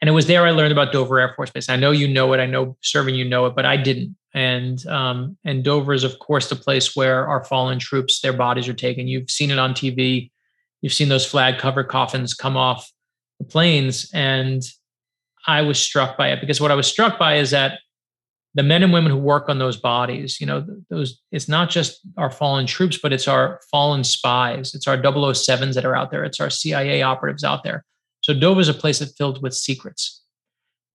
and 0.00 0.08
it 0.08 0.12
was 0.12 0.26
there 0.26 0.46
I 0.46 0.52
learned 0.52 0.72
about 0.72 0.92
Dover 0.92 1.18
Air 1.18 1.32
Force 1.34 1.50
Base. 1.50 1.68
I 1.68 1.76
know 1.76 1.90
you 1.90 2.06
know 2.06 2.32
it. 2.32 2.38
I 2.38 2.46
know 2.46 2.76
serving 2.82 3.14
you 3.16 3.24
know 3.24 3.46
it, 3.46 3.56
but 3.56 3.66
I 3.66 3.76
didn't. 3.76 4.16
And 4.34 4.84
um, 4.86 5.36
and 5.44 5.64
Dover 5.64 5.94
is 5.94 6.04
of 6.04 6.18
course 6.18 6.48
the 6.48 6.56
place 6.56 6.94
where 6.94 7.26
our 7.26 7.44
fallen 7.44 7.78
troops, 7.78 8.20
their 8.20 8.32
bodies 8.32 8.68
are 8.68 8.74
taken. 8.74 9.08
You've 9.08 9.30
seen 9.30 9.50
it 9.50 9.58
on 9.58 9.72
TV. 9.72 10.30
You've 10.82 10.92
seen 10.92 11.08
those 11.08 11.26
flag 11.26 11.58
covered 11.58 11.88
coffins 11.88 12.34
come 12.34 12.56
off 12.56 12.90
the 13.38 13.46
planes, 13.46 14.10
and 14.12 14.62
I 15.46 15.62
was 15.62 15.78
struck 15.78 16.16
by 16.16 16.30
it 16.30 16.40
because 16.40 16.60
what 16.60 16.70
I 16.70 16.74
was 16.74 16.86
struck 16.86 17.18
by 17.18 17.36
is 17.36 17.50
that 17.50 17.80
the 18.54 18.62
men 18.62 18.82
and 18.82 18.92
women 18.92 19.12
who 19.12 19.18
work 19.18 19.48
on 19.48 19.58
those 19.58 19.76
bodies, 19.76 20.40
you 20.40 20.46
know, 20.46 20.64
those 20.90 21.20
it's 21.32 21.48
not 21.48 21.70
just 21.70 22.00
our 22.16 22.30
fallen 22.30 22.66
troops, 22.66 22.98
but 23.02 23.12
it's 23.12 23.28
our 23.28 23.60
fallen 23.70 24.04
spies. 24.04 24.74
It's 24.74 24.86
our 24.86 24.98
007s 24.98 25.74
that 25.74 25.84
are 25.84 25.96
out 25.96 26.10
there. 26.10 26.24
It's 26.24 26.40
our 26.40 26.50
CIA 26.50 27.02
operatives 27.02 27.44
out 27.44 27.64
there 27.64 27.84
so 28.22 28.34
Dover 28.34 28.60
is 28.60 28.68
a 28.68 28.74
place 28.74 28.98
that's 28.98 29.14
filled 29.14 29.42
with 29.42 29.54
secrets. 29.54 30.22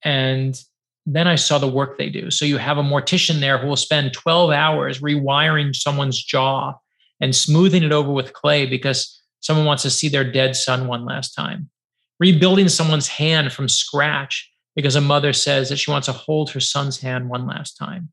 And 0.03 0.59
then 1.05 1.27
I 1.27 1.35
saw 1.35 1.57
the 1.57 1.67
work 1.67 1.97
they 1.97 2.09
do. 2.09 2.31
So 2.31 2.45
you 2.45 2.57
have 2.57 2.77
a 2.77 2.83
mortician 2.83 3.39
there 3.39 3.57
who 3.57 3.67
will 3.67 3.75
spend 3.75 4.13
12 4.13 4.51
hours 4.51 4.99
rewiring 4.99 5.75
someone's 5.75 6.23
jaw 6.23 6.73
and 7.19 7.35
smoothing 7.35 7.83
it 7.83 7.91
over 7.91 8.11
with 8.11 8.33
clay 8.33 8.65
because 8.65 9.21
someone 9.41 9.65
wants 9.65 9.83
to 9.83 9.89
see 9.89 10.07
their 10.07 10.29
dead 10.29 10.55
son 10.55 10.87
one 10.87 11.05
last 11.05 11.33
time. 11.33 11.69
Rebuilding 12.19 12.69
someone's 12.69 13.07
hand 13.07 13.51
from 13.51 13.67
scratch 13.67 14.49
because 14.75 14.95
a 14.95 15.01
mother 15.01 15.33
says 15.33 15.69
that 15.69 15.77
she 15.77 15.91
wants 15.91 16.05
to 16.05 16.13
hold 16.13 16.51
her 16.51 16.59
son's 16.59 16.99
hand 17.01 17.29
one 17.29 17.45
last 17.45 17.73
time. 17.73 18.09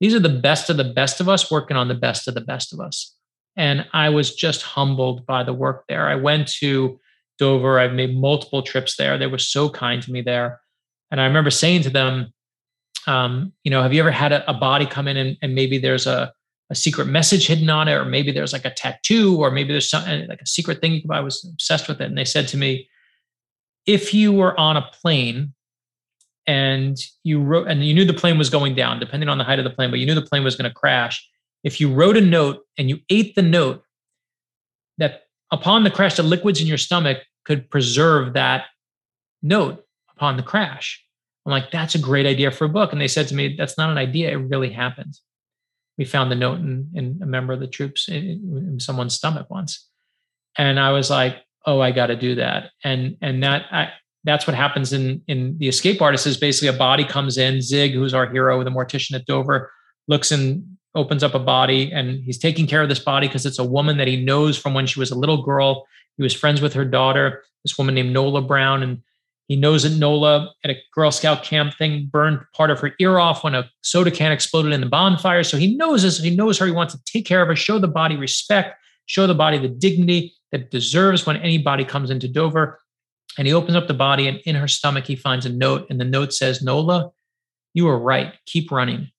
These 0.00 0.14
are 0.14 0.20
the 0.20 0.28
best 0.28 0.70
of 0.70 0.76
the 0.76 0.84
best 0.84 1.20
of 1.20 1.28
us 1.28 1.50
working 1.50 1.76
on 1.76 1.88
the 1.88 1.94
best 1.94 2.28
of 2.28 2.34
the 2.34 2.40
best 2.40 2.72
of 2.72 2.80
us. 2.80 3.16
And 3.56 3.86
I 3.92 4.10
was 4.10 4.34
just 4.34 4.62
humbled 4.62 5.26
by 5.26 5.42
the 5.42 5.52
work 5.52 5.84
there. 5.88 6.08
I 6.08 6.14
went 6.14 6.48
to 6.58 7.00
Dover. 7.38 7.78
I've 7.78 7.92
made 7.92 8.16
multiple 8.16 8.62
trips 8.62 8.96
there. 8.96 9.18
They 9.18 9.26
were 9.26 9.38
so 9.38 9.68
kind 9.68 10.02
to 10.02 10.12
me 10.12 10.22
there. 10.22 10.60
And 11.10 11.20
I 11.20 11.26
remember 11.26 11.50
saying 11.50 11.82
to 11.82 11.90
them, 11.90 12.32
um, 13.06 13.52
you 13.64 13.70
know, 13.70 13.82
have 13.82 13.92
you 13.94 14.00
ever 14.00 14.10
had 14.10 14.32
a, 14.32 14.48
a 14.50 14.54
body 14.54 14.86
come 14.86 15.08
in 15.08 15.16
and, 15.16 15.36
and 15.40 15.54
maybe 15.54 15.78
there's 15.78 16.06
a, 16.06 16.32
a 16.70 16.74
secret 16.74 17.06
message 17.06 17.46
hidden 17.46 17.70
on 17.70 17.88
it, 17.88 17.94
or 17.94 18.04
maybe 18.04 18.30
there's 18.30 18.52
like 18.52 18.66
a 18.66 18.70
tattoo, 18.70 19.38
or 19.38 19.50
maybe 19.50 19.72
there's 19.72 19.88
something 19.88 20.26
like 20.28 20.42
a 20.42 20.46
secret 20.46 20.80
thing. 20.80 21.02
I 21.10 21.20
was 21.20 21.44
obsessed 21.44 21.88
with 21.88 22.00
it. 22.00 22.04
And 22.04 22.18
they 22.18 22.26
said 22.26 22.48
to 22.48 22.56
me, 22.58 22.88
if 23.86 24.12
you 24.12 24.32
were 24.32 24.58
on 24.60 24.76
a 24.76 24.82
plane 24.82 25.54
and 26.46 26.98
you 27.24 27.40
wrote 27.40 27.68
and 27.68 27.84
you 27.84 27.94
knew 27.94 28.04
the 28.04 28.12
plane 28.12 28.36
was 28.36 28.50
going 28.50 28.74
down, 28.74 29.00
depending 29.00 29.30
on 29.30 29.38
the 29.38 29.44
height 29.44 29.58
of 29.58 29.64
the 29.64 29.70
plane, 29.70 29.90
but 29.90 29.98
you 29.98 30.04
knew 30.04 30.14
the 30.14 30.22
plane 30.22 30.44
was 30.44 30.56
going 30.56 30.68
to 30.68 30.74
crash. 30.74 31.26
If 31.64 31.80
you 31.80 31.92
wrote 31.92 32.16
a 32.16 32.20
note 32.20 32.60
and 32.76 32.90
you 32.90 33.00
ate 33.08 33.34
the 33.34 33.42
note, 33.42 33.82
that 34.98 35.22
upon 35.50 35.84
the 35.84 35.90
crash, 35.90 36.16
the 36.16 36.22
liquids 36.22 36.60
in 36.60 36.66
your 36.66 36.76
stomach 36.76 37.18
could 37.44 37.70
preserve 37.70 38.34
that 38.34 38.66
note 39.42 39.84
upon 40.18 40.36
the 40.36 40.42
crash. 40.42 41.04
I'm 41.46 41.52
like, 41.52 41.70
that's 41.70 41.94
a 41.94 41.98
great 41.98 42.26
idea 42.26 42.50
for 42.50 42.64
a 42.64 42.68
book. 42.68 42.92
And 42.92 43.00
they 43.00 43.08
said 43.08 43.28
to 43.28 43.34
me, 43.34 43.54
that's 43.56 43.78
not 43.78 43.90
an 43.90 43.98
idea. 43.98 44.30
It 44.30 44.34
really 44.34 44.70
happened. 44.70 45.18
We 45.96 46.04
found 46.04 46.30
the 46.30 46.36
note 46.36 46.58
in, 46.58 46.90
in 46.94 47.20
a 47.22 47.26
member 47.26 47.52
of 47.52 47.60
the 47.60 47.66
troops 47.66 48.08
in, 48.08 48.24
in 48.56 48.80
someone's 48.80 49.14
stomach 49.14 49.48
once. 49.48 49.88
And 50.56 50.78
I 50.78 50.92
was 50.92 51.08
like, 51.08 51.36
oh, 51.66 51.80
I 51.80 51.92
got 51.92 52.08
to 52.08 52.16
do 52.16 52.34
that. 52.34 52.70
And, 52.84 53.16
and 53.22 53.42
that, 53.42 53.66
I, 53.70 53.88
that's 54.24 54.46
what 54.46 54.56
happens 54.56 54.92
in, 54.92 55.22
in 55.28 55.56
the 55.58 55.68
escape 55.68 56.02
artist 56.02 56.26
is 56.26 56.36
basically 56.36 56.68
a 56.68 56.78
body 56.78 57.04
comes 57.04 57.38
in, 57.38 57.60
Zig, 57.60 57.92
who's 57.92 58.14
our 58.14 58.28
hero, 58.28 58.62
the 58.64 58.70
mortician 58.70 59.14
at 59.14 59.26
Dover, 59.26 59.70
looks 60.08 60.32
and 60.32 60.64
opens 60.94 61.22
up 61.22 61.34
a 61.34 61.38
body 61.38 61.92
and 61.92 62.24
he's 62.24 62.38
taking 62.38 62.66
care 62.66 62.82
of 62.82 62.88
this 62.88 62.98
body 62.98 63.28
because 63.28 63.46
it's 63.46 63.58
a 63.58 63.64
woman 63.64 63.98
that 63.98 64.08
he 64.08 64.22
knows 64.22 64.58
from 64.58 64.74
when 64.74 64.86
she 64.86 64.98
was 64.98 65.10
a 65.10 65.18
little 65.18 65.42
girl 65.42 65.86
he 66.18 66.22
was 66.22 66.34
friends 66.34 66.60
with 66.60 66.74
her 66.74 66.84
daughter, 66.84 67.44
this 67.64 67.78
woman 67.78 67.94
named 67.94 68.12
Nola 68.12 68.42
Brown, 68.42 68.82
and 68.82 69.02
he 69.48 69.56
knows 69.56 69.82
that 69.82 69.98
Nola 69.98 70.52
at 70.62 70.70
a 70.70 70.76
Girl 70.94 71.10
Scout 71.10 71.42
camp 71.42 71.74
thing 71.74 72.08
burned 72.12 72.40
part 72.54 72.70
of 72.70 72.78
her 72.80 72.92
ear 73.00 73.18
off 73.18 73.42
when 73.42 73.54
a 73.54 73.68
soda 73.82 74.10
can 74.10 74.30
exploded 74.30 74.72
in 74.72 74.80
the 74.80 74.86
bonfire. 74.86 75.42
So 75.42 75.56
he 75.56 75.74
knows 75.74 76.02
this. 76.02 76.20
He 76.20 76.36
knows 76.36 76.58
her. 76.58 76.66
He 76.66 76.72
wants 76.72 76.94
to 76.94 77.00
take 77.06 77.26
care 77.26 77.40
of 77.40 77.48
her, 77.48 77.56
show 77.56 77.78
the 77.78 77.88
body 77.88 78.16
respect, 78.16 78.76
show 79.06 79.26
the 79.26 79.34
body 79.34 79.58
the 79.58 79.68
dignity 79.68 80.34
that 80.52 80.60
it 80.60 80.70
deserves 80.70 81.26
when 81.26 81.38
anybody 81.38 81.84
comes 81.84 82.10
into 82.10 82.28
Dover. 82.28 82.78
And 83.38 83.46
he 83.46 83.54
opens 83.54 83.76
up 83.76 83.86
the 83.88 83.94
body, 83.94 84.28
and 84.28 84.38
in 84.44 84.54
her 84.54 84.68
stomach, 84.68 85.06
he 85.06 85.16
finds 85.16 85.46
a 85.46 85.50
note. 85.50 85.86
And 85.88 86.00
the 86.00 86.04
note 86.04 86.32
says, 86.32 86.60
Nola, 86.62 87.10
you 87.72 87.84
were 87.84 87.98
right. 87.98 88.34
Keep 88.46 88.70
running. 88.70 89.10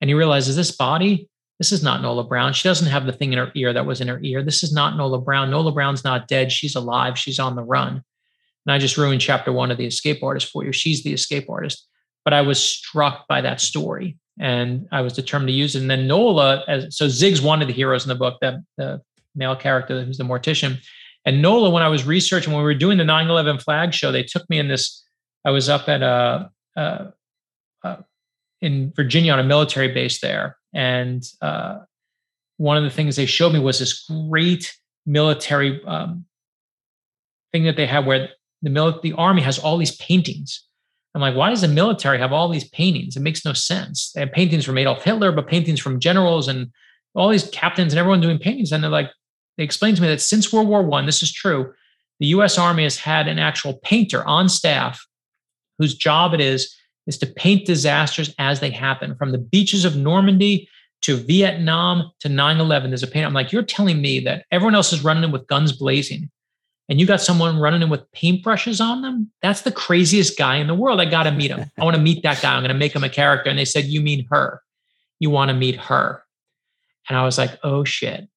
and 0.00 0.10
he 0.10 0.14
realizes 0.14 0.56
this 0.56 0.70
body, 0.70 1.28
this 1.58 1.72
is 1.72 1.82
not 1.82 2.02
Nola 2.02 2.24
Brown. 2.24 2.52
She 2.52 2.68
doesn't 2.68 2.88
have 2.88 3.06
the 3.06 3.12
thing 3.12 3.32
in 3.32 3.38
her 3.38 3.50
ear 3.54 3.72
that 3.72 3.86
was 3.86 4.00
in 4.00 4.08
her 4.08 4.20
ear. 4.22 4.42
This 4.42 4.62
is 4.62 4.72
not 4.72 4.96
Nola 4.96 5.20
Brown. 5.20 5.50
Nola 5.50 5.72
Brown's 5.72 6.04
not 6.04 6.28
dead. 6.28 6.52
She's 6.52 6.74
alive. 6.76 7.18
She's 7.18 7.38
on 7.38 7.56
the 7.56 7.62
run. 7.62 8.04
And 8.66 8.72
I 8.72 8.78
just 8.78 8.96
ruined 8.96 9.20
chapter 9.20 9.52
one 9.52 9.70
of 9.70 9.78
The 9.78 9.86
Escape 9.86 10.22
Artist 10.22 10.50
for 10.50 10.64
you. 10.64 10.72
She's 10.72 11.04
the 11.04 11.12
escape 11.12 11.48
artist. 11.48 11.86
But 12.24 12.34
I 12.34 12.42
was 12.42 12.60
struck 12.60 13.28
by 13.28 13.40
that 13.40 13.60
story 13.60 14.18
and 14.38 14.88
I 14.90 15.00
was 15.00 15.12
determined 15.12 15.48
to 15.48 15.54
use 15.54 15.76
it. 15.76 15.80
And 15.80 15.90
then 15.90 16.08
Nola, 16.08 16.64
as, 16.66 16.96
so 16.96 17.08
Zig's 17.08 17.40
one 17.40 17.62
of 17.62 17.68
the 17.68 17.74
heroes 17.74 18.04
in 18.04 18.08
the 18.08 18.16
book, 18.16 18.38
that 18.40 18.54
the 18.76 19.00
male 19.36 19.54
character 19.54 20.04
who's 20.04 20.18
the 20.18 20.24
mortician. 20.24 20.78
And 21.24 21.40
Nola, 21.40 21.70
when 21.70 21.82
I 21.82 21.88
was 21.88 22.04
researching, 22.04 22.52
when 22.52 22.60
we 22.60 22.64
were 22.64 22.74
doing 22.74 22.98
the 22.98 23.04
9 23.04 23.28
11 23.28 23.60
flag 23.60 23.94
show, 23.94 24.10
they 24.10 24.24
took 24.24 24.48
me 24.50 24.58
in 24.58 24.68
this. 24.68 25.04
I 25.44 25.50
was 25.50 25.68
up 25.68 25.88
at 25.88 26.02
a, 26.02 26.50
a, 26.74 27.12
a 27.84 28.04
in 28.60 28.92
Virginia 28.96 29.32
on 29.32 29.38
a 29.38 29.44
military 29.44 29.88
base 29.88 30.20
there. 30.20 30.56
And 30.74 31.24
uh, 31.40 31.80
one 32.56 32.76
of 32.76 32.84
the 32.84 32.90
things 32.90 33.16
they 33.16 33.26
showed 33.26 33.52
me 33.52 33.60
was 33.60 33.78
this 33.78 34.08
great 34.28 34.76
military 35.04 35.82
um, 35.84 36.24
thing 37.52 37.64
that 37.64 37.76
they 37.76 37.86
had 37.86 38.06
where 38.06 38.30
the, 38.62 38.70
mil- 38.70 39.00
the 39.02 39.12
army 39.14 39.42
has 39.42 39.58
all 39.58 39.76
these 39.76 39.96
paintings. 39.96 40.64
I'm 41.14 41.22
like, 41.22 41.34
why 41.34 41.48
does 41.48 41.62
the 41.62 41.68
military 41.68 42.18
have 42.18 42.32
all 42.32 42.48
these 42.48 42.68
paintings? 42.68 43.16
It 43.16 43.22
makes 43.22 43.44
no 43.44 43.54
sense. 43.54 44.12
They 44.12 44.20
have 44.20 44.32
paintings 44.32 44.66
from 44.66 44.76
Adolf 44.76 45.02
Hitler, 45.02 45.32
but 45.32 45.46
paintings 45.46 45.80
from 45.80 45.98
generals 45.98 46.46
and 46.46 46.70
all 47.14 47.30
these 47.30 47.48
captains 47.50 47.92
and 47.92 47.98
everyone 47.98 48.20
doing 48.20 48.38
paintings. 48.38 48.70
And 48.70 48.84
they're 48.84 48.90
like, 48.90 49.10
they 49.56 49.64
explained 49.64 49.96
to 49.96 50.02
me 50.02 50.08
that 50.08 50.20
since 50.20 50.52
World 50.52 50.68
War 50.68 50.82
One, 50.82 51.06
this 51.06 51.22
is 51.22 51.32
true, 51.32 51.72
the 52.20 52.26
U.S. 52.28 52.58
Army 52.58 52.82
has 52.82 52.98
had 52.98 53.28
an 53.28 53.38
actual 53.38 53.78
painter 53.82 54.24
on 54.26 54.48
staff 54.48 55.06
whose 55.78 55.94
job 55.94 56.34
it 56.34 56.40
is 56.40 56.74
is 57.06 57.18
to 57.18 57.26
paint 57.26 57.66
disasters 57.66 58.34
as 58.38 58.60
they 58.60 58.70
happen, 58.70 59.14
from 59.16 59.32
the 59.32 59.38
beaches 59.38 59.84
of 59.84 59.96
Normandy 59.96 60.68
to 61.02 61.16
Vietnam 61.16 62.10
to 62.20 62.28
9/11. 62.28 62.88
There's 62.88 63.02
a 63.02 63.06
painter. 63.06 63.26
I'm 63.26 63.34
like, 63.34 63.52
you're 63.52 63.62
telling 63.62 64.00
me 64.00 64.20
that 64.20 64.44
everyone 64.50 64.74
else 64.74 64.92
is 64.92 65.04
running 65.04 65.24
in 65.24 65.30
with 65.30 65.46
guns 65.46 65.72
blazing, 65.72 66.30
and 66.88 67.00
you 67.00 67.06
got 67.06 67.20
someone 67.20 67.58
running 67.58 67.82
in 67.82 67.88
with 67.88 68.10
paintbrushes 68.12 68.80
on 68.80 69.02
them? 69.02 69.30
That's 69.42 69.62
the 69.62 69.72
craziest 69.72 70.38
guy 70.38 70.56
in 70.56 70.66
the 70.66 70.74
world. 70.74 71.00
I 71.00 71.04
got 71.04 71.24
to 71.24 71.32
meet 71.32 71.50
him. 71.50 71.70
I 71.78 71.84
want 71.84 71.96
to 71.96 72.02
meet 72.02 72.22
that 72.22 72.40
guy. 72.40 72.54
I'm 72.54 72.62
going 72.62 72.72
to 72.72 72.78
make 72.78 72.94
him 72.94 73.04
a 73.04 73.08
character. 73.08 73.50
And 73.50 73.58
they 73.58 73.64
said, 73.64 73.84
you 73.84 74.00
mean 74.00 74.26
her? 74.30 74.62
You 75.18 75.30
want 75.30 75.48
to 75.48 75.54
meet 75.54 75.76
her? 75.76 76.22
And 77.08 77.16
I 77.16 77.24
was 77.24 77.38
like, 77.38 77.58
oh 77.62 77.84
shit 77.84 78.28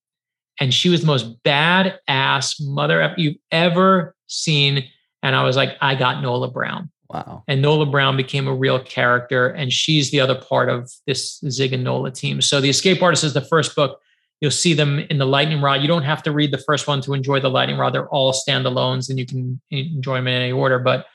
and 0.59 0.73
she 0.73 0.89
was 0.89 1.01
the 1.01 1.07
most 1.07 1.41
badass 1.43 2.55
mother 2.61 3.13
you've 3.17 3.37
ever 3.51 4.15
seen. 4.27 4.85
And 5.23 5.35
I 5.35 5.43
was 5.43 5.55
like, 5.55 5.77
I 5.81 5.95
got 5.95 6.21
Nola 6.21 6.49
Brown. 6.49 6.91
Wow. 7.09 7.43
And 7.47 7.61
Nola 7.61 7.85
Brown 7.85 8.17
became 8.17 8.47
a 8.47 8.53
real 8.53 8.79
character, 8.79 9.47
and 9.47 9.73
she's 9.73 10.11
the 10.11 10.19
other 10.19 10.35
part 10.35 10.69
of 10.69 10.91
this 11.07 11.39
Zig 11.49 11.73
and 11.73 11.83
Nola 11.83 12.11
team. 12.11 12.39
So 12.41 12.61
The 12.61 12.69
Escape 12.69 13.01
Artist 13.01 13.23
is 13.23 13.33
the 13.33 13.41
first 13.41 13.75
book. 13.75 13.99
You'll 14.41 14.51
see 14.51 14.73
them 14.73 14.99
in 14.99 15.17
the 15.17 15.25
Lightning 15.25 15.61
Rod. 15.61 15.81
You 15.81 15.87
don't 15.87 16.03
have 16.03 16.23
to 16.23 16.31
read 16.31 16.51
the 16.51 16.57
first 16.59 16.87
one 16.87 17.01
to 17.01 17.13
enjoy 17.13 17.39
the 17.39 17.49
Lightning 17.49 17.77
Rod. 17.77 17.93
They're 17.93 18.09
all 18.09 18.33
standalones, 18.33 19.09
and 19.09 19.19
you 19.19 19.25
can 19.25 19.59
enjoy 19.69 20.15
them 20.15 20.27
in 20.27 20.41
any 20.41 20.51
order. 20.51 20.79
But 20.79 21.07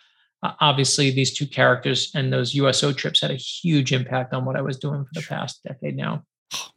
uh, 0.42 0.52
obviously, 0.60 1.10
these 1.10 1.32
two 1.32 1.46
characters 1.46 2.10
and 2.14 2.32
those 2.32 2.54
USO 2.54 2.92
trips 2.92 3.22
had 3.22 3.30
a 3.30 3.36
huge 3.36 3.92
impact 3.92 4.34
on 4.34 4.44
what 4.44 4.56
I 4.56 4.60
was 4.60 4.78
doing 4.78 5.04
for 5.04 5.10
the 5.14 5.26
past 5.26 5.62
decade 5.64 5.96
now. 5.96 6.22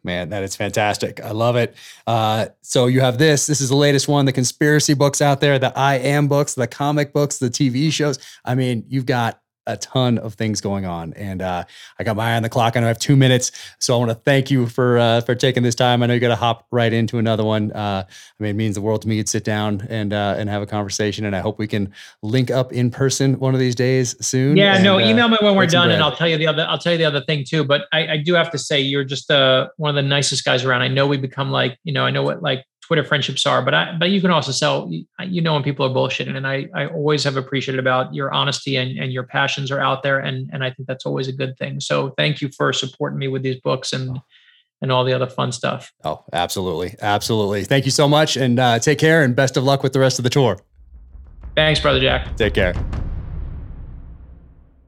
Man, 0.04 0.30
that 0.30 0.44
is 0.44 0.56
fantastic. 0.56 1.24
I 1.24 1.32
love 1.32 1.56
it. 1.56 1.76
Uh, 2.08 2.48
so 2.62 2.88
you 2.88 3.02
have 3.02 3.18
this. 3.18 3.46
This 3.46 3.62
is 3.62 3.70
the 3.70 3.76
latest 3.76 4.08
one. 4.08 4.26
The 4.26 4.32
conspiracy 4.32 4.94
books 4.94 5.22
out 5.22 5.42
there, 5.42 5.60
the 5.60 5.78
I 5.78 5.96
am 5.96 6.28
books, 6.28 6.54
the 6.54 6.68
comic 6.68 7.14
books, 7.14 7.38
the 7.40 7.50
TV 7.50 7.92
shows. 7.92 8.18
I 8.46 8.56
mean, 8.56 8.86
you've 8.88 9.06
got 9.06 9.42
a 9.68 9.78
ton 9.78 10.18
of 10.18 10.34
things 10.34 10.62
going 10.62 10.86
on. 10.86 11.14
And 11.14 11.42
uh, 11.42 11.66
I 12.00 12.04
got 12.04 12.16
my 12.16 12.34
eye 12.34 12.36
on 12.36 12.44
the 12.44 12.50
clock. 12.50 12.76
I 12.76 12.80
know 12.80 12.88
I 12.88 12.90
have 12.90 13.00
two 13.00 13.16
minutes, 13.16 13.52
so 13.80 13.96
I 13.96 14.00
want 14.00 14.10
to 14.10 14.16
thank 14.16 14.50
you 14.50 14.68
for 14.68 14.98
uh, 14.98 15.22
for 15.22 15.36
taking 15.36 15.64
this 15.64 15.76
time. 15.76 16.02
I 16.02 16.08
know 16.08 16.14
you 16.14 16.20
got 16.20 16.30
to 16.30 16.36
hop 16.36 16.66
right 16.72 16.92
into 16.92 17.18
another 17.18 17.44
one. 17.44 17.72
Uh, 17.72 18.06
I 18.08 18.44
mean, 18.44 18.52
it 18.52 18.56
means 18.56 18.76
the 18.76 18.82
world 18.82 19.02
to 19.04 19.08
me 19.08 19.22
to 19.22 19.30
sit 19.30 19.44
down 19.44 19.86
and 19.90 20.14
uh, 20.14 20.36
and 20.38 20.50
have 20.50 20.62
a 20.62 20.66
conversation. 20.66 21.26
And 21.26 21.36
I 21.36 21.40
hope 21.40 21.60
we 21.60 21.68
can 21.68 21.94
link 22.24 22.50
up 22.50 22.74
in 22.74 22.90
person 22.90 23.40
one 23.40 23.54
of 23.54 23.60
these 23.60 23.76
days 23.76 24.16
soon. 24.26 24.58
Yeah, 24.58 24.76
and, 24.76 24.84
no, 24.84 24.98
uh, 24.98 25.00
email 25.00 25.28
me 25.28 25.38
when 25.42 25.56
we're 25.56 25.68
done, 25.68 25.92
and 25.92 26.02
I'll 26.02 26.16
tell 26.16 26.28
you 26.28 26.38
the 26.38 26.48
other. 26.48 26.66
I'll 26.68 26.80
tell 26.80 26.94
you 26.94 26.98
the 26.98 27.06
other 27.06 27.22
thing 27.22 27.44
too. 27.48 27.64
But 27.64 27.82
I, 27.92 28.08
I 28.08 28.18
do 28.18 28.34
have 28.34 28.50
to 28.52 28.58
say, 28.58 28.80
you're 28.80 29.04
just 29.04 29.30
uh, 29.30 29.68
one 29.78 29.90
of 29.90 29.96
the 29.96 30.08
nicest 30.08 30.46
guys 30.46 30.64
around. 30.64 30.82
I 30.82 30.88
know 30.88 31.08
we 31.08 31.18
become 31.18 31.52
like, 31.52 31.78
you 31.84 31.94
know, 31.94 32.06
I 32.06 32.12
know 32.12 32.24
what 32.24 32.42
like 32.42 32.66
Twitter 32.88 33.04
friendships 33.04 33.46
are, 33.46 33.62
but 33.62 33.74
I, 33.74 33.98
but 34.00 34.12
you 34.12 34.22
can 34.22 34.32
also 34.32 34.54
sell, 34.54 34.90
you 35.20 35.42
know, 35.42 35.56
when 35.56 35.64
people 35.64 35.86
are 35.86 35.90
bullshitting. 35.90 36.38
And 36.38 36.48
I, 36.48 36.70
I 36.74 36.88
always 36.88 37.22
have 37.26 37.36
appreciated 37.36 37.80
about 37.80 38.14
your 38.14 38.34
honesty 38.34 38.78
and, 38.78 38.98
and 38.98 39.12
your 39.12 39.24
passions 39.24 39.72
are 39.72 39.82
out 39.82 40.04
there. 40.04 40.20
And, 40.20 40.50
and 40.54 40.64
I 40.64 40.72
think 40.72 40.88
that's 40.88 41.06
always 41.06 41.28
a 41.28 41.34
good 41.34 41.58
thing. 41.58 41.82
So 41.82 42.12
thank 42.12 42.40
you 42.40 42.50
for 42.56 42.72
supporting 42.72 43.20
me 43.20 43.28
with 43.28 43.44
these 43.44 43.60
books 43.60 43.92
and, 43.92 44.22
and 44.82 44.90
all 44.90 45.04
the 45.04 45.12
other 45.12 45.28
fun 45.28 45.52
stuff. 45.52 45.92
Oh, 46.06 46.24
absolutely. 46.32 46.96
Absolutely. 47.02 47.66
Thank 47.66 47.84
you 47.84 47.92
so 47.92 48.08
much 48.08 48.38
and 48.38 48.58
uh, 48.58 48.80
take 48.80 49.00
care 49.00 49.22
and 49.22 49.36
best 49.36 49.58
of 49.58 49.66
luck 49.66 49.84
with 49.84 49.92
the 49.92 50.00
rest 50.00 50.18
of 50.18 50.24
the 50.24 50.30
tour. 50.30 50.58
Thanks, 51.58 51.82
brother 51.82 52.00
Jack. 52.00 52.38
Take 52.38 52.54
care. 52.54 52.74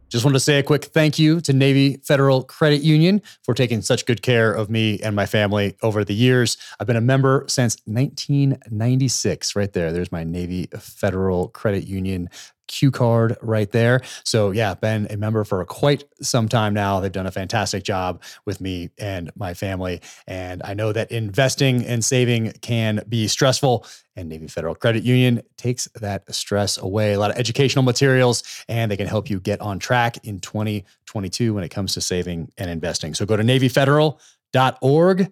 Just 0.10 0.26
wanted 0.26 0.34
to 0.34 0.40
say 0.40 0.58
a 0.58 0.64
quick 0.64 0.86
thank 0.86 1.20
you 1.20 1.40
to 1.42 1.54
Navy 1.54 1.98
Federal 2.04 2.44
Credit 2.44 2.82
Union 2.82 3.22
for 3.44 3.54
taking 3.54 3.84
such 3.84 4.08
good 4.08 4.24
care 4.24 4.52
of 4.52 4.68
me 4.68 5.00
and 5.02 5.16
my 5.16 5.28
family 5.28 5.76
over 5.84 6.04
the 6.04 6.16
years. 6.16 6.58
I've 6.80 6.88
been 6.88 6.96
a 6.96 7.02
member 7.02 7.46
since 7.48 7.78
1996, 7.86 9.56
right 9.56 9.72
there. 9.72 9.94
There's 9.94 10.12
my 10.12 10.24
Navy 10.24 10.68
Federal 10.80 11.50
Credit 11.50 11.86
Union 11.86 12.28
Q 12.70 12.92
card 12.92 13.36
right 13.42 13.70
there. 13.72 14.02
So, 14.24 14.52
yeah, 14.52 14.76
been 14.76 15.08
a 15.10 15.18
member 15.18 15.44
for 15.44 15.64
quite 15.66 16.06
some 16.22 16.48
time 16.48 16.74
now. 16.74 17.02
They've 17.02 17.12
done 17.12 17.26
a 17.26 17.32
fantastic 17.32 17.84
job 17.84 18.24
with 18.46 18.62
me 18.62 18.92
and 18.98 19.32
my 19.36 19.54
family. 19.54 20.02
And 20.28 20.62
I 20.64 20.74
know 20.76 20.94
that 20.94 21.12
investing 21.12 21.86
and 21.86 22.06
saving 22.06 22.54
can 22.62 23.02
be 23.10 23.28
stressful, 23.28 23.86
and 24.16 24.30
Navy 24.30 24.48
Federal 24.48 24.76
Credit 24.76 25.04
Union 25.04 25.42
takes 25.58 25.88
that 25.96 26.34
stress 26.34 26.78
away. 26.78 27.14
A 27.14 27.20
lot 27.20 27.32
of 27.32 27.38
educational 27.38 27.84
materials, 27.84 28.44
and 28.70 28.90
they 28.90 28.98
can 28.98 29.08
help 29.08 29.30
you 29.30 29.40
get 29.40 29.60
on 29.60 29.80
track 29.80 30.26
in 30.26 30.40
2022 30.40 31.54
when 31.54 31.64
it 31.64 31.70
comes 31.70 31.94
to 31.96 32.02
saving 32.02 32.52
and 32.58 32.70
investing. 32.70 33.14
So, 33.14 33.26
go 33.26 33.36
to 33.36 33.44
NavyFederal.org 33.44 35.32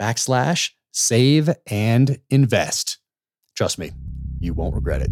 backslash 0.00 0.70
save 0.92 1.50
and 1.66 2.20
invest. 2.30 2.98
Trust 3.56 3.78
me, 3.78 3.90
you 4.40 4.54
won't 4.54 4.74
regret 4.74 5.02
it. 5.02 5.10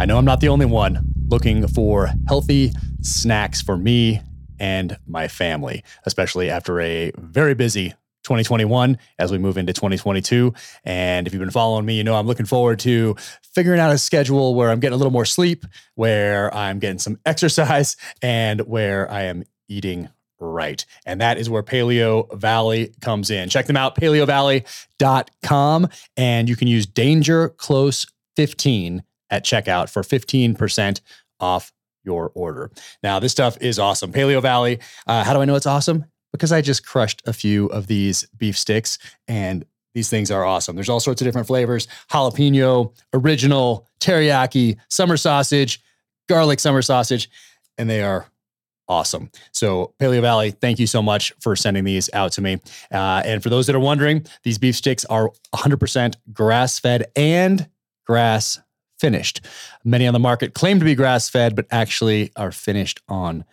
I 0.00 0.06
know 0.06 0.16
I'm 0.16 0.24
not 0.24 0.40
the 0.40 0.48
only 0.48 0.64
one 0.64 1.04
looking 1.28 1.68
for 1.68 2.10
healthy 2.26 2.72
snacks 3.02 3.60
for 3.60 3.76
me 3.76 4.22
and 4.58 4.96
my 5.06 5.28
family, 5.28 5.84
especially 6.06 6.48
after 6.48 6.80
a 6.80 7.12
very 7.18 7.52
busy 7.52 7.90
2021 8.22 8.96
as 9.18 9.30
we 9.30 9.36
move 9.36 9.58
into 9.58 9.74
2022. 9.74 10.54
And 10.84 11.26
if 11.26 11.34
you've 11.34 11.40
been 11.40 11.50
following 11.50 11.84
me, 11.84 11.98
you 11.98 12.02
know 12.02 12.14
I'm 12.14 12.26
looking 12.26 12.46
forward 12.46 12.78
to 12.78 13.14
figuring 13.42 13.78
out 13.78 13.92
a 13.92 13.98
schedule 13.98 14.54
where 14.54 14.70
I'm 14.70 14.80
getting 14.80 14.94
a 14.94 14.96
little 14.96 15.12
more 15.12 15.26
sleep, 15.26 15.66
where 15.96 16.52
I'm 16.54 16.78
getting 16.78 16.98
some 16.98 17.18
exercise, 17.26 17.98
and 18.22 18.62
where 18.62 19.10
I 19.10 19.24
am 19.24 19.44
eating 19.68 20.08
right. 20.38 20.82
And 21.04 21.20
that 21.20 21.36
is 21.36 21.50
where 21.50 21.62
Paleo 21.62 22.34
Valley 22.38 22.94
comes 23.02 23.28
in. 23.28 23.50
Check 23.50 23.66
them 23.66 23.76
out, 23.76 23.96
paleovalley.com, 23.96 25.88
and 26.16 26.48
you 26.48 26.56
can 26.56 26.68
use 26.68 26.86
Danger 26.86 27.50
Close 27.50 28.06
15 28.36 29.02
at 29.30 29.44
checkout 29.44 29.90
for 29.90 30.02
15% 30.02 31.00
off 31.40 31.72
your 32.04 32.32
order. 32.34 32.70
Now, 33.02 33.18
this 33.20 33.32
stuff 33.32 33.58
is 33.60 33.78
awesome. 33.78 34.12
Paleo 34.12 34.40
Valley, 34.42 34.80
uh, 35.06 35.24
how 35.24 35.34
do 35.34 35.40
I 35.40 35.44
know 35.44 35.54
it's 35.54 35.66
awesome? 35.66 36.04
Because 36.32 36.52
I 36.52 36.60
just 36.60 36.86
crushed 36.86 37.22
a 37.26 37.32
few 37.32 37.66
of 37.66 37.86
these 37.86 38.26
beef 38.36 38.56
sticks 38.56 38.98
and 39.28 39.64
these 39.94 40.08
things 40.08 40.30
are 40.30 40.44
awesome. 40.44 40.76
There's 40.76 40.88
all 40.88 41.00
sorts 41.00 41.20
of 41.20 41.26
different 41.26 41.46
flavors 41.46 41.88
jalapeno, 42.10 42.94
original, 43.12 43.88
teriyaki, 44.00 44.76
summer 44.88 45.16
sausage, 45.16 45.82
garlic 46.28 46.60
summer 46.60 46.82
sausage, 46.82 47.28
and 47.76 47.90
they 47.90 48.02
are 48.02 48.26
awesome. 48.88 49.30
So, 49.52 49.94
Paleo 50.00 50.20
Valley, 50.20 50.50
thank 50.50 50.78
you 50.78 50.86
so 50.86 51.02
much 51.02 51.32
for 51.40 51.56
sending 51.56 51.84
these 51.84 52.10
out 52.12 52.32
to 52.32 52.40
me. 52.40 52.60
Uh, 52.92 53.22
and 53.24 53.42
for 53.42 53.48
those 53.48 53.66
that 53.66 53.76
are 53.76 53.80
wondering, 53.80 54.26
these 54.42 54.58
beef 54.58 54.76
sticks 54.76 55.04
are 55.06 55.30
100% 55.54 56.16
grass 56.32 56.78
fed 56.78 57.10
and 57.16 57.68
grass 58.06 58.60
finished. 59.00 59.40
Many 59.84 60.06
on 60.06 60.12
the 60.12 60.20
market 60.20 60.54
claim 60.54 60.78
to 60.78 60.84
be 60.84 60.94
grass 60.94 61.28
fed, 61.28 61.56
but 61.56 61.66
actually 61.70 62.30
are 62.36 62.52
finished 62.52 63.00
on 63.08 63.44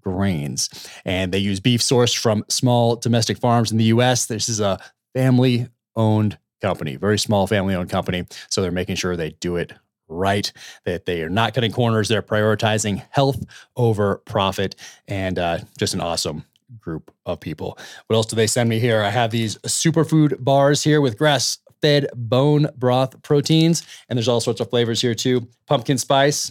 grains. 0.00 0.70
And 1.04 1.32
they 1.32 1.38
use 1.38 1.60
beef 1.60 1.80
sourced 1.80 2.16
from 2.16 2.44
small 2.48 2.96
domestic 2.96 3.38
farms 3.38 3.70
in 3.70 3.78
the 3.78 3.84
US. 3.84 4.26
This 4.26 4.48
is 4.48 4.60
a 4.60 4.78
family 5.14 5.68
owned 5.94 6.38
company, 6.60 6.96
very 6.96 7.18
small 7.18 7.46
family 7.46 7.74
owned 7.74 7.90
company. 7.90 8.24
So 8.48 8.62
they're 8.62 8.70
making 8.70 8.96
sure 8.96 9.16
they 9.16 9.30
do 9.40 9.56
it 9.56 9.72
right, 10.08 10.52
that 10.84 11.06
they 11.06 11.22
are 11.22 11.28
not 11.28 11.54
cutting 11.54 11.72
corners. 11.72 12.08
They're 12.08 12.22
prioritizing 12.22 13.02
health 13.10 13.42
over 13.76 14.18
profit 14.24 14.74
and 15.08 15.38
uh, 15.38 15.58
just 15.78 15.94
an 15.94 16.00
awesome 16.00 16.44
group 16.80 17.12
of 17.26 17.40
people. 17.40 17.78
What 18.06 18.16
else 18.16 18.26
do 18.26 18.36
they 18.36 18.46
send 18.46 18.68
me 18.68 18.78
here? 18.78 19.02
I 19.02 19.10
have 19.10 19.30
these 19.30 19.56
superfood 19.58 20.42
bars 20.42 20.82
here 20.82 21.00
with 21.00 21.18
grass 21.18 21.58
fed 21.84 22.06
bone 22.14 22.66
broth 22.78 23.20
proteins. 23.22 23.86
And 24.08 24.16
there's 24.16 24.26
all 24.26 24.40
sorts 24.40 24.60
of 24.60 24.70
flavors 24.70 25.02
here 25.02 25.14
too. 25.14 25.46
Pumpkin 25.66 25.98
spice. 25.98 26.50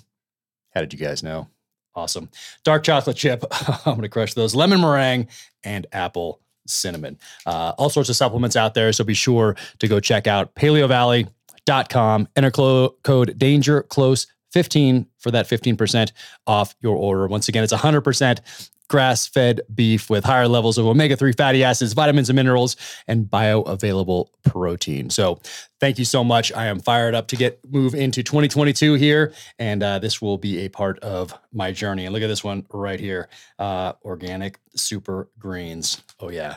How 0.76 0.82
did 0.82 0.94
you 0.94 1.00
guys 1.00 1.24
know? 1.24 1.48
Awesome. 1.96 2.30
Dark 2.64 2.84
chocolate 2.84 3.18
chip. 3.18 3.44
I'm 3.52 3.96
going 3.96 4.02
to 4.04 4.10
crush 4.10 4.36
those. 4.36 4.54
Lemon 4.54 4.80
meringue 4.80 5.28
and 5.64 5.88
apple 5.92 6.40
cinnamon. 6.68 7.18
Uh, 7.48 7.74
all 7.80 7.90
sorts 7.90 8.10
of 8.10 8.16
supplements 8.16 8.56
out 8.56 8.76
there. 8.76 8.94
So 8.94 9.04
be 9.04 9.16
sure 9.16 9.56
to 9.80 9.88
go 9.88 10.00
check 10.00 10.28
out 10.28 10.54
paleovalley.com. 10.54 12.28
Enter 12.36 12.52
clo- 12.52 12.96
code 13.04 13.38
danger 13.40 13.82
close 13.84 14.28
15 14.52 15.08
for 15.18 15.32
that 15.32 15.48
15% 15.48 16.12
off 16.46 16.76
your 16.80 16.96
order. 16.96 17.26
Once 17.26 17.48
again, 17.48 17.64
it's 17.64 17.74
100% 17.74 18.40
grass 18.88 19.28
fed 19.28 19.62
beef 19.74 20.10
with 20.10 20.24
higher 20.24 20.48
levels 20.48 20.78
of 20.78 20.86
omega 20.86 21.16
3 21.16 21.34
fatty 21.34 21.64
acids, 21.64 21.94
vitamins 21.94 22.30
and 22.30 22.36
minerals, 22.36 22.76
and 23.08 23.26
bioavailable 23.26 24.28
protein. 24.46 25.10
So, 25.10 25.40
thank 25.80 25.98
you 26.00 26.06
so 26.06 26.24
much. 26.24 26.52
I 26.54 26.68
am 26.68 26.80
fired 26.80 27.16
up 27.16 27.28
to 27.30 27.36
get 27.36 27.60
move 27.70 27.96
into 27.96 28.24
2022 28.24 28.96
here, 28.96 29.34
and 29.60 29.82
uh, 29.82 30.00
this 30.00 30.22
will 30.22 30.38
be 30.38 30.60
a 30.66 30.70
part 30.70 31.00
of 31.00 31.34
my 31.52 31.72
journey. 31.72 32.06
And 32.06 32.14
look 32.14 32.24
at 32.24 32.28
this 32.28 32.44
one 32.44 32.66
right 32.72 33.00
here 33.00 33.30
uh, 33.60 33.94
organic 34.04 34.60
super 34.76 35.30
greens. 35.40 36.02
Oh, 36.20 36.30
yeah. 36.30 36.56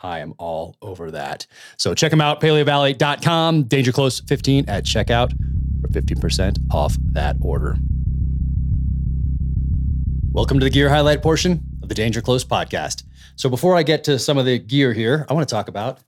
I 0.00 0.18
am 0.18 0.34
all 0.38 0.76
over 0.82 1.10
that. 1.12 1.46
So 1.78 1.94
check 1.94 2.10
them 2.10 2.20
out, 2.20 2.40
paleovalley.com, 2.40 3.64
danger 3.64 3.90
close 3.90 4.20
15 4.20 4.68
at 4.68 4.84
checkout 4.84 5.32
for 5.80 5.88
15% 5.88 6.58
off 6.70 6.96
that 7.12 7.36
order. 7.40 7.76
Welcome 10.34 10.58
to 10.58 10.64
the 10.64 10.70
gear 10.70 10.88
highlight 10.88 11.22
portion 11.22 11.64
of 11.80 11.88
the 11.88 11.94
Danger 11.94 12.20
Close 12.20 12.44
podcast. 12.44 13.04
So 13.36 13.48
before 13.48 13.76
I 13.76 13.84
get 13.84 14.02
to 14.02 14.18
some 14.18 14.36
of 14.36 14.44
the 14.44 14.58
gear 14.58 14.92
here, 14.92 15.24
I 15.30 15.32
want 15.32 15.48
to 15.48 15.54
talk 15.54 15.68
about 15.68 16.00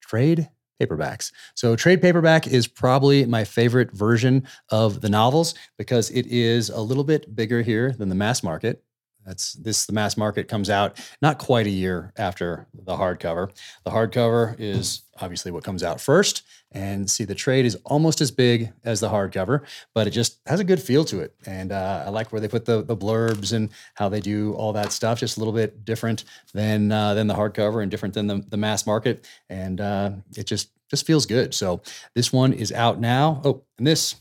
trade 0.00 0.48
paperbacks. 0.80 1.32
So 1.54 1.76
trade 1.76 2.00
paperback 2.00 2.46
is 2.46 2.66
probably 2.66 3.26
my 3.26 3.44
favorite 3.44 3.92
version 3.92 4.48
of 4.70 5.02
the 5.02 5.10
novels 5.10 5.54
because 5.76 6.08
it 6.12 6.26
is 6.28 6.70
a 6.70 6.80
little 6.80 7.04
bit 7.04 7.36
bigger 7.36 7.60
here 7.60 7.92
than 7.92 8.08
the 8.08 8.14
mass 8.14 8.42
market. 8.42 8.82
That's 9.24 9.54
this. 9.54 9.86
The 9.86 9.92
mass 9.92 10.16
market 10.16 10.48
comes 10.48 10.68
out 10.68 11.00
not 11.22 11.38
quite 11.38 11.66
a 11.66 11.70
year 11.70 12.12
after 12.16 12.66
the 12.74 12.96
hardcover. 12.96 13.50
The 13.84 13.90
hardcover 13.90 14.56
is 14.58 15.02
obviously 15.20 15.50
what 15.50 15.64
comes 15.64 15.82
out 15.82 16.00
first, 16.00 16.42
and 16.72 17.08
see 17.08 17.24
the 17.24 17.34
trade 17.34 17.64
is 17.64 17.76
almost 17.84 18.20
as 18.20 18.30
big 18.30 18.72
as 18.84 19.00
the 19.00 19.08
hardcover, 19.08 19.62
but 19.94 20.06
it 20.06 20.10
just 20.10 20.40
has 20.46 20.60
a 20.60 20.64
good 20.64 20.82
feel 20.82 21.04
to 21.06 21.20
it. 21.20 21.34
And 21.46 21.72
uh, 21.72 22.04
I 22.06 22.10
like 22.10 22.32
where 22.32 22.40
they 22.40 22.48
put 22.48 22.64
the 22.64 22.82
the 22.82 22.96
blurbs 22.96 23.52
and 23.52 23.70
how 23.94 24.08
they 24.08 24.20
do 24.20 24.52
all 24.54 24.72
that 24.74 24.92
stuff. 24.92 25.20
Just 25.20 25.36
a 25.36 25.40
little 25.40 25.54
bit 25.54 25.84
different 25.84 26.24
than 26.52 26.92
uh, 26.92 27.14
than 27.14 27.26
the 27.26 27.34
hardcover 27.34 27.82
and 27.82 27.90
different 27.90 28.14
than 28.14 28.26
the, 28.26 28.44
the 28.48 28.56
mass 28.56 28.86
market, 28.86 29.26
and 29.48 29.80
uh, 29.80 30.10
it 30.36 30.46
just 30.46 30.70
just 30.90 31.06
feels 31.06 31.26
good. 31.26 31.54
So 31.54 31.82
this 32.14 32.32
one 32.32 32.52
is 32.52 32.72
out 32.72 33.00
now. 33.00 33.40
Oh, 33.44 33.62
and 33.78 33.86
this 33.86 34.16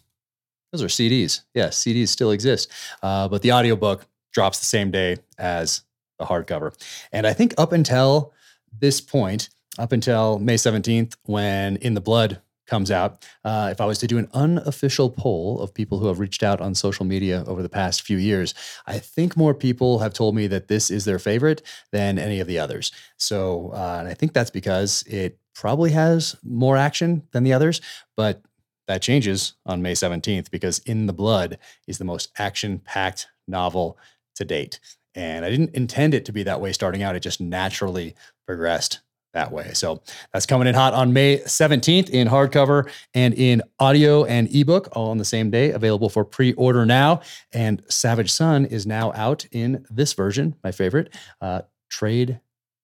those 0.71 0.81
are 0.81 0.87
CDs. 0.87 1.41
Yes, 1.53 1.83
CDs 1.83 2.07
still 2.07 2.31
exist, 2.31 2.71
uh, 3.01 3.27
but 3.27 3.41
the 3.41 3.51
audiobook 3.51 4.07
drops 4.33 4.59
the 4.59 4.65
same 4.65 4.91
day 4.91 5.17
as 5.37 5.83
the 6.19 6.25
hardcover. 6.25 6.73
And 7.11 7.25
I 7.25 7.33
think 7.33 7.53
up 7.57 7.71
until 7.71 8.33
this 8.77 9.01
point, 9.01 9.49
up 9.77 9.91
until 9.91 10.39
May 10.39 10.55
17th, 10.55 11.15
when 11.23 11.77
In 11.77 11.93
the 11.93 12.01
Blood 12.01 12.41
comes 12.65 12.91
out, 12.91 13.25
uh, 13.43 13.69
if 13.71 13.81
I 13.81 13.85
was 13.85 13.97
to 13.99 14.07
do 14.07 14.17
an 14.17 14.29
unofficial 14.33 15.09
poll 15.09 15.59
of 15.59 15.73
people 15.73 15.99
who 15.99 16.07
have 16.07 16.19
reached 16.19 16.43
out 16.43 16.61
on 16.61 16.75
social 16.75 17.05
media 17.05 17.43
over 17.45 17.61
the 17.61 17.69
past 17.69 18.03
few 18.03 18.17
years, 18.17 18.53
I 18.87 18.99
think 18.99 19.35
more 19.35 19.53
people 19.53 19.99
have 19.99 20.13
told 20.13 20.35
me 20.35 20.47
that 20.47 20.67
this 20.67 20.89
is 20.89 21.05
their 21.05 21.19
favorite 21.19 21.61
than 21.91 22.17
any 22.17 22.39
of 22.39 22.47
the 22.47 22.59
others. 22.59 22.91
So, 23.17 23.71
uh, 23.73 23.97
and 23.99 24.07
I 24.07 24.13
think 24.13 24.33
that's 24.33 24.51
because 24.51 25.03
it 25.07 25.39
probably 25.53 25.91
has 25.91 26.35
more 26.43 26.77
action 26.77 27.23
than 27.31 27.43
the 27.43 27.53
others, 27.53 27.81
but 28.15 28.41
that 28.87 29.01
changes 29.01 29.53
on 29.65 29.81
May 29.81 29.93
17th 29.93 30.51
because 30.51 30.79
In 30.79 31.05
the 31.05 31.13
Blood 31.13 31.57
is 31.87 31.97
the 31.97 32.05
most 32.05 32.31
action 32.37 32.79
packed 32.79 33.27
novel 33.47 33.97
to 34.35 34.45
date. 34.45 34.79
And 35.15 35.45
I 35.45 35.49
didn't 35.49 35.75
intend 35.75 36.13
it 36.13 36.25
to 36.25 36.31
be 36.31 36.43
that 36.43 36.61
way 36.61 36.73
starting 36.73 37.03
out. 37.03 37.15
It 37.15 37.21
just 37.21 37.39
naturally 37.39 38.15
progressed 38.45 38.99
that 39.33 39.51
way. 39.51 39.71
So 39.73 40.01
that's 40.31 40.45
coming 40.45 40.67
in 40.67 40.75
hot 40.75 40.93
on 40.93 41.11
May 41.11 41.39
17th 41.39 42.09
in 42.09 42.27
hardcover 42.27 42.89
and 43.13 43.33
in 43.33 43.61
audio 43.79 44.25
and 44.25 44.53
ebook, 44.53 44.89
all 44.93 45.09
on 45.09 45.17
the 45.17 45.25
same 45.25 45.49
day, 45.49 45.71
available 45.71 46.09
for 46.09 46.23
pre 46.23 46.53
order 46.53 46.85
now. 46.85 47.21
And 47.51 47.83
Savage 47.89 48.31
Son 48.31 48.65
is 48.65 48.85
now 48.85 49.11
out 49.13 49.45
in 49.51 49.85
this 49.89 50.13
version, 50.13 50.55
my 50.63 50.71
favorite, 50.71 51.13
uh, 51.41 51.61
trade 51.89 52.39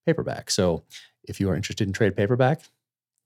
paperback. 0.05 0.51
So 0.51 0.83
if 1.23 1.39
you 1.39 1.49
are 1.49 1.55
interested 1.55 1.87
in 1.87 1.93
trade 1.93 2.15
paperback, 2.15 2.61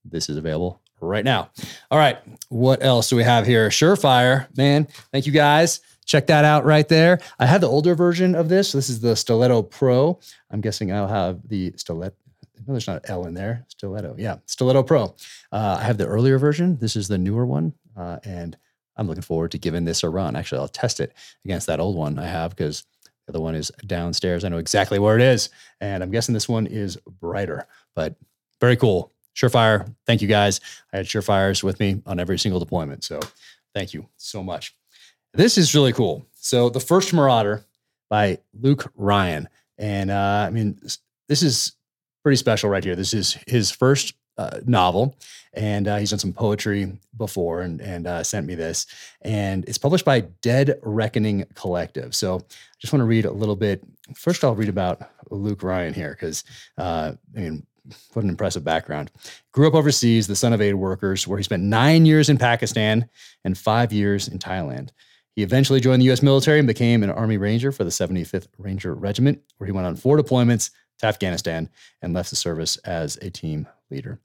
this 0.04 0.30
is 0.30 0.36
available 0.38 0.82
right 1.00 1.24
now. 1.24 1.50
All 1.92 1.98
right. 1.98 2.18
What 2.50 2.84
else 2.84 3.10
do 3.10 3.16
we 3.16 3.24
have 3.24 3.46
here? 3.46 3.70
Surefire, 3.70 4.56
man. 4.58 4.88
Thank 5.12 5.26
you 5.26 5.32
guys 5.32 5.80
Check 6.06 6.28
that 6.28 6.46
out 6.46 6.66
right 6.66 6.88
there. 6.88 7.20
I 7.40 7.46
have 7.46 7.62
the 7.62 7.70
older 7.70 7.96
version 7.96 8.36
of 8.36 8.50
this. 8.50 8.72
This 8.72 8.90
is 8.90 9.00
the 9.00 9.16
Stiletto 9.16 9.64
Pro. 9.64 10.20
I'm 10.52 10.62
guessing 10.62 10.92
I'll 10.92 11.08
have 11.08 11.48
the 11.48 11.74
Stiletto. 11.76 12.16
No, 12.66 12.74
there's 12.74 12.88
not 12.88 13.04
an 13.04 13.12
L 13.12 13.26
in 13.26 13.34
there. 13.34 13.66
Stiletto. 13.68 14.16
Yeah, 14.18 14.38
Stiletto 14.46 14.84
Pro. 14.84 15.16
Uh, 15.52 15.78
I 15.80 15.84
have 15.84 15.98
the 15.98 16.06
earlier 16.06 16.38
version. 16.38 16.78
This 16.78 16.96
is 16.96 17.08
the 17.08 17.18
newer 17.18 17.46
one. 17.46 17.74
Uh, 17.96 18.20
and 18.24 18.58
I'm 18.96 19.08
looking 19.08 19.24
forward 19.24 19.52
to 19.52 19.58
giving 19.58 19.86
this 19.86 20.04
a 20.04 20.10
run. 20.10 20.36
Actually, 20.36 20.60
I'll 20.60 20.68
test 20.68 21.00
it 21.00 21.14
against 21.44 21.68
that 21.68 21.80
old 21.80 21.96
one 21.96 22.20
I 22.20 22.28
have 22.28 22.52
because 22.52 22.86
the 23.26 23.34
other 23.34 23.42
one 23.42 23.56
is 23.56 23.72
downstairs. 23.86 24.44
I 24.44 24.50
know 24.50 24.58
exactly 24.58 25.00
where 25.00 25.16
it 25.16 25.22
is. 25.22 25.50
And 25.82 26.04
I'm 26.04 26.12
guessing 26.12 26.34
this 26.34 26.50
one 26.50 26.68
is 26.68 26.98
brighter, 27.20 27.68
but 27.96 28.16
very 28.60 28.78
cool. 28.78 29.12
Surefire. 29.36 29.94
Thank 30.06 30.22
you 30.22 30.28
guys. 30.28 30.62
I 30.92 30.98
had 30.98 31.06
Surefires 31.06 31.64
with 31.64 31.80
me 31.80 32.02
on 32.06 32.20
every 32.20 32.38
single 32.38 32.60
deployment. 32.60 33.04
So 33.04 33.20
thank 33.74 33.94
you 33.94 34.08
so 34.18 34.44
much. 34.44 34.76
This 35.36 35.58
is 35.58 35.74
really 35.74 35.94
cool. 35.94 36.28
So, 36.36 36.70
The 36.70 36.80
First 36.80 37.12
Marauder 37.12 37.66
by 38.08 38.38
Luke 38.54 38.92
Ryan. 38.96 39.50
And 39.80 40.12
uh, 40.12 40.46
I 40.48 40.52
mean, 40.52 40.80
this 41.28 41.42
is 41.42 41.74
pretty 42.22 42.36
special 42.36 42.70
right 42.70 42.84
here. 42.84 42.96
This 42.96 43.16
is 43.16 43.40
his 43.48 43.72
first 43.72 44.14
uh, 44.38 44.60
novel, 44.66 45.18
and 45.54 45.88
uh, 45.88 45.98
he's 45.98 46.12
done 46.12 46.20
some 46.20 46.34
poetry 46.34 46.92
before 47.18 47.62
and, 47.62 47.82
and 47.82 48.06
uh, 48.06 48.24
sent 48.24 48.46
me 48.46 48.54
this. 48.54 48.86
And 49.22 49.68
it's 49.68 49.80
published 49.80 50.06
by 50.06 50.22
Dead 50.42 50.78
Reckoning 50.84 51.46
Collective. 51.56 52.14
So, 52.14 52.36
I 52.38 52.78
just 52.80 52.94
want 52.94 53.02
to 53.02 53.06
read 53.06 53.26
a 53.26 53.32
little 53.32 53.56
bit. 53.56 53.84
First, 54.16 54.44
I'll 54.44 54.54
read 54.54 54.70
about 54.70 55.10
Luke 55.32 55.64
Ryan 55.64 55.96
here 55.96 56.12
because, 56.12 56.44
uh, 56.78 57.14
I 57.36 57.40
mean, 57.40 57.66
what 58.14 58.24
an 58.24 58.30
impressive 58.30 58.64
background. 58.64 59.10
Grew 59.52 59.68
up 59.68 59.74
overseas, 59.74 60.28
the 60.28 60.36
son 60.36 60.54
of 60.54 60.62
aid 60.62 60.76
workers, 60.76 61.28
where 61.28 61.40
he 61.40 61.44
spent 61.44 61.64
nine 61.64 62.06
years 62.06 62.30
in 62.30 62.38
Pakistan 62.38 63.10
and 63.44 63.58
five 63.58 63.92
years 63.92 64.28
in 64.28 64.38
Thailand. 64.38 64.92
He 65.36 65.44
eventually 65.44 65.80
joined 65.80 66.02
the 66.02 66.06
U.S. 66.06 66.22
military 66.22 66.60
and 66.60 66.68
became 66.68 67.04
an 67.04 67.10
Army 67.10 67.38
Ranger 67.38 67.72
for 67.72 67.84
the 67.84 67.90
75th 67.90 68.48
Ranger 68.58 68.94
Regiment, 68.94 69.42
where 69.58 69.66
he 69.66 69.72
went 69.72 69.88
on 69.88 69.96
four 69.96 70.18
deployments 70.18 70.72
to 71.00 71.08
Afghanistan 71.08 71.70
and 72.02 72.14
left 72.14 72.30
the 72.30 72.36
service 72.36 72.78
as 72.78 73.18
a 73.18 73.30
team 73.30 73.68
leader. 73.90 74.20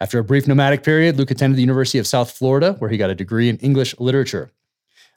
After 0.00 0.18
a 0.18 0.24
brief 0.24 0.46
nomadic 0.46 0.82
period, 0.82 1.16
Luke 1.16 1.30
attended 1.30 1.56
the 1.56 1.62
University 1.62 1.98
of 1.98 2.06
South 2.06 2.30
Florida, 2.30 2.74
where 2.78 2.90
he 2.90 2.96
got 2.96 3.10
a 3.10 3.14
degree 3.14 3.48
in 3.48 3.56
English 3.58 3.94
literature. 3.98 4.50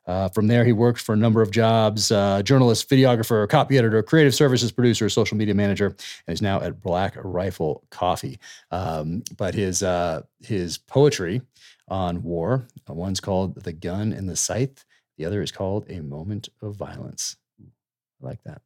Uh, 0.06 0.28
from 0.30 0.48
there, 0.48 0.66
he 0.66 0.74
worked 0.74 1.00
for 1.00 1.14
a 1.14 1.18
number 1.18 1.42
of 1.42 1.52
jobs 1.52 2.12
uh, 2.12 2.42
journalist, 2.44 2.90
videographer, 2.90 3.48
copy 3.48 3.78
editor, 3.78 4.04
creative 4.04 4.36
services 4.36 4.72
producer, 4.72 5.08
social 5.08 5.38
media 5.38 5.54
manager, 5.54 5.96
and 6.28 6.34
is 6.34 6.42
now 6.42 6.60
at 6.60 6.82
Black 6.82 7.16
Rifle 7.24 7.86
Coffee. 7.90 8.38
Um, 8.72 9.24
but 9.38 9.54
his, 9.54 9.82
uh, 9.82 10.24
his 10.42 10.78
poetry 10.78 11.42
on 11.88 12.22
war, 12.24 12.68
uh, 12.90 12.94
one's 12.94 13.22
called 13.22 13.64
The 13.64 13.74
Gun 13.74 14.12
and 14.12 14.28
the 14.28 14.36
Scythe, 14.36 14.84
the 15.18 15.26
other 15.26 15.42
is 15.42 15.52
called 15.52 15.90
A 15.90 16.02
Moment 16.02 16.50
of 16.62 16.76
Violence. 16.76 17.38
I 17.62 18.26
like 18.26 18.44
that. 18.44 18.62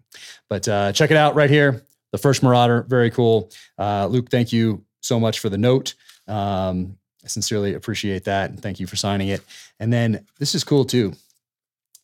But 0.50 0.68
uh, 0.68 0.92
check 0.92 1.12
it 1.12 1.18
out 1.18 1.36
right 1.36 1.50
here. 1.50 1.84
The 2.12 2.18
first 2.18 2.42
Marauder, 2.44 2.84
very 2.88 3.12
cool. 3.12 3.52
Uh, 3.78 4.08
Luke, 4.08 4.30
thank 4.30 4.54
you 4.54 4.84
so 5.02 5.20
much 5.20 5.40
for 5.40 5.50
the 5.50 5.58
note. 5.58 5.96
Um, 6.28 6.98
I 7.24 7.28
sincerely 7.28 7.74
appreciate 7.74 8.24
that. 8.26 8.50
And 8.50 8.62
thank 8.62 8.80
you 8.80 8.88
for 8.88 8.96
signing 8.96 9.30
it. 9.30 9.42
And 9.80 9.92
then 9.92 10.26
this 10.40 10.56
is 10.56 10.64
cool 10.64 10.86
too. 10.86 11.14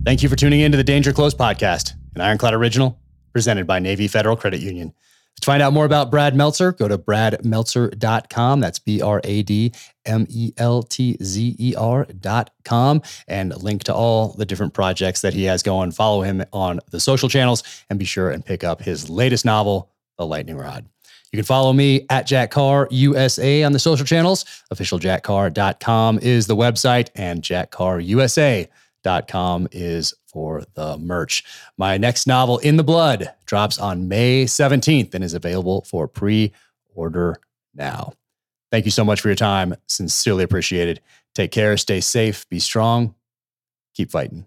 Thank 0.05 0.23
you 0.23 0.29
for 0.29 0.37
tuning 0.37 0.61
in 0.61 0.71
to 0.73 0.79
the 0.79 0.85
Danger 0.85 1.13
Close 1.13 1.35
podcast, 1.35 1.95
an 2.15 2.21
Ironclad 2.21 2.55
original 2.55 2.99
presented 3.33 3.67
by 3.67 3.79
Navy 3.79 4.09
Federal 4.09 4.37
Credit 4.37 4.61
Union. 4.61 4.95
To 5.41 5.47
find 5.47 5.63
out 5.63 5.73
more 5.73 5.87
about 5.87 6.11
Brad 6.11 6.37
Meltzer, 6.37 6.73
go 6.73 6.87
to 6.87 6.99
bradmeltzer.com. 6.99 8.61
That's 8.61 8.79
B 8.79 9.01
R 9.01 9.23
A 9.25 9.43
D 9.43 9.73
M 10.05 10.27
E 10.29 10.53
L 10.59 10.83
T 10.83 11.17
Z 11.23 11.57
E 11.59 11.75
R.com 11.77 13.03
and 13.27 13.63
link 13.63 13.85
to 13.85 13.95
all 13.95 14.35
the 14.35 14.45
different 14.45 14.75
projects 14.75 15.23
that 15.23 15.33
he 15.33 15.45
has 15.45 15.63
going. 15.63 15.93
Follow 15.93 16.23
him 16.23 16.45
on 16.53 16.81
the 16.91 17.01
social 17.01 17.29
channels 17.29 17.63
and 17.89 17.99
be 17.99 18.05
sure 18.05 18.31
and 18.31 18.45
pick 18.45 18.65
up 18.65 18.83
his 18.83 19.09
latest 19.09 19.45
novel, 19.47 19.91
The 20.19 20.27
Lightning 20.27 20.57
Rod. 20.57 20.85
You 21.33 21.37
can 21.39 21.47
follow 21.47 21.73
me 21.73 22.07
at 22.11 22.27
Jack 22.27 22.51
Carr 22.51 22.89
USA 22.91 23.63
on 23.63 23.73
the 23.73 23.79
social 23.79 24.05
channels. 24.05 24.45
OfficialJackCarr.com 24.75 26.19
is 26.19 26.49
the 26.49 26.57
website, 26.57 27.09
and 27.15 27.41
JackCarrUSA.com 29.05 29.69
is 29.73 30.15
for 30.27 30.63
the 30.75 30.97
merch. 30.99 31.45
My 31.77 31.97
next 31.97 32.27
novel, 32.27 32.59
In 32.59 32.77
the 32.77 32.85
Blood, 32.85 33.33
drops 33.47 33.79
on 33.79 34.09
May 34.09 34.45
17th 34.45 35.15
and 35.15 35.25
is 35.25 35.35
available 35.35 35.83
for 35.83 36.07
pre 36.07 36.53
order 36.95 37.37
now. 37.75 38.13
Thank 38.71 38.85
you 38.85 38.91
so 38.91 39.05
much 39.05 39.21
for 39.21 39.29
your 39.29 39.37
time. 39.37 39.75
Sincerely 39.89 40.45
appreciated. 40.45 41.01
Take 41.35 41.51
care, 41.51 41.77
stay 41.77 42.01
safe, 42.01 42.49
be 42.49 42.59
strong, 42.59 43.15
keep 43.95 44.11
fighting. 44.11 44.47